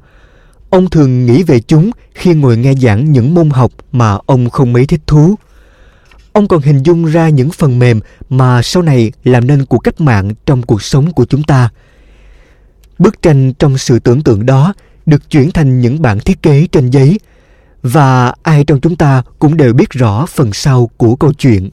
[0.71, 4.73] Ông thường nghĩ về chúng khi ngồi nghe giảng những môn học mà ông không
[4.73, 5.35] mấy thích thú.
[6.33, 10.01] Ông còn hình dung ra những phần mềm mà sau này làm nên cuộc cách
[10.01, 11.71] mạng trong cuộc sống của chúng ta.
[12.99, 14.75] Bức tranh trong sự tưởng tượng đó
[15.07, 17.19] được chuyển thành những bản thiết kế trên giấy,
[17.83, 21.71] và ai trong chúng ta cũng đều biết rõ phần sau của câu chuyện.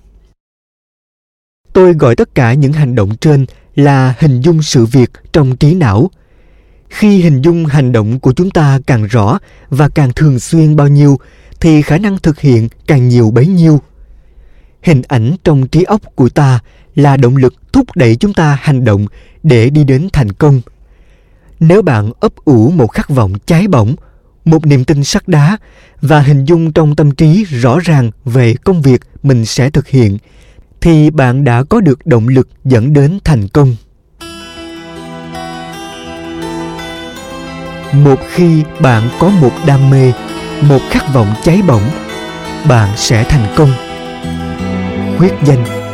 [1.73, 3.45] Tôi gọi tất cả những hành động trên
[3.75, 6.09] là hình dung sự việc trong trí não.
[6.89, 9.39] Khi hình dung hành động của chúng ta càng rõ
[9.69, 11.19] và càng thường xuyên bao nhiêu
[11.59, 13.81] thì khả năng thực hiện càng nhiều bấy nhiêu.
[14.81, 16.59] Hình ảnh trong trí óc của ta
[16.95, 19.05] là động lực thúc đẩy chúng ta hành động
[19.43, 20.61] để đi đến thành công–
[21.59, 23.95] nếu bạn ấp ủ một khát vọng cháy bỏng,
[24.45, 25.57] một niềm tin sắt đá
[26.01, 30.17] và hình dung trong tâm trí rõ ràng về công việc mình sẽ thực hiện,
[30.81, 33.75] thì bạn đã có được động lực dẫn đến thành công.
[38.03, 40.11] Một khi bạn có một đam mê,
[40.61, 41.89] một khát vọng cháy bỏng,
[42.67, 43.71] bạn sẽ thành công.
[45.19, 45.84] Quyết danh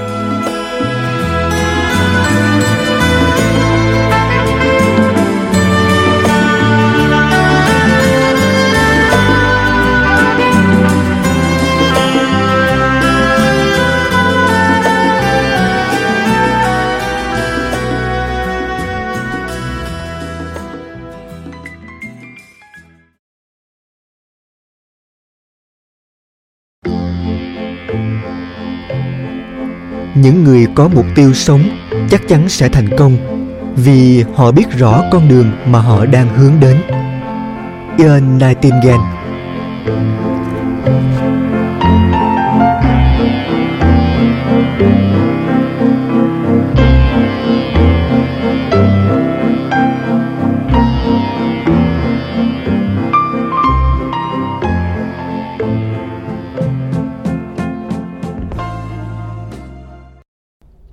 [30.22, 31.64] những người có mục tiêu sống
[32.10, 33.18] chắc chắn sẽ thành công
[33.76, 36.78] vì họ biết rõ con đường mà họ đang hướng đến.
[37.98, 39.22] Ian Nightingale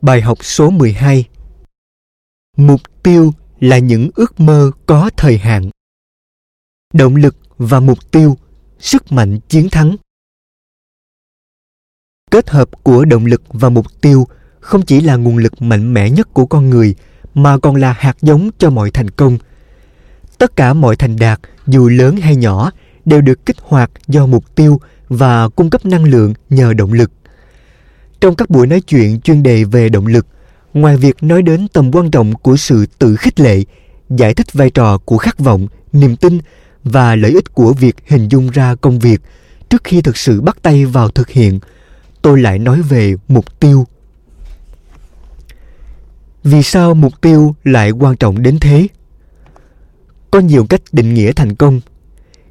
[0.03, 1.25] Bài học số 12
[2.57, 5.71] Mục tiêu là những ước mơ có thời hạn.
[6.95, 8.37] Động lực và mục tiêu,
[8.79, 9.97] sức mạnh chiến thắng.
[12.31, 14.27] Kết hợp của động lực và mục tiêu
[14.61, 16.95] không chỉ là nguồn lực mạnh mẽ nhất của con người
[17.35, 19.39] mà còn là hạt giống cho mọi thành công.
[20.39, 22.71] Tất cả mọi thành đạt, dù lớn hay nhỏ,
[23.05, 27.11] đều được kích hoạt do mục tiêu và cung cấp năng lượng nhờ động lực.
[28.21, 30.27] Trong các buổi nói chuyện chuyên đề về động lực,
[30.75, 33.65] ngoài việc nói đến tầm quan trọng của sự tự khích lệ,
[34.11, 36.39] giải thích vai trò của khát vọng, niềm tin
[36.85, 39.21] và lợi ích của việc hình dung ra công việc
[39.71, 41.61] trước khi thực sự bắt tay vào thực hiện,
[42.23, 43.87] tôi lại nói về mục tiêu.
[46.45, 48.89] vì sao mục tiêu lại quan trọng đến thế
[50.31, 51.81] có nhiều cách định nghĩa thành công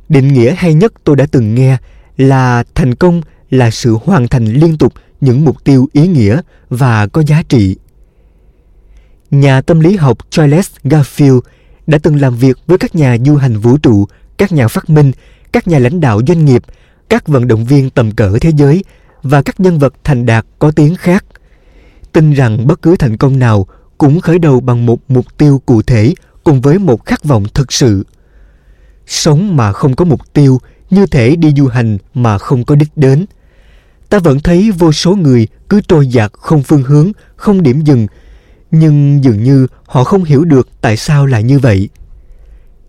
[0.09, 1.77] định nghĩa hay nhất tôi đã từng nghe
[2.17, 7.07] là thành công là sự hoàn thành liên tục những mục tiêu ý nghĩa và
[7.07, 7.75] có giá trị.
[9.31, 11.39] Nhà tâm lý học charles garfield
[11.87, 14.05] đã từng làm việc với các nhà du hành vũ trụ,
[14.37, 15.11] các nhà phát minh,
[15.51, 16.63] các nhà lãnh đạo doanh nghiệp,
[17.09, 18.83] các vận động viên tầm cỡ thế giới
[19.23, 21.25] và các nhân vật thành đạt có tiếng khác.
[22.13, 23.67] Tin rằng bất cứ thành công nào
[23.97, 26.13] cũng khởi đầu bằng một mục tiêu cụ thể
[26.43, 28.05] cùng với một khát vọng thực sự.
[29.07, 32.89] Sống mà không có mục tiêu, như thể đi du hành mà không có đích
[32.95, 33.25] đến
[34.09, 38.07] ta vẫn thấy vô số người cứ trôi dạt không phương hướng, không điểm dừng,
[38.71, 41.89] nhưng dường như họ không hiểu được tại sao lại như vậy.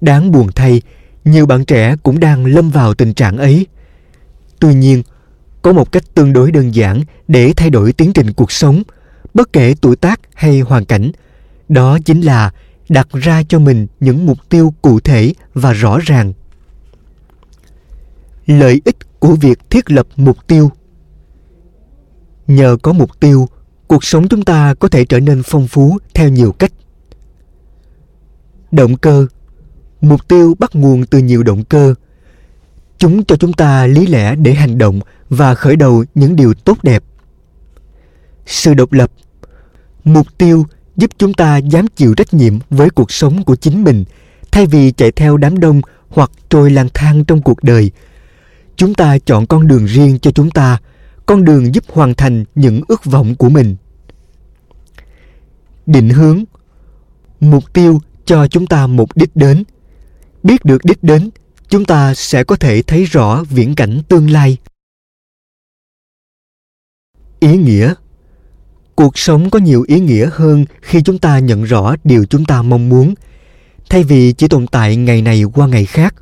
[0.01, 0.83] Đáng buồn thay,
[1.25, 3.67] nhiều bạn trẻ cũng đang lâm vào tình trạng ấy.
[4.61, 5.03] Tuy nhiên,
[5.63, 8.83] có một cách tương đối đơn giản để thay đổi tiến trình cuộc sống,
[9.35, 11.11] bất kể tuổi tác hay hoàn cảnh.
[11.69, 12.51] Đó chính là
[12.89, 16.33] đặt ra cho mình những mục tiêu cụ thể và rõ ràng.
[18.47, 20.71] Lợi ích của việc thiết lập mục tiêu
[22.49, 23.49] nhờ có mục tiêu,
[23.87, 26.73] cuộc sống chúng ta có thể trở nên phong phú theo nhiều cách.
[28.71, 29.27] Động cơ.
[30.01, 31.95] Mục tiêu bắt nguồn từ nhiều động cơ.
[32.99, 36.79] Chúng cho chúng ta lý lẽ để hành động và khởi đầu những điều tốt
[36.83, 37.03] đẹp.
[38.47, 39.11] Sự độc lập.
[40.05, 40.67] Mục tiêu
[40.97, 44.05] giúp chúng ta dám chịu trách nhiệm với cuộc sống của chính mình,
[44.53, 47.91] thay vì chạy theo đám đông hoặc trôi lang thang trong cuộc đời.
[48.77, 50.79] Chúng ta chọn con đường riêng cho chúng ta
[51.29, 53.77] con đường giúp hoàn thành những ước vọng của mình.
[55.87, 56.45] Định hướng,
[57.41, 59.65] mục tiêu cho chúng ta một đích đến.
[60.43, 61.31] Biết được đích đến,
[61.69, 64.57] chúng ta sẽ có thể thấy rõ viễn cảnh tương lai.
[67.41, 67.95] Ý nghĩa,
[68.95, 72.63] cuộc sống có nhiều ý nghĩa hơn khi chúng ta nhận rõ điều chúng ta
[72.63, 73.15] mong muốn.
[73.91, 76.15] Thay vì chỉ tồn tại ngày này qua ngày khác,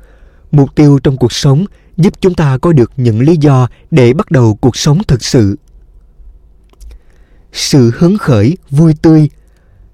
[0.51, 1.65] mục tiêu trong cuộc sống
[1.97, 5.55] giúp chúng ta có được những lý do để bắt đầu cuộc sống thực sự.
[7.53, 9.29] Sự hứng khởi, vui tươi.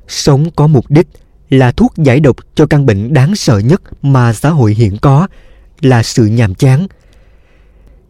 [0.07, 1.07] Sống có mục đích
[1.49, 5.27] là thuốc giải độc cho căn bệnh đáng sợ nhất mà xã hội hiện có,
[5.81, 6.87] là sự nhàm chán.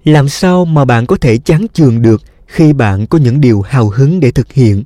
[0.04, 3.90] Làm sao mà bạn có thể chán chường được khi bạn có những điều hào
[3.90, 4.84] hứng để thực hiện?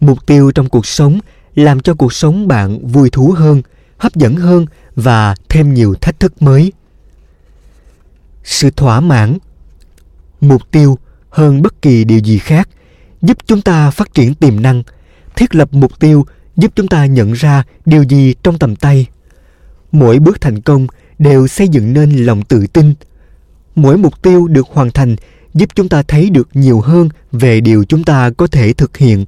[0.00, 1.20] Mục tiêu trong cuộc sống
[1.54, 3.62] làm cho cuộc sống bạn vui thú hơn,
[3.98, 4.66] hấp dẫn hơn
[4.96, 6.72] và thêm nhiều thách thức mới
[8.46, 9.38] sự thỏa mãn.
[10.40, 10.98] Mục tiêu
[11.30, 12.68] hơn bất kỳ điều gì khác
[13.22, 14.82] giúp chúng ta phát triển tiềm năng,
[15.36, 19.06] thiết lập mục tiêu giúp chúng ta nhận ra điều gì trong tầm tay.
[19.92, 20.86] Mỗi bước thành công
[21.18, 22.94] đều xây dựng nên lòng tự tin.
[23.74, 25.16] Mỗi mục tiêu được hoàn thành
[25.54, 29.24] giúp chúng ta thấy được nhiều hơn về điều chúng ta có thể thực hiện,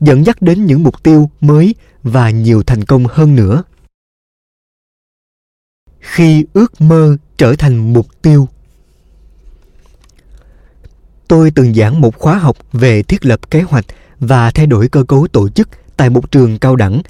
[0.00, 3.62] dẫn dắt đến những mục tiêu mới và nhiều thành công hơn nữa
[6.00, 8.48] khi ước mơ trở thành mục tiêu
[11.28, 13.84] tôi từng giảng một khóa học về thiết lập kế hoạch
[14.20, 17.02] và thay đổi cơ cấu tổ chức tại một trường cao đẳng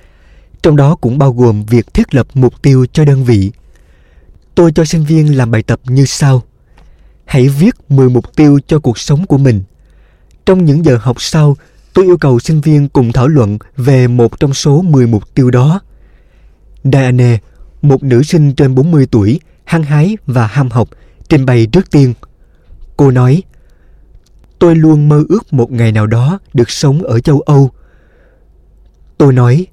[0.63, 3.51] trong đó cũng bao gồm việc thiết lập mục tiêu cho đơn vị
[4.55, 6.43] tôi cho sinh viên làm bài tập như sau
[7.31, 9.63] hãy viết 10 mục tiêu cho cuộc sống của mình.
[10.47, 11.57] Trong những giờ học sau,
[11.95, 15.51] tôi yêu cầu sinh viên cùng thảo luận về một trong số 10 mục tiêu
[15.51, 15.81] đó.
[16.85, 17.39] Diane,
[17.83, 20.89] một nữ sinh trên 40 tuổi, hăng hái và ham học,
[21.29, 22.15] trình bày trước tiên.
[22.97, 23.43] Cô nói,
[24.59, 27.71] tôi luôn mơ ước một ngày nào đó được sống ở châu Âu.
[29.19, 29.67] Tôi nói,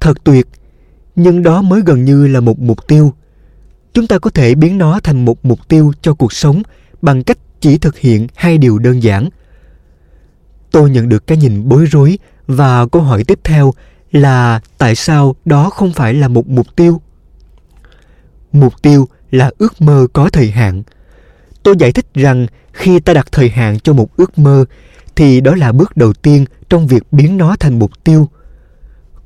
[0.00, 0.46] thật tuyệt,
[1.16, 3.12] nhưng đó mới gần như là một mục tiêu.
[3.92, 6.62] Chúng ta có thể biến nó thành một mục tiêu cho cuộc sống
[7.02, 9.28] bằng cách chỉ thực hiện hai điều đơn giản.
[10.70, 13.72] Tôi nhận được cái nhìn bối rối và câu hỏi tiếp theo
[14.12, 17.00] là tại sao đó không phải là một mục tiêu?
[18.54, 20.82] Mục tiêu là ước mơ có thời hạn.
[21.62, 24.64] Tôi giải thích rằng khi ta đặt thời hạn cho một ước mơ
[25.16, 28.28] thì đó là bước đầu tiên trong việc biến nó thành mục tiêu.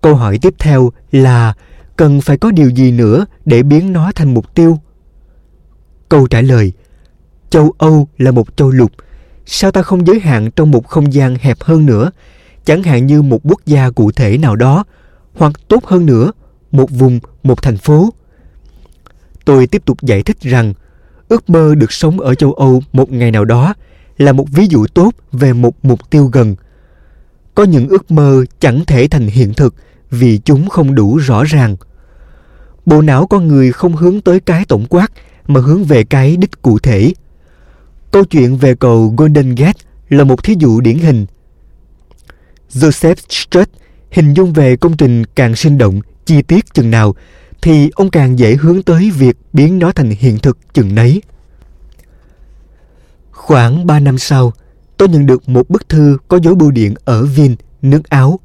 [0.01, 1.55] Câu hỏi tiếp theo là
[1.97, 4.79] cần phải có điều gì nữa để biến nó thành mục tiêu?
[6.09, 6.73] Câu trả lời
[7.51, 8.93] châu Âu là một châu lục,
[9.47, 12.11] sao ta không giới hạn trong một không gian hẹp hơn nữa,
[12.65, 14.85] chẳng hạn như một quốc gia cụ thể nào đó,
[15.35, 16.33] hoặc tốt hơn nữa,
[16.71, 18.11] một vùng, một thành phố.
[19.49, 20.75] Tôi tiếp tục giải thích rằng
[21.29, 23.75] ước mơ được sống ở châu Âu một ngày nào đó
[24.19, 26.57] là một ví dụ tốt về một mục tiêu gần.
[27.55, 29.75] Có những ước mơ chẳng thể thành hiện thực
[30.11, 31.77] vì chúng không đủ rõ ràng.
[32.87, 35.13] Bộ não con người không hướng tới cái tổng quát
[35.47, 37.13] mà hướng về cái đích cụ thể–
[38.11, 41.27] Câu chuyện về cầu Golden Gate là một thí dụ điển hình.
[42.73, 43.71] Joseph Strutt,
[44.11, 47.15] hình dung về công trình càng sinh động, chi tiết chừng nào
[47.63, 51.23] thì ông càng dễ hướng tới việc biến nó thành hiện thực chừng nấy.
[53.31, 54.53] Khoảng 3 năm sau,
[54.97, 58.41] tôi nhận được một bức thư có dấu bưu điện ở Vin, nước Áo.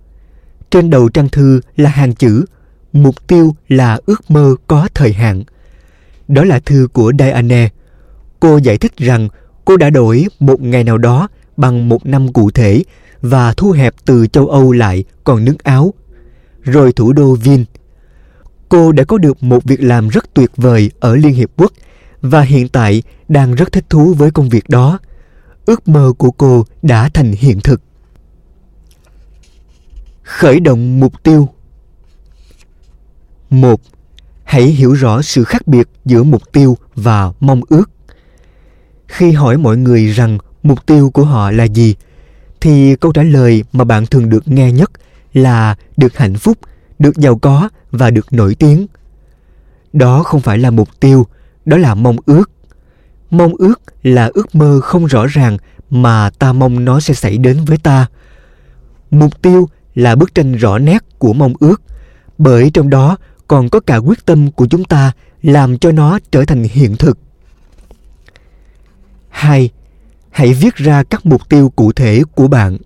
[0.69, 2.45] Trên đầu trang thư là hàng chữ
[2.93, 5.43] Mục tiêu là ước mơ có thời hạn.
[6.27, 7.69] Đó là thư của Diane.
[8.39, 9.29] Cô giải thích rằng
[9.65, 11.27] cô đã đổi một ngày nào đó
[11.57, 12.83] bằng một năm cụ thể
[13.21, 15.93] và thu hẹp từ châu Âu lại còn nước Áo.
[16.61, 17.65] Rồi thủ đô Vin.
[18.73, 21.71] Cô đã có được một việc làm rất tuyệt vời ở Liên Hiệp Quốc
[22.21, 24.99] và hiện tại đang rất thích thú với công việc đó.
[25.65, 27.81] Ước mơ của cô đã thành hiện thực.
[30.23, 31.49] Khởi động mục tiêu
[33.49, 33.81] một
[34.43, 37.89] Hãy hiểu rõ sự khác biệt giữa mục tiêu và mong ước.
[39.07, 41.95] Khi hỏi mọi người rằng mục tiêu của họ là gì,
[42.61, 44.91] thì câu trả lời mà bạn thường được nghe nhất
[45.33, 46.57] là được hạnh phúc,
[46.99, 48.87] được giàu có và được nổi tiếng.
[49.93, 51.27] Đó không phải là mục tiêu,
[51.65, 52.51] đó là mong ước.
[53.29, 55.57] Mong ước là ước mơ không rõ ràng
[55.89, 58.07] mà ta mong nó sẽ xảy đến với ta.
[59.11, 61.81] Mục tiêu là bức tranh rõ nét của mong ước,
[62.37, 63.17] bởi trong đó
[63.47, 65.11] còn có cả quyết tâm của chúng ta
[65.41, 67.17] làm cho nó trở thành hiện thực.
[69.29, 69.69] 2.
[70.29, 72.77] Hãy viết ra các mục tiêu cụ thể của bạn.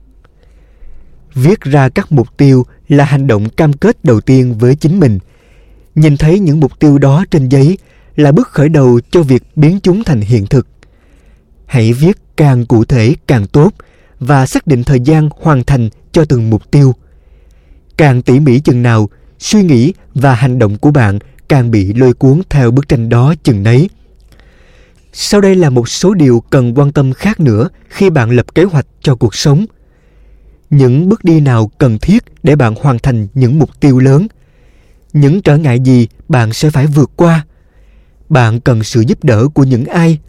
[1.33, 5.19] Viết ra các mục tiêu là hành động cam kết đầu tiên với chính mình.
[5.95, 7.77] Nhìn thấy những mục tiêu đó trên giấy
[8.15, 10.67] là bước khởi đầu cho việc biến chúng thành hiện thực.
[11.65, 13.73] Hãy viết càng cụ thể càng tốt
[14.19, 16.95] và xác định thời gian hoàn thành cho từng mục tiêu.
[17.97, 19.09] Càng tỉ mỉ chừng nào,
[19.39, 23.33] suy nghĩ và hành động của bạn càng bị lôi cuốn theo bức tranh đó
[23.43, 23.89] chừng nấy.
[25.13, 28.63] Sau đây là một số điều cần quan tâm khác nữa khi bạn lập kế
[28.63, 29.65] hoạch cho cuộc sống.
[30.69, 34.27] Những bước đi nào cần thiết để bạn hoàn thành những mục tiêu lớn?
[35.13, 37.45] Những trở ngại gì bạn sẽ phải vượt qua?
[38.29, 40.19] Bạn cần sự giúp đỡ của những ai?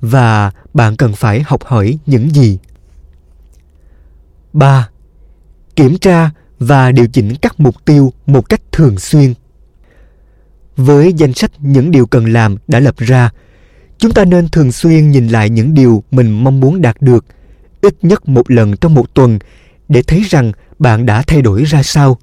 [0.00, 2.58] Và bạn cần phải học hỏi những gì?
[4.52, 4.88] 3.
[5.76, 9.34] Kiểm tra và điều chỉnh các mục tiêu một cách thường xuyên.
[10.76, 13.30] Với danh sách những điều cần làm đã lập ra,
[13.98, 17.24] chúng ta nên thường xuyên nhìn lại những điều mình mong muốn đạt được,
[17.80, 19.38] ít nhất một lần trong một tuần
[19.88, 22.18] để thấy rằng bạn đã thay đổi ra sao.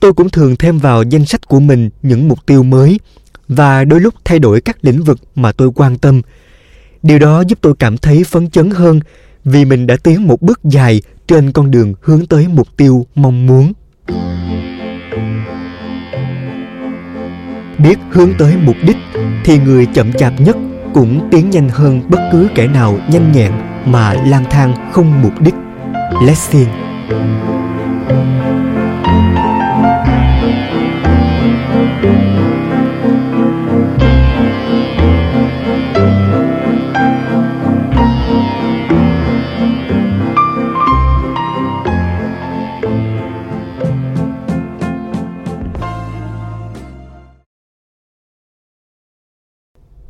[0.00, 3.00] Tôi cũng thường thêm vào danh sách của mình những mục tiêu mới
[3.48, 6.22] và đôi lúc thay đổi các lĩnh vực mà tôi quan tâm.
[7.02, 9.00] Điều đó giúp tôi cảm thấy phấn chấn hơn
[9.44, 13.46] vì mình đã tiến một bước dài trên con đường hướng tới mục tiêu mong
[13.46, 13.72] muốn.
[17.78, 18.96] Biết hướng tới mục đích
[19.44, 20.56] thì người chậm chạp nhất
[20.94, 23.52] cũng tiến nhanh hơn bất cứ kẻ nào nhanh nhẹn
[23.84, 25.54] mà lang thang không mục đích.
[26.18, 26.68] Lessing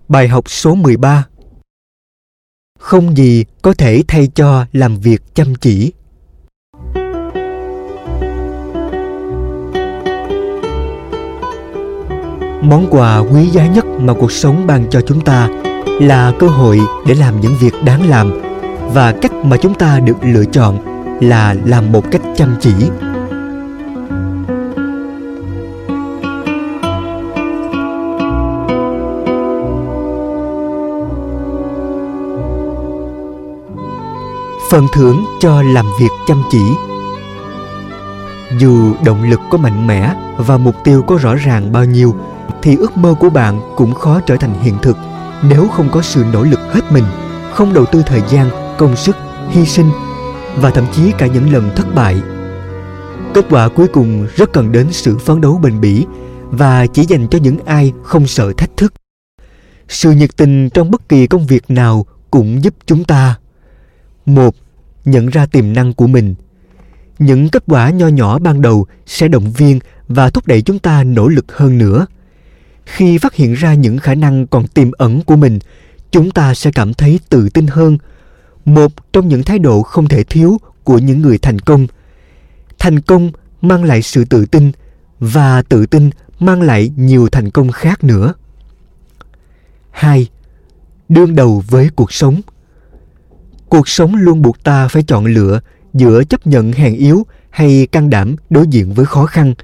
[0.08, 1.26] Bài học số 13
[2.80, 5.92] không gì có thể thay cho làm việc chăm chỉ.
[12.62, 15.48] Món quà quý giá nhất mà cuộc sống ban cho chúng ta
[16.00, 18.40] là cơ hội để làm những việc đáng làm
[18.94, 20.78] và cách mà chúng ta được lựa chọn
[21.20, 22.72] là làm một cách chăm chỉ
[34.70, 36.62] phần thưởng cho làm việc chăm chỉ.
[38.58, 42.14] Dù động lực có mạnh mẽ và mục tiêu có rõ ràng bao nhiêu,
[42.62, 44.96] thì ước mơ của bạn cũng khó trở thành hiện thực.
[45.42, 47.04] Nếu không có sự nỗ lực hết mình,
[47.54, 49.16] không đầu tư thời gian, công sức,
[49.50, 49.90] hy sinh,
[50.56, 52.16] và thậm chí cả những lần thất bại,
[53.34, 56.06] kết quả cuối cùng rất cần đến sự phấn đấu bền bỉ
[56.50, 58.92] và chỉ dành cho những ai không sợ thách thức.
[59.88, 63.39] Sự nhiệt tình trong bất kỳ công việc nào cũng giúp chúng ta
[64.26, 64.54] một,
[65.04, 66.34] nhận ra tiềm năng của mình.
[67.18, 69.78] Những kết quả nho nhỏ ban đầu sẽ động viên
[70.08, 72.06] và thúc đẩy chúng ta nỗ lực hơn nữa.
[72.84, 75.58] Khi phát hiện ra những khả năng còn tiềm ẩn của mình,
[76.10, 77.98] chúng ta sẽ cảm thấy tự tin hơn.
[78.64, 81.86] Một trong những thái độ không thể thiếu của những người thành công.
[82.78, 83.30] Thành công
[83.62, 84.72] mang lại sự tự tin
[85.18, 86.10] và tự tin
[86.40, 88.34] mang lại nhiều thành công khác nữa.
[89.90, 90.28] Hai,
[91.08, 92.40] đương đầu với cuộc sống
[93.70, 95.60] cuộc sống luôn buộc ta phải chọn lựa
[95.94, 99.54] giữa chấp nhận hèn yếu hay can đảm đối diện với khó khăn.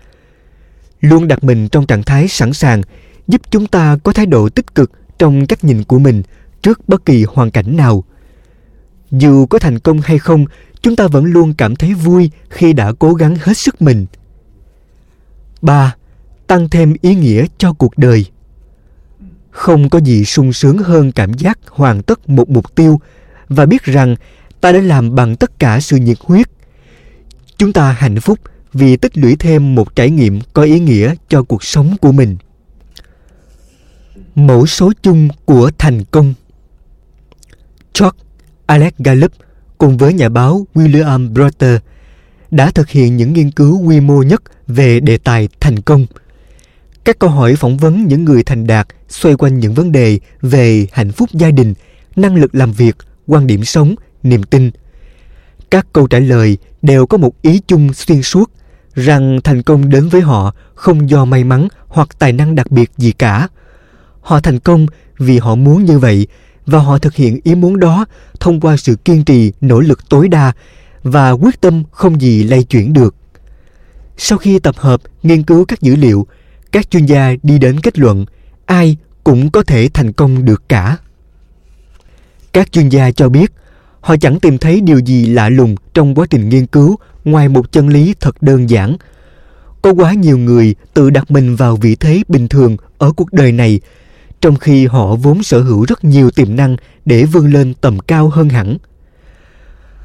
[1.01, 2.83] Luôn đặt mình trong trạng thái sẵn sàng
[3.29, 6.23] giúp chúng ta có thái độ tích cực trong cách nhìn của mình
[6.63, 8.05] trước bất kỳ hoàn cảnh nào.
[9.11, 10.45] Dù có thành công hay không,
[10.83, 14.07] chúng ta vẫn luôn cảm thấy vui khi đã cố gắng hết sức mình.
[15.63, 15.95] 3.
[16.47, 18.27] Tăng thêm ý nghĩa cho cuộc đời.
[19.51, 23.01] Không có gì sung sướng hơn cảm giác hoàn tất một mục tiêu
[23.49, 24.17] và biết rằng
[24.61, 26.47] ta đã làm bằng tất cả sự nhiệt huyết.
[27.59, 28.39] Chúng ta hạnh phúc
[28.73, 32.37] vì tích lũy thêm một trải nghiệm có ý nghĩa cho cuộc sống của mình.
[34.35, 36.35] Mẫu số chung của thành công
[38.01, 38.19] George
[38.67, 39.33] Alex Gallup
[39.79, 41.79] cùng với nhà báo William Brother
[42.51, 46.07] đã thực hiện những nghiên cứu quy mô nhất về đề tài thành công.
[47.05, 50.87] Các câu hỏi phỏng vấn những người thành đạt xoay quanh những vấn đề về
[50.93, 51.75] hạnh phúc gia đình,
[52.17, 52.97] năng lực làm việc,
[53.27, 54.71] quan điểm sống, niềm tin.
[55.71, 58.51] Các câu trả lời đều có một ý chung xuyên suốt
[58.95, 62.91] rằng thành công đến với họ không do may mắn hoặc tài năng đặc biệt
[62.97, 63.49] gì cả.
[64.21, 64.87] Họ thành công
[65.19, 66.27] vì họ muốn như vậy
[66.67, 68.07] và họ thực hiện ý muốn đó
[68.41, 70.53] thông qua sự kiên trì, nỗ lực tối đa
[71.03, 73.15] và quyết tâm không gì lay chuyển được.
[74.17, 76.27] Sau khi tập hợp, nghiên cứu các dữ liệu,
[76.73, 78.27] các chuyên gia đi đến kết luận
[78.67, 80.97] ai cũng có thể thành công được cả.
[82.57, 83.53] Các chuyên gia cho biết
[84.01, 87.73] họ chẳng tìm thấy điều gì lạ lùng trong quá trình nghiên cứu ngoài một
[87.73, 88.97] chân lý thật đơn giản.
[89.83, 93.53] Có quá nhiều người tự đặt mình vào vị thế bình thường ở cuộc đời
[93.53, 93.81] này
[94.41, 98.29] trong khi họ vốn sở hữu rất nhiều tiềm năng để vươn lên tầm cao
[98.29, 98.77] hơn hẳn.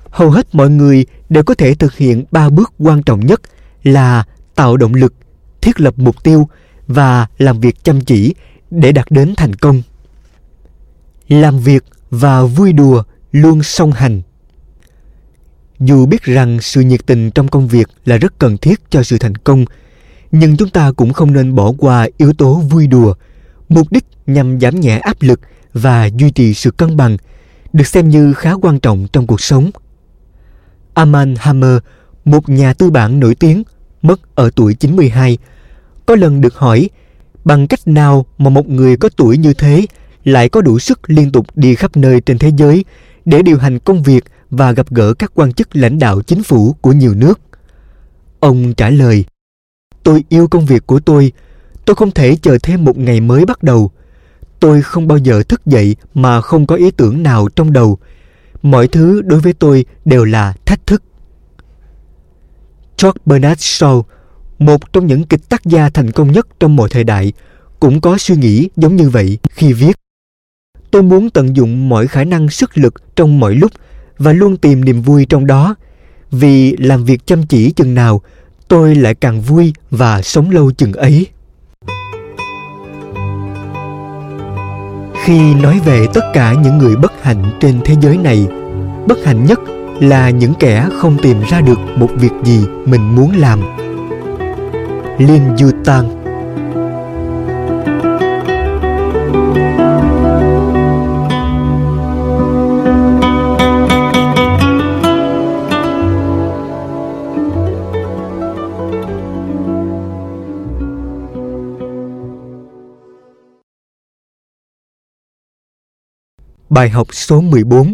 [0.10, 3.42] Hầu hết mọi người đều có thể thực hiện ba bước quan trọng nhất
[3.84, 4.24] là
[4.56, 5.14] tạo động lực,
[5.62, 6.50] thiết lập mục tiêu
[6.88, 8.36] và làm việc chăm chỉ
[8.72, 9.82] để đạt đến thành công.
[11.28, 14.22] Làm việc và vui đùa luôn song hành.
[15.80, 19.18] Dù biết rằng sự nhiệt tình trong công việc là rất cần thiết cho sự
[19.18, 19.66] thành công,
[20.32, 23.14] nhưng chúng ta cũng không nên bỏ qua yếu tố vui đùa–
[23.72, 25.40] mục đích nhằm giảm nhẹ áp lực
[25.74, 27.18] và duy trì sự cân bằng
[27.74, 29.72] được xem như khá quan trọng trong cuộc sống.
[30.94, 31.78] Aman Hammer,
[32.26, 33.64] một nhà tư bản nổi tiếng,
[34.02, 35.38] mất ở tuổi 92,
[36.06, 36.90] có lần được hỏi
[37.46, 39.86] bằng cách nào mà một người có tuổi như thế
[40.24, 42.86] lại có đủ sức liên tục đi khắp nơi trên thế giới
[43.26, 46.76] để điều hành công việc và gặp gỡ các quan chức lãnh đạo chính phủ
[46.82, 47.40] của nhiều nước.
[48.40, 49.26] Ông trả lời,
[50.04, 51.32] tôi yêu công việc của tôi
[51.86, 53.92] Tôi không thể chờ thêm một ngày mới bắt đầu.
[54.60, 57.98] Tôi không bao giờ thức dậy mà không có ý tưởng nào trong đầu.
[58.62, 61.04] Mọi thứ đối với tôi đều là thách thức.
[63.02, 64.04] George Bernard Shaw,
[64.60, 67.34] một trong những kịch tác gia thành công nhất trong mọi thời đại,
[67.80, 70.01] cũng có suy nghĩ giống như vậy khi viết.
[70.92, 73.72] Tôi muốn tận dụng mọi khả năng sức lực trong mọi lúc
[74.18, 75.76] và luôn tìm niềm vui trong đó.
[76.32, 78.22] Vì làm việc chăm chỉ chừng nào,
[78.68, 81.28] tôi lại càng vui và sống lâu chừng ấy.
[85.24, 88.48] khi nói về tất cả những người bất hạnh trên thế giới này
[89.08, 89.60] bất hạnh nhất
[90.00, 93.60] là những kẻ không tìm ra được một việc gì mình muốn làm
[95.18, 96.22] liên du tang
[116.72, 117.94] Bài học số 14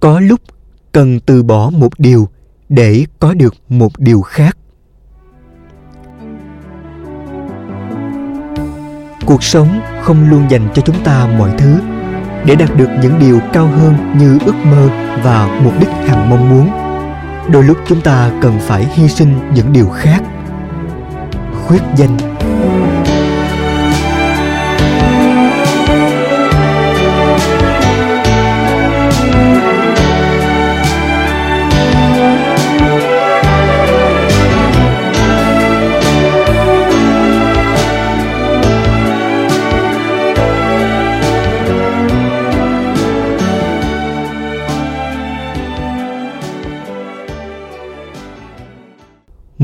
[0.00, 0.40] Có lúc
[0.92, 2.28] cần từ bỏ một điều
[2.68, 4.56] để có được một điều khác.
[9.26, 11.80] Cuộc sống không luôn dành cho chúng ta mọi thứ
[12.46, 14.88] để đạt được những điều cao hơn như ước mơ
[15.24, 16.70] và mục đích hằng mong muốn.
[17.52, 20.22] Đôi lúc chúng ta cần phải hy sinh những điều khác.
[21.66, 22.31] Khuyết danh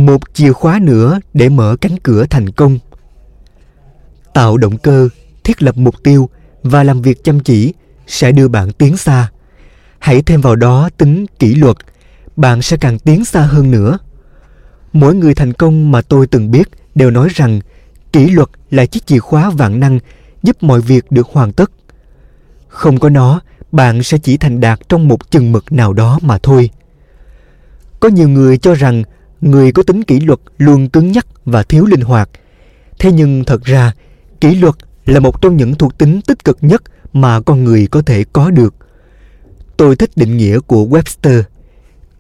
[0.09, 2.79] một chìa khóa nữa để mở cánh cửa thành công.
[4.35, 5.09] Tạo động cơ,
[5.45, 6.29] thiết lập mục tiêu
[6.63, 7.75] và làm việc chăm chỉ
[8.07, 9.31] sẽ đưa bạn tiến xa.
[9.99, 11.77] Hãy thêm vào đó tính kỷ luật,
[12.37, 13.99] bạn sẽ càng tiến xa hơn nữa.
[14.93, 17.61] Mỗi người thành công mà tôi từng biết đều nói rằng
[18.13, 19.99] kỷ luật là chiếc chìa khóa vạn năng
[20.43, 21.71] giúp mọi việc được hoàn tất.
[22.69, 23.41] Không có nó,
[23.73, 26.71] bạn sẽ chỉ thành đạt trong một chừng mực nào đó mà thôi.
[28.01, 29.03] Có nhiều người cho rằng
[29.41, 32.31] người có tính kỷ luật luôn cứng nhắc và thiếu linh hoạt.
[32.99, 33.93] Thế nhưng thật ra,
[34.41, 34.75] kỷ luật
[35.07, 36.83] là một trong những thuộc tính tích cực nhất
[37.13, 38.75] mà con người có thể có được.
[39.77, 41.43] Tôi thích định nghĩa của Webster.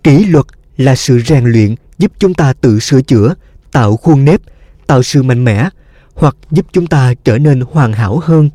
[0.05, 0.47] Kỷ luật
[0.77, 3.35] là sự rèn luyện giúp chúng ta tự sửa chữa,
[3.73, 4.41] tạo khuôn nếp,
[4.87, 5.69] tạo sự mạnh mẽ
[6.15, 8.51] hoặc giúp chúng ta trở nên hoàn hảo hơn.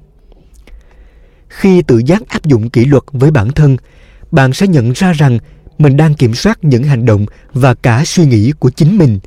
[1.48, 3.78] Khi tự giác áp dụng kỷ luật với bản thân,
[4.32, 5.40] bạn sẽ nhận ra rằng
[5.78, 9.20] mình đang kiểm soát những hành động và cả suy nghĩ của chính mình.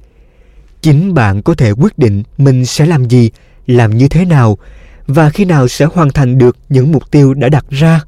[0.81, 3.31] Chính bạn có thể quyết định mình sẽ làm gì,
[3.67, 4.59] làm như thế nào
[5.07, 8.01] và khi nào sẽ hoàn thành được những mục tiêu đã đặt ra.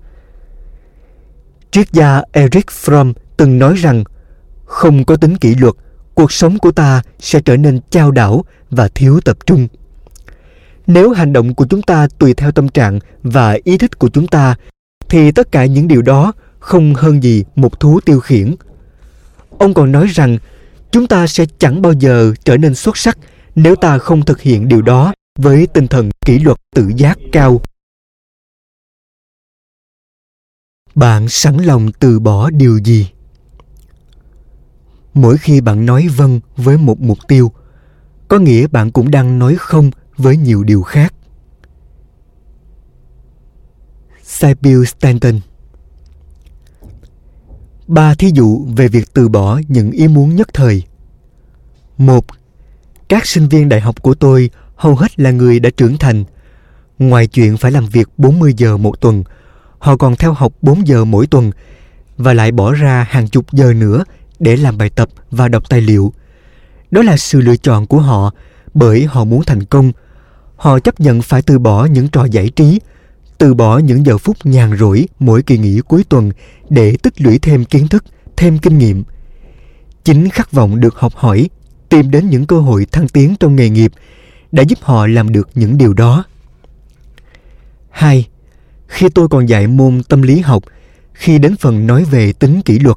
[1.70, 4.04] Triết gia Eric Fromm từng nói rằng
[4.64, 5.74] không có tính kỷ luật,
[6.14, 9.68] cuộc sống của ta sẽ trở nên chao đảo và thiếu tập trung.
[10.86, 14.26] Nếu hành động của chúng ta tùy theo tâm trạng và ý thích của chúng
[14.26, 14.54] ta,
[15.08, 16.32] thì tất cả những điều đó
[16.68, 18.54] không hơn gì một thú tiêu khiển.
[19.58, 20.38] Ông còn nói rằng
[20.90, 23.18] chúng ta sẽ chẳng bao giờ trở nên xuất sắc
[23.54, 27.60] nếu ta không thực hiện điều đó với tinh thần kỷ luật tự giác cao.
[30.94, 33.10] Bạn sẵn lòng từ bỏ điều gì?
[35.14, 37.52] Mỗi khi bạn nói vâng với một mục tiêu,
[38.28, 41.14] có nghĩa bạn cũng đang nói không với nhiều điều khác.
[44.22, 45.40] Sybil Stanton
[47.88, 50.82] Ba thí dụ về việc từ bỏ những ý muốn nhất thời.
[51.98, 52.26] Một,
[53.08, 56.24] các sinh viên đại học của tôi hầu hết là người đã trưởng thành.
[56.98, 59.24] Ngoài chuyện phải làm việc 40 giờ một tuần,
[59.78, 61.50] họ còn theo học 4 giờ mỗi tuần
[62.16, 64.04] và lại bỏ ra hàng chục giờ nữa
[64.38, 66.12] để làm bài tập và đọc tài liệu.
[66.90, 68.34] Đó là sự lựa chọn của họ
[68.74, 69.92] bởi họ muốn thành công.
[70.56, 72.80] Họ chấp nhận phải từ bỏ những trò giải trí,
[73.38, 76.30] từ bỏ những giờ phút nhàn rỗi mỗi kỳ nghỉ cuối tuần
[76.68, 78.04] để tích lũy thêm kiến thức,
[78.36, 79.04] thêm kinh nghiệm.
[80.04, 81.50] Chính khát vọng được học hỏi,
[81.88, 83.92] tìm đến những cơ hội thăng tiến trong nghề nghiệp
[84.52, 86.24] đã giúp họ làm được những điều đó.
[87.90, 88.28] 2.
[88.86, 90.62] Khi tôi còn dạy môn tâm lý học,
[91.12, 92.96] khi đến phần nói về tính kỷ luật,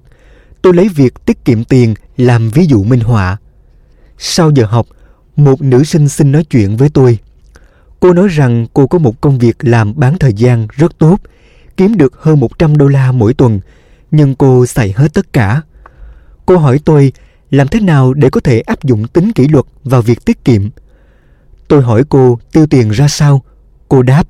[0.61, 3.37] tôi lấy việc tiết kiệm tiền làm ví dụ minh họa.
[4.17, 4.87] Sau giờ học,
[5.35, 7.19] một nữ sinh xin nói chuyện với tôi.
[8.01, 11.17] Cô nói rằng cô có một công việc làm bán thời gian rất tốt,
[11.77, 13.59] kiếm được hơn 100 đô la mỗi tuần,
[14.11, 15.61] nhưng cô xài hết tất cả.
[16.45, 17.11] Cô hỏi tôi
[17.51, 20.69] làm thế nào để có thể áp dụng tính kỷ luật vào việc tiết kiệm.
[21.67, 23.41] Tôi hỏi cô tiêu tiền ra sao.
[23.89, 24.27] Cô đáp,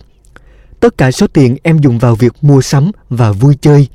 [0.80, 3.88] tất cả số tiền em dùng vào việc mua sắm và vui chơi.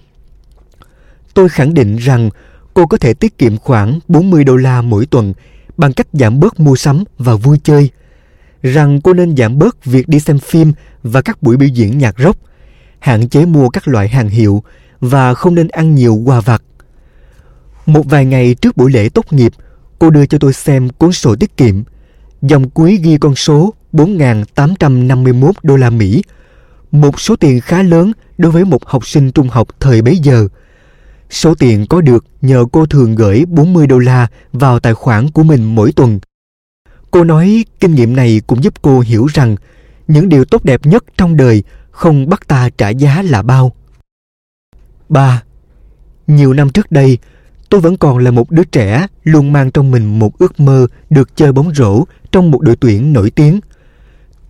[1.35, 2.31] Tôi khẳng định rằng
[2.74, 5.35] cô có thể tiết kiệm khoảng 40 đô la mỗi tuần
[5.77, 7.90] bằng cách giảm bớt mua sắm và vui chơi.
[8.66, 10.72] Rằng cô nên giảm bớt việc đi xem phim
[11.02, 12.38] và các buổi biểu diễn nhạc rock,
[12.98, 14.62] hạn chế mua các loại hàng hiệu
[15.01, 16.62] và không nên ăn nhiều quà vặt.
[17.86, 19.52] Một vài ngày trước buổi lễ tốt nghiệp,
[19.98, 21.82] cô đưa cho tôi xem cuốn sổ tiết kiệm.
[22.43, 26.22] Dòng cuối ghi con số 4.851 đô la Mỹ,
[26.90, 30.48] một số tiền khá lớn đối với một học sinh trung học thời bấy giờ.
[31.30, 35.43] Số tiền có được nhờ cô thường gửi 40 đô la vào tài khoản của
[35.43, 36.18] mình mỗi tuần.
[37.16, 39.56] Cô nói kinh nghiệm này cũng giúp cô hiểu rằng
[40.09, 43.72] những điều tốt đẹp nhất trong đời không bắt ta trả giá là bao.
[45.09, 45.43] 3.
[46.26, 47.18] Nhiều năm trước đây,
[47.70, 51.36] tôi vẫn còn là một đứa trẻ luôn mang trong mình một ước mơ được
[51.36, 53.60] chơi bóng rổ trong một đội tuyển nổi tiếng.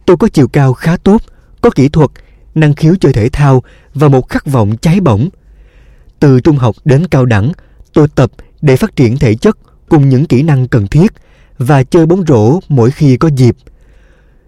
[0.07, 1.23] Tôi có chiều cao khá tốt,
[1.61, 2.11] có kỹ thuật,
[2.55, 3.63] năng khiếu chơi thể thao
[3.95, 5.29] và một khát vọng cháy bỏng.
[6.21, 7.53] Từ trung học đến cao đẳng,
[7.93, 8.31] tôi tập
[8.63, 11.13] để phát triển thể chất cùng những kỹ năng cần thiết
[11.59, 13.57] và chơi bóng rổ mỗi khi có dịp.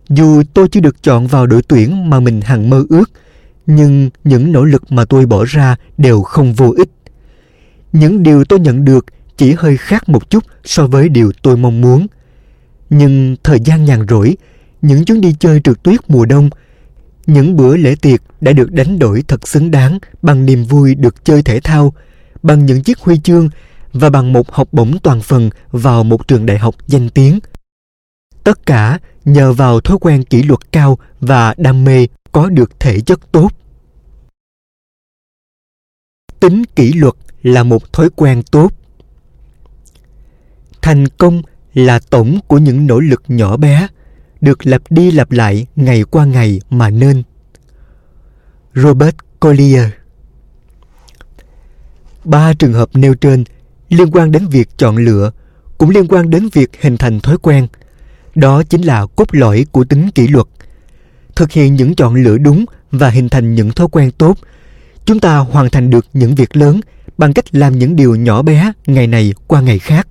[0.08, 3.10] Dù tôi chưa được chọn vào đội tuyển mà mình hằng mơ ước,
[3.66, 6.90] nhưng những nỗ lực mà tôi bỏ ra đều không vô ích.
[7.92, 9.06] Những điều tôi nhận được
[9.36, 12.06] chỉ hơi khác một chút so với điều tôi mong muốn.
[12.90, 14.36] Nhưng thời gian nhàn rỗi,
[14.82, 16.50] những chuyến đi chơi trượt tuyết mùa đông,
[17.26, 21.24] những bữa lễ tiệc đã được đánh đổi thật xứng đáng bằng niềm vui được
[21.24, 21.92] chơi thể thao,
[22.42, 23.48] bằng những chiếc huy chương
[23.92, 27.38] và bằng một học bổng toàn phần vào một trường đại học danh tiếng.
[28.44, 33.00] Tất cả nhờ vào thói quen kỷ luật cao và đam mê có được thể
[33.00, 33.52] chất tốt.
[36.40, 38.72] Tính kỷ luật là một thói quen tốt.
[40.82, 41.42] Thành công
[41.74, 43.88] là tổng của những nỗ lực nhỏ bé,
[44.40, 47.22] được lặp đi lặp lại ngày qua ngày mà nên.
[48.74, 49.88] Robert Collier
[52.24, 53.44] Ba trường hợp nêu trên
[53.88, 55.30] liên quan đến việc chọn lựa
[55.78, 57.66] cũng liên quan đến việc hình thành thói quen.
[58.34, 60.46] Đó chính là cốt lõi của tính kỷ luật.
[61.36, 64.38] Thực hiện những chọn lựa đúng và hình thành những thói quen tốt,
[65.04, 66.80] chúng ta hoàn thành được những việc lớn
[67.18, 70.08] bằng cách làm những điều nhỏ bé ngày này qua ngày khác.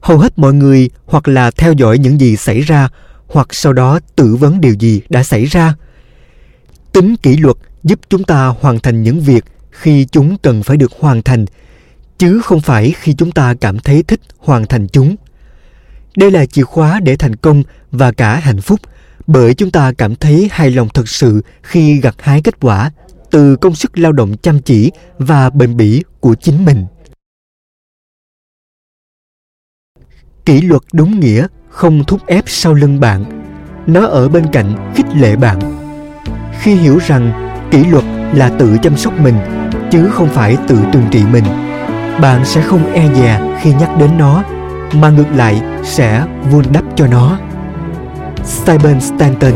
[0.00, 2.88] Hầu hết mọi người hoặc là theo dõi những gì xảy ra
[3.26, 5.74] hoặc sau đó tự vấn điều gì đã xảy ra.
[6.92, 10.92] Tính kỷ luật giúp chúng ta hoàn thành những việc khi chúng cần phải được
[11.00, 11.46] hoàn thành,
[12.18, 15.16] chứ không phải khi chúng ta cảm thấy thích hoàn thành chúng.
[16.16, 18.80] Đây là chìa khóa để thành công và cả hạnh phúc
[19.26, 22.90] bởi chúng ta cảm thấy hài lòng thật sự khi gặt hái kết quả
[23.30, 26.86] từ công sức lao động chăm chỉ và bền bỉ của chính mình.
[30.44, 33.24] Kỷ luật đúng nghĩa không thúc ép sau lưng bạn.
[33.86, 35.58] Nó ở bên cạnh khích lệ bạn.
[36.60, 37.32] Khi hiểu rằng
[37.70, 38.04] kỷ luật
[38.34, 39.38] là tự chăm sóc mình
[39.90, 41.44] chứ không phải tự trừng trị mình,
[42.20, 44.42] bạn sẽ không e dè khi nhắc đến nó,
[44.92, 47.38] mà ngược lại sẽ vun đắp cho nó.
[48.44, 49.52] Simon Stanton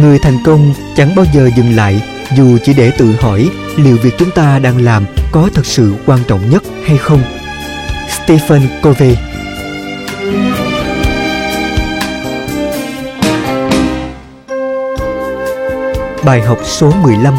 [0.00, 2.02] người thành công chẳng bao giờ dừng lại,
[2.36, 6.20] dù chỉ để tự hỏi liệu việc chúng ta đang làm có thật sự quan
[6.28, 7.22] trọng nhất hay không.
[8.08, 9.16] Stephen covey.
[16.24, 17.34] Bài học số 15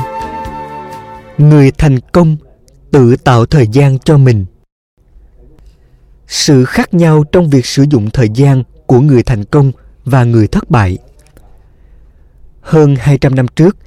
[1.37, 2.37] Người thành công
[2.91, 4.45] tự tạo thời gian cho mình.
[6.27, 9.71] Sự khác nhau trong việc sử dụng thời gian của người thành công
[10.05, 10.97] và người thất bại
[12.67, 13.77] hơn 200 năm trước,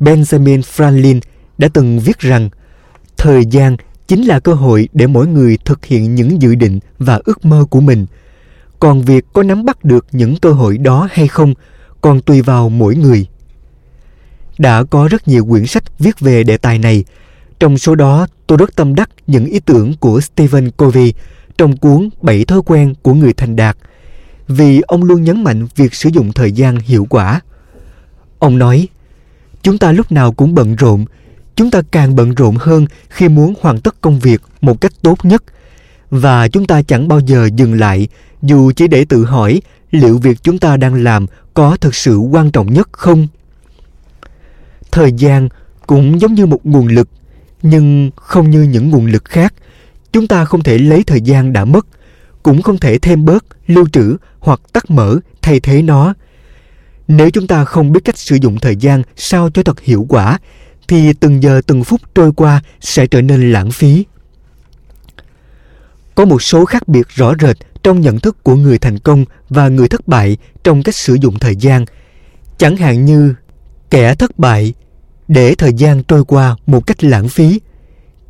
[0.00, 1.20] Benjamin Franklin
[1.58, 2.50] đã từng viết rằng
[3.16, 3.76] thời gian
[4.08, 7.64] chính là cơ hội để mỗi người thực hiện những dự định và ước mơ
[7.70, 8.06] của mình.
[8.78, 11.54] Còn việc có nắm bắt được những cơ hội đó hay không
[12.00, 13.26] còn tùy vào mỗi người.
[14.58, 17.04] Đã có rất nhiều quyển sách viết về đề tài này.
[17.58, 21.12] Trong số đó, tôi rất tâm đắc những ý tưởng của Stephen Covey
[21.58, 23.76] trong cuốn Bảy thói quen của người thành đạt,
[24.48, 27.40] vì ông luôn nhấn mạnh việc sử dụng thời gian hiệu quả.
[28.40, 28.88] Ông nói,
[29.62, 31.04] chúng ta lúc nào cũng bận rộn,
[31.56, 35.24] chúng ta càng bận rộn hơn khi muốn hoàn tất công việc một cách tốt
[35.24, 35.44] nhất.
[36.10, 38.08] Và chúng ta chẳng bao giờ dừng lại
[38.42, 42.50] dù chỉ để tự hỏi liệu việc chúng ta đang làm có thực sự quan
[42.50, 43.28] trọng nhất không.
[44.90, 45.48] Thời gian
[45.86, 47.08] cũng giống như một nguồn lực
[47.62, 49.54] nhưng không như những nguồn lực khác.
[50.12, 51.86] Chúng ta không thể lấy thời gian đã mất
[52.42, 56.14] cũng không thể thêm bớt lưu trữ hoặc tắt mở thay thế nó
[57.10, 60.38] nếu chúng ta không biết cách sử dụng thời gian sao cho thật hiệu quả,
[60.88, 64.04] thì từng giờ từng phút trôi qua sẽ trở nên lãng phí.
[66.14, 69.68] Có một số khác biệt rõ rệt trong nhận thức của người thành công và
[69.68, 71.84] người thất bại trong cách sử dụng thời gian.
[72.58, 73.34] Chẳng hạn như
[73.90, 74.74] kẻ thất bại
[75.28, 77.60] để thời gian trôi qua một cách lãng phí,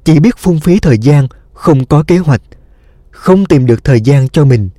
[0.05, 2.43] chỉ biết phung phí thời gian, không có kế hoạch,
[3.11, 4.71] không tìm được thời gian cho mình.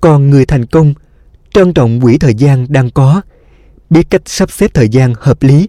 [0.00, 0.94] Còn người thành công
[1.56, 3.20] trân trọng quỹ thời gian đang có,
[3.90, 5.68] biết cách sắp xếp thời gian hợp lý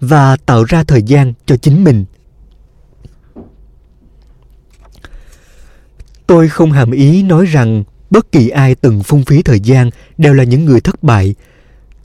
[0.00, 2.04] và tạo ra thời gian cho chính mình.
[6.26, 10.34] Tôi không hàm ý nói rằng bất kỳ ai từng phung phí thời gian đều
[10.34, 11.34] là những người thất bại.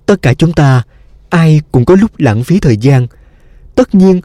[0.05, 0.83] Tất cả chúng ta,
[1.29, 3.07] ai cũng có lúc lãng phí thời gian.
[3.75, 4.21] Tất nhiên,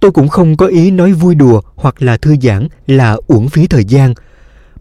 [0.00, 3.66] tôi cũng không có ý nói vui đùa hoặc là thư giãn là uổng phí
[3.66, 4.14] thời gian,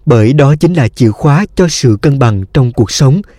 [0.06, 3.22] bởi đó chính là chìa khóa cho sự cân bằng trong cuộc sống–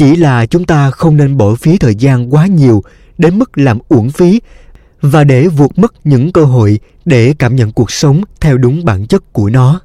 [0.00, 2.82] chỉ là chúng ta không nên bỏ phí thời gian quá nhiều
[3.18, 4.40] đến mức làm uổng phí
[5.00, 9.06] và để vụt mất những cơ hội để cảm nhận cuộc sống theo đúng bản
[9.06, 9.80] chất của nó.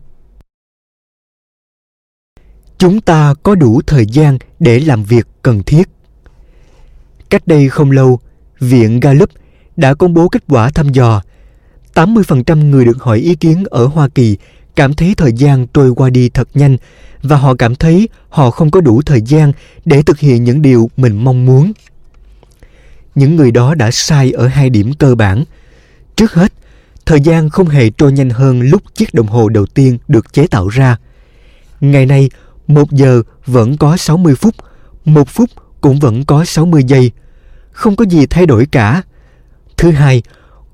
[2.78, 5.90] Chúng ta có đủ thời gian để làm việc cần thiết.
[7.30, 8.20] Cách đây không lâu,
[8.60, 9.30] viện gallup
[9.76, 11.22] đã công bố kết quả thăm dò.
[11.94, 14.38] 80% người được hỏi ý kiến ở Hoa Kỳ
[14.76, 16.78] cảm thấy thời gian trôi qua đi thật nhanh
[17.28, 19.52] và họ cảm thấy họ không có đủ thời gian
[19.86, 21.72] để thực hiện những điều mình mong muốn.
[23.16, 25.44] Những người đó đã sai ở hai điểm cơ bản.
[26.16, 26.54] Trước hết,
[27.06, 30.48] thời gian không hề trôi nhanh hơn lúc chiếc đồng hồ đầu tiên được chế
[30.48, 30.98] tạo ra.
[31.82, 32.30] Ngày nay,
[32.68, 34.56] một giờ vẫn có 60 phút,
[35.06, 35.50] một phút
[35.82, 37.12] cũng vẫn có 60 giây.
[37.72, 39.02] Không có gì thay đổi cả.
[39.78, 40.24] Thứ hai,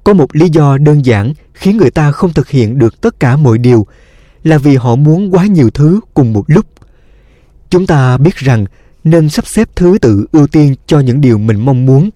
[0.04, 3.36] có một lý do đơn giản khiến người ta không thực hiện được tất cả
[3.36, 3.88] mọi điều
[4.44, 6.66] là vì họ muốn quá nhiều thứ cùng một lúc.
[7.70, 8.66] Chúng ta biết rằng
[9.04, 12.10] nên sắp xếp thứ tự ưu tiên cho những điều mình mong muốn.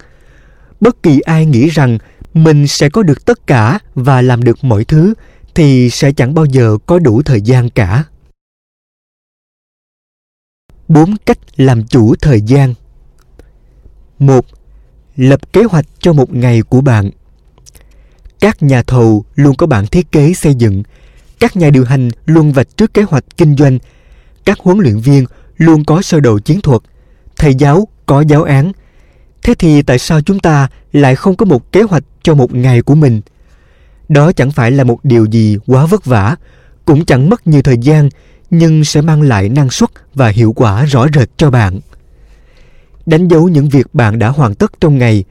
[0.82, 1.98] Bất kỳ ai nghĩ rằng
[2.34, 5.14] mình sẽ có được tất cả và làm được mọi thứ
[5.56, 8.04] thì sẽ chẳng bao giờ có đủ thời gian cả.
[10.88, 12.74] Bốn cách làm chủ thời gian.
[14.20, 14.45] một
[15.16, 17.10] Lập kế hoạch cho một ngày của bạn.
[18.40, 20.84] Các nhà thầu luôn có bản thiết kế xây dựng,
[21.40, 23.80] các nhà điều hành luôn vạch trước kế hoạch kinh doanh,
[24.46, 25.26] các huấn luyện viên
[25.58, 26.82] luôn có sơ đồ chiến thuật,
[27.38, 28.72] thầy giáo có giáo án.
[29.44, 32.82] Thế thì tại sao chúng ta lại không có một kế hoạch cho một ngày
[32.82, 33.22] của mình?
[34.10, 36.36] Đó chẳng phải là một điều gì quá vất vả,
[36.86, 38.10] cũng chẳng mất nhiều thời gian
[38.50, 41.80] nhưng sẽ mang lại năng suất và hiệu quả rõ rệt cho bạn.
[43.06, 45.24] Đánh dấu những việc bạn đã hoàn tất trong ngày.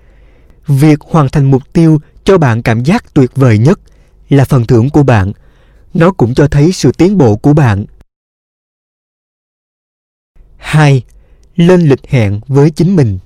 [0.66, 3.80] Việc hoàn thành mục tiêu cho bạn cảm giác tuyệt vời nhất
[4.28, 5.32] là phần thưởng của bạn.
[5.94, 7.84] Nó cũng cho thấy sự tiến bộ của bạn.
[10.56, 11.02] 2.
[11.56, 13.18] Lên lịch hẹn với chính mình.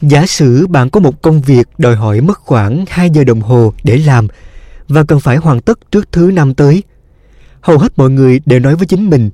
[0.00, 3.74] Giả sử bạn có một công việc đòi hỏi mất khoảng 2 giờ đồng hồ
[3.84, 4.28] để làm
[4.88, 6.82] và cần phải hoàn tất trước thứ năm tới.
[7.60, 9.30] Hầu hết mọi người đều nói với chính mình,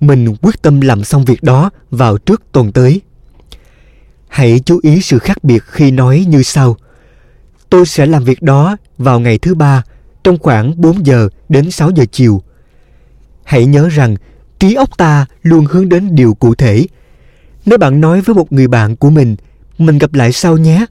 [0.00, 3.00] mình quyết tâm làm xong việc đó vào trước tuần tới.
[4.28, 6.76] Hãy chú ý sự khác biệt khi nói như sau.
[7.74, 9.82] Tôi sẽ làm việc đó vào ngày thứ ba
[10.24, 12.42] trong khoảng 4 giờ đến 6 giờ chiều.
[13.44, 14.16] Hãy nhớ rằng
[14.58, 16.86] trí óc ta luôn hướng đến điều cụ thể.
[17.66, 19.36] Nếu bạn nói với một người bạn của mình,
[19.78, 20.86] mình gặp lại sau nhé,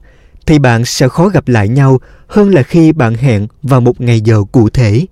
[0.46, 4.20] thì bạn sẽ khó gặp lại nhau hơn là khi bạn hẹn vào một ngày
[4.20, 5.06] giờ cụ thể.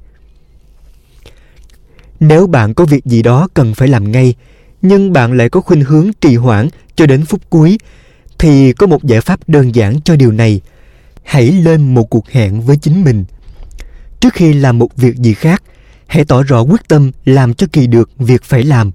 [2.21, 4.35] Nếu bạn có việc gì đó cần phải làm ngay,
[4.83, 7.79] nhưng bạn lại có khuynh hướng trì hoãn cho đến phút cuối,
[8.39, 10.61] thì có một giải pháp đơn giản cho điều này.
[11.23, 13.25] Hãy lên một cuộc hẹn với chính mình.
[14.21, 15.63] Trước khi làm một việc gì khác,
[16.07, 18.91] hãy tỏ rõ quyết tâm làm cho kỳ được việc phải làm.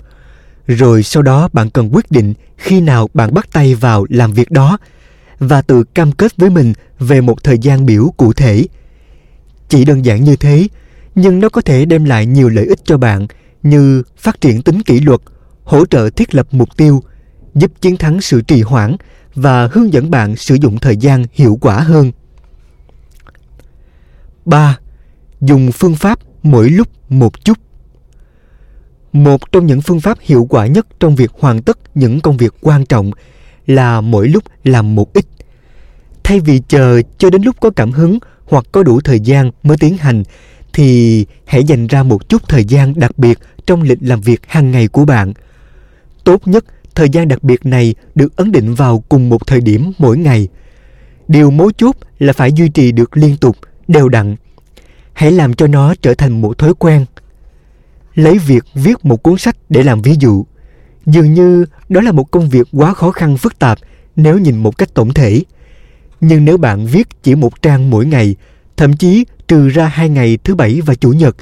[0.68, 4.52] Rồi sau đó bạn cần quyết định khi nào bạn bắt tay vào làm việc
[4.52, 4.78] đó
[5.40, 8.66] và tự cam kết với mình về một thời gian biểu cụ thể.
[9.70, 10.68] Chỉ đơn giản như thế,
[11.16, 13.28] nhưng nó có thể đem lại nhiều lợi ích cho bạn
[13.64, 15.20] như phát triển tính kỷ luật,
[15.64, 17.04] hỗ trợ thiết lập mục tiêu,
[17.56, 18.96] giúp chiến thắng sự trì hoãn
[19.36, 22.12] và hướng dẫn bạn sử dụng thời gian hiệu quả hơn.
[24.48, 24.78] 3.
[25.42, 27.58] Dùng phương pháp mỗi lúc một chút.
[29.14, 32.54] Một trong những phương pháp hiệu quả nhất trong việc hoàn tất những công việc
[32.62, 33.12] quan trọng
[33.66, 35.26] là mỗi lúc làm một ít.
[36.24, 39.78] Thay vì chờ cho đến lúc có cảm hứng hoặc có đủ thời gian mới
[39.78, 40.24] tiến hành
[40.74, 44.72] thì hãy dành ra một chút thời gian đặc biệt trong lịch làm việc hàng
[44.72, 45.34] ngày của bạn.
[46.24, 49.92] Tốt nhất, thời gian đặc biệt này được ấn định vào cùng một thời điểm
[49.98, 50.48] mỗi ngày.
[51.28, 54.36] Điều mấu chốt là phải duy trì được liên tục, đều đặn.
[55.14, 57.06] Hãy làm cho nó trở thành một thói quen.
[58.16, 60.46] Lấy việc viết một cuốn sách để làm ví dụ.
[61.06, 63.78] Dường như đó là một công việc quá khó khăn phức tạp
[64.16, 65.42] nếu nhìn một cách tổng thể.
[66.22, 68.36] Nhưng nếu bạn viết chỉ một trang mỗi ngày,
[68.78, 71.36] thậm chí trừ ra hai ngày thứ bảy và chủ nhật,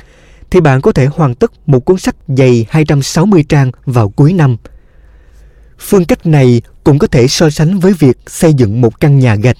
[0.51, 4.57] thì bạn có thể hoàn tất một cuốn sách dày 260 trang vào cuối năm.
[5.79, 9.35] Phương cách này cũng có thể so sánh với việc xây dựng một căn nhà
[9.35, 9.57] gạch.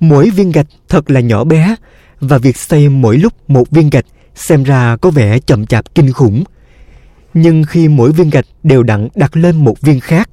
[0.00, 1.76] Mỗi viên gạch thật là nhỏ bé
[2.20, 6.12] và việc xây mỗi lúc một viên gạch xem ra có vẻ chậm chạp kinh
[6.12, 6.44] khủng.
[7.34, 10.28] Nhưng khi mỗi viên gạch đều đặn đặt lên một viên khác,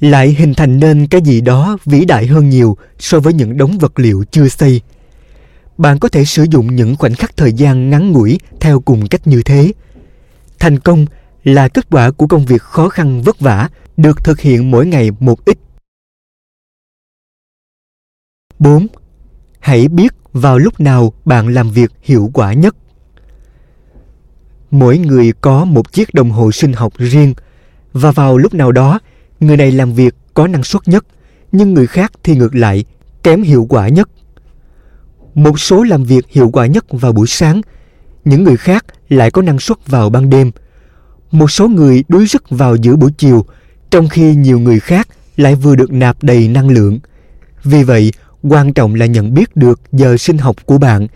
[0.00, 3.78] lại hình thành nên cái gì đó vĩ đại hơn nhiều so với những đống
[3.78, 4.80] vật liệu chưa xây.
[5.78, 9.26] Bạn có thể sử dụng những khoảnh khắc thời gian ngắn ngủi theo cùng cách
[9.26, 9.72] như thế.
[10.58, 11.06] Thành công
[11.44, 15.10] là kết quả của công việc khó khăn vất vả được thực hiện mỗi ngày
[15.20, 15.58] một ít.
[18.58, 18.86] 4.
[19.66, 22.76] Hãy biết vào lúc nào bạn làm việc hiệu quả nhất.
[24.70, 27.34] Mỗi người có một chiếc đồng hồ sinh học riêng,
[27.92, 28.98] và vào lúc nào đó,
[29.40, 31.06] người này làm việc có năng suất nhất,
[31.52, 32.84] nhưng người khác thì ngược lại,
[33.22, 34.08] kém hiệu quả nhất.
[35.34, 37.60] Một số làm việc hiệu quả nhất vào buổi sáng,
[38.24, 40.50] những người khác lại có năng suất vào ban đêm.
[41.30, 43.44] Một số người đuối sức vào giữa buổi chiều,
[43.90, 46.98] trong khi nhiều người khác lại vừa được nạp đầy năng lượng.
[47.64, 48.12] Vì vậy
[48.48, 51.06] quan trọng là nhận biết được giờ sinh học của bạn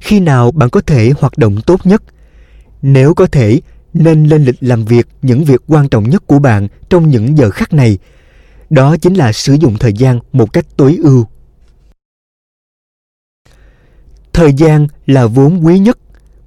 [0.00, 2.02] khi nào bạn có thể hoạt động tốt nhất
[2.82, 3.60] nếu có thể
[3.94, 7.50] nên lên lịch làm việc những việc quan trọng nhất của bạn trong những giờ
[7.50, 7.98] khắc này.
[8.70, 11.26] Đó chính là sử dụng thời gian một cách tối ưu.
[14.32, 15.98] Thời gian là vốn quý nhất,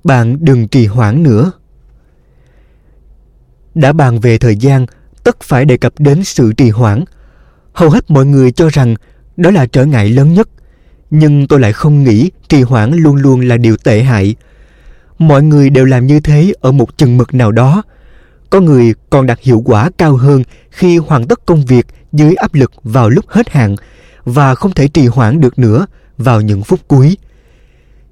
[0.04, 1.52] bạn đừng trì hoãn nữa.
[3.76, 4.86] Đã bàn về thời gian,
[5.24, 7.04] tất phải đề cập đến sự trì hoãn.
[7.74, 8.96] Hầu hết mọi người cho rằng
[9.38, 10.50] đó là trở ngại lớn nhất,
[11.10, 14.36] nhưng tôi lại không nghĩ trì hoãn luôn luôn là điều tệ hại
[15.28, 17.84] mọi người đều làm như thế ở một chừng mực nào đó
[18.50, 22.54] Có người còn đạt hiệu quả cao hơn khi hoàn tất công việc dưới áp
[22.54, 23.76] lực vào lúc hết hạn
[24.26, 25.86] và không thể trì hoãn được nữa
[26.18, 27.18] vào những phút cuối.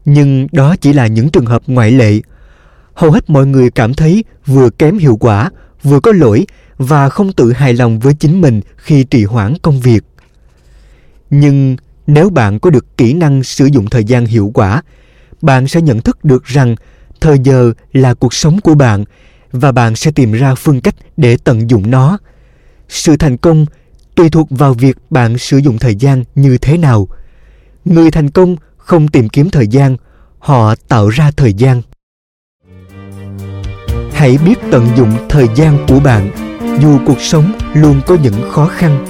[0.05, 2.19] Nhưng đó chỉ là những trường hợp ngoại lệ.
[2.93, 5.49] Hầu hết mọi người cảm thấy vừa kém hiệu quả,
[5.83, 6.45] vừa có lỗi
[6.77, 10.03] và không tự hài lòng với chính mình khi trì hoãn công việc.
[11.31, 11.75] Nhưng
[12.07, 14.81] nếu bạn có được kỹ năng sử dụng thời gian hiệu quả,
[15.41, 16.75] bạn sẽ nhận thức được rằng
[17.21, 19.05] thời giờ là cuộc sống của bạn
[19.51, 22.17] và bạn sẽ tìm ra phương cách để tận dụng nó.
[22.89, 23.65] Sự thành công
[24.15, 27.07] tùy thuộc vào việc bạn sử dụng thời gian như thế nào.
[27.85, 29.97] Người thành công không tìm kiếm thời gian,
[30.39, 31.81] họ tạo ra thời gian.
[34.13, 36.31] Hãy biết tận dụng thời gian của bạn
[36.81, 39.05] dù cuộc sống luôn có những khó khăn.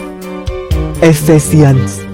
[1.02, 2.11] Ephesians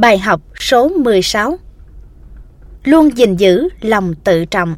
[0.00, 1.58] Bài học số 16
[2.84, 4.74] Luôn gìn giữ lòng tự trọng.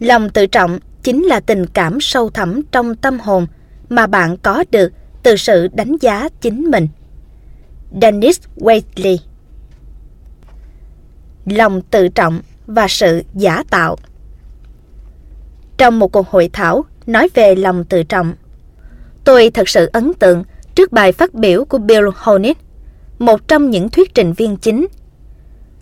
[0.00, 3.46] Lòng tự trọng chính là tình cảm sâu thẳm trong tâm hồn
[3.88, 4.92] mà bạn có được
[5.26, 6.88] từ sự đánh giá chính mình.
[8.02, 9.16] Dennis Waitley
[11.46, 13.96] Lòng tự trọng và sự giả tạo
[15.78, 18.34] Trong một cuộc hội thảo nói về lòng tự trọng,
[19.24, 22.56] tôi thật sự ấn tượng trước bài phát biểu của Bill Honit,
[23.18, 24.86] một trong những thuyết trình viên chính.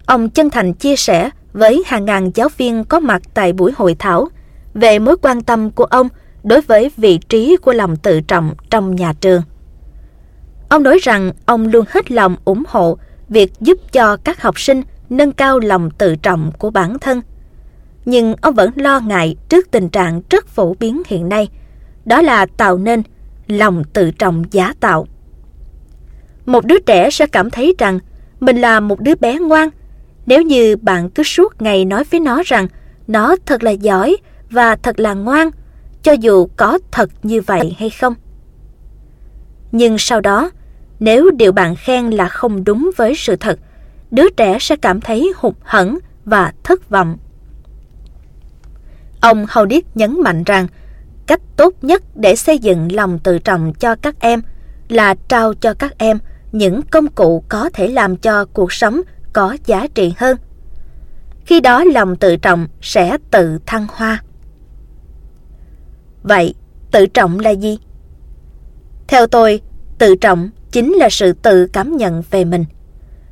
[0.06, 3.96] Ông chân thành chia sẻ với hàng ngàn giáo viên có mặt tại buổi hội
[3.98, 4.28] thảo
[4.74, 6.08] về mối quan tâm của ông
[6.44, 9.42] đối với vị trí của lòng tự trọng trong nhà trường.
[10.68, 12.98] Ông nói rằng ông luôn hết lòng ủng hộ
[13.28, 17.20] việc giúp cho các học sinh nâng cao lòng tự trọng của bản thân.
[18.04, 21.48] Nhưng ông vẫn lo ngại trước tình trạng rất phổ biến hiện nay,
[22.04, 23.02] đó là tạo nên
[23.46, 25.06] lòng tự trọng giả tạo.
[26.46, 27.98] Một đứa trẻ sẽ cảm thấy rằng
[28.40, 29.68] mình là một đứa bé ngoan
[30.26, 32.68] nếu như bạn cứ suốt ngày nói với nó rằng
[33.06, 34.16] nó thật là giỏi
[34.50, 35.50] và thật là ngoan,
[36.04, 38.14] cho dù có thật như vậy hay không.
[39.72, 40.50] Nhưng sau đó,
[41.00, 43.58] nếu điều bạn khen là không đúng với sự thật,
[44.10, 47.16] đứa trẻ sẽ cảm thấy hụt hẫng và thất vọng.
[49.20, 50.66] Ông Howard nhấn mạnh rằng
[51.26, 54.42] cách tốt nhất để xây dựng lòng tự trọng cho các em
[54.88, 56.18] là trao cho các em
[56.52, 59.00] những công cụ có thể làm cho cuộc sống
[59.32, 60.36] có giá trị hơn.
[61.46, 64.22] Khi đó lòng tự trọng sẽ tự thăng hoa.
[66.24, 66.54] Vậy,
[66.90, 67.78] tự trọng là gì?
[69.08, 69.60] Theo tôi,
[69.98, 72.64] tự trọng chính là sự tự cảm nhận về mình,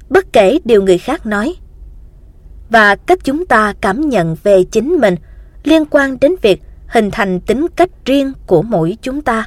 [0.08, 1.54] bất kể điều người khác nói.
[2.70, 5.14] Và cách chúng ta cảm nhận về chính mình
[5.64, 9.46] liên quan đến việc hình thành tính cách riêng của mỗi chúng ta.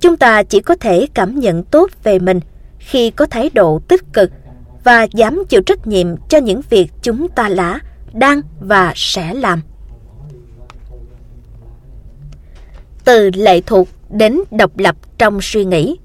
[0.00, 2.40] Chúng ta chỉ có thể cảm nhận tốt về mình
[2.78, 4.30] khi có thái độ tích cực
[4.84, 7.80] và dám chịu trách nhiệm cho những việc chúng ta đã,
[8.12, 9.62] đang và sẽ làm.
[13.06, 15.96] Từ lệ thuộc đến độc lập trong suy nghĩ.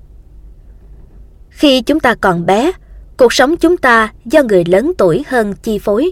[1.50, 2.72] Khi chúng ta còn bé,
[3.18, 6.12] cuộc sống chúng ta do người lớn tuổi hơn chi phối.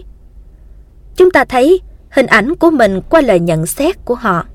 [1.16, 4.46] Chúng ta thấy hình ảnh của mình qua lời nhận xét của họ.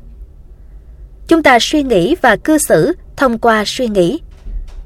[1.28, 4.20] Chúng ta suy nghĩ và cư xử thông qua suy nghĩ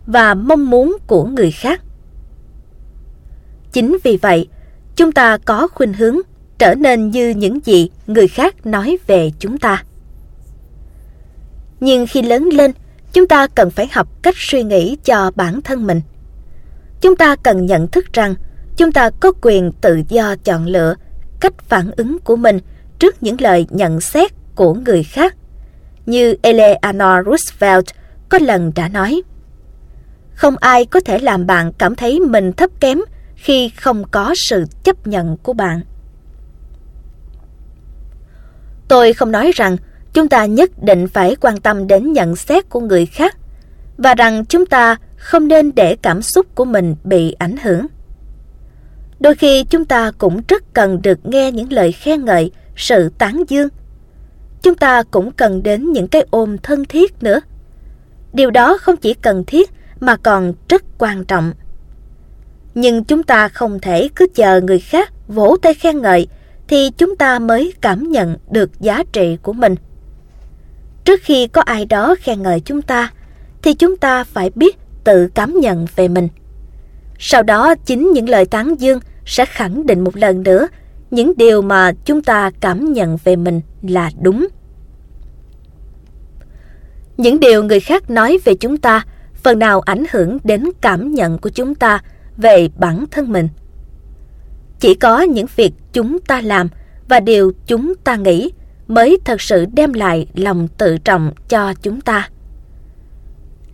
[0.07, 1.81] và mong muốn của người khác.
[3.71, 4.47] Chính vì vậy,
[4.95, 6.17] chúng ta có khuynh hướng
[6.57, 9.83] trở nên như những gì người khác nói về chúng ta.
[11.79, 12.71] Nhưng khi lớn lên,
[13.13, 16.01] chúng ta cần phải học cách suy nghĩ cho bản thân mình.
[17.01, 18.35] Chúng ta cần nhận thức rằng
[18.77, 20.95] chúng ta có quyền tự do chọn lựa
[21.39, 22.59] cách phản ứng của mình
[22.99, 25.35] trước những lời nhận xét của người khác.
[26.05, 27.85] Như Eleanor Roosevelt
[28.29, 29.21] có lần đã nói,
[30.33, 32.99] không ai có thể làm bạn cảm thấy mình thấp kém
[33.35, 35.81] khi không có sự chấp nhận của bạn.
[38.87, 39.77] Tôi không nói rằng
[40.13, 43.37] chúng ta nhất định phải quan tâm đến nhận xét của người khác
[43.97, 47.85] và rằng chúng ta không nên để cảm xúc của mình bị ảnh hưởng.
[49.19, 53.43] Đôi khi chúng ta cũng rất cần được nghe những lời khen ngợi, sự tán
[53.47, 53.67] dương.
[54.61, 57.39] Chúng ta cũng cần đến những cái ôm thân thiết nữa.
[58.33, 61.53] Điều đó không chỉ cần thiết mà còn rất quan trọng.
[62.75, 66.27] Nhưng chúng ta không thể cứ chờ người khác vỗ tay khen ngợi
[66.67, 69.75] thì chúng ta mới cảm nhận được giá trị của mình.
[71.09, 73.11] Trước khi có ai đó khen ngợi chúng ta,
[73.61, 76.27] thì chúng ta phải biết tự cảm nhận về mình.
[77.19, 80.67] Sau đó chính những lời tán dương sẽ khẳng định một lần nữa
[81.11, 84.47] những điều mà chúng ta cảm nhận về mình là đúng.
[87.17, 91.37] Những điều người khác nói về chúng ta phần nào ảnh hưởng đến cảm nhận
[91.37, 92.01] của chúng ta
[92.37, 93.49] về bản thân mình.
[94.79, 96.69] Chỉ có những việc chúng ta làm
[97.07, 98.51] và điều chúng ta nghĩ
[98.89, 102.29] mới thật sự đem lại lòng tự trọng cho chúng ta.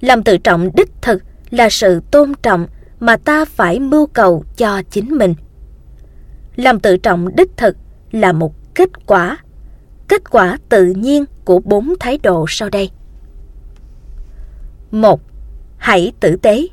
[0.01, 2.67] Lòng tự trọng đích thực là sự tôn trọng
[2.99, 5.33] mà ta phải mưu cầu cho chính mình.
[6.55, 7.77] Lòng tự trọng đích thực
[8.11, 9.37] là một kết quả,
[10.07, 12.89] kết quả tự nhiên của bốn thái độ sau đây.
[14.91, 15.21] một
[15.77, 16.67] Hãy tử tế.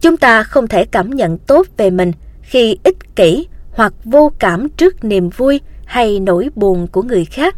[0.00, 4.68] Chúng ta không thể cảm nhận tốt về mình khi ích kỷ hoặc vô cảm
[4.68, 7.56] trước niềm vui hay nỗi buồn của người khác.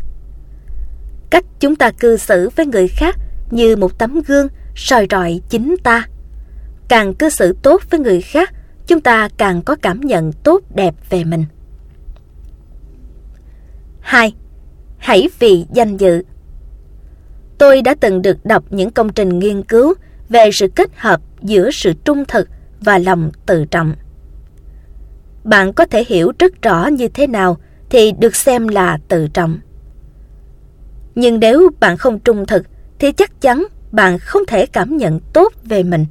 [1.31, 3.17] Cách chúng ta cư xử với người khác
[3.51, 6.09] như một tấm gương soi rọi chính ta.
[6.89, 8.55] Càng cư xử tốt với người khác,
[8.87, 11.45] chúng ta càng có cảm nhận tốt đẹp về mình.
[14.01, 14.35] 2.
[14.99, 16.23] Hãy vì danh dự.
[17.59, 19.95] Tôi đã từng được đọc những công trình nghiên cứu
[20.29, 22.49] về sự kết hợp giữa sự trung thực
[22.81, 23.95] và lòng tự trọng.
[25.45, 27.57] Bạn có thể hiểu rất rõ như thế nào
[27.91, 29.59] thì được xem là tự trọng.
[31.15, 32.67] Nhưng nếu bạn không trung thực,
[32.99, 36.07] thì chắc chắn bạn không thể cảm nhận tốt về mình.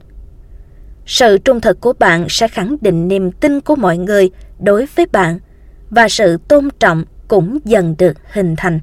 [1.06, 5.06] Sự trung thực của bạn sẽ khẳng định niềm tin của mọi người đối với
[5.06, 5.40] bạn
[5.90, 8.80] và sự tôn trọng cũng dần được hình thành.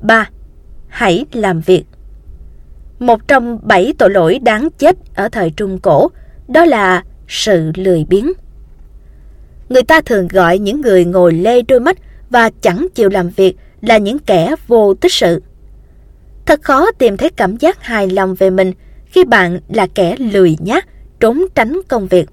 [0.00, 0.28] 3.
[0.88, 1.84] Hãy làm việc
[2.98, 6.10] Một trong bảy tội lỗi đáng chết ở thời Trung Cổ,
[6.48, 8.32] đó là sự lười biếng.
[9.72, 11.98] Người ta thường gọi những người ngồi lê đôi mắt
[12.30, 15.42] và chẳng chịu làm việc là những kẻ vô tích sự.
[16.46, 18.72] Thật khó tìm thấy cảm giác hài lòng về mình
[19.06, 20.88] khi bạn là kẻ lười nhác,
[21.20, 22.28] trốn tránh công việc.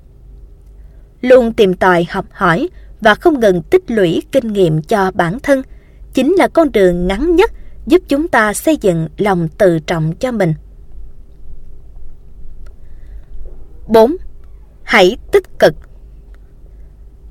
[1.22, 2.70] Luôn tìm tòi học hỏi
[3.02, 5.62] và không ngừng tích lũy kinh nghiệm cho bản thân
[6.14, 7.52] chính là con đường ngắn nhất
[7.86, 10.54] giúp chúng ta xây dựng lòng tự trọng cho mình.
[13.88, 14.16] 4.
[14.84, 15.74] Hãy tích cực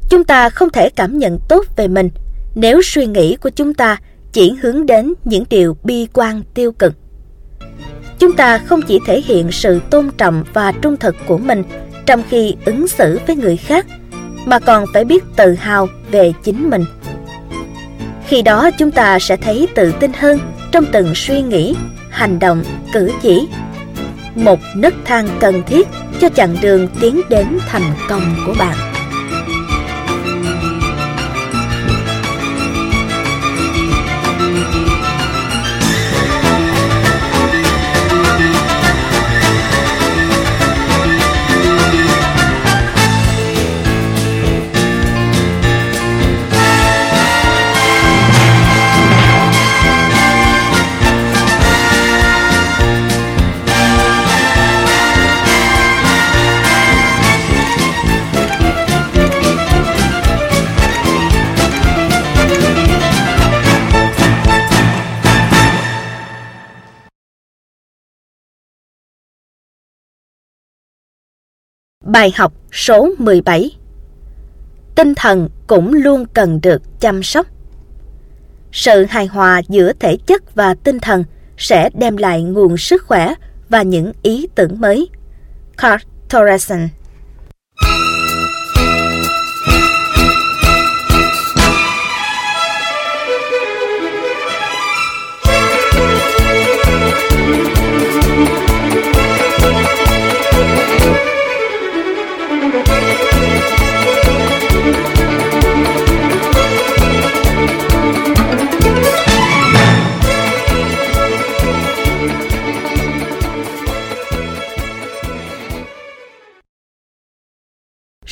[0.09, 2.11] Chúng ta không thể cảm nhận tốt về mình
[2.55, 3.97] nếu suy nghĩ của chúng ta
[4.33, 6.95] chỉ hướng đến những điều bi quan tiêu cực.
[8.19, 11.63] Chúng ta không chỉ thể hiện sự tôn trọng và trung thực của mình
[12.07, 13.87] trong khi ứng xử với người khác,
[14.47, 16.85] mà còn phải biết tự hào về chính mình.
[18.27, 20.39] Khi đó chúng ta sẽ thấy tự tin hơn
[20.73, 21.77] trong từng suy nghĩ,
[22.11, 23.49] hành động, cử chỉ.
[24.35, 25.89] Một nấc thang cần thiết
[26.21, 28.77] cho chặng đường tiến đến thành công của bạn.
[72.09, 73.77] Bài học số 17
[74.95, 77.47] Tinh thần cũng luôn cần được chăm sóc.
[78.73, 81.25] Sự hài hòa giữa thể chất và tinh thần
[81.57, 83.35] sẽ đem lại nguồn sức khỏe
[83.69, 85.09] và những ý tưởng mới.
[85.77, 86.89] Carl Thorason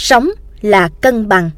[0.09, 1.51] Sống là cân bằng.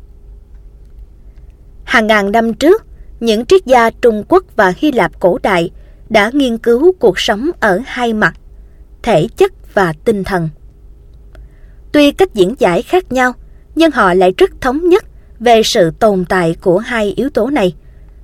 [1.85, 2.87] Hàng ngàn năm trước,
[3.21, 5.71] những triết gia Trung Quốc và Hy Lạp cổ đại
[6.09, 8.35] đã nghiên cứu cuộc sống ở hai mặt,
[9.03, 10.49] thể chất và tinh thần.
[11.93, 13.33] Tuy cách diễn giải khác nhau,
[13.75, 15.05] nhưng họ lại rất thống nhất
[15.41, 17.75] về sự tồn tại của hai yếu tố này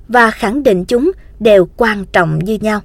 [0.07, 2.81] và khẳng định chúng đều quan trọng như nhau.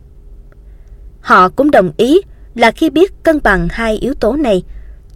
[1.20, 2.20] Họ cũng đồng ý
[2.54, 4.62] là khi biết cân bằng hai yếu tố này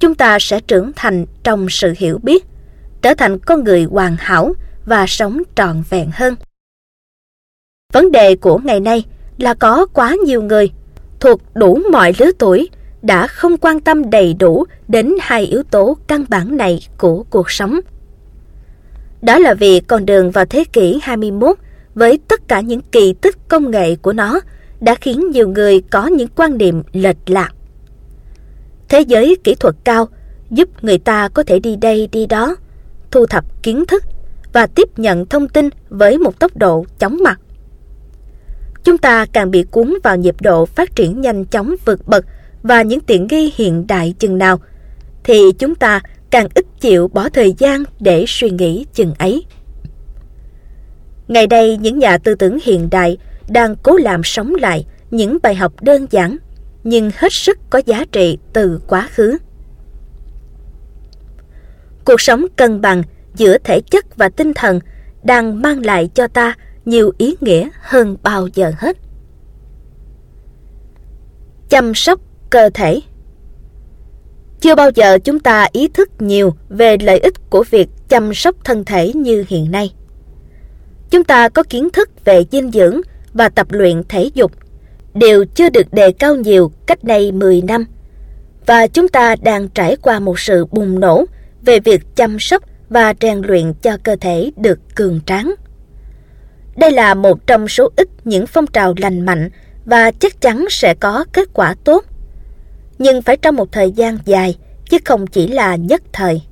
[0.00, 2.44] chúng ta sẽ trưởng thành trong sự hiểu biết,
[3.02, 4.54] trở thành con người hoàn hảo
[4.86, 6.34] và sống trọn vẹn hơn.
[7.92, 9.04] Vấn đề của ngày nay
[9.38, 10.70] là có quá nhiều người
[11.20, 12.68] thuộc đủ mọi lứa tuổi
[13.02, 17.50] đã không quan tâm đầy đủ đến hai yếu tố căn bản này của cuộc
[17.50, 17.80] sống.
[19.22, 21.56] Đó là vì con đường vào thế kỷ 21
[21.94, 24.40] với tất cả những kỳ tích công nghệ của nó
[24.80, 27.53] đã khiến nhiều người có những quan niệm lệch lạc.
[28.94, 30.08] Thế giới kỹ thuật cao
[30.50, 32.56] giúp người ta có thể đi đây đi đó,
[33.10, 34.04] thu thập kiến thức
[34.52, 37.40] và tiếp nhận thông tin với một tốc độ chóng mặt.
[38.84, 42.24] Chúng ta càng bị cuốn vào nhịp độ phát triển nhanh chóng vượt bậc
[42.62, 44.60] và những tiện nghi hiện đại chừng nào,
[45.24, 46.00] thì chúng ta
[46.30, 49.44] càng ít chịu bỏ thời gian để suy nghĩ chừng ấy.
[51.28, 55.54] Ngày đây, những nhà tư tưởng hiện đại đang cố làm sống lại những bài
[55.54, 56.36] học đơn giản
[56.84, 59.38] nhưng hết sức có giá trị từ quá khứ.
[62.04, 63.02] Cuộc sống cân bằng
[63.34, 64.80] giữa thể chất và tinh thần
[65.22, 66.54] đang mang lại cho ta
[66.84, 68.96] nhiều ý nghĩa hơn bao giờ hết.
[71.68, 73.00] Chăm sóc cơ thể
[74.60, 78.56] Chưa bao giờ chúng ta ý thức nhiều về lợi ích của việc chăm sóc
[78.64, 79.94] thân thể như hiện nay.
[81.10, 83.00] Chúng ta có kiến thức về dinh dưỡng
[83.32, 84.52] và tập luyện thể dục
[85.14, 87.84] đều chưa được đề cao nhiều cách đây 10 năm.
[88.66, 91.24] Và chúng ta đang trải qua một sự bùng nổ
[91.62, 95.54] về việc chăm sóc và rèn luyện cho cơ thể được cường tráng.
[96.76, 99.50] Đây là một trong số ít những phong trào lành mạnh
[99.84, 102.04] và chắc chắn sẽ có kết quả tốt.
[102.98, 104.56] Nhưng phải trong một thời gian dài,
[104.90, 106.42] chứ không chỉ là nhất thời.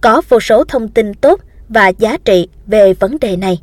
[0.00, 3.62] Có vô số thông tin tốt và giá trị về vấn đề này.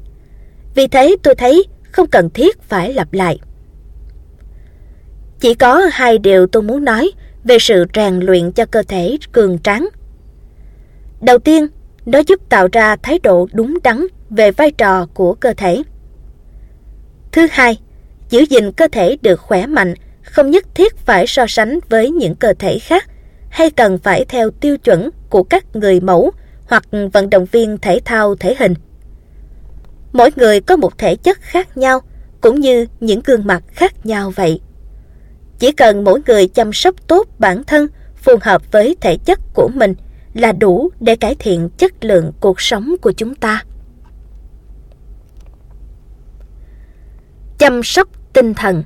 [0.75, 3.39] Vì thế tôi thấy không cần thiết phải lặp lại.
[5.39, 7.11] Chỉ có hai điều tôi muốn nói
[7.43, 9.87] về sự rèn luyện cho cơ thể cường tráng.
[11.21, 11.67] Đầu tiên,
[12.05, 15.83] nó giúp tạo ra thái độ đúng đắn về vai trò của cơ thể.
[17.31, 17.79] Thứ hai,
[18.29, 22.35] giữ gìn cơ thể được khỏe mạnh không nhất thiết phải so sánh với những
[22.35, 23.05] cơ thể khác
[23.49, 26.31] hay cần phải theo tiêu chuẩn của các người mẫu
[26.67, 26.83] hoặc
[27.13, 28.73] vận động viên thể thao thể hình.
[30.13, 32.01] Mỗi người có một thể chất khác nhau
[32.41, 34.59] cũng như những gương mặt khác nhau vậy.
[35.65, 39.69] Chỉ cần mỗi người chăm sóc tốt bản thân phù hợp với thể chất của
[39.73, 39.93] mình
[40.33, 43.63] là đủ để cải thiện chất lượng cuộc sống của chúng ta.
[47.57, 48.83] Chăm sóc tinh thần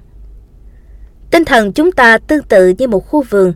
[1.31, 3.53] Tinh thần chúng ta tương tự như một khu vườn.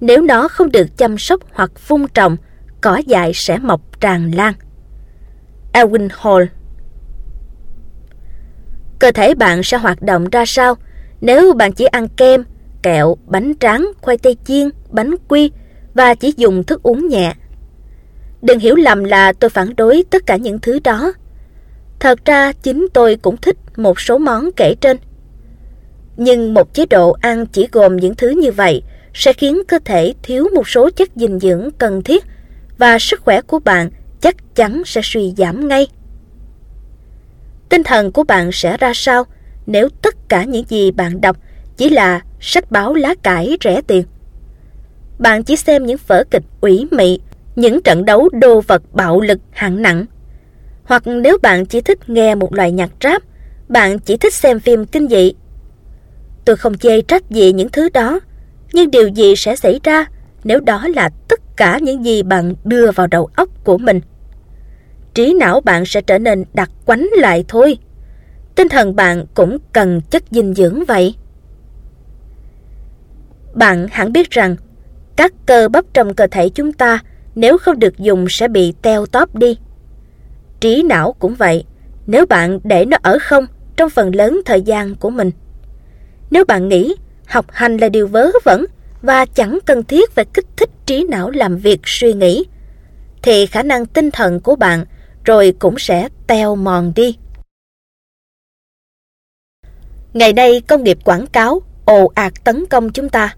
[0.00, 2.36] Nếu nó không được chăm sóc hoặc vun trồng,
[2.80, 4.54] cỏ dại sẽ mọc tràn lan.
[5.72, 6.44] Elwin Hall
[8.98, 10.74] Cơ thể bạn sẽ hoạt động ra sao
[11.20, 12.44] nếu bạn chỉ ăn kem,
[12.84, 15.50] kẹo, bánh tráng, khoai tây chiên, bánh quy
[15.94, 17.34] và chỉ dùng thức uống nhẹ.
[18.42, 21.12] Đừng hiểu lầm là tôi phản đối tất cả những thứ đó.
[22.00, 24.96] Thật ra chính tôi cũng thích một số món kể trên.
[26.16, 28.82] Nhưng một chế độ ăn chỉ gồm những thứ như vậy
[29.14, 32.24] sẽ khiến cơ thể thiếu một số chất dinh dưỡng cần thiết
[32.78, 33.90] và sức khỏe của bạn
[34.20, 35.86] chắc chắn sẽ suy giảm ngay.
[37.68, 39.24] Tinh thần của bạn sẽ ra sao
[39.66, 41.36] nếu tất cả những gì bạn đọc
[41.76, 44.04] chỉ là sách báo lá cải rẻ tiền?
[45.18, 47.18] Bạn chỉ xem những vở kịch ủy mị,
[47.56, 50.06] những trận đấu đô vật bạo lực hạng nặng.
[50.84, 53.22] Hoặc nếu bạn chỉ thích nghe một loại nhạc rap,
[53.68, 55.32] bạn chỉ thích xem phim kinh dị.
[56.44, 58.20] Tôi không chê trách gì những thứ đó,
[58.72, 60.06] nhưng điều gì sẽ xảy ra
[60.44, 64.00] nếu đó là tất cả những gì bạn đưa vào đầu óc của mình?
[65.14, 67.78] trí não bạn sẽ trở nên đặc quánh lại thôi.
[68.54, 71.14] Tinh thần bạn cũng cần chất dinh dưỡng vậy.
[73.54, 74.56] Bạn hẳn biết rằng,
[75.16, 76.98] các cơ bắp trong cơ thể chúng ta
[77.34, 79.58] nếu không được dùng sẽ bị teo tóp đi.
[80.60, 81.64] Trí não cũng vậy,
[82.06, 85.30] nếu bạn để nó ở không trong phần lớn thời gian của mình.
[86.30, 86.94] Nếu bạn nghĩ
[87.26, 88.64] học hành là điều vớ vẩn
[89.02, 92.44] và chẳng cần thiết phải kích thích trí não làm việc suy nghĩ,
[93.22, 94.84] thì khả năng tinh thần của bạn
[95.24, 97.16] rồi cũng sẽ teo mòn đi.
[100.12, 103.36] Ngày nay công nghiệp quảng cáo ồ ạt tấn công chúng ta.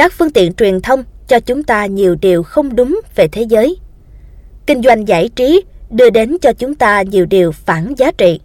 [0.00, 3.76] Các phương tiện truyền thông cho chúng ta nhiều điều không đúng về thế giới.
[4.66, 8.40] Kinh doanh giải trí đưa đến cho chúng ta nhiều điều phản giá trị.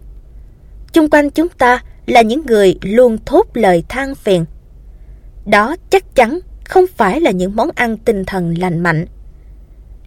[0.92, 4.44] Chung quanh chúng ta là những người luôn thốt lời than phiền.
[5.46, 9.06] Đó chắc chắn không phải là những món ăn tinh thần lành mạnh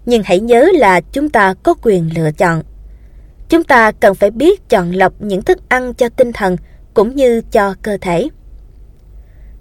[0.05, 2.63] nhưng hãy nhớ là chúng ta có quyền lựa chọn.
[3.49, 6.57] Chúng ta cần phải biết chọn lọc những thức ăn cho tinh thần
[6.93, 8.29] cũng như cho cơ thể.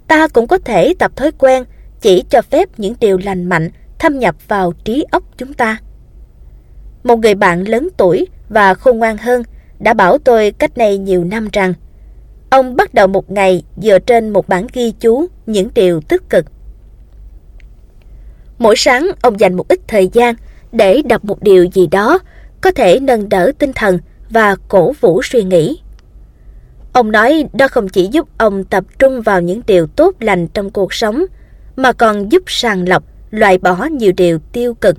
[0.07, 1.63] Ta cũng có thể tập thói quen
[2.01, 3.69] chỉ cho phép những điều lành mạnh
[3.99, 5.77] thâm nhập vào trí óc chúng ta.
[7.03, 9.43] Một người bạn lớn tuổi và khôn ngoan hơn
[9.79, 11.73] đã bảo tôi cách này nhiều năm rằng
[12.49, 16.45] ông bắt đầu một ngày dựa trên một bản ghi chú những điều tích cực.
[18.57, 20.35] Mỗi sáng ông dành một ít thời gian
[20.71, 22.19] để đọc một điều gì đó
[22.61, 25.79] có thể nâng đỡ tinh thần và cổ vũ suy nghĩ.
[26.93, 30.69] Ông nói đó không chỉ giúp ông tập trung vào những điều tốt lành trong
[30.69, 31.25] cuộc sống,
[31.79, 34.97] mà còn giúp sàng lọc, loại bỏ nhiều điều tiêu cực.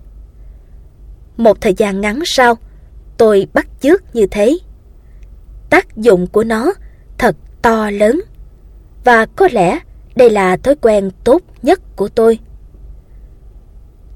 [1.37, 2.55] Một thời gian ngắn sau,
[3.19, 4.59] tôi bắt chước như thế.
[5.71, 6.73] Tác dụng của nó
[7.19, 8.21] thật to lớn,
[9.05, 9.79] và có lẽ
[10.17, 12.39] đây là thói quen tốt nhất của tôi.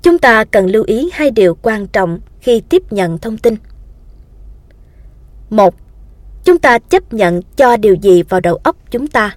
[0.02, 3.56] Chúng ta cần lưu ý hai điều quan trọng khi tiếp nhận thông tin.
[5.50, 5.74] Một,
[6.44, 9.36] chúng ta chấp nhận cho điều gì vào đầu óc chúng ta.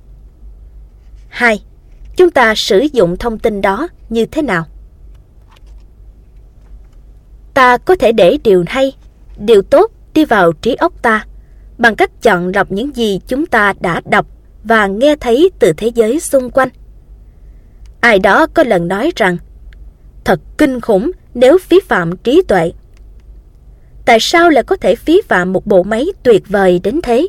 [1.29, 1.63] Hai,
[2.17, 4.65] chúng ta sử dụng thông tin đó như thế nào.
[7.53, 8.93] Ta có thể để điều hay,
[9.37, 11.25] điều tốt đi vào trí óc ta
[11.77, 14.27] bằng cách chọn lọc những gì chúng ta đã đọc
[14.63, 16.69] và nghe thấy từ thế giới xung quanh.
[17.99, 19.37] Ai đó có lần nói rằng
[20.25, 22.71] thật kinh khủng nếu phí phạm trí tuệ.
[24.05, 27.27] Tại sao lại có thể phí phạm một bộ máy tuyệt vời đến thế?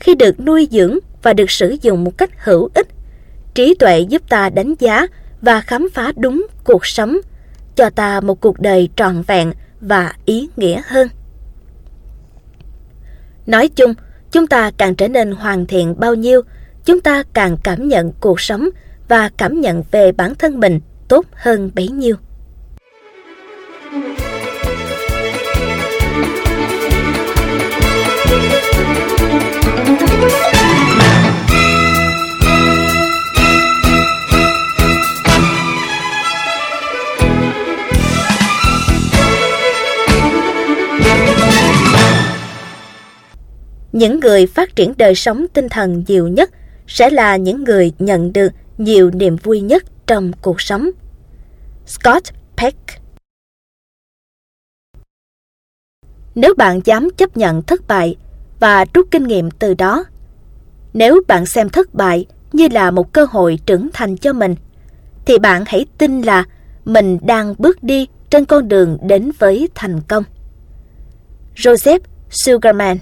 [0.00, 2.88] Khi được nuôi dưỡng và được sử dụng một cách hữu ích,
[3.54, 5.06] trí tuệ giúp ta đánh giá
[5.40, 7.18] và khám phá đúng cuộc sống,
[7.76, 11.08] cho ta một cuộc đời trọn vẹn và ý nghĩa hơn.
[13.46, 13.94] Nói chung,
[14.32, 16.42] chúng ta càng trở nên hoàn thiện bao nhiêu,
[16.84, 18.68] chúng ta càng cảm nhận cuộc sống
[19.08, 22.16] và cảm nhận về bản thân mình tốt hơn bấy nhiêu.
[43.92, 46.50] Những người phát triển đời sống tinh thần nhiều nhất
[46.86, 50.90] sẽ là những người nhận được nhiều niềm vui nhất trong cuộc sống.
[51.86, 52.24] Scott
[52.56, 52.78] Peck
[56.34, 58.16] Nếu bạn dám chấp nhận thất bại
[58.60, 60.04] và rút kinh nghiệm từ đó,
[60.94, 64.54] nếu bạn xem thất bại như là một cơ hội trưởng thành cho mình,
[65.26, 66.44] thì bạn hãy tin là
[66.84, 70.24] mình đang bước đi trên con đường đến với thành công.
[71.56, 72.98] Joseph Sugarman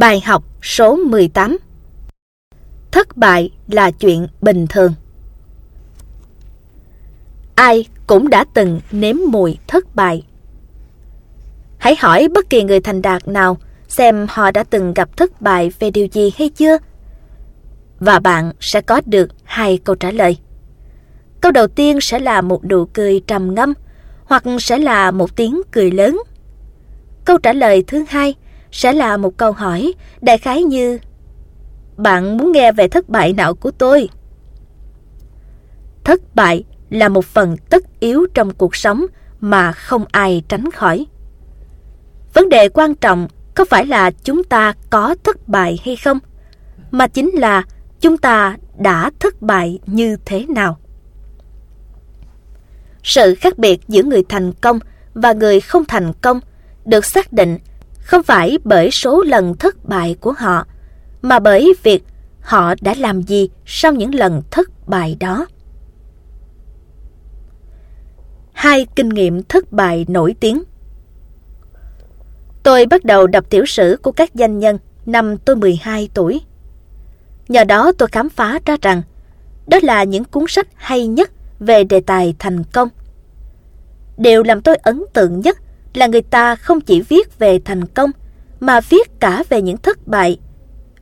[0.00, 1.58] Bài học số 18
[2.90, 4.94] Thất bại là chuyện bình thường.
[7.54, 10.26] Ai cũng đã từng nếm mùi thất bại.
[11.78, 15.70] Hãy hỏi bất kỳ người thành đạt nào xem họ đã từng gặp thất bại
[15.78, 16.78] về điều gì hay chưa.
[18.00, 20.36] Và bạn sẽ có được hai câu trả lời.
[21.40, 23.74] Câu đầu tiên sẽ là một nụ cười trầm ngâm
[24.24, 26.22] hoặc sẽ là một tiếng cười lớn.
[27.24, 28.34] Câu trả lời thứ hai
[28.72, 30.98] sẽ là một câu hỏi đại khái như
[31.98, 34.08] Bạn muốn nghe về thất bại nào của tôi?
[36.04, 39.06] Thất bại là một phần tất yếu trong cuộc sống
[39.40, 41.06] mà không ai tránh khỏi.
[42.34, 46.18] Vấn đề quan trọng không phải là chúng ta có thất bại hay không,
[46.90, 47.62] mà chính là
[48.00, 50.78] chúng ta đã thất bại như thế nào.
[53.02, 54.78] Sự khác biệt giữa người thành công
[55.14, 56.40] và người không thành công
[56.84, 57.58] được xác định
[58.08, 60.66] không phải bởi số lần thất bại của họ,
[61.22, 62.04] mà bởi việc
[62.40, 65.46] họ đã làm gì sau những lần thất bại đó.
[68.52, 70.62] Hai kinh nghiệm thất bại nổi tiếng
[72.62, 76.40] Tôi bắt đầu đọc tiểu sử của các danh nhân năm tôi 12 tuổi.
[77.48, 79.02] Nhờ đó tôi khám phá ra rằng
[79.66, 81.30] đó là những cuốn sách hay nhất
[81.60, 82.88] về đề tài thành công.
[84.16, 85.58] Điều làm tôi ấn tượng nhất
[85.98, 88.10] là người ta không chỉ viết về thành công
[88.60, 90.38] mà viết cả về những thất bại.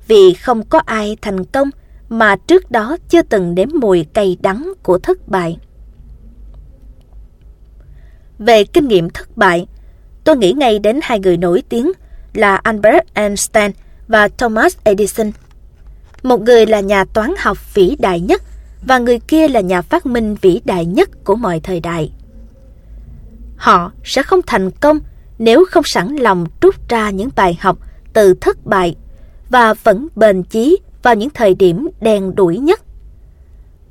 [0.07, 1.71] Vì không có ai thành công
[2.09, 5.59] mà trước đó chưa từng đếm mùi cay đắng của thất bại.
[8.39, 9.67] Về kinh nghiệm thất bại,
[10.25, 11.93] tôi nghĩ ngay đến hai người nổi tiếng
[12.35, 13.71] là Albert Einstein
[14.09, 15.31] và Thomas Edison.
[16.23, 18.43] Một người là nhà toán học vĩ đại nhất
[18.87, 22.13] và người kia là nhà phát minh vĩ đại nhất của mọi thời đại.
[23.57, 25.01] Họ sẽ không thành công
[25.39, 27.79] nếu không sẵn lòng rút ra những bài học
[28.13, 28.97] từ thất bại
[29.51, 32.81] và vẫn bền chí vào những thời điểm đen đủi nhất.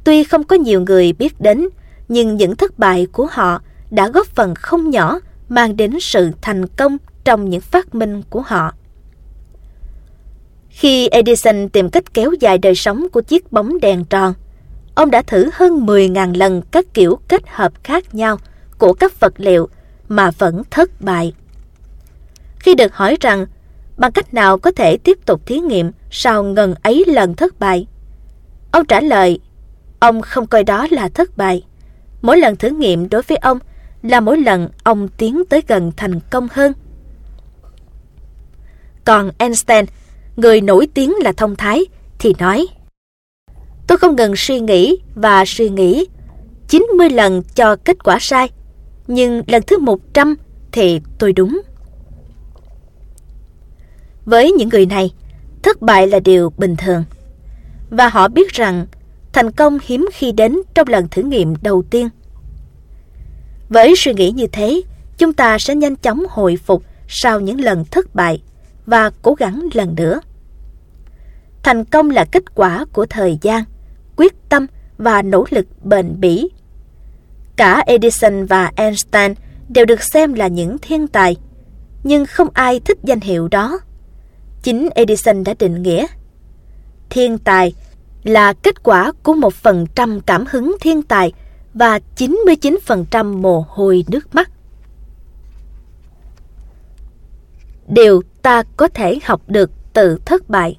[0.03, 1.68] Tuy không có nhiều người biết đến,
[2.08, 3.61] nhưng những thất bại của họ
[3.92, 5.19] đã góp phần không nhỏ
[5.50, 8.74] mang đến sự thành công trong những phát minh của họ.
[10.69, 14.34] Khi Edison tìm cách kéo dài đời sống của chiếc bóng đèn tròn,
[14.95, 18.38] ông đã thử hơn 10.000 lần các kiểu kết hợp khác nhau
[18.78, 19.70] của các vật liệu
[20.08, 21.34] mà vẫn thất bại.
[22.60, 23.45] Khi được hỏi rằng
[23.98, 27.88] bằng cách nào có thể tiếp tục thí nghiệm sau ngần ấy lần thất bại,
[28.72, 29.40] ông trả lời,
[30.00, 31.64] ông không coi đó là thất bại.
[32.22, 33.60] Mỗi lần thử nghiệm đối với ông
[34.04, 36.74] là mỗi lần ông tiến tới gần thành công hơn.
[39.06, 39.86] Còn Einstein,
[40.36, 41.86] người nổi tiếng là thông thái,
[42.20, 42.68] thì nói
[43.88, 46.06] Tôi không ngừng suy nghĩ và suy nghĩ
[46.68, 48.50] 90 lần cho kết quả sai,
[49.08, 50.35] nhưng lần thứ 100
[50.72, 51.61] thì tôi đúng.
[54.25, 55.14] Với những người này,
[55.64, 57.03] thất bại là điều bình thường.
[57.90, 58.85] Và họ biết rằng
[59.34, 62.09] thành công hiếm khi đến trong lần thử nghiệm đầu tiên.
[63.69, 64.82] Với suy nghĩ như thế,
[65.17, 68.42] chúng ta sẽ nhanh chóng hồi phục sau những lần thất bại
[68.85, 70.22] và cố gắng lần nữa.
[71.64, 73.64] Thành công là kết quả của thời gian,
[74.16, 74.66] quyết tâm
[74.98, 76.50] và nỗ lực bền bỉ.
[77.56, 79.34] Cả Edison và Einstein
[79.69, 81.35] đều được xem là những thiên tài,
[82.03, 83.80] nhưng không ai thích danh hiệu đó.
[84.64, 86.08] Chính Edison đã định nghĩa.
[87.09, 87.74] Thiên tài
[88.24, 91.34] là kết quả của một phần trăm cảm hứng thiên tài
[91.74, 94.51] và 99% mồ hôi nước mắt.
[97.88, 100.77] Điều ta có thể học được từ thất bại.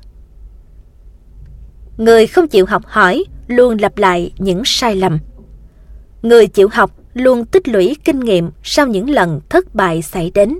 [1.96, 5.18] Người không chịu học hỏi luôn lặp lại những sai lầm.
[6.26, 10.58] Người chịu học luôn tích lũy kinh nghiệm sau những lần thất bại xảy đến.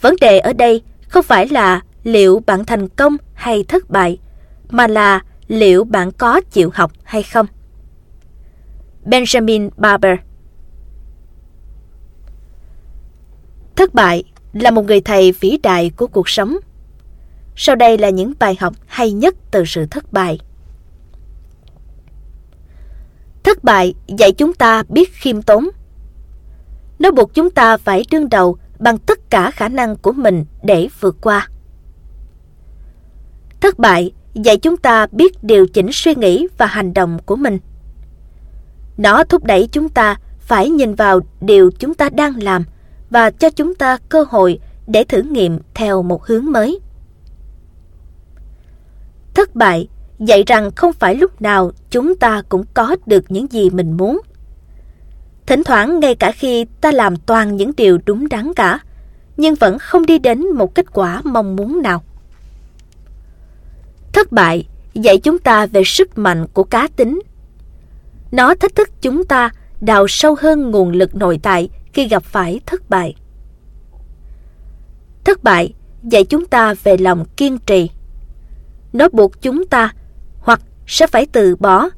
[0.00, 4.18] Vấn đề ở đây không phải là liệu bạn thành công hay thất bại,
[4.70, 7.46] mà là liệu bạn có chịu học hay không.
[9.04, 10.18] Benjamin Barber
[13.76, 16.56] Thất bại là một người thầy vĩ đại của cuộc sống.
[17.56, 20.38] Sau đây là những bài học hay nhất từ sự thất bại.
[23.48, 25.68] Thất bại, dạy chúng ta biết khiêm tốn.
[26.98, 30.88] Nó buộc chúng ta phải đương đầu bằng tất cả khả năng của mình để
[31.00, 31.48] vượt qua.
[33.60, 37.58] Thất bại, dạy chúng ta biết điều chỉnh suy nghĩ và hành động của mình.
[38.96, 42.64] Nó thúc đẩy chúng ta phải nhìn vào điều chúng ta đang làm
[43.10, 46.80] và cho chúng ta cơ hội để thử nghiệm theo một hướng mới.
[49.34, 49.88] Thất bại
[50.18, 54.20] dạy rằng không phải lúc nào chúng ta cũng có được những gì mình muốn.
[55.46, 58.78] Thỉnh thoảng ngay cả khi ta làm toàn những điều đúng đắn cả,
[59.36, 62.02] nhưng vẫn không đi đến một kết quả mong muốn nào.
[64.12, 67.20] Thất bại dạy chúng ta về sức mạnh của cá tính.
[68.32, 72.60] Nó thách thức chúng ta đào sâu hơn nguồn lực nội tại khi gặp phải
[72.66, 73.14] thất bại.
[75.24, 77.90] Thất bại dạy chúng ta về lòng kiên trì.
[78.92, 79.92] Nó buộc chúng ta
[80.88, 81.88] sẽ phải từ bỏ,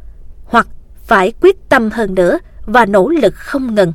[0.45, 0.69] hoặc
[1.03, 3.93] phải quyết tâm hơn nữa và nỗ lực không ngừng.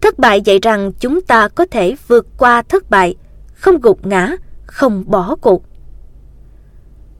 [0.00, 3.14] Thất bại dạy rằng chúng ta có thể vượt qua thất bại,
[3.54, 5.64] không gục ngã, không bỏ cuộc.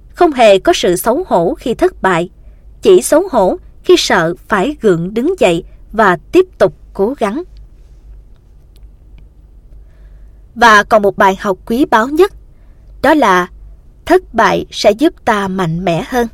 [0.09, 2.31] Không hề có sự xấu hổ khi thất bại,
[2.83, 7.43] chỉ xấu hổ khi sợ phải gượng đứng dậy và tiếp tục cố gắng.
[10.55, 12.33] Và còn một bài học quý báu nhất,
[13.03, 13.49] đó là
[14.07, 16.29] thất bại sẽ giúp ta mạnh mẽ hơn.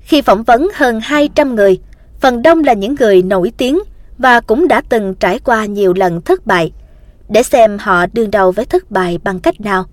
[0.00, 1.78] Khi phỏng vấn hơn 200 người,
[2.20, 3.78] phần đông là những người nổi tiếng
[4.18, 6.72] và cũng đã từng trải qua nhiều lần thất bại,
[7.28, 9.84] để xem họ đương đầu với thất bại bằng cách nào.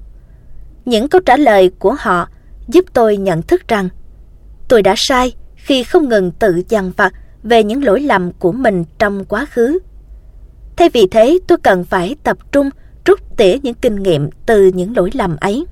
[0.85, 2.29] Những câu trả lời của họ
[2.67, 3.89] giúp tôi nhận thức rằng
[4.67, 8.83] tôi đã sai khi không ngừng tự dằn vặt về những lỗi lầm của mình
[8.99, 9.79] trong quá khứ.
[10.77, 12.69] Thay vì thế, tôi cần phải tập trung
[13.05, 15.65] rút tỉa những kinh nghiệm từ những lỗi lầm ấy.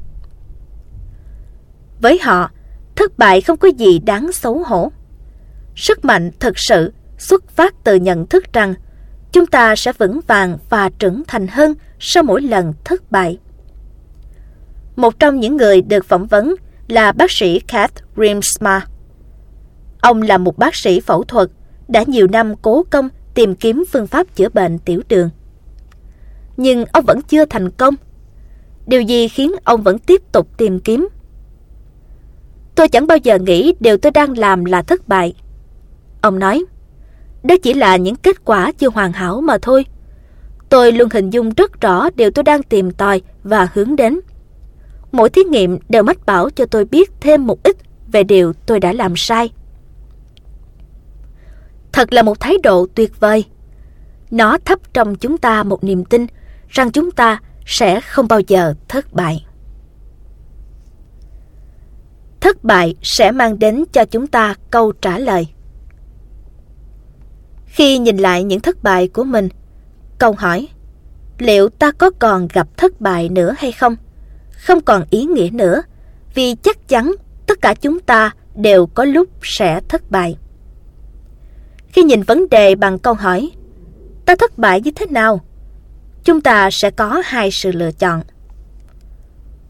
[2.02, 2.52] Với họ,
[2.96, 4.92] thất bại không có gì đáng xấu hổ.
[5.76, 8.74] Sức mạnh thực sự xuất phát từ nhận thức rằng
[9.32, 13.38] chúng ta sẽ vững vàng và trưởng thành hơn sau mỗi lần thất bại.
[14.96, 16.56] Một trong những người được phỏng vấn
[16.88, 18.86] là bác sĩ Kath Rimsma.
[20.02, 21.50] Ông là một bác sĩ phẫu thuật,
[21.88, 25.30] đã nhiều năm cố công tìm kiếm phương pháp chữa bệnh tiểu đường.
[26.58, 27.96] Nhưng ông vẫn chưa thành công.
[28.88, 31.10] Điều gì khiến ông vẫn tiếp tục tìm kiếm?
[32.80, 35.34] Tôi chẳng bao giờ nghĩ điều tôi đang làm là thất bại.
[36.22, 36.66] Ông nói,
[37.44, 39.86] đó chỉ là những kết quả chưa hoàn hảo mà thôi.
[40.70, 44.20] Tôi luôn hình dung rất rõ điều tôi đang tìm tòi và hướng đến.
[45.12, 47.78] Mỗi thí nghiệm đều mách bảo cho tôi biết thêm một ít
[48.12, 49.50] về điều tôi đã làm sai.
[51.92, 53.46] Thật là một thái độ tuyệt vời.
[54.32, 56.28] Nó thắp trong chúng ta một niềm tin
[56.70, 59.46] rằng chúng ta sẽ không bao giờ thất bại.
[62.42, 65.48] Thất bại sẽ mang đến cho chúng ta câu trả lời.
[67.66, 69.50] Khi nhìn lại những thất bại của mình,
[70.20, 70.68] câu hỏi
[71.40, 73.96] liệu ta có còn gặp thất bại nữa hay không?
[74.52, 75.82] Không còn ý nghĩa nữa,
[76.34, 77.16] vì chắc chắn
[77.48, 80.38] tất cả chúng ta đều có lúc sẽ thất bại.
[81.88, 83.52] Khi nhìn vấn đề bằng câu hỏi,
[84.26, 85.42] ta thất bại như thế nào?
[86.24, 88.22] Chúng ta sẽ có hai sự lựa chọn.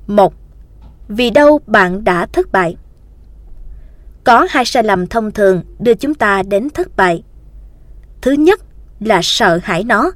[0.08, 0.34] Một,
[1.10, 2.76] vì đâu bạn đã thất bại?
[4.24, 7.24] Có hai sai lầm thông thường đưa chúng ta đến thất bại.
[8.22, 8.60] Thứ nhất
[9.00, 10.12] là sợ hãi nó,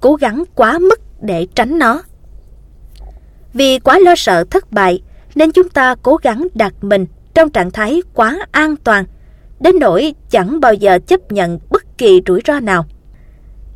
[0.00, 2.02] cố gắng quá mức để tránh nó.
[3.52, 5.02] Vì quá lo sợ thất bại
[5.34, 9.04] nên chúng ta cố gắng đặt mình trong trạng thái quá an toàn
[9.60, 12.86] đến nỗi chẳng bao giờ chấp nhận bất kỳ rủi ro nào.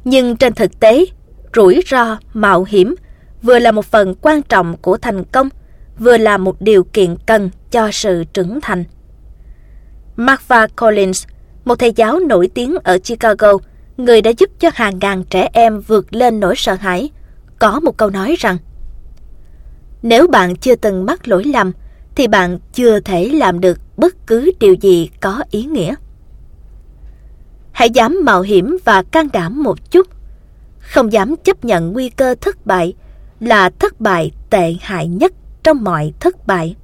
[0.05, 1.05] Nhưng trên thực tế,
[1.57, 2.95] rủi ro, mạo hiểm
[3.43, 5.49] vừa là một phần quan trọng của thành công,
[6.01, 8.85] vừa là một điều kiện cần cho sự trưởng thành.
[10.17, 11.27] Martha Collins,
[11.65, 13.53] một thầy giáo nổi tiếng ở Chicago,
[13.97, 17.11] người đã giúp cho hàng ngàn trẻ em vượt lên nỗi sợ hãi,
[17.59, 18.57] có một câu nói rằng
[20.03, 21.73] Nếu bạn chưa từng mắc lỗi lầm,
[22.15, 25.95] thì bạn chưa thể làm được bất cứ điều gì có ý nghĩa.
[27.73, 30.07] Hãy dám mạo hiểm và can đảm một chút.
[30.79, 32.95] Không dám chấp nhận nguy cơ thất bại
[33.41, 35.33] là thất bại tệ hại nhất
[35.63, 36.77] trong mọi thất bại.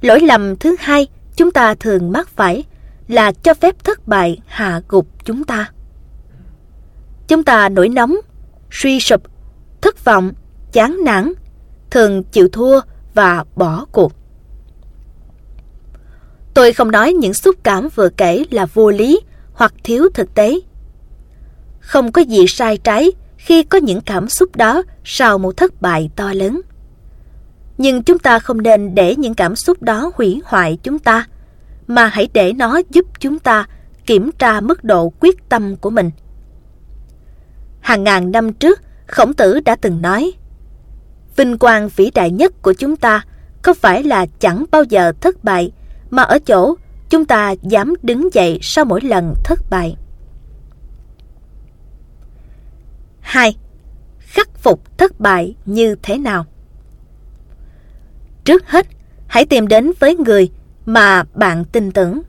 [0.00, 1.06] Lỗi lầm thứ hai
[1.36, 2.64] chúng ta thường mắc phải
[3.08, 5.70] là cho phép thất bại hạ gục chúng ta.
[7.28, 8.16] Chúng ta nổi nóng,
[8.70, 9.22] suy sụp,
[9.80, 10.32] thất vọng,
[10.72, 11.32] chán nản,
[11.90, 12.80] thường chịu thua
[13.14, 14.12] và bỏ cuộc.
[16.54, 19.20] Tôi không nói những xúc cảm vừa kể là vô lý
[19.52, 20.54] hoặc thiếu thực tế.
[21.80, 23.12] Không có gì sai trái
[23.44, 26.60] khi có những cảm xúc đó sau một thất bại to lớn.
[27.78, 31.26] Nhưng chúng ta không nên để những cảm xúc đó hủy hoại chúng ta,
[31.86, 33.66] mà hãy để nó giúp chúng ta
[34.06, 36.10] kiểm tra mức độ quyết tâm của mình.
[37.80, 40.32] Hàng ngàn năm trước, Khổng Tử đã từng nói
[41.36, 43.24] Vinh quang vĩ đại nhất của chúng ta
[43.62, 45.72] không phải là chẳng bao giờ thất bại,
[46.10, 46.74] mà ở chỗ
[47.10, 49.96] chúng ta dám đứng dậy sau mỗi lần thất bại.
[53.32, 53.56] 2.
[54.18, 56.46] Khắc phục thất bại như thế nào?
[58.44, 58.86] Trước hết,
[59.26, 60.50] hãy tìm đến với người
[60.86, 62.22] mà bạn tin tưởng.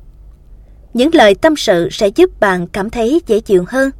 [0.93, 3.91] Những lời tâm sự sẽ giúp bạn cảm thấy dễ chịu hơn,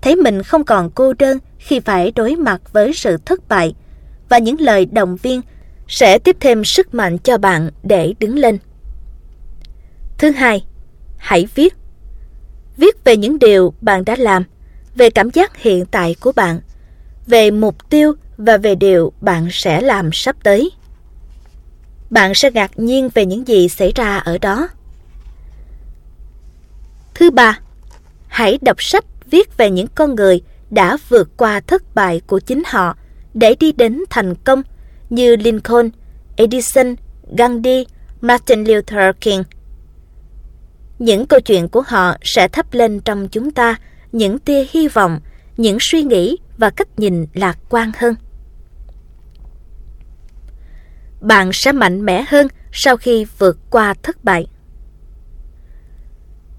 [0.00, 3.74] thấy mình không còn cô đơn khi phải đối mặt với sự thất bại
[4.28, 5.40] và những lời động viên
[5.88, 8.58] sẽ tiếp thêm sức mạnh cho bạn để đứng lên.
[10.18, 10.64] Thứ hai,
[11.16, 11.74] hãy viết.
[12.76, 14.44] Viết về những điều bạn đã làm,
[14.94, 16.60] về cảm giác hiện tại của bạn,
[17.26, 20.70] về mục tiêu và về điều bạn sẽ làm sắp tới.
[22.10, 24.68] Bạn sẽ ngạc nhiên về những gì xảy ra ở đó.
[27.14, 27.58] Thứ ba,
[28.28, 30.40] hãy đọc sách viết về những con người
[30.70, 32.96] đã vượt qua thất bại của chính họ
[33.34, 34.62] để đi đến thành công
[35.10, 35.90] như Lincoln,
[36.36, 36.94] Edison,
[37.36, 37.86] Gandhi,
[38.20, 39.42] Martin Luther King.
[40.98, 43.76] Những câu chuyện của họ sẽ thắp lên trong chúng ta
[44.12, 45.20] những tia hy vọng,
[45.56, 48.14] những suy nghĩ và cách nhìn lạc quan hơn.
[51.20, 54.46] Bạn sẽ mạnh mẽ hơn sau khi vượt qua thất bại.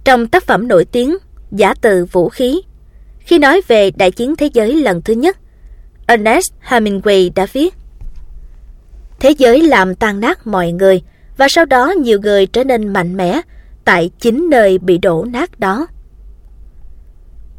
[0.04, 1.18] Trong tác phẩm nổi tiếng
[1.52, 2.62] Giả từ vũ khí,
[3.20, 5.38] khi nói về đại chiến thế giới lần thứ nhất,
[6.08, 7.74] Ernest Hemingway đã viết
[9.20, 11.02] Thế giới làm tan nát mọi người
[11.38, 13.42] và sau đó nhiều người trở nên mạnh mẽ
[13.86, 15.88] tại chính nơi bị đổ nát đó.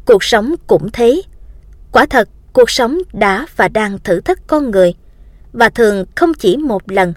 [0.05, 1.21] Cuộc sống cũng thế.
[1.91, 4.93] Quả thật, cuộc sống đã và đang thử thách con người
[5.53, 7.13] và thường không chỉ một lần,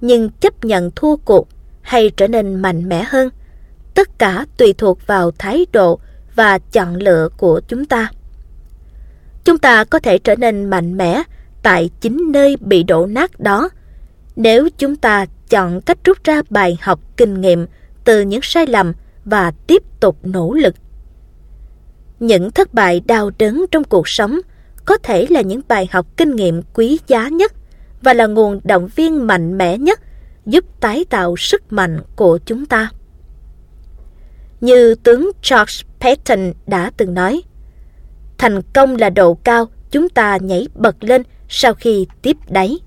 [0.00, 1.48] nhưng chấp nhận thua cuộc
[1.82, 3.30] hay trở nên mạnh mẽ hơn,
[3.94, 5.98] tất cả tùy thuộc vào thái độ
[6.34, 8.10] và chọn lựa của chúng ta.
[9.44, 11.22] Chúng ta có thể trở nên mạnh mẽ
[11.62, 13.68] tại chính nơi bị đổ nát đó
[14.36, 17.66] nếu chúng ta chọn cách rút ra bài học kinh nghiệm
[18.04, 18.92] từ những sai lầm
[19.24, 20.74] và tiếp tục nỗ lực.
[22.20, 24.40] Những thất bại đau đớn trong cuộc sống
[24.84, 27.52] có thể là những bài học kinh nghiệm quý giá nhất
[28.02, 30.00] và là nguồn động viên mạnh mẽ nhất
[30.46, 32.90] giúp tái tạo sức mạnh của chúng ta.
[34.60, 37.42] Như tướng George Patton đã từng nói,
[38.38, 42.78] Thành công là độ cao chúng ta nhảy bật lên sau khi tiếp đáy.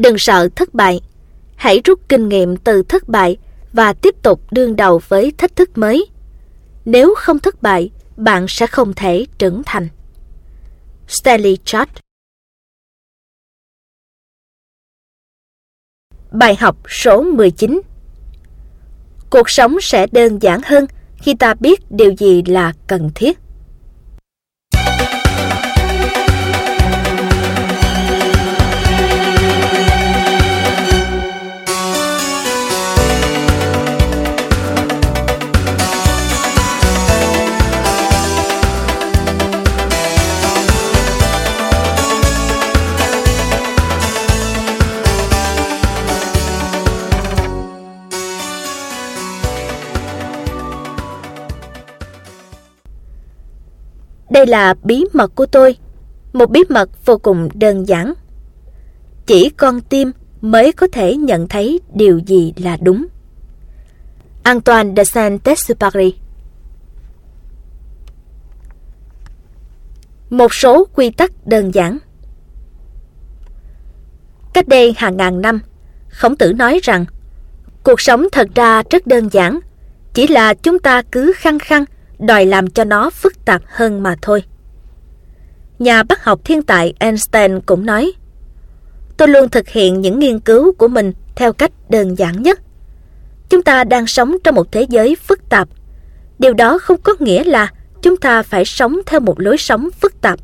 [0.00, 1.00] Đừng sợ thất bại.
[1.56, 3.36] Hãy rút kinh nghiệm từ thất bại
[3.72, 6.06] và tiếp tục đương đầu với thách thức mới.
[6.84, 9.88] Nếu không thất bại, bạn sẽ không thể trưởng thành.
[11.08, 11.88] Stanley Chart
[16.32, 17.80] Bài học số 19
[19.30, 23.38] Cuộc sống sẽ đơn giản hơn khi ta biết điều gì là cần thiết.
[54.30, 55.76] Đây là bí mật của tôi,
[56.32, 58.14] một bí mật vô cùng đơn giản.
[59.26, 63.06] Chỉ con tim mới có thể nhận thấy điều gì là đúng.
[64.42, 66.12] Antoine de Saint-Exupéry
[70.30, 71.98] Một số quy tắc đơn giản
[74.52, 75.60] Cách đây hàng ngàn năm,
[76.08, 77.04] Khổng tử nói rằng
[77.82, 79.60] cuộc sống thật ra rất đơn giản,
[80.14, 81.84] chỉ là chúng ta cứ khăng khăng
[82.20, 84.42] đòi làm cho nó phức tạp hơn mà thôi.
[85.78, 88.12] Nhà bác học thiên tài Einstein cũng nói,
[89.16, 92.60] tôi luôn thực hiện những nghiên cứu của mình theo cách đơn giản nhất.
[93.48, 95.68] Chúng ta đang sống trong một thế giới phức tạp.
[96.38, 100.20] Điều đó không có nghĩa là chúng ta phải sống theo một lối sống phức
[100.20, 100.40] tạp.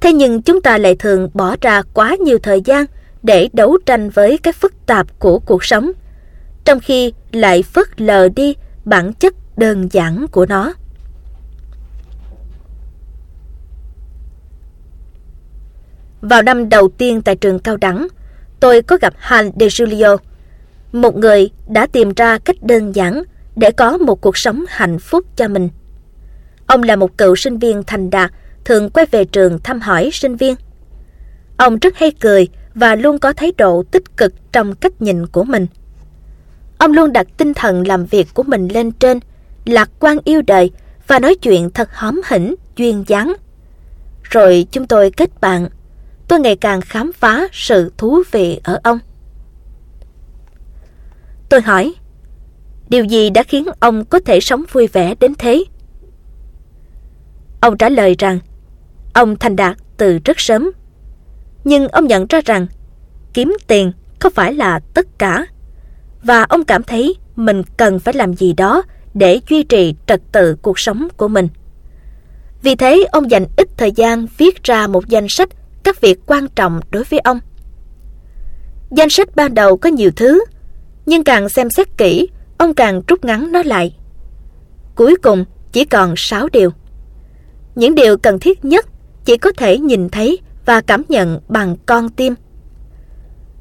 [0.00, 2.86] Thế nhưng chúng ta lại thường bỏ ra quá nhiều thời gian
[3.22, 5.92] để đấu tranh với cái phức tạp của cuộc sống,
[6.64, 8.54] trong khi lại phớt lờ đi
[8.84, 10.72] bản chất đơn giản của nó.
[16.20, 18.06] Vào năm đầu tiên tại trường cao đẳng,
[18.60, 20.16] tôi có gặp Han De Julio,
[20.92, 23.22] một người đã tìm ra cách đơn giản
[23.56, 25.68] để có một cuộc sống hạnh phúc cho mình.
[26.66, 28.32] Ông là một cựu sinh viên thành đạt,
[28.64, 30.54] thường quay về trường thăm hỏi sinh viên.
[31.56, 35.44] Ông rất hay cười và luôn có thái độ tích cực trong cách nhìn của
[35.44, 35.66] mình.
[36.78, 39.20] Ông luôn đặt tinh thần làm việc của mình lên trên
[39.72, 40.70] lạc quan yêu đời
[41.06, 43.34] và nói chuyện thật hóm hỉnh, duyên dáng.
[44.22, 45.68] Rồi chúng tôi kết bạn.
[46.28, 48.98] Tôi ngày càng khám phá sự thú vị ở ông.
[51.48, 51.94] Tôi hỏi,
[52.88, 55.64] điều gì đã khiến ông có thể sống vui vẻ đến thế?
[57.60, 58.38] Ông trả lời rằng,
[59.14, 60.70] ông thành đạt từ rất sớm.
[61.64, 62.66] Nhưng ông nhận ra rằng,
[63.32, 65.46] kiếm tiền không phải là tất cả.
[66.22, 68.82] Và ông cảm thấy mình cần phải làm gì đó
[69.14, 71.48] để duy trì trật tự cuộc sống của mình.
[72.62, 75.48] Vì thế, ông dành ít thời gian viết ra một danh sách
[75.82, 77.40] các việc quan trọng đối với ông.
[78.90, 80.44] Danh sách ban đầu có nhiều thứ,
[81.06, 83.96] nhưng càng xem xét kỹ, ông càng rút ngắn nó lại.
[84.94, 86.70] Cuối cùng chỉ còn 6 điều.
[87.74, 88.86] Những điều cần thiết nhất
[89.24, 92.34] chỉ có thể nhìn thấy và cảm nhận bằng con tim.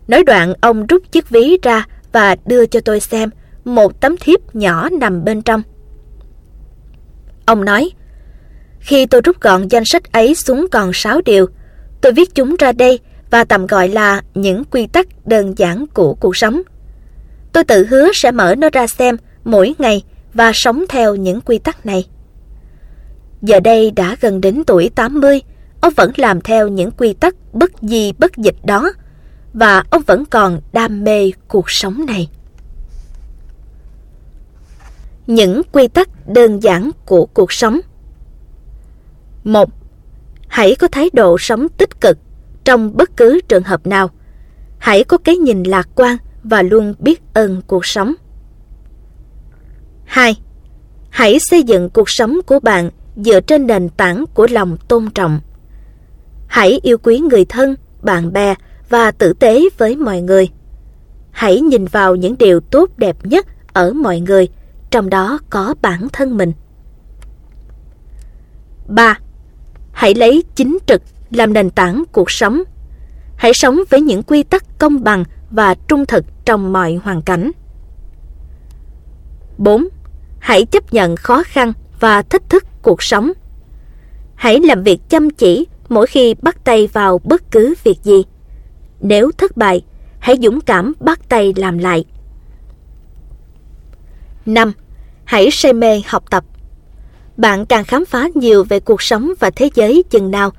[0.08, 3.30] Nói đoạn ông rút chiếc ví ra và đưa cho tôi xem
[3.76, 5.62] một tấm thiếp nhỏ nằm bên trong.
[7.46, 7.92] Ông nói,
[8.80, 11.46] khi tôi rút gọn danh sách ấy xuống còn 6 điều,
[12.02, 13.00] tôi viết chúng ra đây
[13.30, 16.62] và tạm gọi là những quy tắc đơn giản của cuộc sống.
[17.54, 21.58] Tôi tự hứa sẽ mở nó ra xem mỗi ngày và sống theo những quy
[21.58, 22.08] tắc này.
[23.42, 25.42] Giờ đây đã gần đến tuổi 80,
[25.82, 28.92] ông vẫn làm theo những quy tắc bất di bất dịch đó
[29.54, 32.30] và ông vẫn còn đam mê cuộc sống này
[35.30, 37.80] những quy tắc đơn giản của cuộc sống.
[39.44, 39.70] một
[40.48, 42.18] Hãy có thái độ sống tích cực
[42.64, 44.10] trong bất cứ trường hợp nào.
[44.78, 48.14] Hãy có cái nhìn lạc quan và luôn biết ơn cuộc sống.
[50.06, 50.38] 2.
[51.10, 55.40] Hãy xây dựng cuộc sống của bạn dựa trên nền tảng của lòng tôn trọng.
[56.48, 58.56] Hãy yêu quý người thân, bạn bè
[58.90, 60.50] và tử tế với mọi người.
[61.32, 64.50] Hãy nhìn vào những điều tốt đẹp nhất ở mọi người
[64.92, 66.54] trong đó có bản thân mình.
[68.88, 69.20] 3.
[69.92, 71.02] Hãy lấy chính trực
[71.32, 72.64] làm nền tảng cuộc sống.
[73.36, 77.52] Hãy sống với những quy tắc công bằng và trung thực trong mọi hoàn cảnh.
[79.58, 79.88] 4.
[80.40, 83.32] Hãy chấp nhận khó khăn và thách thức cuộc sống.
[84.36, 88.24] Hãy làm việc chăm chỉ mỗi khi bắt tay vào bất cứ việc gì.
[89.02, 89.82] Nếu thất bại,
[90.20, 92.06] hãy dũng cảm bắt tay làm lại.
[94.46, 94.72] 5.
[95.26, 96.44] Hãy say mê học tập.
[97.38, 100.52] Bạn càng khám phá nhiều về cuộc sống và thế giới chừng nào,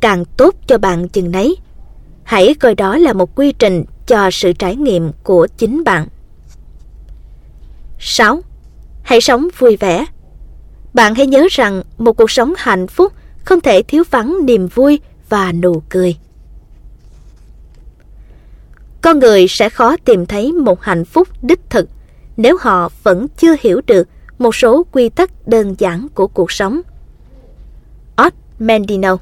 [0.00, 1.56] càng tốt cho bạn chừng nấy.
[2.24, 6.08] Hãy coi đó là một quy trình cho sự trải nghiệm của chính bạn.
[7.98, 8.40] 6.
[9.02, 10.06] Hãy sống vui vẻ.
[10.94, 13.12] Bạn hãy nhớ rằng một cuộc sống hạnh phúc
[13.44, 16.16] không thể thiếu vắng niềm vui và nụ cười.
[19.02, 21.88] Con người sẽ khó tìm thấy một hạnh phúc đích thực
[22.36, 24.08] nếu họ vẫn chưa hiểu được
[24.38, 26.80] một số quy tắc đơn giản của cuộc sống.
[28.26, 29.16] Ott Mendino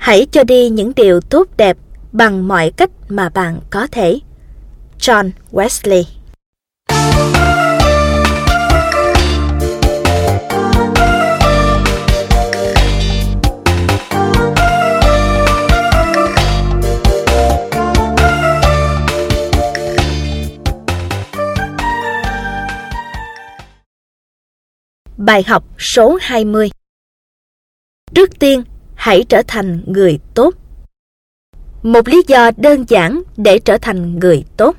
[0.00, 1.76] Hãy cho đi những điều tốt đẹp
[2.12, 4.18] bằng mọi cách mà bạn có thể.
[4.98, 6.04] John Wesley
[25.16, 26.70] Bài học số 20
[28.14, 28.62] Trước tiên,
[29.00, 30.54] hãy trở thành người tốt.
[31.82, 34.76] Một lý do đơn giản để trở thành người tốt.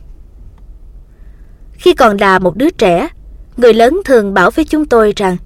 [1.73, 3.07] Khi còn là một đứa trẻ,
[3.57, 5.37] người lớn thường bảo với chúng tôi rằng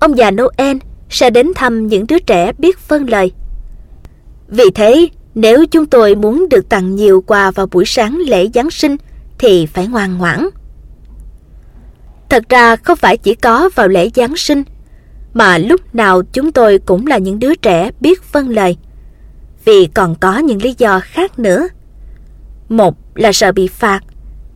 [0.00, 0.76] ông già Noel
[1.10, 3.32] sẽ đến thăm những đứa trẻ biết phân lời.
[4.48, 8.70] Vì thế, nếu chúng tôi muốn được tặng nhiều quà vào buổi sáng lễ Giáng
[8.70, 8.96] sinh
[9.38, 10.48] thì phải ngoan ngoãn.
[12.28, 14.62] Thật ra không phải chỉ có vào lễ Giáng sinh
[15.34, 18.76] mà lúc nào chúng tôi cũng là những đứa trẻ biết phân lời.
[19.64, 21.68] Vì còn có những lý do khác nữa.
[22.68, 24.00] Một là sợ bị phạt.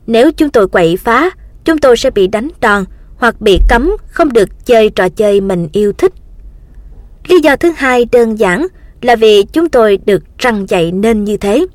[0.07, 1.31] Nếu chúng tôi quậy phá,
[1.65, 2.85] chúng tôi sẽ bị đánh đòn
[3.17, 6.13] hoặc bị cấm không được chơi trò chơi mình yêu thích.
[7.29, 8.67] Lý do thứ hai đơn giản
[9.03, 11.67] là vì chúng tôi được răng dạy nên như thế.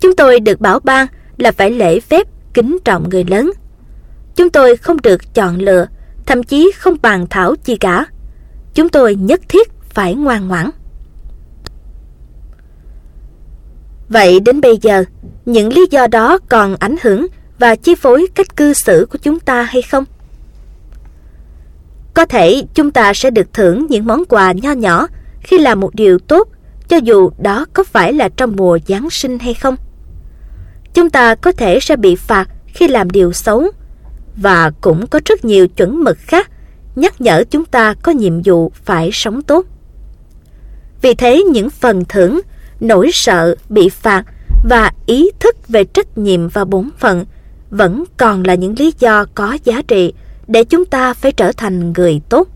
[0.00, 1.06] Chúng tôi được bảo ban
[1.38, 3.52] là phải lễ phép kính trọng người lớn.
[4.36, 5.86] Chúng tôi không được chọn lựa
[6.26, 8.06] thậm chí không bàn thảo gì cả.
[8.74, 10.70] Chúng tôi nhất thiết phải ngoan ngoãn.
[14.08, 15.04] Vậy đến bây giờ,
[15.44, 17.26] những lý do đó còn ảnh hưởng
[17.58, 20.04] và chi phối cách cư xử của chúng ta hay không?
[22.14, 25.06] Có thể chúng ta sẽ được thưởng những món quà nho nhỏ
[25.40, 26.48] khi làm một điều tốt,
[26.88, 29.76] cho dù đó có phải là trong mùa Giáng sinh hay không.
[30.94, 33.70] Chúng ta có thể sẽ bị phạt khi làm điều xấu,
[34.36, 36.50] và cũng có rất nhiều chuẩn mực khác
[36.96, 39.66] nhắc nhở chúng ta có nhiệm vụ phải sống tốt.
[41.02, 42.40] Vì thế những phần thưởng,
[42.80, 44.24] nỗi sợ bị phạt
[44.68, 47.24] và ý thức về trách nhiệm và bổn phận
[47.70, 50.12] vẫn còn là những lý do có giá trị
[50.46, 52.48] để chúng ta phải trở thành người tốt.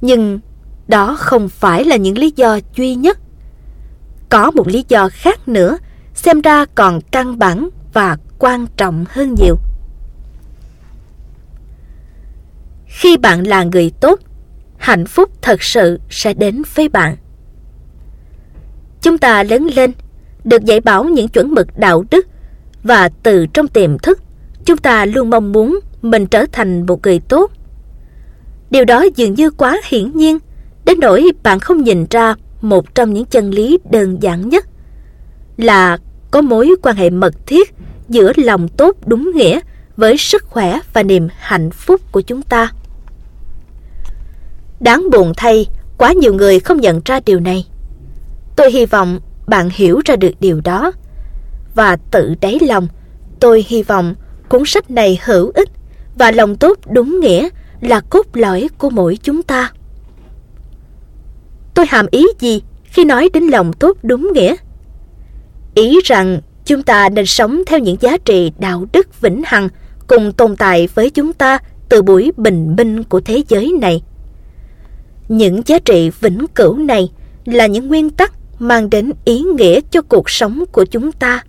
[0.00, 0.40] Nhưng
[0.88, 3.18] đó không phải là những lý do duy nhất.
[4.28, 5.78] Có một lý do khác nữa
[6.14, 9.56] xem ra còn căn bản và quan trọng hơn nhiều.
[12.92, 14.20] Khi bạn là người tốt,
[14.76, 17.16] hạnh phúc thật sự sẽ đến với bạn.
[19.02, 19.92] Chúng ta lớn lên,
[20.44, 22.26] được dạy bảo những chuẩn mực đạo đức
[22.82, 24.22] và từ trong tiềm thức,
[24.64, 27.50] chúng ta luôn mong muốn mình trở thành một người tốt.
[28.70, 30.38] Điều đó dường như quá hiển nhiên,
[30.84, 34.66] đến nỗi bạn không nhìn ra một trong những chân lý đơn giản nhất
[35.56, 35.98] là
[36.30, 37.74] có mối quan hệ mật thiết
[38.08, 39.60] giữa lòng tốt đúng nghĩa
[39.96, 42.70] với sức khỏe và niềm hạnh phúc của chúng ta.
[44.82, 45.66] Đáng buồn thay,
[45.98, 47.66] quá nhiều người không nhận ra điều này.
[48.56, 50.92] Tôi hy vọng bạn hiểu ra được điều đó.
[51.74, 52.88] Và tự đáy lòng,
[53.40, 54.14] tôi hy vọng
[54.48, 55.68] cuốn sách này hữu ích
[56.18, 57.48] và lòng tốt đúng nghĩa
[57.80, 59.72] là cốt lõi của mỗi chúng ta.
[61.74, 64.54] Tôi hàm ý gì khi nói đến lòng tốt đúng nghĩa?
[65.74, 69.68] Ý rằng chúng ta nên sống theo những giá trị đạo đức vĩnh hằng
[70.06, 74.02] cùng tồn tại với chúng ta từ buổi bình minh của thế giới này
[75.32, 77.10] những giá trị vĩnh cửu này
[77.44, 81.44] là những nguyên tắc mang đến ý nghĩa cho cuộc sống của chúng ta,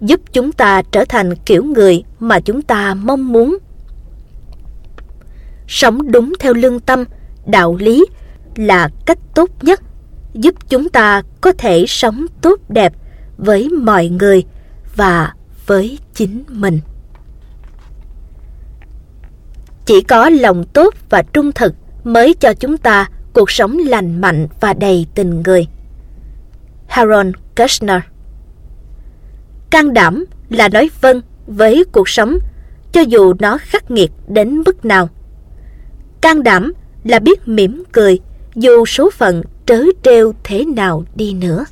[0.00, 3.58] giúp chúng ta trở thành kiểu người mà chúng ta mong muốn.
[5.68, 7.04] Sống đúng theo lương tâm,
[7.46, 8.06] đạo lý
[8.56, 9.80] là cách tốt nhất
[10.34, 12.92] giúp chúng ta có thể sống tốt đẹp
[13.38, 14.44] với mọi người
[14.96, 15.32] và
[15.66, 16.80] với chính mình.
[19.86, 21.74] Chỉ có lòng tốt và trung thực
[22.04, 25.66] mới cho chúng ta cuộc sống lành mạnh và đầy tình người.
[26.86, 28.00] Harold Kushner
[29.70, 32.38] Can đảm là nói vâng với cuộc sống,
[32.92, 35.08] cho dù nó khắc nghiệt đến mức nào.
[36.20, 36.72] Can đảm
[37.04, 38.20] là biết mỉm cười,
[38.54, 41.64] dù số phận trớ trêu thế nào đi nữa.